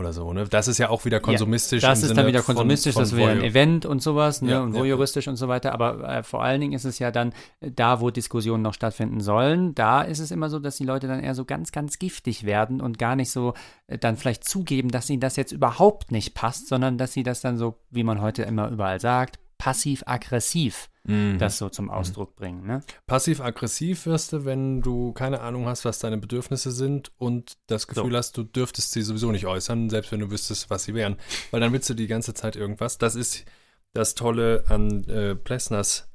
oder 0.02 0.12
so. 0.12 0.34
Ne? 0.34 0.45
Das 0.45 0.68
ist 0.68 0.78
ja 0.78 0.89
auch 0.89 1.06
wieder 1.06 1.20
konsumistisch. 1.20 1.84
Ja, 1.84 1.89
das 1.89 1.99
ist 1.99 2.10
Sinne 2.10 2.22
dann 2.22 2.28
wieder 2.28 2.41
konsumistisch, 2.41 2.93
von, 2.93 3.06
von 3.06 3.18
das 3.18 3.18
wäre 3.18 3.32
ein 3.32 3.43
Event 3.43 3.86
und 3.86 4.02
sowas 4.02 4.41
ne? 4.41 4.52
Ja, 4.52 4.62
und 4.62 4.74
voyeuristisch 4.74 5.28
ja. 5.28 5.32
und 5.32 5.38
so 5.38 5.47
weiter. 5.47 5.72
Aber 5.72 6.08
äh, 6.08 6.24
vor 6.24 6.43
allen 6.43 6.60
Dingen 6.60 6.74
ist 6.74 6.86
es 6.86 6.99
ja 6.99 7.12
dann 7.12 7.34
da, 7.62 8.02
wo 8.02 8.10
Diskussionen 8.10 8.62
noch 8.62 8.74
stattfinden 8.74 9.22
sollen, 9.22 9.74
da 9.76 10.02
ist 10.02 10.20
es 10.20 10.32
immer 10.32 10.49
so, 10.49 10.60
dass 10.60 10.76
die 10.76 10.84
Leute 10.84 11.08
dann 11.08 11.22
eher 11.22 11.36
so 11.36 11.45
ganz, 11.45 11.72
ganz 11.72 11.99
giftig 11.99 12.45
werden 12.45 12.82
und 12.82 12.97
gar 12.99 13.16
nicht 13.16 13.32
so 13.32 13.54
äh, 13.88 13.97
dann 13.97 14.18
vielleicht 14.18 14.43
zugeben, 14.43 14.89
dass 14.89 15.10
ihnen 15.10 15.22
das 15.22 15.36
jetzt 15.36 15.52
überhaupt 15.52 16.12
nicht 16.12 16.34
passt, 16.34 16.68
sondern 16.68 16.97
dass 16.97 17.14
sie 17.14 17.24
das 17.24 17.41
dann 17.41 17.58
so, 17.58 17.78
wie 17.89 18.04
man 18.04 18.22
heute 18.22 18.43
immer 18.43 18.70
überall 18.70 18.99
sagt, 18.99 19.39
passiv-aggressiv 19.62 20.89
mhm. 21.03 21.38
das 21.38 21.59
so 21.59 21.70
zum 21.70 21.86
mhm. 21.86 21.91
Ausdruck 21.91 22.36
bringen. 22.36 22.66
Ne? 22.66 22.82
Passiv-aggressiv 23.05 24.07
wirst 24.07 24.34
du, 24.34 24.43
wenn 24.43 24.82
du 24.82 25.14
keine 25.14 25.41
Ahnung 25.41 25.68
hast, 25.68 25.86
was 25.86 25.99
deine 25.99 26.18
Bedürfnisse 26.18 26.72
sind 26.72 27.12
und 27.20 27.59
das 27.68 27.86
Gefühl 27.86 28.12
so. 28.12 28.18
hast, 28.18 28.38
du 28.38 28.43
dürftest 28.43 28.91
sie 28.91 29.03
sowieso 29.03 29.32
nicht 29.32 29.45
äußern, 29.45 29.91
selbst 29.91 30.12
wenn 30.12 30.20
du 30.20 30.32
wüsstest, 30.32 30.72
was 30.72 30.86
sie 30.86 30.95
wären. 30.95 31.18
Weil 31.51 31.59
dann 31.59 31.74
willst 31.74 31.88
du 31.91 31.93
die 31.93 32.07
ganze 32.07 32.34
Zeit 32.34 32.55
irgendwas. 32.55 32.97
Das 32.97 33.14
ist 33.14 33.45
das 33.93 34.16
Tolle 34.16 34.64
an 34.68 35.03
äh, 35.03 35.36
Plessners 35.36 36.09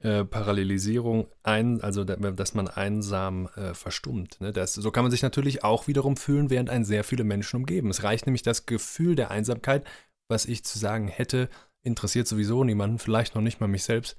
äh, 0.00 0.24
Parallelisierung, 0.24 1.28
ein, 1.42 1.82
also 1.82 2.04
dass 2.04 2.54
man 2.54 2.66
einsam 2.66 3.50
äh, 3.56 3.74
verstummt. 3.74 4.40
Ne? 4.40 4.54
Das, 4.54 4.72
so 4.72 4.90
kann 4.90 5.04
man 5.04 5.10
sich 5.10 5.20
natürlich 5.20 5.64
auch 5.64 5.86
wiederum 5.86 6.16
fühlen, 6.16 6.48
während 6.48 6.70
ein 6.70 6.86
sehr 6.86 7.04
viele 7.04 7.24
Menschen 7.24 7.56
umgeben. 7.56 7.90
Es 7.90 8.04
reicht 8.04 8.24
nämlich 8.24 8.42
das 8.42 8.64
Gefühl 8.64 9.16
der 9.16 9.30
Einsamkeit, 9.30 9.84
was 10.28 10.46
ich 10.46 10.64
zu 10.64 10.78
sagen 10.78 11.08
hätte, 11.08 11.50
interessiert 11.82 12.28
sowieso 12.28 12.64
niemanden, 12.64 12.98
vielleicht 12.98 13.34
noch 13.34 13.42
nicht 13.42 13.60
mal 13.60 13.68
mich 13.68 13.84
selbst. 13.84 14.16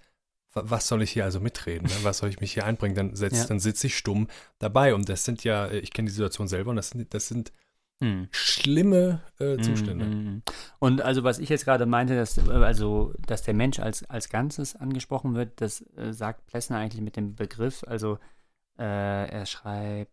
Was 0.54 0.88
soll 0.88 1.02
ich 1.02 1.12
hier 1.12 1.24
also 1.24 1.40
mitreden? 1.40 1.88
Ne? 1.88 1.94
Was 2.04 2.18
soll 2.18 2.30
ich 2.30 2.42
mich 2.42 2.54
hier 2.54 2.66
einbringen? 2.66 2.96
Dann, 2.96 3.16
ja. 3.16 3.46
dann 3.46 3.60
sitze 3.60 3.88
ich 3.88 3.98
stumm 3.98 4.28
dabei. 4.60 4.94
Und 4.94 5.08
das 5.08 5.24
sind 5.24 5.44
ja, 5.46 5.72
ich 5.72 5.94
kenne 5.94 6.08
die 6.08 6.14
Situation 6.14 6.50
selber 6.50 6.72
und 6.72 6.76
das 6.76 6.90
sind, 6.90 7.14
das 7.14 7.30
sind 7.30 7.54
hm. 8.02 8.28
schlimme 8.32 9.22
äh, 9.40 9.56
hm, 9.56 9.64
Zustände. 9.64 10.06
Hm, 10.06 10.42
und 10.80 11.02
also 11.02 11.24
was 11.24 11.40
ich 11.40 11.48
jetzt 11.50 11.64
gerade 11.64 11.86
meinte, 11.86 12.16
dass, 12.16 12.38
äh, 12.38 12.52
also, 12.52 13.14
dass 13.26 13.44
der 13.44 13.54
Mensch 13.54 13.80
als, 13.80 14.04
als 14.10 14.28
Ganzes 14.28 14.76
angesprochen 14.76 15.36
wird, 15.36 15.62
das 15.62 15.82
äh, 15.96 16.12
sagt 16.12 16.48
Plessner 16.48 16.78
eigentlich 16.78 17.02
mit 17.02 17.16
dem 17.16 17.36
Begriff. 17.36 17.86
Also 17.88 18.18
äh, 18.78 19.30
er 19.30 19.46
schreibt, 19.46 20.12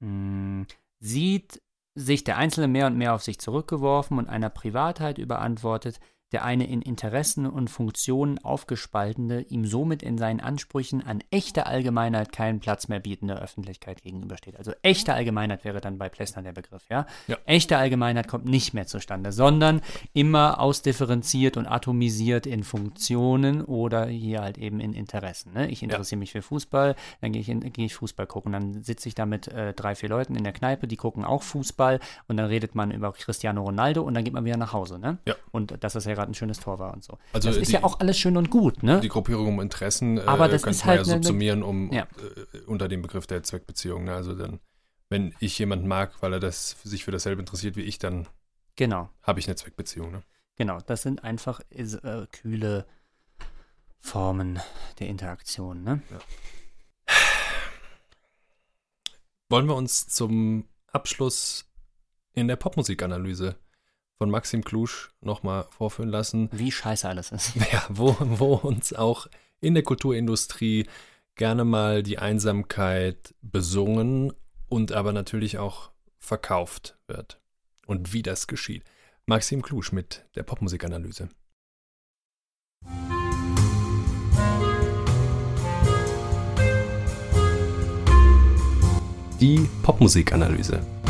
mh, 0.00 0.66
sieht 0.98 1.62
sich 1.94 2.24
der 2.24 2.36
Einzelne 2.36 2.68
mehr 2.68 2.86
und 2.86 2.96
mehr 2.96 3.14
auf 3.14 3.22
sich 3.22 3.38
zurückgeworfen 3.38 4.18
und 4.18 4.28
einer 4.28 4.50
Privatheit 4.50 5.18
überantwortet, 5.18 6.00
der 6.32 6.44
eine 6.44 6.66
in 6.66 6.82
Interessen 6.82 7.46
und 7.46 7.68
Funktionen 7.68 8.38
aufgespaltene, 8.42 9.42
ihm 9.42 9.64
somit 9.66 10.02
in 10.02 10.18
seinen 10.18 10.40
Ansprüchen 10.40 11.04
an 11.06 11.22
echter 11.30 11.66
Allgemeinheit 11.66 12.32
keinen 12.32 12.60
Platz 12.60 12.88
mehr 12.88 13.00
bietende 13.00 13.40
Öffentlichkeit 13.40 14.02
gegenübersteht. 14.02 14.56
Also 14.56 14.72
echte 14.82 15.14
Allgemeinheit 15.14 15.64
wäre 15.64 15.80
dann 15.80 15.98
bei 15.98 16.08
Plessner 16.08 16.42
der 16.42 16.52
Begriff, 16.52 16.84
ja? 16.90 17.06
Ja. 17.26 17.36
Echte 17.46 17.76
Allgemeinheit 17.76 18.28
kommt 18.28 18.46
nicht 18.46 18.74
mehr 18.74 18.86
zustande, 18.86 19.32
sondern 19.32 19.80
immer 20.12 20.60
ausdifferenziert 20.60 21.56
und 21.56 21.66
atomisiert 21.66 22.46
in 22.46 22.62
Funktionen 22.64 23.62
oder 23.62 24.06
hier 24.06 24.42
halt 24.42 24.58
eben 24.58 24.80
in 24.80 24.92
Interessen. 24.94 25.52
Ne? 25.52 25.68
Ich 25.70 25.82
interessiere 25.82 26.18
mich 26.18 26.32
für 26.32 26.42
Fußball, 26.42 26.94
dann 27.20 27.32
gehe 27.32 27.40
ich, 27.42 27.48
in- 27.48 27.72
gehe 27.72 27.86
ich 27.86 27.94
Fußball 27.94 28.26
gucken, 28.26 28.52
dann 28.52 28.82
sitze 28.82 29.08
ich 29.08 29.14
da 29.14 29.26
mit 29.26 29.48
äh, 29.48 29.72
drei, 29.74 29.94
vier 29.94 30.08
Leuten 30.08 30.34
in 30.34 30.44
der 30.44 30.52
Kneipe, 30.52 30.86
die 30.88 30.96
gucken 30.96 31.24
auch 31.24 31.42
Fußball 31.42 32.00
und 32.28 32.36
dann 32.36 32.46
redet 32.46 32.74
man 32.74 32.90
über 32.90 33.12
Cristiano 33.12 33.62
Ronaldo 33.62 34.02
und 34.02 34.14
dann 34.14 34.24
geht 34.24 34.32
man 34.32 34.44
wieder 34.44 34.56
nach 34.56 34.72
Hause, 34.72 34.98
ne? 34.98 35.18
Ja. 35.26 35.34
Und 35.50 35.74
das 35.80 35.94
ja 36.04 36.14
gerade 36.22 36.32
ein 36.32 36.34
schönes 36.34 36.58
Tor 36.60 36.78
war 36.78 36.92
und 36.92 37.02
so. 37.04 37.18
Also 37.32 37.48
das 37.48 37.58
ist 37.58 37.68
die- 37.68 37.72
ja 37.74 37.84
auch 37.84 38.00
alles 38.00 38.18
schön 38.18 38.36
und 38.36 38.48
gut, 38.50 38.82
ne? 38.82 39.00
Die 39.00 39.08
Gruppierung 39.08 39.48
um 39.48 39.60
Interessen 39.60 40.18
äh, 40.18 40.22
Aber 40.22 40.48
das 40.48 40.62
könnte 40.62 40.76
ist 40.76 40.84
man 40.86 40.96
halt 40.98 41.06
ja 41.06 41.14
subsumieren 41.14 41.62
um, 41.62 41.92
Ja. 41.92 42.02
äh, 42.54 42.58
unter 42.66 42.88
dem 42.88 43.02
Begriff 43.02 43.26
der 43.26 43.42
Zweckbeziehung. 43.42 44.04
Ne? 44.04 44.14
Also 44.14 44.34
dann, 44.34 44.60
wenn 45.10 45.34
ich 45.40 45.58
jemanden 45.58 45.88
mag, 45.88 46.22
weil 46.22 46.32
er 46.34 46.40
das, 46.40 46.76
sich 46.84 47.04
für 47.04 47.10
dasselbe 47.10 47.40
interessiert 47.40 47.76
wie 47.76 47.82
ich, 47.82 47.98
dann 47.98 48.26
Genau, 48.76 49.10
habe 49.22 49.40
ich 49.40 49.46
eine 49.48 49.56
Zweckbeziehung. 49.56 50.10
Ne? 50.12 50.22
genau. 50.56 50.78
Das 50.86 51.02
sind 51.02 51.24
einfach 51.24 51.60
äh, 51.70 52.26
kühle 52.30 52.86
Formen 54.00 54.60
der 54.98 55.08
Interaktion, 55.08 55.82
ne? 55.82 56.00
Wollen 59.48 59.66
wir 59.66 59.74
uns 59.76 60.06
zum 60.08 60.66
Abschluss 60.92 61.66
in 62.32 62.48
der 62.48 62.56
Popmusikanalyse 62.56 63.56
von 64.22 64.30
Maxim 64.30 64.62
Klusch 64.62 65.10
nochmal 65.20 65.66
vorführen 65.76 66.08
lassen, 66.08 66.48
Wie 66.52 66.70
scheiße 66.70 67.08
alles 67.08 67.32
ist. 67.32 67.56
ja, 67.72 67.84
wo, 67.88 68.16
wo 68.20 68.54
uns 68.54 68.92
auch 68.92 69.26
in 69.60 69.74
der 69.74 69.82
Kulturindustrie 69.82 70.86
gerne 71.34 71.64
mal 71.64 72.04
die 72.04 72.18
Einsamkeit 72.20 73.34
besungen 73.42 74.32
und 74.68 74.92
aber 74.92 75.12
natürlich 75.12 75.58
auch 75.58 75.90
verkauft 76.20 76.96
wird. 77.08 77.40
Und 77.88 78.12
wie 78.12 78.22
das 78.22 78.46
geschieht. 78.46 78.84
Maxim 79.26 79.60
Klusch 79.60 79.90
mit 79.90 80.24
der 80.36 80.44
Popmusikanalyse. 80.44 81.28
Die 89.40 89.68
Popmusikanalyse. 89.82 91.01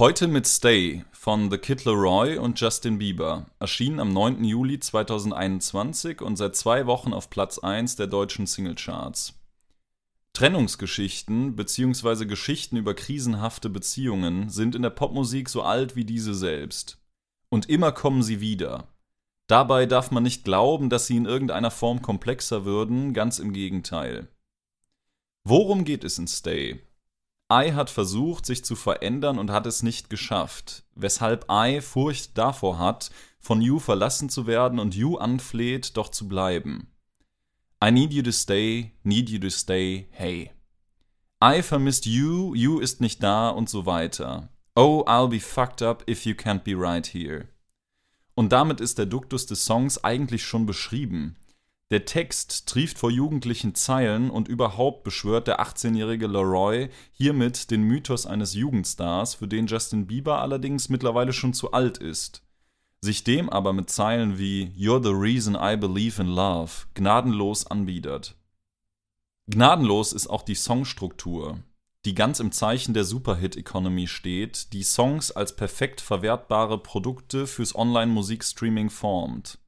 Heute 0.00 0.28
mit 0.28 0.46
Stay 0.48 1.04
von 1.12 1.50
The 1.50 1.58
Kid 1.58 1.84
Leroy 1.84 2.38
und 2.38 2.58
Justin 2.58 2.96
Bieber, 2.96 3.44
erschienen 3.58 4.00
am 4.00 4.14
9. 4.14 4.42
Juli 4.44 4.80
2021 4.80 6.22
und 6.22 6.36
seit 6.36 6.56
zwei 6.56 6.86
Wochen 6.86 7.12
auf 7.12 7.28
Platz 7.28 7.58
1 7.58 7.96
der 7.96 8.06
deutschen 8.06 8.46
Singlecharts. 8.46 9.34
Trennungsgeschichten 10.32 11.54
bzw. 11.54 12.24
Geschichten 12.24 12.78
über 12.78 12.94
krisenhafte 12.94 13.68
Beziehungen 13.68 14.48
sind 14.48 14.74
in 14.74 14.80
der 14.80 14.88
Popmusik 14.88 15.50
so 15.50 15.60
alt 15.60 15.96
wie 15.96 16.06
diese 16.06 16.34
selbst. 16.34 16.96
Und 17.50 17.68
immer 17.68 17.92
kommen 17.92 18.22
sie 18.22 18.40
wieder. 18.40 18.88
Dabei 19.48 19.84
darf 19.84 20.10
man 20.10 20.22
nicht 20.22 20.44
glauben, 20.44 20.88
dass 20.88 21.08
sie 21.08 21.18
in 21.18 21.26
irgendeiner 21.26 21.70
Form 21.70 22.00
komplexer 22.00 22.64
würden, 22.64 23.12
ganz 23.12 23.38
im 23.38 23.52
Gegenteil. 23.52 24.28
Worum 25.44 25.84
geht 25.84 26.04
es 26.04 26.16
in 26.16 26.26
Stay? 26.26 26.80
I 27.52 27.72
hat 27.72 27.90
versucht, 27.90 28.46
sich 28.46 28.64
zu 28.64 28.76
verändern 28.76 29.38
und 29.38 29.50
hat 29.50 29.66
es 29.66 29.82
nicht 29.82 30.08
geschafft, 30.08 30.84
weshalb 30.94 31.46
I 31.50 31.80
Furcht 31.80 32.38
davor 32.38 32.78
hat, 32.78 33.10
von 33.40 33.60
You 33.60 33.80
verlassen 33.80 34.28
zu 34.28 34.46
werden 34.46 34.78
und 34.78 34.94
You 34.94 35.16
anfleht, 35.16 35.96
doch 35.96 36.10
zu 36.10 36.28
bleiben. 36.28 36.92
I 37.82 37.90
need 37.90 38.12
you 38.12 38.22
to 38.22 38.30
stay, 38.30 38.92
need 39.02 39.30
you 39.30 39.40
to 39.40 39.50
stay, 39.50 40.06
hey. 40.10 40.52
I 41.42 41.62
vermisst 41.62 42.06
You, 42.06 42.54
You 42.54 42.78
ist 42.78 43.00
nicht 43.00 43.22
da 43.22 43.48
und 43.48 43.68
so 43.68 43.86
weiter. 43.86 44.50
Oh, 44.76 45.04
I'll 45.06 45.28
be 45.28 45.40
fucked 45.40 45.82
up 45.82 46.08
if 46.08 46.26
you 46.26 46.34
can't 46.34 46.62
be 46.62 46.74
right 46.76 47.06
here. 47.06 47.48
Und 48.34 48.52
damit 48.52 48.80
ist 48.80 48.98
der 48.98 49.06
Duktus 49.06 49.46
des 49.46 49.64
Songs 49.64 50.04
eigentlich 50.04 50.44
schon 50.44 50.66
beschrieben. 50.66 51.36
Der 51.90 52.04
Text 52.04 52.68
trieft 52.68 52.98
vor 52.98 53.10
jugendlichen 53.10 53.74
Zeilen 53.74 54.30
und 54.30 54.46
überhaupt 54.46 55.02
beschwört 55.02 55.48
der 55.48 55.60
18-jährige 55.60 56.28
Leroy 56.28 56.88
hiermit 57.10 57.72
den 57.72 57.82
Mythos 57.82 58.26
eines 58.26 58.54
Jugendstars, 58.54 59.34
für 59.34 59.48
den 59.48 59.66
Justin 59.66 60.06
Bieber 60.06 60.40
allerdings 60.40 60.88
mittlerweile 60.88 61.32
schon 61.32 61.52
zu 61.52 61.72
alt 61.72 61.98
ist. 61.98 62.44
Sich 63.00 63.24
dem 63.24 63.50
aber 63.50 63.72
mit 63.72 63.90
Zeilen 63.90 64.38
wie 64.38 64.72
You're 64.78 65.02
the 65.02 65.10
reason 65.10 65.56
I 65.60 65.76
believe 65.76 66.22
in 66.22 66.28
love 66.28 66.86
gnadenlos 66.94 67.66
anbietet. 67.66 68.36
Gnadenlos 69.48 70.12
ist 70.12 70.28
auch 70.28 70.42
die 70.42 70.54
Songstruktur, 70.54 71.58
die 72.04 72.14
ganz 72.14 72.38
im 72.38 72.52
Zeichen 72.52 72.94
der 72.94 73.02
Superhit-Economy 73.02 74.06
steht, 74.06 74.72
die 74.72 74.84
Songs 74.84 75.32
als 75.32 75.56
perfekt 75.56 76.00
verwertbare 76.00 76.80
Produkte 76.80 77.48
fürs 77.48 77.74
Online-Musikstreaming 77.74 78.90
formt. 78.90 79.58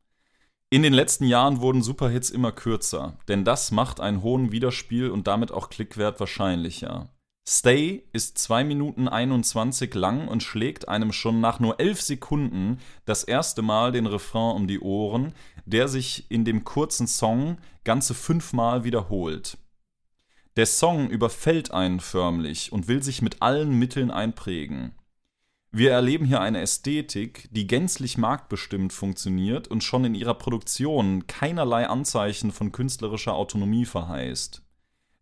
In 0.73 0.83
den 0.83 0.95
letzten 0.95 1.27
Jahren 1.27 1.61
wurden 1.61 1.83
Superhits 1.83 2.31
immer 2.31 2.51
kürzer, 2.51 3.19
denn 3.29 3.45
das 3.45 3.73
macht 3.73 4.01
einen 4.01 4.23
hohen 4.23 4.53
Wiederspiel 4.53 5.11
und 5.11 5.27
damit 5.27 5.53
auch 5.53 5.69
Klickwert 5.69 6.19
wahrscheinlicher. 6.19 7.11
Stay 7.47 8.05
ist 8.15 8.39
2 8.39 8.65
Minuten 8.65 9.07
21 9.07 9.93
lang 9.93 10.29
und 10.29 10.43
schlägt 10.43 10.89
einem 10.89 11.13
schon 11.13 11.43
nach 11.43 11.61
nur 11.61 11.79
11 11.79 12.01
Sekunden 12.01 12.79
das 13.05 13.23
erste 13.23 13.61
Mal 13.61 13.93
den 13.93 14.07
Refrain 14.07 14.57
um 14.57 14.67
die 14.67 14.81
Ohren, 14.81 15.35
der 15.67 15.89
sich 15.89 16.31
in 16.31 16.47
dem 16.47 16.65
kurzen 16.65 17.07
Song 17.07 17.59
ganze 17.85 18.15
fünfmal 18.15 18.83
wiederholt. 18.83 19.59
Der 20.57 20.65
Song 20.65 21.11
überfällt 21.11 21.71
einen 21.71 22.01
förmlich 22.01 22.73
und 22.73 22.89
will 22.89 23.03
sich 23.03 23.21
mit 23.21 23.43
allen 23.43 23.79
Mitteln 23.79 24.11
einprägen. 24.11 24.95
Wir 25.75 25.93
erleben 25.93 26.27
hier 26.27 26.43
eine 26.43 26.61
Ästhetik, 26.61 27.49
die 27.51 27.67
gänzlich 27.67 28.19
marktbestimmt 28.19 28.93
funktioniert 28.93 29.69
und 29.69 29.83
schon 29.83 30.05
in 30.05 30.15
ihrer 30.15 30.35
Produktion 30.35 31.27
keinerlei 31.27 31.89
Anzeichen 31.89 32.53
von 32.53 32.73
künstlerischer 32.73 33.33
Autonomie 33.33 33.87
verheißt. 33.87 34.63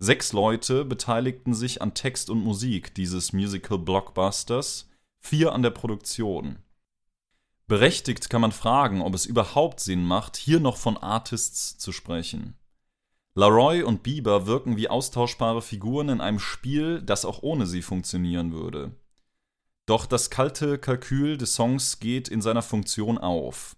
Sechs 0.01 0.32
Leute 0.32 0.84
beteiligten 0.84 1.55
sich 1.55 1.82
an 1.82 1.94
Text 1.94 2.30
und 2.30 2.42
Musik 2.42 2.92
dieses 2.96 3.32
Musical-Blockbusters, 3.32 4.88
vier 5.20 5.53
an 5.53 5.62
der 5.62 5.70
Produktion. 5.70 6.59
Berechtigt 7.68 8.29
kann 8.29 8.41
man 8.41 8.50
fragen, 8.50 9.03
ob 9.03 9.14
es 9.14 9.26
überhaupt 9.26 9.79
Sinn 9.79 10.04
macht, 10.04 10.37
hier 10.37 10.58
noch 10.58 10.79
von 10.79 10.96
Artists 10.96 11.79
zu 11.79 11.92
sprechen. 11.92 12.57
Laroy 13.37 13.84
und 13.84 14.03
Bieber 14.03 14.49
wirken 14.49 14.76
wie 14.76 14.88
austauschbare 14.88 15.62
Figuren 15.62 16.08
in 16.08 16.20
einem 16.20 16.41
Spiel, 16.41 17.03
das 17.03 17.24
auch 17.24 17.45
ohne 17.45 17.66
sie 17.66 17.83
funktionieren 17.83 18.53
würde. 18.53 18.96
Doch 19.91 20.07
das 20.07 20.30
kalte 20.30 20.79
Kalkül 20.79 21.37
des 21.37 21.57
Songs 21.57 21.99
geht 21.99 22.29
in 22.29 22.41
seiner 22.41 22.62
Funktion 22.62 23.18
auf. 23.18 23.75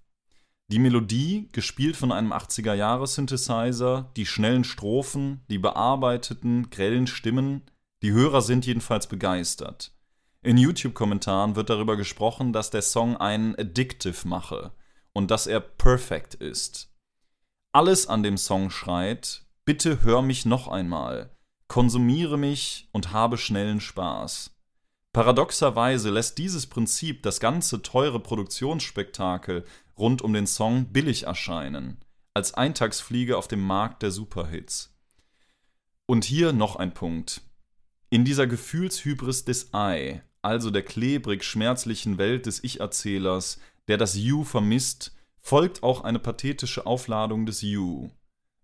Die 0.69 0.79
Melodie, 0.79 1.49
gespielt 1.53 1.97
von 1.97 2.13
einem 2.13 2.35
80er-Jahre-Synthesizer, 2.35 4.11
die 4.15 4.27
schnellen 4.27 4.65
Strophen, 4.65 5.41
die 5.49 5.57
bearbeiteten, 5.57 6.69
grellen 6.69 7.07
Stimmen, 7.07 7.63
die 8.03 8.13
Hörer 8.13 8.43
sind 8.43 8.67
jedenfalls 8.67 9.07
begeistert. 9.07 9.95
In 10.43 10.59
YouTube-Kommentaren 10.59 11.57
wird 11.57 11.71
darüber 11.71 11.97
gesprochen, 11.97 12.53
dass 12.53 12.69
der 12.69 12.83
Song 12.83 13.17
einen 13.17 13.59
addictive 13.59 14.29
mache 14.29 14.73
und 15.15 15.31
dass 15.31 15.47
er 15.47 15.61
perfect 15.61 16.35
ist. 16.35 16.93
Alles 17.73 18.07
an 18.07 18.23
dem 18.23 18.37
Song 18.37 18.69
schreit: 18.69 19.47
Bitte 19.65 20.03
hör 20.03 20.21
mich 20.21 20.45
noch 20.45 20.69
einmal, 20.69 21.31
konsumiere 21.69 22.37
mich 22.37 22.91
und 22.93 23.15
habe 23.15 23.39
schnellen 23.39 23.81
Spaß. 23.81 24.52
Paradoxerweise 25.13 26.09
lässt 26.09 26.39
dieses 26.39 26.67
Prinzip 26.67 27.23
das 27.23 27.39
ganze 27.39 27.83
teure 27.83 28.19
Produktionsspektakel 28.19 29.67
rund 29.99 30.23
um 30.23 30.33
den 30.33 30.47
Song 30.47 30.87
billig 30.87 31.25
erscheinen, 31.25 31.99
als 32.33 32.55
Eintagsfliege 32.55 33.37
auf 33.37 33.47
dem 33.47 33.61
Markt 33.61 34.03
der 34.03 34.11
Superhits. 34.11 34.97
Und 36.07 36.25
hier 36.25 36.55
noch 36.55 36.77
ein 36.77 36.95
Punkt. 36.95 37.43
In 38.09 38.25
dieser 38.25 38.47
Gefühlshybris 38.47 39.45
des 39.45 39.71
I, 39.75 40.21
also 40.41 40.71
der 40.71 40.83
klebrig-schmerzlichen 40.83 42.17
Welt 42.17 42.47
des 42.47 42.65
Ich-Erzählers, 42.65 43.61
der 43.89 43.99
das 43.99 44.17
You 44.17 44.45
vermisst, 44.45 45.15
folgt 45.41 45.83
auch 45.83 46.05
eine 46.05 46.21
pathetische 46.21 46.87
Aufladung 46.87 47.45
des 47.45 47.61
You. 47.61 48.11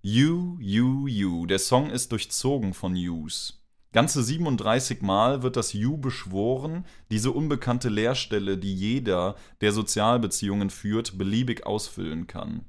You, 0.01 0.57
You, 0.61 1.09
You. 1.09 1.45
Der 1.47 1.59
Song 1.59 1.91
ist 1.91 2.13
durchzogen 2.13 2.73
von 2.73 2.97
Yous. 2.97 3.59
Ganze 3.93 4.23
37 4.23 5.01
Mal 5.01 5.43
wird 5.43 5.57
das 5.57 5.73
You 5.73 5.97
beschworen, 5.97 6.85
diese 7.11 7.31
unbekannte 7.33 7.89
Leerstelle, 7.89 8.59
die 8.59 8.75
jeder, 8.75 9.35
der 9.63 9.73
Sozialbeziehungen 9.73 10.69
führt, 10.69 11.17
beliebig 11.17 11.67
ausfüllen 11.67 12.27
kann. 12.27 12.67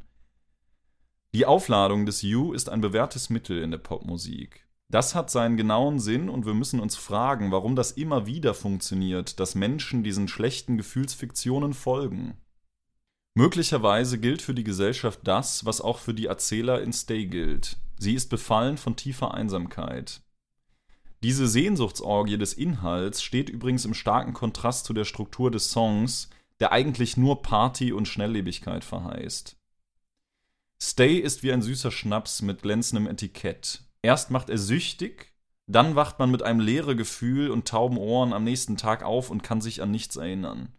Die 1.33 1.45
Aufladung 1.45 2.05
des 2.05 2.21
You 2.21 2.53
ist 2.53 2.69
ein 2.69 2.81
bewährtes 2.81 3.29
Mittel 3.29 3.61
in 3.61 3.71
der 3.71 3.77
Popmusik. 3.79 4.65
Das 4.87 5.13
hat 5.13 5.29
seinen 5.29 5.57
genauen 5.57 5.99
Sinn 5.99 6.29
und 6.29 6.47
wir 6.47 6.55
müssen 6.55 6.79
uns 6.79 6.95
fragen, 6.95 7.51
warum 7.51 7.75
das 7.75 7.91
immer 7.91 8.25
wieder 8.25 8.55
funktioniert, 8.55 9.39
dass 9.39 9.53
Menschen 9.53 10.03
diesen 10.03 10.27
schlechten 10.27 10.77
Gefühlsfiktionen 10.77 11.73
folgen. 11.73 12.37
Möglicherweise 13.35 14.19
gilt 14.19 14.41
für 14.41 14.55
die 14.55 14.63
Gesellschaft 14.63 15.19
das, 15.23 15.63
was 15.65 15.81
auch 15.81 15.99
für 15.99 16.15
die 16.15 16.25
Erzähler 16.25 16.81
in 16.81 16.91
Stay 16.91 17.27
gilt. 17.27 17.77
Sie 17.99 18.15
ist 18.15 18.29
befallen 18.29 18.77
von 18.77 18.95
tiefer 18.95 19.33
Einsamkeit. 19.35 20.21
Diese 21.21 21.47
Sehnsuchtsorgie 21.47 22.37
des 22.37 22.53
Inhalts 22.53 23.21
steht 23.21 23.49
übrigens 23.49 23.83
im 23.83 23.93
starken 23.93 24.33
Kontrast 24.33 24.85
zu 24.85 24.93
der 24.93 25.03
Struktur 25.03 25.51
des 25.51 25.71
Songs, 25.71 26.29
der 26.61 26.71
eigentlich 26.71 27.17
nur 27.17 27.41
Party 27.41 27.91
und 27.91 28.07
Schnelllebigkeit 28.07 28.85
verheißt. 28.85 29.57
Stay 30.81 31.17
ist 31.17 31.43
wie 31.43 31.51
ein 31.51 31.61
süßer 31.61 31.91
Schnaps 31.91 32.41
mit 32.41 32.61
glänzendem 32.61 33.07
Etikett. 33.07 33.83
Erst 34.01 34.31
macht 34.31 34.49
er 34.49 34.57
süchtig, 34.57 35.33
dann 35.67 35.95
wacht 35.95 36.19
man 36.19 36.31
mit 36.31 36.41
einem 36.41 36.61
leeren 36.61 36.97
Gefühl 36.97 37.51
und 37.51 37.67
tauben 37.67 37.97
Ohren 37.97 38.31
am 38.31 38.45
nächsten 38.45 38.77
Tag 38.77 39.03
auf 39.03 39.29
und 39.29 39.43
kann 39.43 39.59
sich 39.59 39.81
an 39.81 39.91
nichts 39.91 40.15
erinnern. 40.15 40.69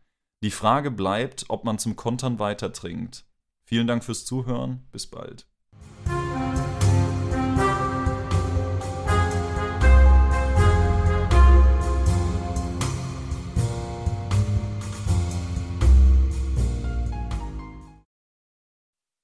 Die 0.42 0.50
Frage 0.50 0.90
bleibt, 0.90 1.44
ob 1.48 1.64
man 1.64 1.78
zum 1.78 1.96
Kontern 1.96 2.38
weitertrinkt. 2.38 3.26
Vielen 3.62 3.86
Dank 3.86 4.02
fürs 4.02 4.24
Zuhören, 4.24 4.86
bis 4.90 5.06
bald. 5.06 5.46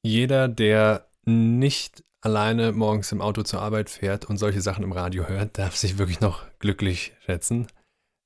Jeder, 0.06 0.46
der 0.46 1.08
nicht 1.24 2.04
alleine 2.20 2.70
morgens 2.70 3.10
im 3.10 3.20
Auto 3.20 3.42
zur 3.42 3.60
Arbeit 3.60 3.90
fährt 3.90 4.24
und 4.24 4.36
solche 4.36 4.60
Sachen 4.60 4.84
im 4.84 4.92
Radio 4.92 5.26
hört, 5.26 5.58
darf 5.58 5.74
sich 5.74 5.98
wirklich 5.98 6.20
noch 6.20 6.46
glücklich 6.60 7.12
schätzen. 7.24 7.66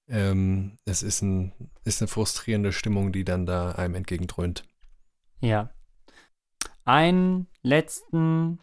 Ähm, 0.07 0.77
es 0.85 1.03
ist, 1.03 1.23
ein, 1.23 1.53
ist 1.85 2.03
eine 2.03 2.09
frustrierende 2.09 2.73
Stimmung, 2.73 3.13
die 3.13 3.25
dann 3.25 3.47
da 3.47 3.73
einem 3.73 3.95
entgegendröhnt. 3.95 4.65
Ja. 5.41 5.71
Einen 6.85 7.47
letzten 7.63 8.61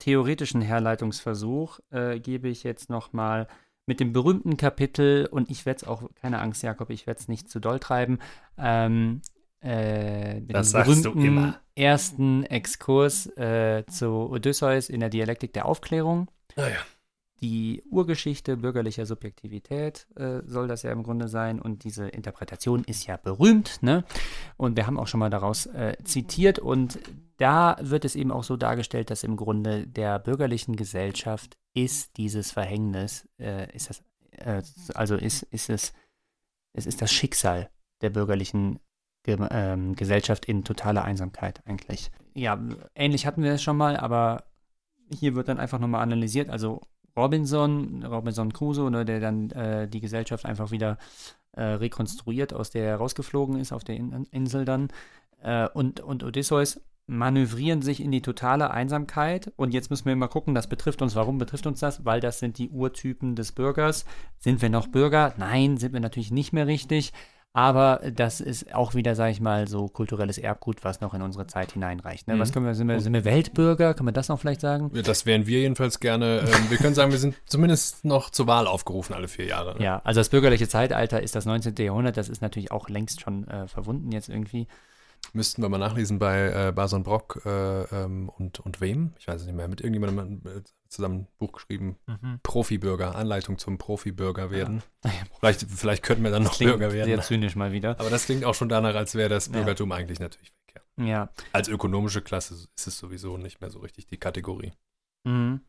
theoretischen 0.00 0.60
Herleitungsversuch 0.60 1.80
äh, 1.92 2.20
gebe 2.20 2.48
ich 2.48 2.62
jetzt 2.62 2.90
nochmal 2.90 3.48
mit 3.86 4.00
dem 4.00 4.12
berühmten 4.12 4.58
Kapitel, 4.58 5.26
und 5.30 5.50
ich 5.50 5.64
werde 5.64 5.78
es 5.78 5.84
auch, 5.84 6.10
keine 6.14 6.40
Angst, 6.40 6.62
Jakob, 6.62 6.90
ich 6.90 7.06
werde 7.06 7.20
es 7.20 7.28
nicht 7.28 7.48
zu 7.48 7.58
doll 7.58 7.78
treiben, 7.78 8.18
ähm, 8.58 9.22
äh, 9.64 10.42
Das 10.42 10.70
sagst 10.70 11.04
du 11.04 11.12
immer. 11.12 11.60
ersten 11.74 12.44
Exkurs 12.44 13.26
äh, 13.36 13.84
zu 13.86 14.30
Odysseus 14.30 14.88
in 14.88 15.00
der 15.00 15.08
Dialektik 15.08 15.52
der 15.52 15.66
Aufklärung. 15.66 16.30
Naja. 16.56 16.76
Die 17.40 17.82
Urgeschichte 17.90 18.56
bürgerlicher 18.56 19.06
Subjektivität 19.06 20.06
äh, 20.16 20.40
soll 20.46 20.68
das 20.68 20.82
ja 20.82 20.92
im 20.92 21.02
Grunde 21.02 21.28
sein 21.28 21.60
und 21.60 21.84
diese 21.84 22.08
Interpretation 22.08 22.84
ist 22.84 23.06
ja 23.06 23.16
berühmt, 23.16 23.82
ne? 23.82 24.04
Und 24.56 24.76
wir 24.76 24.86
haben 24.86 24.98
auch 24.98 25.08
schon 25.08 25.20
mal 25.20 25.30
daraus 25.30 25.66
äh, 25.66 25.96
zitiert 26.04 26.58
und 26.58 26.98
da 27.36 27.76
wird 27.80 28.04
es 28.04 28.14
eben 28.14 28.30
auch 28.30 28.44
so 28.44 28.56
dargestellt, 28.56 29.10
dass 29.10 29.24
im 29.24 29.36
Grunde 29.36 29.86
der 29.86 30.20
bürgerlichen 30.20 30.76
Gesellschaft 30.76 31.58
ist 31.74 32.16
dieses 32.16 32.52
Verhängnis, 32.52 33.28
äh, 33.38 33.74
ist 33.74 33.90
das, 33.90 34.02
äh, 34.38 34.62
also 34.94 35.16
ist, 35.16 35.42
ist 35.42 35.68
es, 35.68 35.92
es 36.72 36.86
ist 36.86 37.02
das 37.02 37.12
Schicksal 37.12 37.68
der 38.00 38.10
bürgerlichen 38.10 38.78
Ge 39.24 39.38
ähm, 39.50 39.96
Gesellschaft 39.96 40.44
in 40.44 40.64
totaler 40.64 41.04
Einsamkeit 41.04 41.62
eigentlich. 41.66 42.10
Ja, 42.34 42.58
ähnlich 42.94 43.26
hatten 43.26 43.42
wir 43.42 43.52
es 43.52 43.62
schon 43.62 43.76
mal, 43.76 43.96
aber 43.96 44.44
hier 45.12 45.34
wird 45.34 45.48
dann 45.48 45.58
einfach 45.58 45.78
nochmal 45.78 46.02
analysiert. 46.02 46.50
Also 46.50 46.82
Robinson, 47.16 48.04
Robinson 48.04 48.52
Crusoe, 48.52 48.90
ne, 48.90 49.04
der 49.04 49.20
dann 49.20 49.50
äh, 49.50 49.88
die 49.88 50.00
Gesellschaft 50.00 50.44
einfach 50.44 50.70
wieder 50.70 50.98
äh, 51.52 51.62
rekonstruiert, 51.62 52.52
aus 52.52 52.70
der 52.70 52.84
er 52.84 52.96
rausgeflogen 52.96 53.58
ist, 53.58 53.72
auf 53.72 53.84
der 53.84 53.96
In 53.96 54.26
Insel 54.30 54.64
dann. 54.64 54.88
Äh, 55.42 55.68
und, 55.68 56.00
und 56.00 56.24
Odysseus 56.24 56.80
manövrieren 57.06 57.82
sich 57.82 58.00
in 58.00 58.10
die 58.10 58.22
totale 58.22 58.70
Einsamkeit. 58.70 59.52
Und 59.56 59.74
jetzt 59.74 59.90
müssen 59.90 60.06
wir 60.06 60.16
mal 60.16 60.28
gucken, 60.28 60.54
das 60.54 60.68
betrifft 60.68 61.02
uns. 61.02 61.14
Warum 61.14 61.38
betrifft 61.38 61.66
uns 61.66 61.80
das? 61.80 62.04
Weil 62.04 62.20
das 62.20 62.38
sind 62.38 62.58
die 62.58 62.70
Urtypen 62.70 63.36
des 63.36 63.52
Bürgers. 63.52 64.04
Sind 64.38 64.62
wir 64.62 64.70
noch 64.70 64.88
Bürger? 64.88 65.34
Nein, 65.36 65.76
sind 65.76 65.92
wir 65.92 66.00
natürlich 66.00 66.30
nicht 66.30 66.52
mehr 66.52 66.66
richtig. 66.66 67.12
Aber 67.56 68.00
das 68.12 68.40
ist 68.40 68.74
auch 68.74 68.94
wieder, 68.94 69.14
sage 69.14 69.30
ich 69.30 69.40
mal, 69.40 69.68
so 69.68 69.86
kulturelles 69.86 70.38
Erbgut, 70.38 70.82
was 70.82 71.00
noch 71.00 71.14
in 71.14 71.22
unsere 71.22 71.46
Zeit 71.46 71.70
hineinreicht. 71.72 72.26
Ne? 72.26 72.36
Was 72.40 72.50
Mhm. 72.50 72.54
können 72.54 72.66
wir, 72.66 72.74
sind 72.74 72.88
wir, 72.88 73.00
sind 73.00 73.12
wir 73.14 73.24
Weltbürger? 73.24 73.94
Kann 73.94 74.04
man 74.04 74.12
das 74.12 74.28
noch 74.28 74.40
vielleicht 74.40 74.60
sagen? 74.60 74.90
Ja, 74.92 75.02
Das 75.02 75.24
wären 75.24 75.46
wir 75.46 75.60
jedenfalls 75.60 76.00
gerne. 76.00 76.40
Ähm, 76.40 76.68
wir 76.70 76.78
können 76.78 76.96
sagen, 76.96 77.12
wir 77.12 77.18
sind 77.20 77.36
zumindest 77.46 78.04
noch 78.04 78.30
zur 78.30 78.48
Wahl 78.48 78.66
aufgerufen 78.66 79.14
alle 79.14 79.28
vier 79.28 79.46
Jahre. 79.46 79.78
Ne? 79.78 79.84
Ja, 79.84 80.00
also 80.02 80.18
das 80.18 80.30
bürgerliche 80.30 80.66
Zeitalter 80.68 81.22
ist 81.22 81.36
das 81.36 81.46
19. 81.46 81.76
Jahrhundert, 81.78 82.16
das 82.16 82.28
ist 82.28 82.42
natürlich 82.42 82.72
auch 82.72 82.88
längst 82.88 83.20
schon 83.20 83.46
äh, 83.46 83.68
verwunden 83.68 84.10
jetzt 84.10 84.28
irgendwie. 84.28 84.66
Müssten 85.32 85.62
wir 85.62 85.68
mal 85.68 85.78
nachlesen 85.78 86.18
bei 86.18 86.68
äh, 86.68 86.72
Bason 86.72 87.04
Brock 87.04 87.40
äh, 87.46 87.82
ähm, 87.84 88.28
und, 88.36 88.58
und 88.60 88.80
wem? 88.80 89.14
Ich 89.18 89.28
weiß 89.28 89.40
es 89.40 89.46
nicht 89.46 89.56
mehr. 89.56 89.68
Mit 89.68 89.80
irgendjemandem 89.80 90.42
äh, 90.44 90.60
zusammen 90.94 91.20
ein 91.20 91.28
Buch 91.38 91.52
geschrieben. 91.52 91.96
Profibürger, 92.42 93.14
Anleitung 93.14 93.58
zum 93.58 93.78
Profibürger 93.78 94.50
werden. 94.50 94.82
Vielleicht, 95.40 95.62
vielleicht 95.70 96.02
könnten 96.02 96.24
wir 96.24 96.30
dann 96.30 96.42
noch 96.44 96.54
Klingt 96.54 96.72
Bürger 96.72 96.92
werden. 96.92 97.06
sehr 97.08 97.20
zynisch 97.22 97.56
mal 97.56 97.72
wieder. 97.72 97.98
Aber 98.00 98.10
das 98.10 98.24
klingt 98.26 98.44
auch 98.44 98.54
schon 98.54 98.68
danach, 98.68 98.94
als 98.94 99.14
wäre 99.14 99.28
das 99.28 99.46
Ja. 99.46 99.52
Bürgertum 99.52 99.92
eigentlich 99.92 100.18
natürlich 100.20 100.52
weg. 100.68 100.82
Ja. 100.98 101.04
Ja. 101.04 101.28
Als 101.52 101.68
ökonomische 101.68 102.22
Klasse 102.22 102.54
ist 102.54 102.86
es 102.86 102.98
sowieso 102.98 103.36
nicht 103.36 103.60
mehr 103.60 103.70
so 103.70 103.80
richtig 103.80 104.06
die 104.06 104.16
Kategorie. 104.18 104.72
Mhm. 105.24 105.60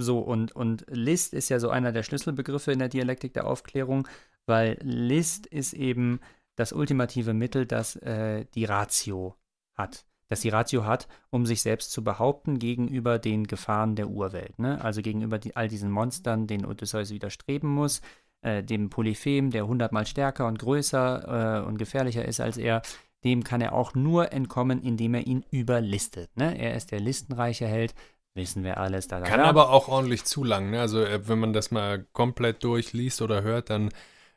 So, 0.00 0.20
und, 0.20 0.52
und 0.52 0.84
List 0.88 1.34
ist 1.34 1.48
ja 1.48 1.58
so 1.58 1.70
einer 1.70 1.90
der 1.92 2.02
Schlüsselbegriffe 2.04 2.72
in 2.72 2.78
der 2.78 2.88
Dialektik 2.88 3.34
der 3.34 3.46
Aufklärung, 3.46 4.06
weil 4.46 4.78
List 4.82 5.46
ist 5.46 5.72
eben 5.74 6.20
das 6.56 6.72
ultimative 6.72 7.34
Mittel, 7.34 7.66
das 7.66 7.96
äh, 7.96 8.44
die 8.54 8.64
Ratio 8.64 9.36
hat. 9.76 10.06
Das 10.28 10.40
die 10.40 10.50
Ratio 10.50 10.84
hat, 10.84 11.08
um 11.30 11.46
sich 11.46 11.62
selbst 11.62 11.90
zu 11.92 12.04
behaupten 12.04 12.58
gegenüber 12.58 13.18
den 13.18 13.46
Gefahren 13.46 13.96
der 13.96 14.08
Urwelt. 14.08 14.58
Ne? 14.58 14.82
Also 14.84 15.00
gegenüber 15.02 15.38
die, 15.38 15.56
all 15.56 15.68
diesen 15.68 15.90
Monstern, 15.90 16.46
denen 16.46 16.66
Odysseus 16.66 17.10
widerstreben 17.10 17.68
muss, 17.68 18.00
äh, 18.42 18.62
dem 18.62 18.90
Polyphem, 18.90 19.50
der 19.50 19.66
hundertmal 19.66 20.06
stärker 20.06 20.46
und 20.46 20.58
größer 20.58 21.62
äh, 21.62 21.66
und 21.66 21.78
gefährlicher 21.78 22.24
ist 22.24 22.40
als 22.40 22.56
er, 22.58 22.82
dem 23.24 23.42
kann 23.42 23.60
er 23.60 23.72
auch 23.72 23.94
nur 23.94 24.32
entkommen, 24.32 24.80
indem 24.82 25.14
er 25.14 25.26
ihn 25.26 25.44
überlistet. 25.50 26.30
Ne? 26.36 26.56
Er 26.58 26.74
ist 26.76 26.92
der 26.92 27.00
listenreiche 27.00 27.66
Held, 27.66 27.94
wissen 28.34 28.62
wir 28.64 28.78
alles. 28.78 29.08
Da, 29.08 29.18
da, 29.20 29.26
Kann 29.26 29.40
da. 29.40 29.46
aber 29.46 29.70
auch 29.70 29.88
ordentlich 29.88 30.24
zu 30.24 30.44
lang. 30.44 30.70
Ne? 30.70 30.80
Also 30.80 31.02
äh, 31.02 31.26
wenn 31.26 31.38
man 31.40 31.52
das 31.52 31.70
mal 31.70 32.06
komplett 32.12 32.62
durchliest 32.62 33.20
oder 33.22 33.42
hört, 33.42 33.70
dann 33.70 33.88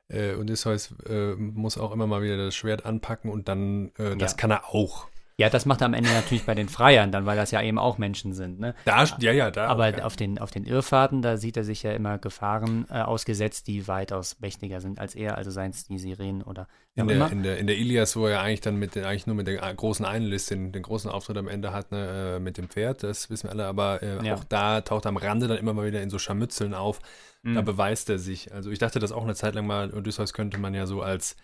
äh, 0.07 0.35
Odysseus 0.35 0.95
äh, 1.07 1.35
muss 1.35 1.77
auch 1.77 1.91
immer 1.91 2.07
mal 2.07 2.21
wieder 2.23 2.37
das 2.37 2.55
Schwert 2.55 2.85
anpacken 2.85 3.29
und 3.29 3.47
dann, 3.47 3.91
äh, 3.97 4.15
das 4.17 4.31
Ja. 4.31 4.37
kann 4.37 4.51
er 4.51 4.65
auch. 4.73 5.07
Ja, 5.41 5.49
das 5.49 5.65
macht 5.65 5.81
er 5.81 5.85
am 5.85 5.93
Ende 5.93 6.09
natürlich 6.11 6.45
bei 6.45 6.55
den 6.55 6.69
Freiern 6.69 7.11
dann, 7.11 7.25
weil 7.25 7.35
das 7.35 7.51
ja 7.51 7.61
eben 7.61 7.77
auch 7.79 7.97
Menschen 7.97 8.33
sind. 8.33 8.59
Ne? 8.59 8.75
Da, 8.85 9.03
ja, 9.19 9.31
ja, 9.31 9.49
da. 9.51 9.67
Aber 9.67 9.87
auch, 9.89 9.97
ja. 9.97 10.03
auf, 10.05 10.15
den, 10.15 10.37
auf 10.39 10.51
den 10.51 10.65
Irrfahrten, 10.65 11.21
da 11.21 11.37
sieht 11.37 11.57
er 11.57 11.63
sich 11.63 11.83
ja 11.83 11.91
immer 11.93 12.17
Gefahren 12.19 12.85
äh, 12.89 13.01
ausgesetzt, 13.01 13.67
die 13.67 13.87
weitaus 13.87 14.39
mächtiger 14.39 14.79
sind 14.81 14.99
als 14.99 15.15
er, 15.15 15.37
also 15.37 15.51
seien 15.51 15.71
es 15.71 15.85
die 15.85 15.97
Sirenen 15.97 16.41
oder 16.43 16.67
in 16.95 17.07
der, 17.07 17.15
immer. 17.17 17.31
in, 17.31 17.43
der, 17.43 17.57
in 17.57 17.67
der 17.67 17.77
Ilias, 17.77 18.15
wo 18.15 18.27
er 18.27 18.41
eigentlich 18.41 18.61
dann 18.61 18.75
mit 18.77 18.95
den, 18.95 19.03
eigentlich 19.03 19.27
nur 19.27 19.35
mit 19.35 19.47
der 19.47 19.73
großen 19.73 20.05
Einlist 20.05 20.51
den, 20.51 20.71
den 20.71 20.83
großen 20.83 21.09
Auftritt 21.09 21.37
am 21.37 21.47
Ende 21.47 21.73
hat, 21.73 21.91
ne, 21.91 22.35
äh, 22.35 22.39
mit 22.39 22.57
dem 22.57 22.69
Pferd, 22.69 23.03
das 23.03 23.29
wissen 23.29 23.47
wir 23.47 23.51
alle, 23.51 23.65
aber 23.65 24.03
äh, 24.03 24.25
Ja. 24.25 24.35
auch 24.35 24.43
da 24.43 24.81
taucht 24.81 25.05
er 25.05 25.09
am 25.09 25.17
Rande 25.17 25.47
dann 25.47 25.57
immer 25.57 25.73
mal 25.73 25.85
wieder 25.87 26.01
in 26.01 26.09
so 26.09 26.19
Scharmützeln 26.19 26.73
auf. 26.73 26.99
Da 27.43 27.61
Mhm. 27.61 27.65
beweist 27.65 28.07
er 28.11 28.19
sich. 28.19 28.53
Also 28.53 28.69
ich 28.69 28.77
dachte 28.77 28.99
das 28.99 29.11
auch 29.11 29.23
eine 29.23 29.33
Zeit 29.33 29.55
lang 29.55 29.65
mal, 29.65 29.91
Odysseus 29.91 30.31
könnte 30.33 30.59
man 30.59 30.75
ja 30.75 30.85
so 30.85 31.01
als 31.01 31.35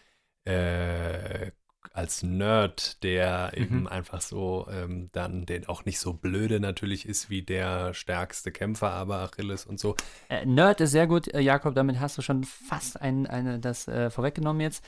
äh, 0.46 1.52
als 1.98 2.24
Nerd, 2.24 3.04
der 3.04 3.52
Mhm. 3.56 3.64
eben 3.64 3.88
einfach 3.88 4.22
so 4.22 4.68
ähm, 4.72 5.10
dann, 5.12 5.46
den 5.46 5.68
auch 5.68 5.84
nicht 5.86 6.00
so 6.00 6.14
blöde 6.14 6.60
natürlich 6.60 7.08
ist 7.08 7.30
wie 7.30 7.42
der 7.42 7.94
stärkste 7.94 8.52
Kämpfer, 8.52 8.92
aber 8.92 9.20
Achilles 9.20 9.66
und 9.66 9.80
so. 9.80 9.96
Äh, 10.30 10.46
Nerd 10.46 10.80
ist 10.82 10.92
sehr 10.92 11.08
gut, 11.08 11.28
äh, 11.34 11.40
Jakob, 11.42 11.76
damit 11.76 12.00
hast 12.00 12.18
du 12.18 12.22
schon 12.22 12.44
fast 12.44 13.02
ein, 13.02 13.26
eine, 13.28 13.60
das 13.60 13.88
äh, 13.88 14.10
vorweggenommen 14.10 14.62
jetzt. 14.62 14.84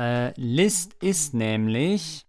Äh, 0.00 0.32
List 0.40 0.94
ist 1.02 1.34
nämlich, 1.34 2.26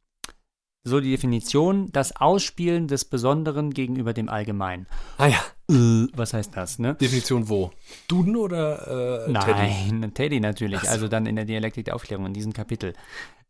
so 0.83 1.01
die 1.01 1.11
Definition, 1.11 1.91
das 1.91 2.15
Ausspielen 2.15 2.87
des 2.87 3.03
Besonderen 3.05 3.71
gegenüber 3.71 4.13
dem 4.13 4.29
Allgemeinen. 4.29 4.87
Ah 5.17 5.27
ja, 5.27 5.39
Äh, 5.69 6.07
was 6.13 6.33
heißt 6.33 6.55
das, 6.55 6.79
ne? 6.79 6.95
Definition 6.95 7.49
wo? 7.49 7.71
Duden 8.07 8.37
oder 8.37 9.25
äh, 9.27 9.33
Teddy? 9.33 9.91
Nein, 9.91 10.13
Teddy, 10.13 10.39
natürlich. 10.39 10.79
Ach 10.79 10.85
so. 10.85 10.91
Also 10.91 11.07
dann 11.09 11.25
in 11.25 11.35
der 11.35 11.43
Dialektik 11.43 11.83
der 11.85 11.95
Aufklärung, 11.95 12.25
in 12.27 12.33
diesem 12.33 12.53
Kapitel. 12.53 12.93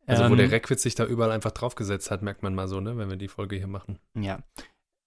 Also 0.08 0.24
wo 0.24 0.30
Ähm, 0.30 0.38
der 0.38 0.52
Reckwitz 0.52 0.82
sich 0.82 0.96
da 0.96 1.06
überall 1.06 1.32
einfach 1.32 1.52
draufgesetzt 1.52 2.10
hat, 2.10 2.24
merkt 2.24 2.42
man 2.42 2.56
mal 2.56 2.68
so, 2.68 2.80
ne, 2.80 2.98
wenn 2.98 3.10
wir 3.10 3.18
die 3.18 3.28
Folge 3.28 3.58
hier 3.58 3.68
machen. 3.68 4.00
Ja. 4.16 4.40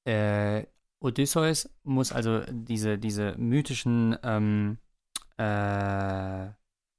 Äh, 0.05 0.67
Odysseus 1.01 1.69
muss 1.83 2.13
also 2.13 2.43
diese, 2.51 2.99
diese 2.99 3.35
mythischen 3.39 4.17
ähm, 4.23 4.79
äh, 5.39 6.49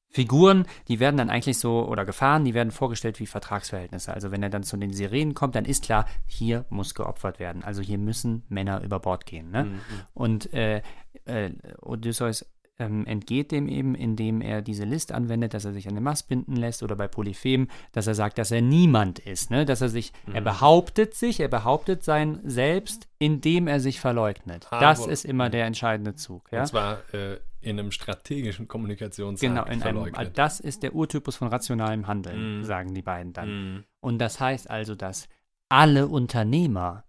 Figuren, 0.09 0.65
die 0.89 0.99
werden 0.99 1.15
dann 1.15 1.29
eigentlich 1.29 1.57
so, 1.57 1.87
oder 1.87 2.03
Gefahren, 2.03 2.43
die 2.43 2.53
werden 2.53 2.71
vorgestellt 2.71 3.19
wie 3.19 3.27
Vertragsverhältnisse. 3.27 4.13
Also 4.13 4.31
wenn 4.31 4.43
er 4.43 4.49
dann 4.49 4.63
zu 4.63 4.75
den 4.75 4.91
Sirenen 4.91 5.35
kommt, 5.35 5.55
dann 5.55 5.63
ist 5.63 5.85
klar, 5.85 6.05
hier 6.25 6.65
muss 6.69 6.95
geopfert 6.95 7.39
werden. 7.39 7.63
Also 7.63 7.81
hier 7.81 7.97
müssen 7.97 8.43
Männer 8.49 8.81
über 8.81 8.99
Bord 8.99 9.25
gehen. 9.25 9.51
Ne? 9.51 9.65
Mhm. 9.65 9.79
Und 10.13 10.53
äh, 10.53 10.81
äh, 11.25 11.51
Odysseus 11.81 12.45
ähm, 12.80 13.06
entgeht 13.06 13.52
dem 13.52 13.68
eben, 13.68 13.95
indem 13.95 14.41
er 14.41 14.61
diese 14.61 14.85
List 14.85 15.11
anwendet, 15.11 15.53
dass 15.53 15.65
er 15.65 15.73
sich 15.73 15.88
an 15.88 15.95
den 15.95 16.03
Mast 16.03 16.27
binden 16.27 16.56
lässt 16.56 16.84
oder 16.84 16.95
bei 16.95 17.07
Polyphem, 17.07 17.68
dass 17.91 18.07
er 18.07 18.15
sagt, 18.15 18.38
dass 18.38 18.52
er 18.52 18.61
niemand 18.61 19.19
ist, 19.19 19.52
ne? 19.52 19.65
dass 19.65 19.81
er 19.81 19.89
sich, 19.89 20.11
mhm. 20.26 20.35
er 20.35 20.41
behauptet 20.41 21.14
sich, 21.14 21.39
er 21.39 21.48
behauptet 21.48 22.03
sein 22.03 22.39
Selbst, 22.43 23.07
indem 23.19 23.68
er 23.68 23.80
sich 23.80 23.99
verleugnet. 23.99 24.68
Ah, 24.72 24.80
das 24.80 25.06
ist 25.06 25.26
immer 25.26 25.49
der 25.49 25.65
entscheidende 25.65 26.15
Zug. 26.15 26.52
Ja? 26.52 26.61
Und 26.61 26.68
zwar 26.68 27.14
äh, 27.14 27.38
in 27.61 27.80
einem 27.80 27.91
strategischen 27.91 28.68
Kommunikationsakt 28.68 29.41
Genau, 29.41 29.65
in 29.65 29.84
einem, 29.84 30.34
das 30.34 30.60
ist 30.60 30.84
der 30.84 30.95
Urtypus 30.95 31.35
von 31.35 31.48
rationalem 31.48 32.07
Handeln, 32.07 32.61
mm. 32.61 32.64
sagen 32.64 32.95
die 32.95 33.03
beiden 33.03 33.34
dann. 33.34 33.76
Mm. 33.76 33.84
Und 33.99 34.18
das 34.18 34.39
heißt 34.39 34.69
also, 34.69 34.95
dass 34.95 35.27
alle 35.69 36.07
Unternehmer 36.07 37.03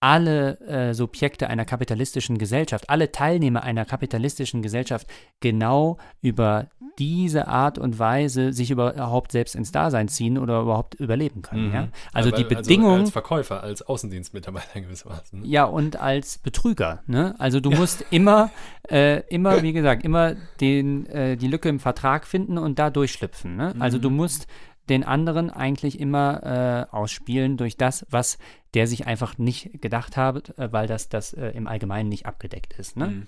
alle 0.00 0.58
äh, 0.60 0.94
Subjekte 0.94 1.48
einer 1.48 1.66
kapitalistischen 1.66 2.38
Gesellschaft, 2.38 2.88
alle 2.88 3.12
Teilnehmer 3.12 3.62
einer 3.62 3.84
kapitalistischen 3.84 4.62
Gesellschaft 4.62 5.06
genau 5.40 5.98
über 6.22 6.68
diese 6.98 7.48
Art 7.48 7.78
und 7.78 7.98
Weise 7.98 8.52
sich 8.52 8.70
überhaupt 8.70 9.32
selbst 9.32 9.54
ins 9.54 9.72
Dasein 9.72 10.08
ziehen 10.08 10.36
oder 10.36 10.60
überhaupt 10.60 10.94
überleben 10.94 11.42
können. 11.42 11.68
Mhm. 11.68 11.74
Ja? 11.74 11.88
Also 12.12 12.28
Aber 12.28 12.36
die 12.36 12.44
Bedingungen. 12.44 12.90
Also 12.90 13.04
als 13.04 13.10
Verkäufer, 13.10 13.62
als 13.62 13.82
Außendienstmitarbeiter 13.82 14.80
gewissermaßen. 14.80 15.44
Ja, 15.44 15.64
und 15.64 15.98
als 16.00 16.38
Betrüger. 16.38 17.02
Ne? 17.06 17.34
Also 17.38 17.60
du 17.60 17.70
ja. 17.70 17.78
musst 17.78 18.04
immer, 18.10 18.50
äh, 18.90 19.20
immer, 19.28 19.62
wie 19.62 19.72
gesagt, 19.72 20.04
immer 20.04 20.34
den, 20.60 21.06
äh, 21.06 21.36
die 21.36 21.48
Lücke 21.48 21.68
im 21.68 21.80
Vertrag 21.80 22.26
finden 22.26 22.58
und 22.58 22.78
da 22.78 22.90
durchschlüpfen. 22.90 23.56
Ne? 23.56 23.74
Also 23.78 23.98
du 23.98 24.10
mhm. 24.10 24.16
musst 24.16 24.46
den 24.88 25.04
anderen 25.04 25.50
eigentlich 25.50 26.00
immer 26.00 26.88
äh, 26.90 26.94
ausspielen 26.94 27.56
durch 27.56 27.76
das, 27.76 28.06
was 28.10 28.38
der 28.74 28.86
sich 28.86 29.06
einfach 29.06 29.38
nicht 29.38 29.80
gedacht 29.80 30.16
hat, 30.16 30.58
äh, 30.58 30.72
weil 30.72 30.86
das, 30.86 31.08
das 31.08 31.32
äh, 31.32 31.48
im 31.50 31.66
Allgemeinen 31.66 32.08
nicht 32.08 32.26
abgedeckt 32.26 32.74
ist. 32.78 32.96
Ne? 32.96 33.06
Mhm. 33.06 33.26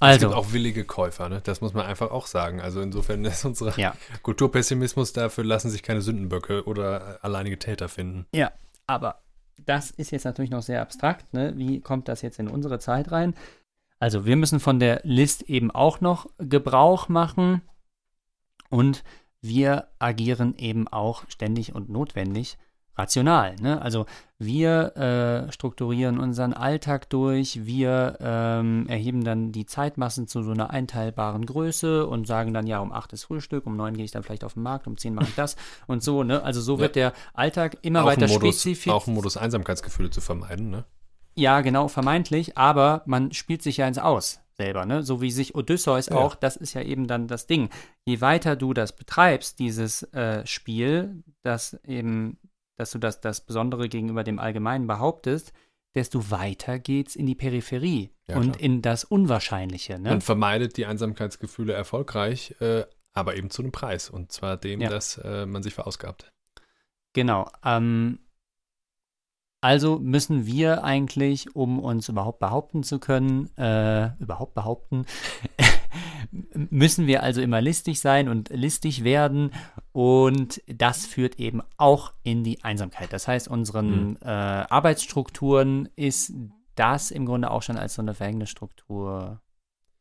Also. 0.00 0.28
Es 0.28 0.32
gibt 0.32 0.34
auch 0.34 0.52
willige 0.52 0.84
Käufer, 0.84 1.28
ne? 1.28 1.40
das 1.44 1.60
muss 1.60 1.74
man 1.74 1.84
einfach 1.86 2.10
auch 2.10 2.26
sagen. 2.26 2.60
Also 2.60 2.80
insofern 2.80 3.24
ist 3.24 3.44
unser 3.44 3.78
ja. 3.78 3.94
Kulturpessimismus, 4.22 5.12
dafür 5.12 5.44
lassen 5.44 5.70
sich 5.70 5.82
keine 5.82 6.00
Sündenböcke 6.00 6.64
oder 6.64 7.16
äh, 7.16 7.18
alleinige 7.22 7.58
Täter 7.58 7.88
finden. 7.88 8.26
Ja, 8.34 8.52
aber 8.86 9.22
das 9.58 9.90
ist 9.90 10.10
jetzt 10.10 10.24
natürlich 10.24 10.50
noch 10.50 10.62
sehr 10.62 10.80
abstrakt. 10.80 11.34
Ne? 11.34 11.52
Wie 11.56 11.80
kommt 11.80 12.08
das 12.08 12.22
jetzt 12.22 12.38
in 12.38 12.48
unsere 12.48 12.78
Zeit 12.78 13.12
rein? 13.12 13.34
Also 13.98 14.24
wir 14.24 14.36
müssen 14.36 14.60
von 14.60 14.80
der 14.80 15.00
List 15.04 15.42
eben 15.42 15.70
auch 15.70 16.00
noch 16.00 16.26
Gebrauch 16.38 17.08
machen 17.08 17.60
und 18.70 19.04
wir 19.42 19.88
agieren 19.98 20.54
eben 20.56 20.88
auch 20.88 21.24
ständig 21.28 21.74
und 21.74 21.88
notwendig 21.88 22.58
rational. 23.00 23.56
Ne? 23.60 23.80
Also 23.80 24.06
wir 24.38 24.96
äh, 25.48 25.52
strukturieren 25.52 26.18
unseren 26.18 26.52
Alltag 26.52 27.08
durch, 27.10 27.64
wir 27.64 28.18
ähm, 28.20 28.86
erheben 28.88 29.24
dann 29.24 29.52
die 29.52 29.66
Zeitmassen 29.66 30.28
zu 30.28 30.42
so 30.42 30.52
einer 30.52 30.70
einteilbaren 30.70 31.46
Größe 31.46 32.06
und 32.06 32.26
sagen 32.26 32.52
dann, 32.52 32.66
ja, 32.66 32.80
um 32.80 32.92
8 32.92 33.12
ist 33.14 33.24
Frühstück, 33.24 33.66
um 33.66 33.76
9 33.76 33.96
gehe 33.96 34.04
ich 34.04 34.10
dann 34.10 34.22
vielleicht 34.22 34.44
auf 34.44 34.54
den 34.54 34.62
Markt, 34.62 34.86
um 34.86 34.96
10 34.96 35.14
mache 35.14 35.28
ich 35.28 35.34
das 35.34 35.56
und 35.86 36.02
so. 36.02 36.22
Ne? 36.22 36.42
Also 36.42 36.60
so 36.60 36.74
ja. 36.74 36.80
wird 36.80 36.96
der 36.96 37.12
Alltag 37.32 37.78
immer 37.82 38.02
auch 38.02 38.06
weiter 38.06 38.28
spezifisch. 38.28 38.92
Auch 38.92 39.06
ein 39.06 39.14
Modus 39.14 39.36
Einsamkeitsgefühle 39.36 40.10
zu 40.10 40.20
vermeiden, 40.20 40.70
ne? 40.70 40.84
Ja, 41.36 41.60
genau, 41.60 41.88
vermeintlich, 41.88 42.58
aber 42.58 43.02
man 43.06 43.32
spielt 43.32 43.62
sich 43.62 43.78
ja 43.78 43.86
ins 43.86 43.98
Aus 43.98 44.40
selber, 44.60 44.84
ne? 44.84 45.02
So 45.02 45.20
wie 45.20 45.30
sich 45.30 45.54
Odysseus 45.54 46.06
ja. 46.06 46.16
auch, 46.16 46.34
das 46.34 46.56
ist 46.56 46.74
ja 46.74 46.82
eben 46.82 47.06
dann 47.06 47.26
das 47.28 47.46
Ding. 47.46 47.70
Je 48.04 48.20
weiter 48.20 48.56
du 48.56 48.74
das 48.74 48.94
betreibst, 48.94 49.58
dieses 49.58 50.02
äh, 50.12 50.46
Spiel, 50.46 51.22
das 51.42 51.80
eben, 51.86 52.38
dass 52.76 52.90
du 52.90 52.98
das, 52.98 53.20
das 53.20 53.40
Besondere 53.40 53.88
gegenüber 53.88 54.22
dem 54.22 54.38
Allgemeinen 54.38 54.86
behauptest, 54.86 55.52
desto 55.94 56.30
weiter 56.30 56.78
geht's 56.78 57.16
in 57.16 57.26
die 57.26 57.34
Peripherie 57.34 58.10
ja, 58.28 58.36
und 58.36 58.52
klar. 58.52 58.60
in 58.60 58.82
das 58.82 59.04
Unwahrscheinliche. 59.04 59.98
Ne? 59.98 60.10
Man 60.10 60.20
vermeidet 60.20 60.76
die 60.76 60.86
Einsamkeitsgefühle 60.86 61.72
erfolgreich, 61.72 62.54
äh, 62.60 62.84
aber 63.12 63.36
eben 63.36 63.50
zu 63.50 63.62
einem 63.62 63.72
Preis. 63.72 64.10
Und 64.10 64.30
zwar 64.30 64.56
dem, 64.56 64.80
ja. 64.80 64.88
dass 64.88 65.18
äh, 65.18 65.46
man 65.46 65.62
sich 65.62 65.74
verausgabt. 65.74 66.30
Genau. 67.12 67.50
Ähm, 67.64 68.20
also 69.60 69.98
müssen 69.98 70.46
wir 70.46 70.84
eigentlich, 70.84 71.54
um 71.54 71.78
uns 71.80 72.08
überhaupt 72.08 72.38
behaupten 72.38 72.82
zu 72.82 72.98
können, 72.98 73.54
äh, 73.58 74.10
überhaupt 74.18 74.54
behaupten, 74.54 75.04
müssen 76.52 77.06
wir 77.06 77.22
also 77.22 77.42
immer 77.42 77.60
listig 77.60 78.00
sein 78.00 78.28
und 78.28 78.48
listig 78.48 79.04
werden. 79.04 79.52
Und 79.92 80.62
das 80.66 81.04
führt 81.04 81.38
eben 81.38 81.62
auch 81.76 82.12
in 82.22 82.42
die 82.42 82.64
Einsamkeit. 82.64 83.12
Das 83.12 83.28
heißt, 83.28 83.48
unseren 83.48 84.10
mhm. 84.10 84.18
äh, 84.22 84.28
Arbeitsstrukturen 84.28 85.88
ist 85.94 86.32
das 86.74 87.10
im 87.10 87.26
Grunde 87.26 87.50
auch 87.50 87.62
schon 87.62 87.76
als 87.76 87.94
so 87.94 88.02
eine 88.02 88.14
Verhängnisstruktur 88.14 89.42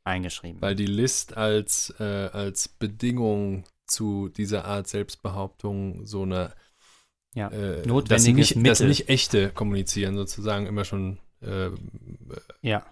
eingeschrieben. 0.05 0.61
Weil 0.61 0.75
die 0.75 0.85
List 0.85 1.35
als, 1.35 1.93
äh, 1.99 2.03
als 2.31 2.69
Bedingung 2.69 3.65
zu 3.87 4.29
dieser 4.29 4.65
Art 4.65 4.87
Selbstbehauptung 4.87 6.05
so 6.05 6.23
eine 6.23 6.53
ja, 7.35 7.49
äh, 7.49 7.83
das, 8.07 8.25
nicht, 8.25 8.55
Mittel. 8.55 8.69
das 8.69 8.79
nicht 8.81 9.09
echte 9.09 9.49
Kommunizieren 9.51 10.15
sozusagen 10.15 10.65
immer 10.65 10.83
schon 10.83 11.19
äh, 11.41 11.69
ja. 12.61 12.85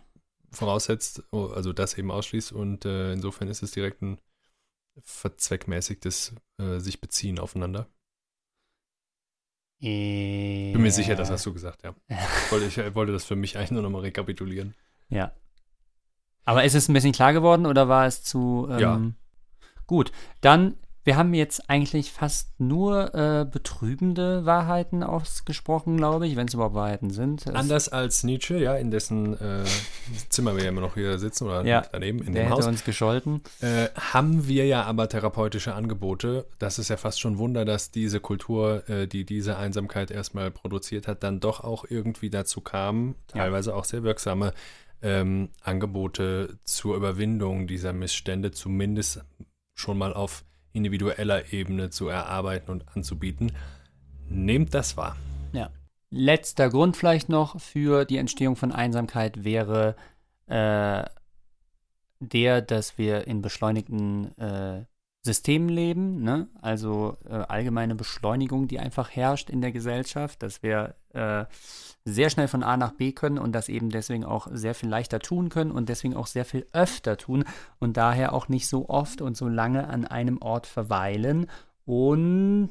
voraussetzt, 0.52 1.24
oh, 1.32 1.48
also 1.48 1.74
das 1.74 1.98
eben 1.98 2.12
ausschließt 2.12 2.52
und 2.52 2.86
äh, 2.86 3.14
insofern 3.14 3.48
ist 3.48 3.64
es 3.64 3.72
direkt 3.72 4.02
ein 4.02 4.20
verzweckmäßigtes 5.04 6.36
äh, 6.60 6.80
sich 6.80 7.02
beziehen 7.02 7.40
aufeinander. 7.40 7.88
Bin 9.80 10.82
mir 10.82 10.92
sicher, 10.92 11.16
das 11.16 11.30
hast 11.30 11.46
du 11.46 11.54
gesagt, 11.54 11.84
ja. 11.84 11.96
wollte, 12.50 12.66
ich 12.66 12.96
wollte 12.96 13.12
das 13.12 13.26
für 13.26 13.36
mich 13.36 13.58
eigentlich 13.58 13.72
nur 13.72 13.84
nochmal 13.84 14.02
rekapitulieren. 14.02 14.74
Ja. 15.10 15.32
Aber 16.46 16.64
ist 16.64 16.76
es 16.76 16.88
ein 16.88 16.94
bisschen 16.94 17.12
klar 17.12 17.34
geworden 17.34 17.66
oder 17.66 17.88
war 17.88 18.08
es 18.08 18.24
zu 18.24 18.68
ähm, 18.72 18.80
ja. 18.80 19.02
gut? 19.86 20.12
Dann 20.42 20.78
wir 21.08 21.16
haben 21.16 21.34
jetzt 21.34 21.70
eigentlich 21.70 22.12
fast 22.12 22.60
nur 22.60 23.16
äh, 23.16 23.46
betrübende 23.46 24.46
Wahrheiten 24.46 25.04
ausgesprochen, 25.04 25.96
glaube 25.96 26.28
ich, 26.28 26.36
wenn 26.36 26.50
es 26.50 26.54
überhaupt 26.54 26.76
Wahrheiten 26.76 27.12
sind. 27.12 27.48
Anders 27.48 27.88
als 27.88 28.24
Nietzsche, 28.24 28.58
ja, 28.58 28.76
in 28.76 28.92
dessen 28.92 29.40
äh, 29.40 29.64
Zimmer 30.28 30.58
wir 30.58 30.64
ja 30.64 30.70
immer 30.70 30.82
noch 30.82 30.96
hier 30.96 31.18
sitzen 31.18 31.46
oder 31.46 31.64
ja, 31.64 31.86
daneben 31.94 32.20
in 32.20 32.34
der 32.34 32.44
dem 32.44 32.50
hätte 32.50 32.58
Haus. 32.58 32.68
uns 32.68 32.84
gescholten. 32.84 33.40
Äh, 33.62 33.88
haben 33.96 34.50
wir 34.50 34.66
ja 34.66 34.84
aber 34.84 35.08
therapeutische 35.08 35.74
Angebote. 35.74 36.46
Das 36.60 36.78
ist 36.78 36.90
ja 36.90 36.98
fast 36.98 37.22
schon 37.22 37.38
Wunder, 37.38 37.64
dass 37.64 37.90
diese 37.90 38.20
Kultur, 38.20 38.84
äh, 38.90 39.08
die 39.08 39.24
diese 39.24 39.56
Einsamkeit 39.56 40.12
erstmal 40.12 40.52
produziert 40.52 41.08
hat, 41.08 41.24
dann 41.24 41.40
doch 41.40 41.62
auch 41.62 41.86
irgendwie 41.88 42.30
dazu 42.30 42.60
kam, 42.60 43.16
teilweise 43.30 43.70
ja. 43.70 43.78
auch 43.78 43.86
sehr 43.86 44.04
wirksame 44.04 44.52
ähm, 45.02 45.52
Angebote 45.62 46.60
zur 46.66 46.98
Überwindung 46.98 47.66
dieser 47.66 47.94
Missstände, 47.94 48.52
zumindest 48.52 49.24
schon 49.74 49.98
mal 49.98 50.14
auf 50.14 50.44
individueller 50.78 51.52
Ebene 51.52 51.90
zu 51.90 52.08
erarbeiten 52.08 52.72
und 52.72 52.86
anzubieten. 52.96 53.52
Nehmt 54.30 54.74
das 54.74 54.96
wahr. 54.96 55.18
Ja. 55.52 55.70
Letzter 56.10 56.70
Grund 56.70 56.96
vielleicht 56.96 57.28
noch 57.28 57.60
für 57.60 58.06
die 58.06 58.18
Entstehung 58.18 58.56
von 58.56 58.72
Einsamkeit 58.72 59.44
wäre 59.44 59.96
äh, 60.46 61.04
der, 62.20 62.62
dass 62.62 62.98
wir 62.98 63.28
in 63.28 63.42
beschleunigten 63.42 64.38
äh, 64.38 64.86
Systemen 65.28 65.70
leben, 65.70 66.24
ne? 66.24 66.48
also 66.62 67.18
äh, 67.30 67.34
allgemeine 67.34 67.96
Beschleunigung, 67.96 68.68
die 68.68 68.80
einfach 68.80 69.12
herrscht 69.12 69.50
in 69.50 69.62
der 69.62 69.72
Gesellschaft, 69.72 70.42
dass 70.42 70.64
wir 70.64 70.96
äh, 71.14 71.46
sehr 72.06 72.30
schnell 72.30 72.48
von 72.48 72.64
A 72.64 72.78
nach 72.78 72.94
B 72.94 73.12
können 73.12 73.38
und 73.38 73.52
das 73.52 73.70
eben 73.70 73.90
deswegen 73.90 74.24
auch 74.24 74.48
sehr 74.52 74.74
viel 74.74 74.90
leichter 74.90 75.20
tun 75.20 75.50
können 75.50 75.72
und 75.72 75.90
deswegen 75.90 76.16
auch 76.16 76.28
sehr 76.28 76.46
viel 76.46 76.66
öfter 76.72 77.18
tun 77.18 77.44
und 77.80 77.98
daher 77.98 78.34
auch 78.34 78.48
nicht 78.48 78.68
so 78.68 78.90
oft 78.90 79.22
und 79.22 79.38
so 79.38 79.48
lange 79.48 79.88
an 79.88 80.06
einem 80.06 80.42
Ort 80.42 80.66
verweilen 80.66 81.48
und 81.86 82.70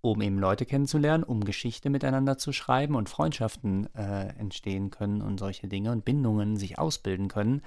um 0.00 0.20
eben 0.20 0.38
Leute 0.38 0.66
kennenzulernen, 0.66 1.24
um 1.24 1.44
Geschichte 1.44 1.88
miteinander 1.90 2.36
zu 2.36 2.52
schreiben 2.52 2.94
und 2.94 3.08
Freundschaften 3.08 3.88
äh, 3.94 4.28
entstehen 4.38 4.90
können 4.90 5.22
und 5.22 5.38
solche 5.38 5.68
Dinge 5.68 5.92
und 5.92 6.04
Bindungen 6.04 6.56
sich 6.56 6.78
ausbilden 6.78 7.28
können 7.28 7.62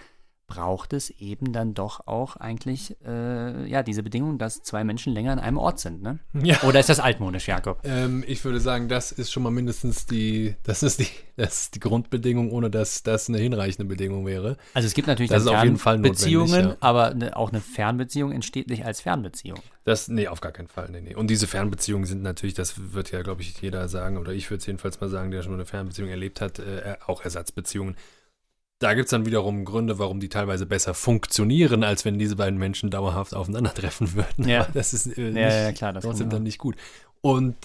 braucht 0.47 0.93
es 0.93 1.09
eben 1.09 1.51
dann 1.51 1.73
doch 1.73 2.07
auch 2.07 2.37
eigentlich 2.37 2.95
äh, 3.05 3.69
ja 3.69 3.83
diese 3.83 4.01
Bedingung, 4.01 4.37
dass 4.37 4.63
zwei 4.63 4.85
Menschen 4.85 5.13
länger 5.13 5.33
an 5.33 5.39
einem 5.39 5.57
Ort 5.57 5.79
sind, 5.79 6.01
ne? 6.01 6.19
Ja. 6.33 6.61
Oder 6.63 6.79
ist 6.79 6.87
das 6.87 7.01
altmodisch, 7.01 7.47
Jakob? 7.49 7.81
Ähm, 7.83 8.23
ich 8.25 8.43
würde 8.45 8.61
sagen, 8.61 8.87
das 8.87 9.11
ist 9.11 9.31
schon 9.31 9.43
mal 9.43 9.51
mindestens 9.51 10.05
die, 10.05 10.55
das 10.63 10.83
ist 10.83 11.01
die, 11.01 11.07
das 11.35 11.63
ist 11.63 11.75
die 11.75 11.79
Grundbedingung, 11.81 12.51
ohne 12.51 12.69
dass 12.69 13.03
das 13.03 13.27
eine 13.27 13.39
hinreichende 13.39 13.85
Bedingung 13.85 14.25
wäre. 14.25 14.55
Also 14.73 14.87
es 14.87 14.93
gibt 14.93 15.09
natürlich 15.09 15.29
das 15.29 15.45
auf 15.47 15.63
jeden 15.63 15.77
Fall 15.77 15.99
Beziehungen, 15.99 16.69
ja. 16.69 16.77
aber 16.79 17.13
ne, 17.13 17.35
auch 17.35 17.51
eine 17.51 17.61
Fernbeziehung 17.61 18.31
entsteht 18.31 18.69
nicht 18.69 18.85
als 18.85 19.01
Fernbeziehung. 19.01 19.59
Das, 19.83 20.07
nee, 20.07 20.29
auf 20.29 20.39
gar 20.39 20.53
keinen 20.53 20.69
Fall. 20.69 20.89
Nee, 20.89 21.01
nee. 21.01 21.15
Und 21.15 21.29
diese 21.29 21.47
Fernbeziehungen 21.47 22.05
sind 22.05 22.21
natürlich, 22.21 22.53
das 22.53 22.93
wird 22.93 23.11
ja, 23.11 23.21
glaube 23.21 23.41
ich, 23.41 23.61
jeder 23.61 23.87
sagen, 23.89 24.17
oder 24.17 24.31
ich 24.31 24.49
würde 24.49 24.59
es 24.59 24.65
jedenfalls 24.65 24.99
mal 25.01 25.09
sagen, 25.09 25.31
der 25.31 25.43
schon 25.43 25.53
eine 25.53 25.65
Fernbeziehung 25.65 26.09
erlebt 26.09 26.39
hat, 26.39 26.59
äh, 26.59 26.95
auch 27.05 27.21
Ersatzbeziehungen 27.21 27.97
da 28.79 28.93
gibt 28.93 29.05
es 29.05 29.11
dann 29.11 29.25
wiederum 29.25 29.65
Gründe, 29.65 29.97
warum 29.97 30.19
die 30.19 30.29
teilweise 30.29 30.65
besser 30.65 30.93
funktionieren, 30.93 31.83
als 31.83 32.05
wenn 32.05 32.19
diese 32.19 32.35
beiden 32.35 32.59
Menschen 32.59 32.91
dauerhaft 32.91 33.33
aufeinandertreffen 33.33 34.13
würden. 34.13 34.47
Ja. 34.47 34.61
Aber 34.61 34.73
das 34.73 34.93
ist 34.93 35.17
äh, 35.17 35.31
nicht, 35.31 35.37
Ja, 35.37 35.49
ja, 35.49 35.71
klar, 35.71 35.93
das 35.93 36.03
trotzdem 36.03 36.29
dann 36.29 36.43
nicht 36.43 36.59
gut. 36.59 36.75
Und 37.21 37.55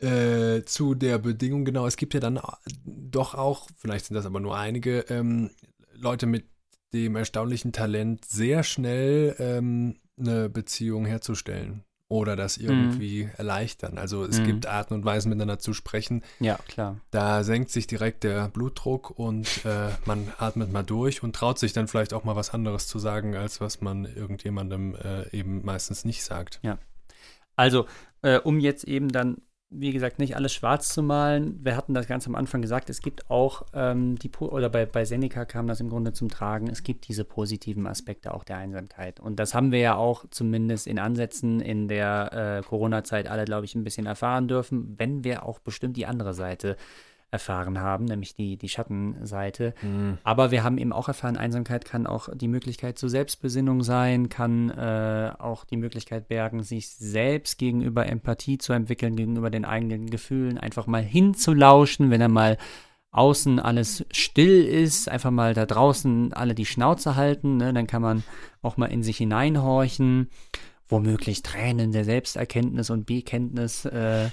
äh, 0.00 0.62
zu 0.64 0.94
der 0.94 1.18
Bedingung, 1.18 1.64
genau, 1.64 1.86
es 1.86 1.96
gibt 1.96 2.14
ja 2.14 2.20
dann 2.20 2.40
doch 2.84 3.34
auch, 3.34 3.68
vielleicht 3.76 4.06
sind 4.06 4.14
das 4.14 4.26
aber 4.26 4.40
nur 4.40 4.56
einige, 4.56 5.00
ähm, 5.08 5.50
Leute 5.94 6.26
mit 6.26 6.46
dem 6.92 7.16
erstaunlichen 7.16 7.72
Talent, 7.72 8.24
sehr 8.24 8.62
schnell 8.62 9.34
ähm, 9.38 10.00
eine 10.18 10.48
Beziehung 10.48 11.06
herzustellen 11.06 11.84
oder 12.08 12.36
das 12.36 12.56
irgendwie 12.56 13.28
erleichtern. 13.36 13.98
Also 13.98 14.24
es 14.24 14.40
Mhm. 14.40 14.44
gibt 14.44 14.66
Arten 14.66 14.94
und 14.94 15.04
Weisen, 15.04 15.28
miteinander 15.28 15.58
zu 15.58 15.74
sprechen. 15.74 16.22
Ja, 16.40 16.58
klar. 16.66 17.00
Da 17.10 17.44
senkt 17.44 17.70
sich 17.70 17.86
direkt 17.86 18.24
der 18.24 18.48
Blutdruck 18.48 19.10
und 19.10 19.64
äh, 19.66 19.90
man 20.06 20.32
atmet 20.38 20.72
mal 20.72 20.82
durch 20.82 21.22
und 21.22 21.36
traut 21.36 21.58
sich 21.58 21.74
dann 21.74 21.86
vielleicht 21.86 22.14
auch 22.14 22.24
mal 22.24 22.34
was 22.36 22.50
anderes 22.54 22.86
zu 22.86 22.98
sagen, 22.98 23.36
als 23.36 23.60
was 23.60 23.82
man 23.82 24.06
irgendjemandem 24.06 24.94
äh, 24.96 25.28
eben 25.36 25.64
meistens 25.64 26.04
nicht 26.06 26.24
sagt. 26.24 26.60
Also, 27.56 27.86
äh, 28.22 28.38
um 28.38 28.58
jetzt 28.60 28.84
eben 28.84 29.08
dann, 29.10 29.42
wie 29.70 29.92
gesagt, 29.92 30.18
nicht 30.18 30.34
alles 30.34 30.54
schwarz 30.54 30.88
zu 30.88 31.02
malen, 31.02 31.62
wir 31.62 31.76
hatten 31.76 31.92
das 31.92 32.06
ganz 32.06 32.26
am 32.26 32.34
Anfang 32.34 32.62
gesagt, 32.62 32.88
es 32.88 33.02
gibt 33.02 33.30
auch 33.30 33.66
ähm, 33.74 34.18
die, 34.18 34.30
oder 34.38 34.70
bei, 34.70 34.86
bei 34.86 35.04
Seneca 35.04 35.44
kam 35.44 35.66
das 35.66 35.80
im 35.80 35.90
Grunde 35.90 36.12
zum 36.12 36.28
Tragen, 36.30 36.68
es 36.68 36.82
gibt 36.82 37.06
diese 37.08 37.24
positiven 37.24 37.86
Aspekte 37.86 38.32
auch 38.32 38.44
der 38.44 38.56
Einsamkeit. 38.56 39.20
Und 39.20 39.38
das 39.38 39.54
haben 39.54 39.70
wir 39.70 39.80
ja 39.80 39.96
auch 39.96 40.24
zumindest 40.30 40.86
in 40.86 40.98
Ansätzen 40.98 41.60
in 41.60 41.86
der 41.86 42.60
äh, 42.62 42.66
Corona-Zeit 42.66 43.28
alle, 43.28 43.44
glaube 43.44 43.66
ich, 43.66 43.74
ein 43.74 43.84
bisschen 43.84 44.06
erfahren 44.06 44.48
dürfen, 44.48 44.94
wenn 44.98 45.22
wir 45.22 45.44
auch 45.44 45.58
bestimmt 45.58 45.98
die 45.98 46.06
andere 46.06 46.32
Seite 46.32 46.76
erfahren 47.30 47.80
haben, 47.80 48.06
nämlich 48.06 48.34
die, 48.34 48.56
die 48.56 48.68
Schattenseite. 48.68 49.74
Aber 50.24 50.50
wir 50.50 50.64
haben 50.64 50.78
eben 50.78 50.92
auch 50.92 51.08
erfahren, 51.08 51.36
Einsamkeit 51.36 51.84
kann 51.84 52.06
auch 52.06 52.30
die 52.34 52.48
Möglichkeit 52.48 52.98
zur 52.98 53.10
Selbstbesinnung 53.10 53.82
sein, 53.82 54.30
kann 54.30 54.70
äh, 54.70 55.32
auch 55.38 55.64
die 55.64 55.76
Möglichkeit 55.76 56.28
bergen, 56.28 56.62
sich 56.62 56.88
selbst 56.88 57.58
gegenüber 57.58 58.06
Empathie 58.06 58.56
zu 58.56 58.72
entwickeln, 58.72 59.14
gegenüber 59.14 59.50
den 59.50 59.66
eigenen 59.66 60.08
Gefühlen, 60.08 60.56
einfach 60.56 60.86
mal 60.86 61.02
hinzulauschen, 61.02 62.10
wenn 62.10 62.22
er 62.22 62.28
mal 62.28 62.56
außen 63.10 63.58
alles 63.58 64.06
still 64.10 64.64
ist, 64.64 65.08
einfach 65.08 65.30
mal 65.30 65.54
da 65.54 65.66
draußen 65.66 66.32
alle 66.32 66.54
die 66.54 66.66
Schnauze 66.66 67.16
halten, 67.16 67.56
ne? 67.56 67.72
dann 67.72 67.86
kann 67.86 68.02
man 68.02 68.22
auch 68.62 68.76
mal 68.76 68.86
in 68.86 69.02
sich 69.02 69.18
hineinhorchen, 69.18 70.28
womöglich 70.88 71.42
Tränen 71.42 71.92
der 71.92 72.04
Selbsterkenntnis 72.04 72.90
und 72.90 73.06
Bekenntnis 73.06 73.84
äh, 73.84 74.28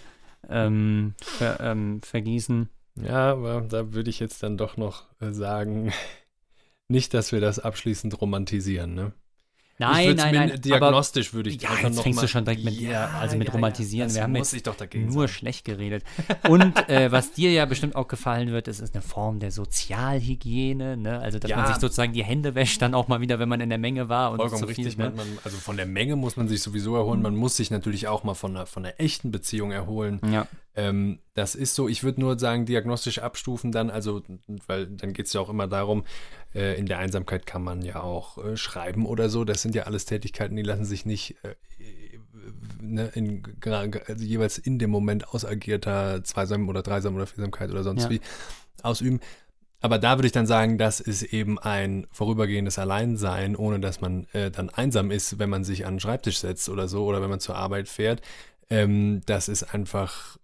ähm, 0.49 1.13
ver, 1.21 1.59
ähm, 1.59 2.01
vergießen. 2.01 2.69
Ja, 3.01 3.31
aber 3.31 3.61
da 3.61 3.93
würde 3.93 4.09
ich 4.09 4.19
jetzt 4.19 4.41
dann 4.43 4.57
doch 4.57 4.77
noch 4.77 5.03
äh, 5.19 5.31
sagen, 5.31 5.91
nicht, 6.87 7.13
dass 7.13 7.31
wir 7.31 7.41
das 7.41 7.59
abschließend 7.59 8.19
romantisieren, 8.21 8.93
ne? 8.93 9.11
Nein, 9.77 10.15
nein, 10.15 10.33
nein. 10.33 10.49
aber 10.51 10.57
Diagnostisch 10.57 11.33
würde 11.33 11.49
ich 11.49 11.61
Ja, 11.61 11.71
einfach 11.71 11.83
jetzt 11.83 11.95
noch 11.97 12.03
fängst 12.03 12.15
mal, 12.15 12.21
du 12.21 12.27
schon 12.29 12.45
direkt 12.45 12.63
mit- 12.63 12.79
ja, 12.79 13.09
also 13.09 13.35
mit 13.35 13.53
romantisieren. 13.53 14.07
Das 14.07 14.15
Wir 14.15 14.23
haben 14.23 14.31
muss 14.31 14.51
jetzt 14.53 14.53
ich 14.53 14.63
doch 14.63 14.77
dagegen 14.77 15.07
nur 15.07 15.27
sagen. 15.27 15.33
schlecht 15.33 15.65
geredet. 15.65 16.05
Und 16.47 16.87
äh, 16.87 17.11
was 17.11 17.33
dir 17.33 17.51
ja 17.51 17.65
bestimmt 17.65 17.93
auch 17.97 18.07
gefallen 18.07 18.51
wird, 18.51 18.69
es 18.69 18.79
ist 18.79 18.95
eine 18.95 19.01
Form 19.01 19.39
der 19.39 19.51
Sozialhygiene, 19.51 20.95
ne? 20.95 21.19
Also 21.19 21.39
dass 21.39 21.51
Ja. 21.51 21.57
man 21.57 21.67
sich 21.67 21.75
sozusagen 21.75 22.13
die 22.13 22.23
Hände 22.23 22.55
wäscht, 22.55 22.81
dann 22.81 22.93
auch 22.93 23.09
mal 23.09 23.19
wieder, 23.19 23.37
wenn 23.39 23.49
man 23.49 23.59
in 23.59 23.67
der 23.69 23.77
Menge 23.77 24.07
war 24.07 24.31
und 24.31 24.37
Vollkommen 24.37 24.61
zu 24.61 24.67
viel. 24.67 24.85
richtig. 24.85 24.97
ne? 24.97 25.11
Man, 25.15 25.27
also 25.43 25.57
von 25.57 25.75
der 25.75 25.85
Menge 25.87 26.15
muss 26.15 26.37
man 26.37 26.47
sich 26.47 26.61
sowieso 26.61 26.95
erholen. 26.95 27.21
Man 27.21 27.35
muss 27.35 27.57
sich 27.57 27.69
natürlich 27.69 28.07
auch 28.07 28.23
mal 28.23 28.33
von 28.33 28.55
einer, 28.55 28.65
von 28.65 28.85
einer 28.85 28.99
echten 28.99 29.31
Beziehung 29.31 29.71
erholen. 29.71 30.21
Ja, 30.31 30.47
Ähm, 30.75 31.19
das 31.33 31.55
ist 31.55 31.75
so, 31.75 31.87
ich 31.87 32.03
würde 32.03 32.19
nur 32.21 32.37
sagen, 32.37 32.65
diagnostisch 32.65 33.19
abstufen 33.19 33.71
dann, 33.71 33.89
also, 33.89 34.23
weil 34.67 34.87
dann 34.87 35.13
geht 35.13 35.27
es 35.27 35.33
ja 35.33 35.41
auch 35.41 35.49
immer 35.49 35.67
darum, 35.67 36.05
äh, 36.53 36.77
in 36.77 36.85
der 36.85 36.99
Einsamkeit 36.99 37.45
kann 37.45 37.63
man 37.63 37.81
ja 37.81 38.01
auch 38.01 38.37
äh, 38.43 38.57
schreiben 38.57 39.05
oder 39.05 39.29
so. 39.29 39.45
Das 39.45 39.61
sind 39.61 39.75
ja 39.75 39.83
alles 39.83 40.05
Tätigkeiten, 40.05 40.55
die 40.55 40.63
lassen 40.63 40.85
sich 40.85 41.05
nicht 41.05 41.35
äh, 41.43 41.55
ne, 42.81 43.11
in, 43.15 43.43
also 43.63 44.23
jeweils 44.23 44.57
in 44.57 44.79
dem 44.79 44.89
Moment 44.89 45.29
ausagierter 45.33 46.23
Zweisam 46.23 46.69
oder 46.69 46.81
Dreisam 46.81 47.15
oder 47.15 47.25
Viersamkeit 47.27 47.71
oder 47.71 47.83
sonst 47.83 48.03
Ja. 48.03 48.09
wie 48.11 48.21
ausüben. 48.83 49.19
Aber 49.81 49.99
da 49.99 50.17
würde 50.17 50.25
ich 50.25 50.31
dann 50.31 50.47
sagen, 50.47 50.77
das 50.77 50.99
ist 50.99 51.21
eben 51.21 51.59
ein 51.59 52.07
vorübergehendes 52.11 52.79
Alleinsein, 52.79 53.55
ohne 53.55 53.79
dass 53.79 54.01
man 54.01 54.25
äh, 54.33 54.49
dann 54.49 54.69
einsam 54.69 55.11
ist, 55.11 55.37
wenn 55.37 55.49
man 55.49 55.63
sich 55.63 55.85
an 55.85 55.95
den 55.95 55.99
Schreibtisch 55.99 56.39
setzt 56.39 56.69
oder 56.69 56.87
so 56.87 57.05
oder 57.05 57.21
wenn 57.21 57.29
man 57.29 57.39
zur 57.39 57.55
Arbeit 57.55 57.87
fährt. 57.87 58.21
Ähm, 58.69 59.21
das 59.25 59.47
ist 59.47 59.63
einfach 59.75 60.37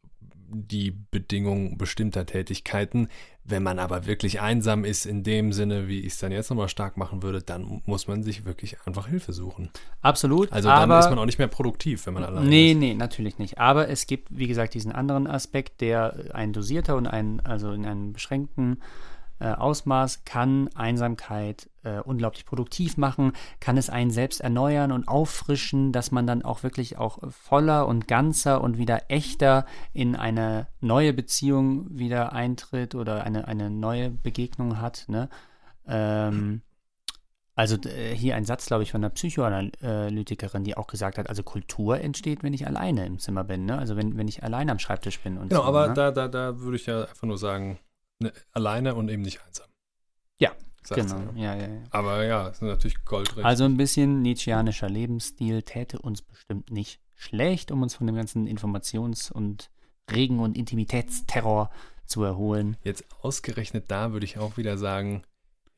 die 0.54 0.92
Bedingung 0.92 1.78
bestimmter 1.78 2.26
Tätigkeiten. 2.26 3.08
Wenn 3.44 3.64
man 3.64 3.80
aber 3.80 4.06
wirklich 4.06 4.40
einsam 4.40 4.86
ist, 4.86 5.06
in 5.06 5.24
dem 5.24 5.52
Sinne, 5.52 5.88
wie 5.88 6.02
ich 6.02 6.14
es 6.14 6.20
dann 6.20 6.32
jetzt 6.32 6.50
nochmal 6.52 6.70
stark 6.70 6.96
machen 6.98 7.24
würde, 7.24 7.42
dann 7.42 7.82
muss 7.86 8.08
man 8.08 8.22
sich 8.22 8.46
wirklich 8.46 8.78
einfach 8.86 9.08
Hilfe 9.08 9.34
suchen. 9.34 9.70
absolut. 10.02 10.52
Also 10.52 10.70
dann 10.70 10.92
ist 10.92 11.10
man 11.10 11.18
auch 11.18 11.26
nicht 11.26 11.40
mehr 11.40 11.48
produktiv, 11.48 12.06
wenn 12.06 12.14
man 12.14 12.24
alleine 12.24 12.48
Nee, 12.48 12.72
ist. 12.72 12.78
nee, 12.78 12.94
natürlich 12.94 13.40
nicht. 13.40 13.58
Aber 13.58 13.90
es 13.90 14.06
gibt, 14.06 14.28
wie 14.30 14.48
gesagt, 14.48 14.74
diesen 14.76 14.92
anderen 14.92 15.26
Aspekt, 15.28 15.82
der 15.82 16.16
ein 16.34 16.54
dosierter 16.54 16.96
und 16.96 17.08
ein, 17.08 17.40
also 17.44 17.72
in 17.72 17.86
einem 17.86 18.14
beschränkten 18.14 18.78
äh, 19.42 19.54
Ausmaß 19.54 20.24
kann 20.24 20.70
Einsamkeit 20.76 21.70
äh, 21.84 22.00
unglaublich 22.00 22.46
produktiv 22.46 22.98
machen, 22.98 23.34
kann 23.60 23.76
es 23.76 23.90
einen 23.90 24.12
selbst 24.12 24.42
erneuern 24.42 24.92
und 24.92 25.08
auffrischen, 25.08 25.92
dass 25.92 26.12
man 26.12 26.28
dann 26.28 26.44
auch 26.44 26.64
wirklich 26.64 26.98
auch 26.98 27.20
voller 27.30 27.88
und 27.88 28.08
ganzer 28.08 28.62
und 28.62 28.78
wieder 28.78 29.10
echter 29.10 29.66
in 29.94 30.16
eine 30.16 30.68
neue 30.80 31.12
Beziehung 31.14 31.88
wieder 31.90 32.34
eintritt 32.34 32.94
oder 32.94 33.24
eine, 33.24 33.48
eine 33.48 33.70
neue 33.70 34.12
Begegnung 34.12 34.80
hat. 34.80 35.06
Ne? 35.08 35.28
Ähm, 35.88 36.62
also 37.56 37.78
äh, 37.88 38.16
hier 38.16 38.36
ein 38.36 38.46
Satz, 38.46 38.68
glaube 38.68 38.84
ich, 38.84 38.92
von 38.92 39.04
einer 39.04 39.10
Psychoanalytikerin, 39.10 40.64
die 40.64 40.78
auch 40.78 40.88
gesagt 40.88 41.18
hat, 41.18 41.30
also 41.30 41.44
Kultur 41.44 42.00
entsteht, 42.00 42.44
wenn 42.44 42.54
ich 42.54 42.66
alleine 42.66 43.06
im 43.06 43.20
Zimmer 43.20 43.44
bin, 43.44 43.66
ne? 43.66 43.78
Also 43.78 43.98
wenn, 43.98 44.18
wenn 44.18 44.28
ich 44.28 44.44
alleine 44.44 44.72
am 44.72 44.80
Schreibtisch 44.80 45.20
bin 45.20 45.38
und 45.38 45.50
Genau, 45.50 45.62
so, 45.62 45.68
aber 45.68 45.90
ne? 45.90 45.94
da, 45.94 46.12
da, 46.12 46.28
da 46.28 46.60
würde 46.60 46.78
ich 46.78 46.86
ja 46.86 47.02
einfach 47.02 47.28
nur 47.28 47.38
sagen, 47.38 47.78
alleine 48.52 48.96
und 48.96 49.10
eben 49.10 49.22
nicht 49.22 49.42
einsam. 49.46 49.68
Ja, 50.38 50.52
genau. 50.90 51.20
ne? 51.20 51.32
Ja, 51.36 51.56
ja, 51.56 51.68
ja. 51.68 51.84
Aber 51.92 52.24
ja, 52.24 52.48
es 52.48 52.56
ist 52.56 52.62
natürlich 52.62 53.04
goldrecht. 53.06 53.46
Also 53.46 53.66
ein 53.66 53.78
bisschen 53.78 54.22
Nietzscheanischer 54.22 54.90
Lebensstil 54.90 55.62
täte 55.64 56.00
uns 56.00 56.22
bestimmt 56.22 56.72
nicht 56.72 57.00
schlecht, 57.16 57.72
um 57.72 57.82
uns 57.82 57.96
von 57.96 58.08
dem 58.08 58.16
ganzen 58.16 58.48
Informations- 58.48 59.32
und 59.32 59.70
Regen- 60.12 60.40
und 60.40 60.58
Intimitätsterror 60.58 61.70
zu 62.06 62.24
erholen. 62.24 62.78
Jetzt 62.84 63.06
ausgerechnet 63.22 63.86
da 63.90 64.12
würde 64.12 64.26
ich 64.26 64.38
auch 64.38 64.58
wieder 64.58 64.78
sagen, 64.78 65.24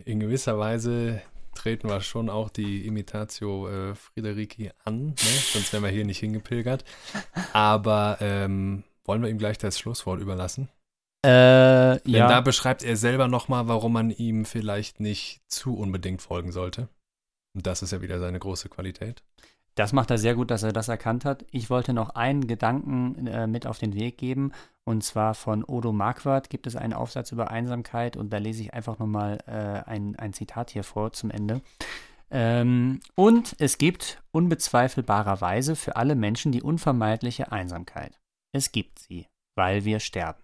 in 0.04 0.20
gewisser 0.20 0.58
Weise 0.58 1.22
treten 1.54 1.88
wir 1.88 2.02
schon 2.02 2.30
auch 2.30 2.50
die 2.50 2.88
Imitatio 2.88 3.70
äh, 3.70 3.96
Friederiki 3.96 4.72
an, 4.84 5.08
ne? 5.08 5.16
sonst 5.54 5.72
wären 5.72 5.84
wir 5.84 5.92
hier 5.92 6.06
nicht 6.06 6.20
hingepilgert. 6.20 6.84
Aber 7.54 8.18
ähm, 8.22 8.84
wollen 9.06 9.22
wir 9.22 9.30
ihm 9.30 9.38
gleich 9.38 9.58
das 9.58 9.78
Schlusswort 9.78 10.20
überlassen? 10.20 10.70
Äh, 11.24 12.00
Denn 12.02 12.02
ja. 12.06 12.28
da 12.28 12.42
beschreibt 12.42 12.84
er 12.84 12.98
selber 12.98 13.28
nochmal, 13.28 13.68
warum 13.68 13.94
man 13.94 14.12
ihm 14.12 14.44
vielleicht 14.46 15.00
nicht 15.00 15.42
zu 15.48 15.76
unbedingt 15.76 16.22
folgen 16.22 16.52
sollte. 16.52 16.90
Und 17.56 17.66
das 17.66 17.82
ist 17.82 17.92
ja 17.92 18.02
wieder 18.02 18.20
seine 18.20 18.40
große 18.40 18.68
Qualität. 18.68 19.24
Das 19.76 19.94
macht 19.94 20.12
er 20.12 20.18
sehr 20.18 20.36
gut, 20.36 20.52
dass 20.52 20.64
er 20.64 20.74
das 20.74 20.88
erkannt 20.88 21.26
hat. 21.26 21.46
Ich 21.52 21.70
wollte 21.70 21.94
noch 21.94 22.12
einen 22.12 22.46
Gedanken 22.46 23.26
äh, 23.26 23.48
mit 23.48 23.66
auf 23.66 23.80
den 23.80 23.96
Weg 23.96 24.18
geben. 24.18 24.52
Und 24.84 25.04
zwar 25.04 25.34
von 25.34 25.64
Odo 25.64 25.92
Marquardt 25.92 26.50
gibt 26.50 26.68
es 26.68 26.76
einen 26.76 26.94
Aufsatz 26.94 27.32
über 27.32 27.50
Einsamkeit. 27.50 28.18
Und 28.18 28.32
da 28.32 28.38
lese 28.38 28.62
ich 28.62 28.74
einfach 28.74 29.00
nochmal 29.00 29.40
äh, 29.48 29.90
ein, 29.90 30.16
ein 30.18 30.34
Zitat 30.34 30.72
hier 30.72 30.84
vor 30.84 31.14
zum 31.14 31.32
Ende. 31.32 31.62
Ähm, 32.30 33.00
und 33.16 33.56
es 33.60 33.78
gibt 33.78 34.22
unbezweifelbarerweise 34.32 35.76
für 35.76 35.96
alle 35.96 36.16
Menschen 36.16 36.52
die 36.52 36.62
unvermeidliche 36.62 37.52
Einsamkeit. 37.52 38.20
Es 38.52 38.72
gibt 38.72 39.00
sie, 39.00 39.28
weil 39.56 39.86
wir 39.86 40.00
sterben. 40.00 40.43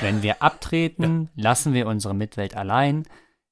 Wenn 0.00 0.22
wir 0.22 0.42
abtreten, 0.42 1.30
lassen 1.34 1.72
wir 1.74 1.86
unsere 1.86 2.14
Mitwelt 2.14 2.56
allein, 2.56 3.04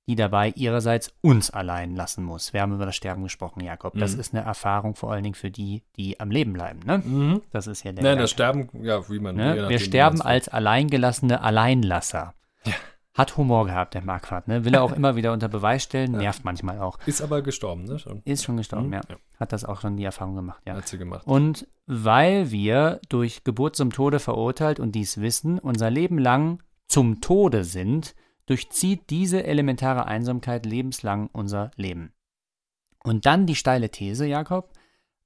die 0.07 0.17
dabei 0.17 0.51
ihrerseits 0.57 1.13
uns 1.21 1.51
allein 1.51 1.95
lassen 1.95 2.25
muss. 2.25 2.53
Wir 2.55 2.63
haben 2.63 2.73
über 2.75 2.87
das 2.87 2.97
Sterben 2.97 3.23
gesprochen, 3.25 3.61
Jakob. 3.63 3.93
Das 3.99 4.15
Mhm. 4.15 4.21
ist 4.21 4.35
eine 4.35 4.43
Erfahrung 4.45 4.95
vor 4.95 5.13
allen 5.13 5.23
Dingen 5.23 5.35
für 5.35 5.51
die, 5.51 5.83
die 5.97 6.19
am 6.19 6.31
Leben 6.31 6.55
bleiben. 6.55 6.81
Ne? 6.87 6.99
Mhm. 6.99 7.43
Das 7.51 7.67
ist 7.67 7.83
ja 7.83 7.93
der 7.93 8.03
Nein, 8.03 8.03
Gedanke. 8.13 8.23
das 8.23 8.31
Sterben, 8.31 8.69
ja, 8.83 9.07
wie 9.11 9.19
man. 9.19 9.37
Ne? 9.37 9.69
Wir 9.69 9.79
sterben 9.79 10.23
als 10.23 10.49
alleingelassene 10.49 11.43
Alleinlasser. 11.43 12.35
Ja. 12.65 12.73
Hat 13.19 13.37
Humor 13.37 13.67
gehabt, 13.67 13.95
der 13.95 14.03
Marquardt. 14.03 14.49
Ne? 14.49 14.65
Will 14.65 14.75
er 14.75 14.83
auch 14.83 14.93
immer 14.97 15.17
wieder 15.17 15.33
unter 15.33 15.49
Beweis 15.49 15.83
stellen, 15.83 16.13
nervt 16.13 16.45
manchmal 16.45 16.79
auch. 16.81 16.99
Ist 17.07 17.21
aber 17.21 17.43
gestorben, 17.43 17.85
ne? 17.85 17.99
Schon. 17.99 18.23
Ist 18.25 18.45
schon 18.45 18.57
gestorben, 18.57 18.87
Mhm. 18.87 18.93
ja. 18.95 19.01
Hat 19.41 19.53
das 19.53 19.65
auch 19.65 19.81
schon 19.81 19.97
die 19.97 20.05
Erfahrung 20.05 20.37
gemacht, 20.37 20.63
ja. 20.67 20.75
Hat 20.75 20.89
sie 20.89 20.99
gemacht. 20.99 21.27
Und 21.27 21.67
weil 21.87 22.51
wir 22.51 23.01
durch 23.09 23.45
Geburt 23.45 23.77
zum 23.77 23.93
Tode 23.93 24.21
verurteilt 24.21 24.79
und 24.81 24.93
dies 24.93 25.21
wissen, 25.21 25.59
unser 25.59 25.91
Leben 25.91 26.17
lang 26.19 26.63
zum 26.87 27.21
Tode 27.21 27.65
sind, 27.65 28.15
durchzieht 28.47 29.11
diese 29.11 29.45
elementare 29.45 30.07
Einsamkeit 30.07 30.65
lebenslang 30.65 31.29
unser 31.33 31.71
Leben. 31.77 32.13
Und 33.05 33.27
dann 33.27 33.47
die 33.47 33.55
steile 33.57 33.91
These, 33.91 34.27
Jakob, 34.27 34.73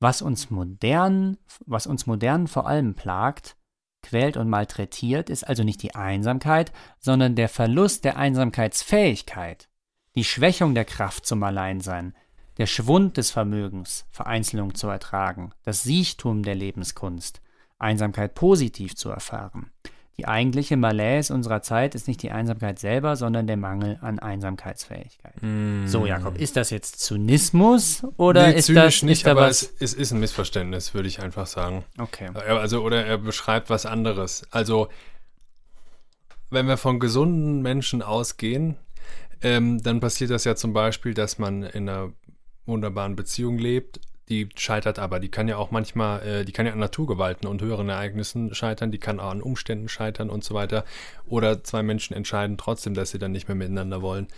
was 0.01 0.23
uns 0.23 0.51
modern, 0.51 1.37
was 1.67 1.87
uns 1.87 2.07
modern 2.07 2.49
vor 2.49 2.67
allem 2.67 2.95
plagt, 2.95 3.57
quält 4.03 4.37
und 4.37 4.49
malträtiert, 4.49 5.31
ist 5.31 5.45
also 5.45 5.65
nicht 5.65 5.83
die 5.83 5.95
Einsamkeit, 5.95 6.73
sondern 6.99 7.35
der 7.35 7.49
Verlust 7.49 8.05
der 8.05 8.17
Einsamkeitsfähigkeit, 8.17 9.69
die 10.15 10.25
Schwächung 10.25 10.75
der 10.75 10.85
Kraft 10.85 11.27
zum 11.27 11.43
Alleinsein, 11.43 12.15
der 12.59 12.67
Schwund 12.67 13.17
des 13.17 13.31
Vermögens, 13.31 14.07
Vereinzelung 14.11 14.75
zu 14.75 14.89
ertragen, 14.89 15.53
das 15.63 15.83
Siechtum 15.83 16.43
der 16.43 16.55
Lebenskunst, 16.55 17.41
Einsamkeit 17.79 18.35
positiv 18.35 18.95
zu 18.95 19.11
erfahren. 19.11 19.71
Die 20.19 20.29
eigentliche 20.29 20.77
Malaise 20.77 21.33
unserer 21.33 21.63
Zeit 21.63 21.95
ist 21.95 22.07
nicht 22.07 22.23
die 22.23 22.31
Einsamkeit 22.31 22.79
selber, 22.79 23.17
sondern 23.17 23.47
der 23.47 23.57
Mangel 23.57 23.99
an 24.03 24.19
Einsamkeitsfähigkeit. 24.19 25.43
Mm. 25.43 25.87
So, 25.87 26.05
Jakob, 26.05 26.39
ist 26.39 26.57
das 26.57 26.69
jetzt 26.69 27.01
Zynismus 27.01 28.05
oder 28.19 28.49
nee, 28.49 28.59
ist 28.59 28.67
zynisch 28.67 29.01
das 29.01 29.03
nicht, 29.05 29.27
aber 29.27 29.49
es, 29.49 29.73
es 29.81 29.95
ist 29.95 30.13
ein 30.13 30.21
Missverständnis, 30.21 30.93
würde 30.93 31.09
ich 31.09 31.21
einfach 31.21 31.47
sagen. 31.47 31.85
Okay. 31.99 32.29
Also, 32.35 32.83
oder 32.83 33.07
er 33.07 33.17
beschreibt 33.17 33.71
was 33.71 33.87
anderes. 33.87 34.43
Also, 34.51 34.89
wenn 36.51 36.67
wir 36.67 36.77
von 36.77 37.01
gesunden 37.01 37.63
Menschen 37.63 38.03
ausgehen, 38.03 38.77
ähm, 39.41 39.83
dann 39.83 40.01
passiert 40.01 40.31
das 40.31 40.45
ja 40.45 40.55
zum 40.55 40.75
Beispiel, 40.75 41.15
dass 41.15 41.39
man 41.39 41.63
in 41.63 41.89
einer 41.89 42.13
wunderbaren 42.67 43.17
Beziehung 43.17 43.59
lebt, 43.59 43.99
die 44.33 44.49
scheitert 44.57 44.99
aber. 44.99 45.21
Die 45.21 45.29
kann 45.29 45.47
ja 45.47 45.59
auch 45.59 45.71
manchmal, 45.71 46.23
äh, 46.27 46.45
die 46.47 46.53
kann 46.53 46.65
ja 46.65 46.73
an 46.73 46.79
Naturgewalten 46.79 47.47
und 47.47 47.61
höheren 47.61 47.91
Ereignissen 47.91 48.55
scheitern, 48.55 48.91
die 48.91 48.99
kann 48.99 49.21
auch 49.21 49.31
an 49.31 49.43
Umständen 49.43 49.89
scheitern 49.89 50.31
und 50.31 50.43
so 50.43 50.55
weiter. 50.55 50.85
Oder 51.27 51.63
zwei 51.63 51.83
Menschen 51.83 52.17
entscheiden 52.17 52.57
trotzdem, 52.57 52.95
dass 52.95 53.11
sie 53.11 53.19
dann 53.19 53.33
nicht 53.33 53.49
mehr 53.49 53.55
miteinander 53.55 54.01
wollen. 54.01 54.29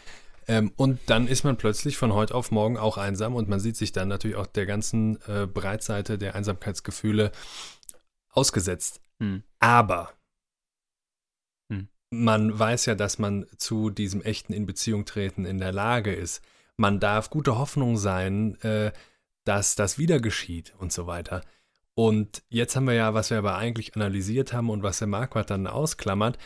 Ähm, 0.48 0.72
und 0.76 0.98
dann 1.06 1.28
ist 1.28 1.44
man 1.44 1.56
plötzlich 1.56 1.96
von 1.96 2.12
heute 2.12 2.34
auf 2.34 2.50
morgen 2.50 2.76
auch 2.76 2.98
einsam 2.98 3.36
und 3.36 3.48
man 3.48 3.60
sieht 3.60 3.76
sich 3.76 3.92
dann 3.92 4.08
natürlich 4.08 4.36
auch 4.36 4.48
der 4.48 4.66
ganzen 4.66 5.18
äh, 5.28 5.46
Breitseite 5.46 6.18
der 6.18 6.34
Einsamkeitsgefühle 6.34 7.30
ausgesetzt. 8.30 9.00
Hm. 9.20 9.44
Aber 9.60 10.10
Hm. 11.70 11.88
man 12.10 12.58
weiß 12.58 12.86
ja, 12.86 12.96
dass 12.96 13.18
man 13.20 13.46
zu 13.56 13.90
diesem 13.90 14.22
echten 14.22 14.52
in 14.52 14.66
Beziehung 14.66 15.04
treten 15.04 15.44
in 15.44 15.58
der 15.58 15.72
Lage 15.72 16.12
ist. 16.12 16.42
Man 16.76 16.98
darf 16.98 17.30
gute 17.30 17.56
Hoffnung 17.56 17.96
sein, 17.96 18.60
äh, 18.62 18.90
dass 19.44 19.74
das 19.74 19.98
wieder 19.98 20.20
geschieht 20.20 20.74
und 20.78 20.92
so 20.92 21.06
weiter. 21.06 21.42
Und 21.94 22.42
jetzt 22.48 22.74
haben 22.74 22.86
wir 22.86 22.94
ja, 22.94 23.14
was 23.14 23.30
wir 23.30 23.38
aber 23.38 23.56
eigentlich 23.56 23.94
analysiert 23.94 24.52
haben 24.52 24.70
und 24.70 24.82
was 24.82 24.98
der 24.98 25.08
Marquardt 25.08 25.50
dann 25.50 25.66
ausklammert, 25.66 26.38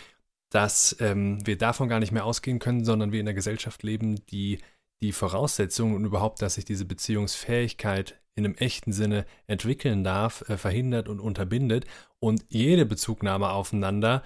dass 0.51 0.97
ähm, 1.01 1.45
wir 1.47 1.57
davon 1.57 1.89
gar 1.89 2.01
nicht 2.01 2.13
mehr 2.13 2.25
ausgehen 2.25 2.59
können, 2.59 2.85
sondern 2.85 3.13
wir 3.13 3.21
in 3.21 3.27
einer 3.27 3.35
Gesellschaft 3.35 3.83
leben, 3.83 4.27
die 4.27 4.59
die 5.01 5.13
Voraussetzungen 5.13 5.95
und 5.95 6.05
überhaupt, 6.05 6.43
dass 6.43 6.55
sich 6.55 6.65
diese 6.65 6.85
Beziehungsfähigkeit 6.85 8.21
in 8.35 8.45
einem 8.45 8.55
echten 8.55 8.93
Sinne 8.93 9.27
entwickeln 9.47 10.05
darf, 10.05 10.49
äh, 10.49 10.57
verhindert 10.57 11.09
und 11.09 11.21
unterbindet 11.21 11.87
und 12.19 12.45
jede 12.49 12.85
Bezugnahme 12.85 13.51
aufeinander 13.51 14.23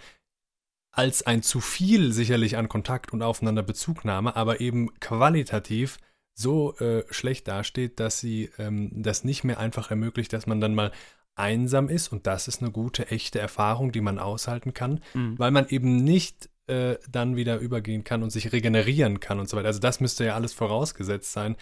als 0.92 1.22
ein 1.22 1.42
zu 1.42 1.60
viel 1.60 2.12
sicherlich 2.12 2.56
an 2.56 2.68
Kontakt 2.68 3.12
und 3.12 3.22
aufeinander 3.22 3.62
Bezugnahme, 3.62 4.36
aber 4.36 4.60
eben 4.60 4.92
qualitativ 5.00 5.98
so 6.34 6.74
äh, 6.78 7.04
schlecht 7.10 7.46
dasteht, 7.48 8.00
dass 8.00 8.18
sie 8.20 8.50
ähm, 8.58 8.90
das 9.02 9.24
nicht 9.24 9.44
mehr 9.44 9.58
einfach 9.58 9.90
ermöglicht, 9.90 10.32
dass 10.32 10.46
man 10.46 10.60
dann 10.60 10.74
mal 10.74 10.92
einsam 11.34 11.88
ist 11.88 12.08
und 12.08 12.26
das 12.26 12.48
ist 12.48 12.60
eine 12.62 12.70
gute, 12.70 13.10
echte 13.10 13.38
Erfahrung, 13.38 13.92
die 13.92 14.00
man 14.00 14.18
aushalten 14.18 14.74
kann, 14.74 15.00
Hm. 15.12 15.38
weil 15.38 15.50
man 15.50 15.68
eben 15.68 15.96
nicht 15.96 16.50
äh, 16.66 16.96
dann 17.10 17.36
wieder 17.36 17.58
übergehen 17.58 18.04
kann 18.04 18.22
und 18.22 18.30
sich 18.30 18.52
regenerieren 18.52 19.18
kann 19.20 19.40
und 19.40 19.48
so 19.48 19.56
weiter. 19.56 19.68
Also 19.68 19.80
das 19.80 20.00
müsste 20.00 20.24
ja 20.24 20.34
alles 20.34 20.52
vorausgesetzt 20.52 21.32
sein, 21.32 21.56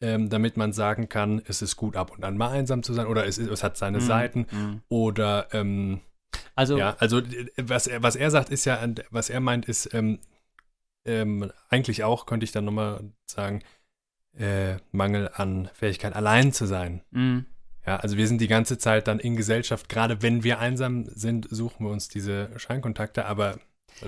ähm, 0.00 0.30
damit 0.30 0.56
man 0.56 0.72
sagen 0.72 1.08
kann, 1.08 1.42
es 1.46 1.60
ist 1.62 1.76
gut 1.76 1.96
ab 1.96 2.10
und 2.10 2.24
an 2.24 2.36
mal 2.38 2.50
einsam 2.50 2.82
zu 2.82 2.94
sein 2.94 3.06
oder 3.06 3.26
es, 3.26 3.36
es 3.38 3.62
hat 3.62 3.76
seine 3.76 3.98
Hm. 3.98 4.06
Seiten 4.06 4.46
Hm. 4.50 4.80
oder 4.88 5.48
ähm, 5.52 6.00
Also, 6.54 6.78
ja, 6.78 6.96
also 6.98 7.18
äh, 7.18 7.46
was 7.56 7.86
er, 7.86 8.02
was 8.02 8.16
er 8.16 8.30
sagt, 8.30 8.50
ist 8.50 8.64
ja, 8.64 8.82
was 9.10 9.30
er 9.30 9.40
meint, 9.40 9.66
ist 9.66 9.92
ähm, 9.94 10.18
ähm, 11.04 11.50
eigentlich 11.68 12.04
auch, 12.04 12.26
könnte 12.26 12.44
ich 12.44 12.52
dann 12.52 12.64
nochmal 12.64 13.04
sagen, 13.26 13.62
äh, 14.38 14.76
Mangel 14.92 15.30
an 15.34 15.70
Fähigkeit, 15.74 16.14
allein 16.14 16.52
zu 16.52 16.66
sein. 16.66 17.02
hm. 17.12 17.46
Ja, 17.86 17.96
also 17.96 18.18
wir 18.18 18.28
sind 18.28 18.42
die 18.42 18.46
ganze 18.46 18.76
Zeit 18.76 19.08
dann 19.08 19.18
in 19.18 19.36
Gesellschaft, 19.36 19.88
gerade 19.88 20.20
wenn 20.22 20.44
wir 20.44 20.58
einsam 20.58 21.06
sind, 21.06 21.48
suchen 21.50 21.86
wir 21.86 21.90
uns 21.90 22.08
diese 22.08 22.50
Scheinkontakte, 22.56 23.24
aber 23.24 23.58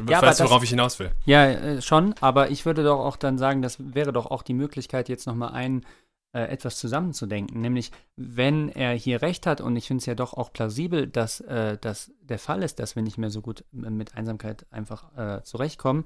Ja, 0.09 0.21
weißt 0.21 0.41
du, 0.41 0.45
worauf 0.45 0.63
ich 0.63 0.71
hinaus 0.71 0.99
will? 0.99 1.11
Ja, 1.25 1.47
äh, 1.47 1.83
schon, 1.83 2.15
aber 2.21 2.51
ich 2.51 2.67
würde 2.67 2.85
doch 2.85 3.01
auch 3.01 3.17
dann 3.17 3.39
sagen, 3.39 3.63
das 3.63 3.79
wäre 3.79 4.13
doch 4.13 4.27
auch 4.27 4.43
die 4.43 4.55
Möglichkeit, 4.55 5.09
jetzt 5.09 5.27
nochmal 5.27 5.53
ein 5.53 5.87
äh, 6.35 6.45
etwas 6.45 6.77
zusammenzudenken. 6.77 7.61
Nämlich, 7.61 7.93
wenn 8.17 8.69
er 8.69 8.93
hier 8.93 9.23
recht 9.23 9.47
hat, 9.47 9.61
und 9.61 9.77
ich 9.77 9.87
finde 9.87 10.01
es 10.01 10.07
ja 10.07 10.15
doch 10.15 10.35
auch 10.35 10.53
plausibel, 10.53 11.07
dass 11.07 11.41
äh, 11.41 11.79
das 11.81 12.13
der 12.21 12.39
Fall 12.39 12.63
ist, 12.63 12.79
dass 12.79 12.95
wir 12.95 13.03
nicht 13.03 13.19
mehr 13.19 13.31
so 13.31 13.43
gut 13.43 13.65
mit 13.73 14.17
Einsamkeit 14.17 14.67
einfach 14.71 15.17
äh, 15.17 15.43
zurechtkommen, 15.43 16.05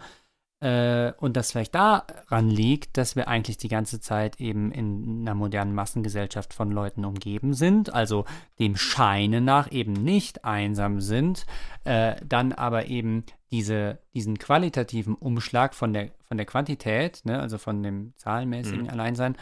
äh, 0.66 1.12
und 1.18 1.36
das 1.36 1.52
vielleicht 1.52 1.76
daran 1.76 2.50
liegt, 2.50 2.96
dass 2.96 3.14
wir 3.14 3.28
eigentlich 3.28 3.56
die 3.56 3.68
ganze 3.68 4.00
Zeit 4.00 4.40
eben 4.40 4.72
in 4.72 5.20
einer 5.20 5.36
modernen 5.36 5.74
Massengesellschaft 5.74 6.52
von 6.52 6.72
Leuten 6.72 7.04
umgeben 7.04 7.54
sind, 7.54 7.94
also 7.94 8.24
dem 8.58 8.74
Scheine 8.74 9.40
nach 9.40 9.70
eben 9.70 9.92
nicht 9.92 10.44
einsam 10.44 11.00
sind, 11.00 11.46
äh, 11.84 12.16
dann 12.26 12.52
aber 12.52 12.86
eben 12.86 13.22
diese, 13.52 14.00
diesen 14.12 14.38
qualitativen 14.38 15.14
Umschlag 15.14 15.72
von 15.72 15.92
der, 15.92 16.10
von 16.24 16.36
der 16.36 16.46
Quantität, 16.46 17.20
ne, 17.24 17.38
also 17.38 17.58
von 17.58 17.84
dem 17.84 18.14
zahlenmäßigen 18.16 18.84
Mhm. 18.84 18.90
Alleinsein, 18.90 19.36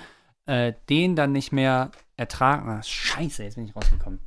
äh, 0.45 0.75
den 0.91 1.17
dann 1.17 1.33
nicht 1.33 1.53
mehr 1.53 1.91
ertragen. 2.19 2.69
Ah, 2.69 2.83
scheiße, 2.83 3.45
jetzt 3.45 3.55
bin 3.55 3.65
ich 3.65 3.75
rausgekommen. 3.75 4.21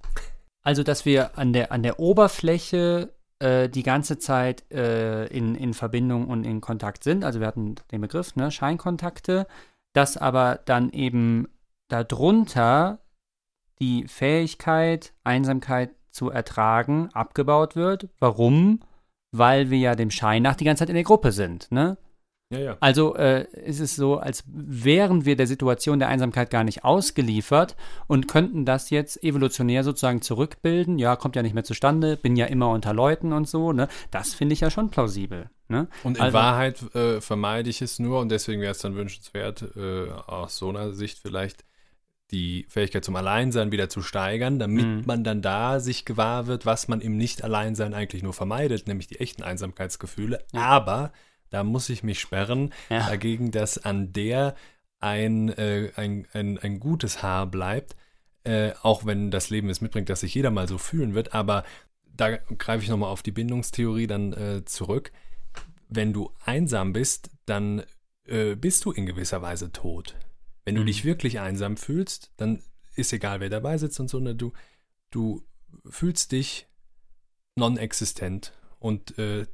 Also, 0.63 0.81
dass 0.81 1.05
wir 1.05 1.37
an 1.37 1.53
der, 1.53 1.71
an 1.71 1.83
der 1.83 1.99
Oberfläche 1.99 3.13
äh, 3.39 3.69
die 3.69 3.83
ganze 3.83 4.17
Zeit 4.19 4.69
äh, 4.71 5.25
in, 5.27 5.55
in 5.55 5.73
Verbindung 5.73 6.27
und 6.27 6.43
in 6.43 6.61
Kontakt 6.61 7.03
sind. 7.03 7.23
Also 7.23 7.39
wir 7.39 7.47
hatten 7.47 7.75
den 7.91 8.01
Begriff, 8.01 8.35
ne, 8.35 8.51
Scheinkontakte, 8.51 9.47
dass 9.93 10.17
aber 10.17 10.59
dann 10.65 10.91
eben 10.91 11.47
darunter 11.87 12.99
die 13.79 14.07
Fähigkeit, 14.07 15.13
Einsamkeit 15.23 15.91
zu 16.09 16.29
ertragen, 16.29 17.09
abgebaut 17.13 17.75
wird. 17.75 18.09
Warum? 18.19 18.79
Weil 19.31 19.69
wir 19.69 19.77
ja 19.77 19.95
dem 19.95 20.09
Schein 20.09 20.41
nach 20.41 20.55
die 20.55 20.65
ganze 20.65 20.81
Zeit 20.81 20.89
in 20.89 20.95
der 20.95 21.03
Gruppe 21.03 21.31
sind, 21.31 21.71
ne? 21.71 21.97
Ja, 22.49 22.59
ja. 22.59 22.77
Also 22.79 23.13
äh, 23.15 23.45
ist 23.65 23.81
es 23.81 23.97
so, 23.97 24.17
als 24.19 24.43
wären 24.47 25.25
wir 25.25 25.35
der 25.35 25.47
Situation 25.47 25.99
der 25.99 26.07
Einsamkeit 26.07 26.49
gar 26.49 26.63
nicht 26.63 26.85
ausgeliefert 26.85 27.75
und 28.07 28.29
könnten 28.29 28.63
das 28.63 28.89
jetzt 28.89 29.21
evolutionär 29.21 29.83
sozusagen 29.83 30.21
zurückbilden. 30.21 30.97
Ja, 30.97 31.17
kommt 31.17 31.35
ja 31.35 31.41
nicht 31.43 31.53
mehr 31.55 31.65
zustande, 31.65 32.15
bin 32.15 32.37
ja 32.37 32.45
immer 32.45 32.69
unter 32.69 32.93
Leuten 32.93 33.33
und 33.33 33.49
so. 33.49 33.73
Ne? 33.73 33.89
Das 34.11 34.33
finde 34.33 34.53
ich 34.53 34.61
ja 34.61 34.71
schon 34.71 34.89
plausibel. 34.89 35.49
Ne? 35.67 35.89
Und 36.05 36.15
in 36.17 36.23
Also- 36.23 36.37
Wahrheit 36.37 36.95
äh, 36.95 37.19
vermeide 37.19 37.69
ich 37.69 37.81
es 37.81 37.99
nur 37.99 38.21
und 38.21 38.29
deswegen 38.29 38.61
wäre 38.61 38.71
es 38.71 38.79
dann 38.79 38.95
wünschenswert, 38.95 39.65
äh, 39.75 40.09
aus 40.27 40.57
so 40.57 40.69
einer 40.69 40.93
Sicht 40.93 41.19
vielleicht 41.19 41.65
die 42.31 42.65
Fähigkeit 42.69 43.03
zum 43.03 43.15
Alleinsein 43.17 43.73
wieder 43.73 43.89
zu 43.89 44.01
steigern, 44.01 44.57
damit 44.57 44.85
Mhm. 44.85 45.03
man 45.05 45.25
dann 45.25 45.41
da 45.41 45.81
sich 45.81 46.05
gewahr 46.05 46.47
wird, 46.47 46.65
was 46.65 46.87
man 46.87 47.01
im 47.01 47.17
Nicht-Alleinsein 47.17 47.93
eigentlich 47.93 48.23
nur 48.23 48.33
vermeidet, 48.33 48.87
nämlich 48.87 49.07
die 49.07 49.19
echten 49.19 49.43
Einsamkeitsgefühle. 49.43 50.39
Aber 50.53 51.11
da 51.49 51.63
muss 51.63 51.89
ich 51.89 52.03
mich 52.03 52.19
sperren 52.19 52.73
Ja. 52.89 53.07
dagegen, 53.07 53.51
dass 53.51 53.77
an 53.77 54.13
der 54.13 54.55
ein, 54.99 55.49
äh, 55.49 55.91
ein, 55.95 56.27
ein, 56.33 56.57
ein 56.57 56.79
gutes 56.79 57.21
Haar 57.21 57.45
bleibt, 57.47 57.95
äh, 58.43 58.71
auch 58.81 59.05
wenn 59.05 59.29
das 59.31 59.49
Leben 59.49 59.69
es 59.69 59.81
mitbringt, 59.81 60.09
dass 60.09 60.21
sich 60.21 60.33
jeder 60.33 60.51
mal 60.51 60.67
so 60.67 60.77
fühlen 60.77 61.13
wird. 61.13 61.33
Aber 61.33 61.63
da 62.05 62.37
greife 62.37 62.83
ich 62.83 62.89
nochmal 62.89 63.11
auf 63.11 63.21
die 63.21 63.31
Bindungstheorie 63.31 64.07
dann 64.07 64.33
äh, 64.33 64.65
zurück. 64.65 65.11
Wenn 65.89 66.13
du 66.13 66.31
einsam 66.45 66.93
bist, 66.93 67.29
dann 67.45 67.83
äh, 68.25 68.55
bist 68.55 68.83
du 68.85 68.91
in 68.91 69.05
gewisser 69.05 69.41
Weise 69.41 69.71
tot. 69.71 70.15
Wenn 70.65 70.75
du 70.75 70.81
Mhm. 70.81 70.87
dich 70.87 71.05
wirklich 71.05 71.39
einsam 71.39 71.77
fühlst, 71.77 72.31
dann 72.37 72.61
ist 72.95 73.13
egal, 73.13 73.39
wer 73.39 73.49
dabei 73.49 73.77
sitzt 73.77 73.99
und 73.99 74.09
so, 74.09 74.19
ne, 74.19 74.33
du, 74.35 74.51
du 75.11 75.43
fühlst 75.89 76.31
dich 76.31 76.65
non-existent 77.55 78.53
und 78.79 79.17
äh, 79.17 79.45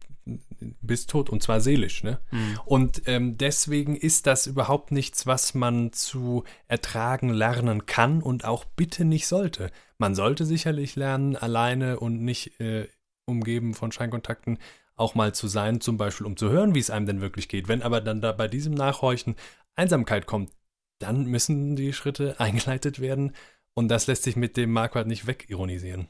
bist 0.82 1.10
tot 1.10 1.30
und 1.30 1.44
zwar 1.44 1.60
seelisch, 1.60 2.04
ne? 2.04 2.20
Mhm. 2.32 2.60
Und 2.66 3.02
ähm, 3.08 3.38
deswegen 3.38 3.96
ist 3.96 4.28
das 4.28 4.48
überhaupt 4.48 4.92
nichts, 4.92 5.28
was 5.28 5.54
man 5.54 5.92
zu 5.92 6.44
ertragen 6.68 7.30
lernen 7.30 7.86
kann 7.86 8.22
und 8.22 8.46
auch 8.46 8.66
bitte 8.66 9.06
nicht 9.06 9.28
sollte. 9.28 9.72
Man 9.98 10.16
sollte 10.16 10.46
sicherlich 10.46 10.96
lernen, 10.96 11.36
alleine 11.36 12.00
und 12.00 12.22
nicht 12.24 12.60
äh, 12.60 12.88
umgeben 13.26 13.74
von 13.74 13.92
Scheinkontakten 13.92 14.60
auch 14.96 15.16
mal 15.16 15.34
zu 15.34 15.48
sein, 15.48 15.82
zum 15.82 15.98
Beispiel 15.98 16.28
um 16.28 16.38
zu 16.38 16.50
hören, 16.50 16.76
wie 16.76 16.80
es 16.80 16.90
einem 16.90 17.06
denn 17.06 17.22
wirklich 17.22 17.50
geht. 17.50 17.68
Wenn 17.68 17.82
aber 17.82 18.02
dann 18.02 18.22
da 18.22 18.32
bei 18.32 18.48
diesem 18.48 18.74
Nachhorchen 18.74 19.36
Einsamkeit 19.76 20.26
kommt, 20.26 20.52
dann 21.00 21.26
müssen 21.26 21.76
die 21.76 21.94
Schritte 21.94 22.40
eingeleitet 22.40 23.00
werden 23.00 23.34
und 23.74 23.90
das 23.90 24.08
lässt 24.08 24.24
sich 24.24 24.36
mit 24.36 24.56
dem 24.56 24.72
Marquardt 24.72 25.08
nicht 25.08 25.28
wegironisieren. 25.28 26.08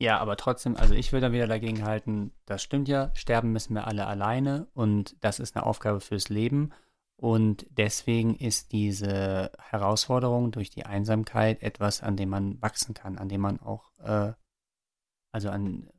Ja, 0.00 0.18
aber 0.18 0.36
trotzdem, 0.36 0.76
also 0.76 0.94
ich 0.94 1.12
würde 1.12 1.26
da 1.28 1.32
wieder 1.32 1.46
dagegen 1.48 1.84
halten, 1.84 2.32
das 2.46 2.62
stimmt 2.62 2.86
ja, 2.88 3.10
sterben 3.14 3.50
müssen 3.52 3.74
wir 3.74 3.86
alle 3.88 4.06
alleine 4.06 4.68
und 4.74 5.16
das 5.22 5.40
ist 5.40 5.56
eine 5.56 5.66
Aufgabe 5.66 6.00
fürs 6.00 6.28
Leben. 6.28 6.70
Und 7.16 7.66
deswegen 7.70 8.36
ist 8.36 8.70
diese 8.70 9.50
Herausforderung 9.58 10.52
durch 10.52 10.70
die 10.70 10.86
Einsamkeit 10.86 11.62
etwas, 11.64 12.00
an 12.00 12.16
dem 12.16 12.28
man 12.28 12.62
wachsen 12.62 12.94
kann, 12.94 13.18
an 13.18 13.28
dem 13.28 13.40
man 13.40 13.58
auch, 13.58 13.90
äh, 13.98 14.32
also 15.32 15.50
an, 15.50 15.90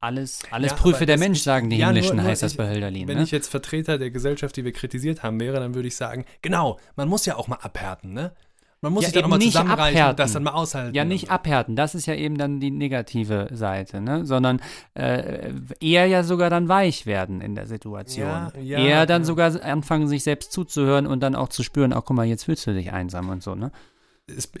alles, 0.00 0.40
alles 0.50 0.72
Ja, 0.72 0.76
prüfe 0.76 1.06
der 1.06 1.14
das- 1.14 1.20
Mensch, 1.20 1.40
sagen 1.42 1.70
die 1.70 1.76
ja, 1.76 1.86
nur- 1.86 1.94
Himmlischen, 1.94 2.16
nur 2.16 2.24
heißt 2.26 2.42
das 2.42 2.52
ich- 2.52 2.58
bei 2.58 2.68
Hölderlin. 2.68 3.06
Wenn 3.06 3.18
Ne? 3.18 3.22
ich 3.22 3.30
jetzt 3.30 3.48
Vertreter 3.48 3.98
der 3.98 4.10
Gesellschaft, 4.10 4.56
die 4.56 4.64
wir 4.64 4.72
kritisiert 4.72 5.22
haben, 5.22 5.38
wäre, 5.38 5.60
dann 5.60 5.74
würde 5.76 5.86
ich 5.86 5.94
sagen, 5.96 6.24
genau, 6.42 6.80
man 6.96 7.08
muss 7.08 7.24
ja 7.24 7.36
auch 7.36 7.46
mal 7.46 7.56
abhärten, 7.60 8.12
ne? 8.12 8.34
Man 8.80 8.92
muss 8.92 9.02
Ja, 9.02 9.08
sich 9.08 9.14
dann 9.14 9.24
auch 9.24 9.28
mal 9.28 9.38
nicht 9.38 9.52
zusammenreichen 9.52 9.96
abhärten. 9.98 10.10
und 10.10 10.18
das 10.20 10.32
dann 10.32 10.42
mal 10.44 10.52
aushalten. 10.52 10.94
Ja, 10.94 11.04
nicht 11.04 11.30
abhärten, 11.30 11.74
das 11.74 11.94
ist 11.96 12.06
ja 12.06 12.14
eben 12.14 12.38
dann 12.38 12.60
die 12.60 12.70
negative 12.70 13.48
Seite, 13.52 14.00
ne? 14.00 14.24
sondern 14.24 14.60
äh, 14.94 15.50
eher 15.80 16.06
ja 16.06 16.22
sogar 16.22 16.48
dann 16.48 16.68
weich 16.68 17.04
werden 17.04 17.40
in 17.40 17.54
der 17.56 17.66
Situation. 17.66 18.28
Ja, 18.28 18.52
ja, 18.60 18.78
eher 18.78 19.06
dann 19.06 19.24
sogar 19.24 19.60
anfangen, 19.64 20.06
sich 20.06 20.22
selbst 20.22 20.52
zuzuhören 20.52 21.06
und 21.08 21.20
dann 21.20 21.34
auch 21.34 21.48
zu 21.48 21.62
spüren, 21.64 21.92
ach 21.92 22.02
guck 22.04 22.16
mal, 22.16 22.26
jetzt 22.26 22.44
fühlst 22.44 22.66
du 22.68 22.72
dich 22.72 22.92
einsam 22.92 23.28
und 23.30 23.42
so, 23.42 23.54
ne? 23.56 23.72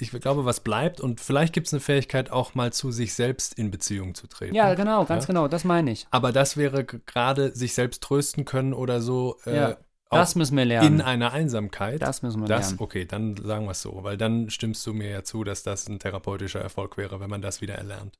Ich 0.00 0.10
glaube, 0.12 0.46
was 0.46 0.60
bleibt 0.60 0.98
und 0.98 1.20
vielleicht 1.20 1.52
gibt 1.52 1.66
es 1.66 1.74
eine 1.74 1.80
Fähigkeit, 1.80 2.30
auch 2.32 2.54
mal 2.54 2.72
zu 2.72 2.90
sich 2.90 3.12
selbst 3.12 3.52
in 3.52 3.70
Beziehung 3.70 4.14
zu 4.14 4.26
treten. 4.26 4.54
Ja, 4.54 4.72
genau, 4.72 5.04
ganz 5.04 5.24
Ja. 5.24 5.26
genau, 5.26 5.46
das 5.46 5.64
meine 5.64 5.90
ich. 5.90 6.06
Aber 6.10 6.32
das 6.32 6.56
wäre 6.56 6.84
gerade 6.84 7.54
sich 7.54 7.74
selbst 7.74 8.02
trösten 8.02 8.46
können 8.46 8.72
oder 8.72 9.02
so 9.02 9.36
äh, 9.46 9.54
Ja, 9.54 9.72
auch 9.72 9.76
Das 10.10 10.34
müssen 10.34 10.56
wir 10.56 10.64
lernen. 10.64 10.94
in 10.96 11.00
einer 11.00 11.32
Einsamkeit. 11.32 12.00
das 12.02 12.22
müssen 12.22 12.40
wir 12.40 12.48
Das, 12.48 12.68
lernen. 12.70 12.82
okay, 12.82 13.04
dann 13.04 13.36
sagen 13.36 13.66
wir 13.66 13.72
es 13.72 13.82
so, 13.82 14.02
weil 14.04 14.16
dann 14.16 14.48
stimmst 14.50 14.86
du 14.86 14.94
mir 14.94 15.10
ja 15.10 15.22
zu, 15.24 15.44
dass 15.44 15.62
das 15.62 15.88
ein 15.88 15.98
therapeutischer 15.98 16.60
Erfolg 16.60 16.96
wäre, 16.96 17.20
wenn 17.20 17.28
man 17.30 17.42
das 17.42 17.60
wieder 17.60 17.74
erlernt. 17.74 18.18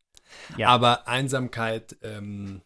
Ja. 0.57 0.69
Aber 0.69 1.09
Einsamkeit, 1.09 1.97
ähm, 2.03 2.61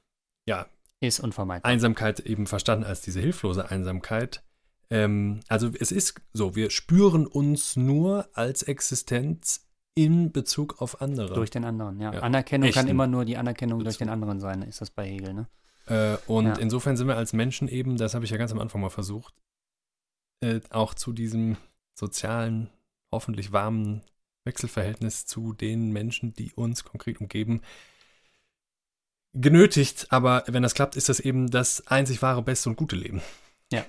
ja, 0.48 0.66
Ist 1.00 1.20
unvermeidbar. 1.20 1.70
Einsamkeit 1.70 2.20
eben 2.20 2.46
verstanden 2.46 2.84
als 2.84 3.00
diese 3.02 3.20
hilflose 3.20 3.70
Einsamkeit. 3.70 4.42
Ähm, 4.90 5.40
also 5.48 5.70
es 5.78 5.92
ist 5.92 6.20
so, 6.32 6.56
wir 6.56 6.70
spüren 6.70 7.26
uns 7.26 7.76
nur 7.76 8.28
als 8.34 8.62
Existenz 8.64 9.68
in 9.94 10.32
Bezug 10.32 10.80
auf 10.82 11.00
andere. 11.00 11.34
Durch 11.34 11.50
den 11.50 11.64
anderen, 11.64 12.00
ja. 12.00 12.12
Ja. 12.12 12.20
Anerkennung 12.20 12.70
kann 12.72 12.88
immer 12.88 13.06
nur 13.06 13.24
die 13.24 13.36
Anerkennung 13.36 13.78
durch 13.80 13.94
Bezug. 13.94 13.98
den 14.06 14.08
anderen 14.08 14.40
sein, 14.40 14.62
ist 14.62 14.80
das 14.80 14.90
bei 14.90 15.06
Hegel, 15.06 15.34
ne? 15.34 15.46
Äh, 15.86 16.16
und 16.26 16.46
Ja. 16.46 16.54
insofern 16.58 16.96
sind 16.96 17.08
wir 17.08 17.16
als 17.16 17.32
Menschen 17.32 17.68
eben, 17.68 17.96
das 17.96 18.14
habe 18.14 18.24
ich 18.24 18.30
ja 18.30 18.36
ganz 18.36 18.52
am 18.52 18.58
Anfang 18.60 18.80
mal 18.80 18.90
versucht, 18.90 19.34
äh, 20.40 20.60
auch 20.70 20.94
zu 20.94 21.12
diesem 21.12 21.56
sozialen, 21.94 22.70
hoffentlich 23.12 23.52
warmen 23.52 24.02
Wechselverhältnis 24.44 25.26
zu 25.26 25.52
den 25.52 25.92
Menschen, 25.92 26.32
die 26.34 26.52
uns 26.52 26.84
konkret 26.84 27.20
umgeben, 27.20 27.62
genötigt. 29.34 30.10
Aber 30.10 30.44
wenn 30.46 30.62
das 30.62 30.74
klappt, 30.74 30.96
ist 30.96 31.08
das 31.08 31.20
eben 31.20 31.50
das 31.50 31.86
einzig 31.86 32.22
wahre, 32.22 32.42
beste 32.42 32.68
und 32.68 32.76
gute 32.76 32.96
Leben. 32.96 33.22
Ja. 33.72 33.84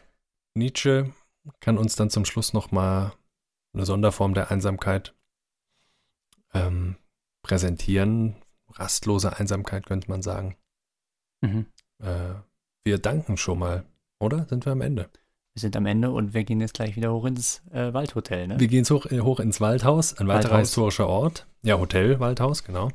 Nietzsche 0.56 1.11
kann 1.60 1.78
uns 1.78 1.95
dann 1.95 2.10
zum 2.10 2.26
Schluss 2.26 2.53
nochmal 2.53 3.14
eine 3.74 3.86
Sonderform 3.86 4.34
der 4.34 4.52
Einsamkeit 4.52 5.15
ähm, 6.53 6.98
präsentieren. 7.41 8.36
Rastlose 8.70 9.36
Einsamkeit 9.38 9.86
könnte 9.86 10.10
man 10.10 10.22
sagen. 10.22 10.56
Mhm. 11.41 11.65
Äh, 12.04 12.36
wir 12.84 12.98
danken 12.98 13.38
schon 13.38 13.60
mal, 13.60 13.84
oder? 14.20 14.46
Sind 14.50 14.66
wir 14.66 14.74
am 14.74 14.82
Ende? 14.82 15.10
Wir 15.54 15.62
sind 15.62 15.76
am 15.78 15.86
Ende 15.86 16.12
und 16.12 16.34
wir 16.34 16.44
gehen 16.44 16.60
jetzt 16.62 16.74
gleich 16.74 16.96
wieder 16.96 17.14
hoch 17.14 17.26
ins 17.26 17.62
äh, 17.72 17.94
Waldhotel, 17.94 18.48
ne? 18.48 18.60
Wir 18.60 18.68
gehen 18.68 18.80
jetzt 18.80 18.92
hoch, 18.92 19.06
äh, 19.06 19.22
hoch 19.22 19.40
ins 19.40 19.62
Waldhaus, 19.62 20.18
ein 20.18 20.28
weiterer 20.28 20.52
Waldhaus. 20.54 20.70
historischer 20.70 21.08
Ort. 21.08 21.46
Ja, 21.62 21.80
Hotel 21.80 22.20
Waldhaus, 22.20 22.64
genau. 22.64 22.90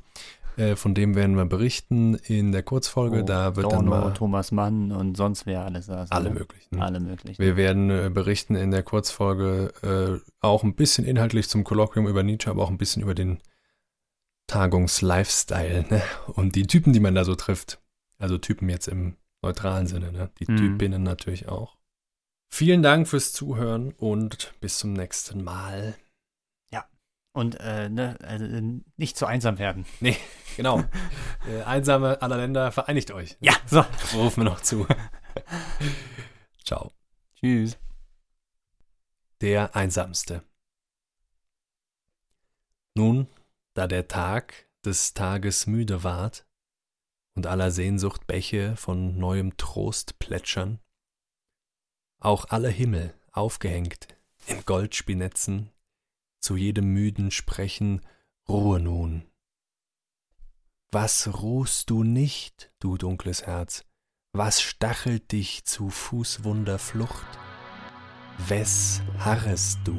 Äh, 0.58 0.74
von 0.74 0.92
dem 0.92 1.14
werden 1.14 1.36
wir 1.36 1.44
berichten 1.44 2.16
in 2.16 2.50
der 2.50 2.64
Kurzfolge. 2.64 3.20
Wo 3.20 3.24
da 3.24 3.54
wird 3.54 3.72
dann 3.72 3.86
Dorno, 3.86 3.90
mal 4.02 4.12
Thomas 4.12 4.50
Mann 4.50 4.90
und 4.90 5.16
sonst 5.16 5.46
wer 5.46 5.64
alles 5.64 5.86
saß. 5.86 6.10
alle 6.10 6.30
ne? 6.30 6.40
möglichen. 6.40 6.82
Alle 6.82 6.98
möglichen. 6.98 7.40
Wir 7.40 7.56
werden 7.56 7.90
äh, 7.90 8.10
berichten 8.12 8.56
in 8.56 8.72
der 8.72 8.82
Kurzfolge 8.82 9.72
äh, 9.82 10.28
auch 10.40 10.64
ein 10.64 10.74
bisschen 10.74 11.04
inhaltlich 11.04 11.48
zum 11.48 11.62
Kolloquium 11.62 12.08
über 12.08 12.24
Nietzsche, 12.24 12.50
aber 12.50 12.64
auch 12.64 12.70
ein 12.70 12.78
bisschen 12.78 13.02
über 13.02 13.14
den 13.14 13.38
Tagungs-Lifestyle 14.48 15.84
ne? 15.90 16.02
und 16.26 16.56
die 16.56 16.66
Typen, 16.66 16.92
die 16.92 17.00
man 17.00 17.14
da 17.14 17.24
so 17.24 17.36
trifft. 17.36 17.78
Also 18.18 18.38
Typen 18.38 18.68
jetzt 18.68 18.88
im 18.88 19.16
neutralen 19.42 19.86
Sinne, 19.86 20.12
ne? 20.12 20.30
die 20.40 20.50
Mhm. 20.50 20.56
Typinnen 20.56 21.02
natürlich 21.02 21.48
auch. 21.48 21.76
Vielen 22.50 22.82
Dank 22.82 23.06
fürs 23.06 23.32
Zuhören 23.32 23.92
und 23.92 24.54
bis 24.60 24.78
zum 24.78 24.92
nächsten 24.92 25.44
Mal. 25.44 25.96
Und 27.38 27.60
äh, 27.60 27.88
ne, 27.88 28.18
also, 28.22 28.44
äh, 28.46 28.80
nicht 28.96 29.16
zu 29.16 29.26
einsam 29.26 29.58
werden. 29.58 29.86
Genau. 30.56 30.82
äh, 31.48 31.62
Einsame 31.62 32.20
aller 32.20 32.36
Länder, 32.36 32.72
vereinigt 32.72 33.12
euch. 33.12 33.36
Ja, 33.38 33.52
so. 33.64 33.84
Rufen 34.14 34.42
wir 34.42 34.50
noch 34.50 34.60
zu. 34.60 34.88
Ciao. 36.64 36.90
Tschüss. 37.36 37.78
Der 39.40 39.76
Einsamste. 39.76 40.42
Nun, 42.94 43.28
da 43.74 43.86
der 43.86 44.08
Tag 44.08 44.66
des 44.84 45.14
Tages 45.14 45.68
müde 45.68 46.02
ward 46.02 46.44
und 47.38 47.46
aller 47.46 47.70
Sehnsucht 47.70 48.26
Bäche 48.26 48.74
von 48.74 49.16
neuem 49.16 49.56
Trost 49.56 50.18
plätschern, 50.18 50.80
auch 52.18 52.46
alle 52.46 52.68
Himmel 52.68 53.14
aufgehängt 53.30 54.08
in 54.48 54.64
Goldspinetzen, 54.64 55.70
zu 56.40 56.56
jedem 56.56 56.92
müden 56.92 57.30
Sprechen 57.30 58.04
Ruhe 58.48 58.80
nun. 58.80 59.24
Was 60.90 61.40
ruhst 61.40 61.90
du 61.90 62.02
nicht, 62.02 62.72
du 62.80 62.96
dunkles 62.96 63.46
Herz? 63.46 63.84
Was 64.32 64.60
stachelt 64.60 65.30
dich 65.30 65.64
zu 65.64 65.90
Fußwunder 65.90 66.80
Flucht? 66.80 67.38
Wes 68.48 69.00
harrest 69.16 69.78
du? 69.84 69.96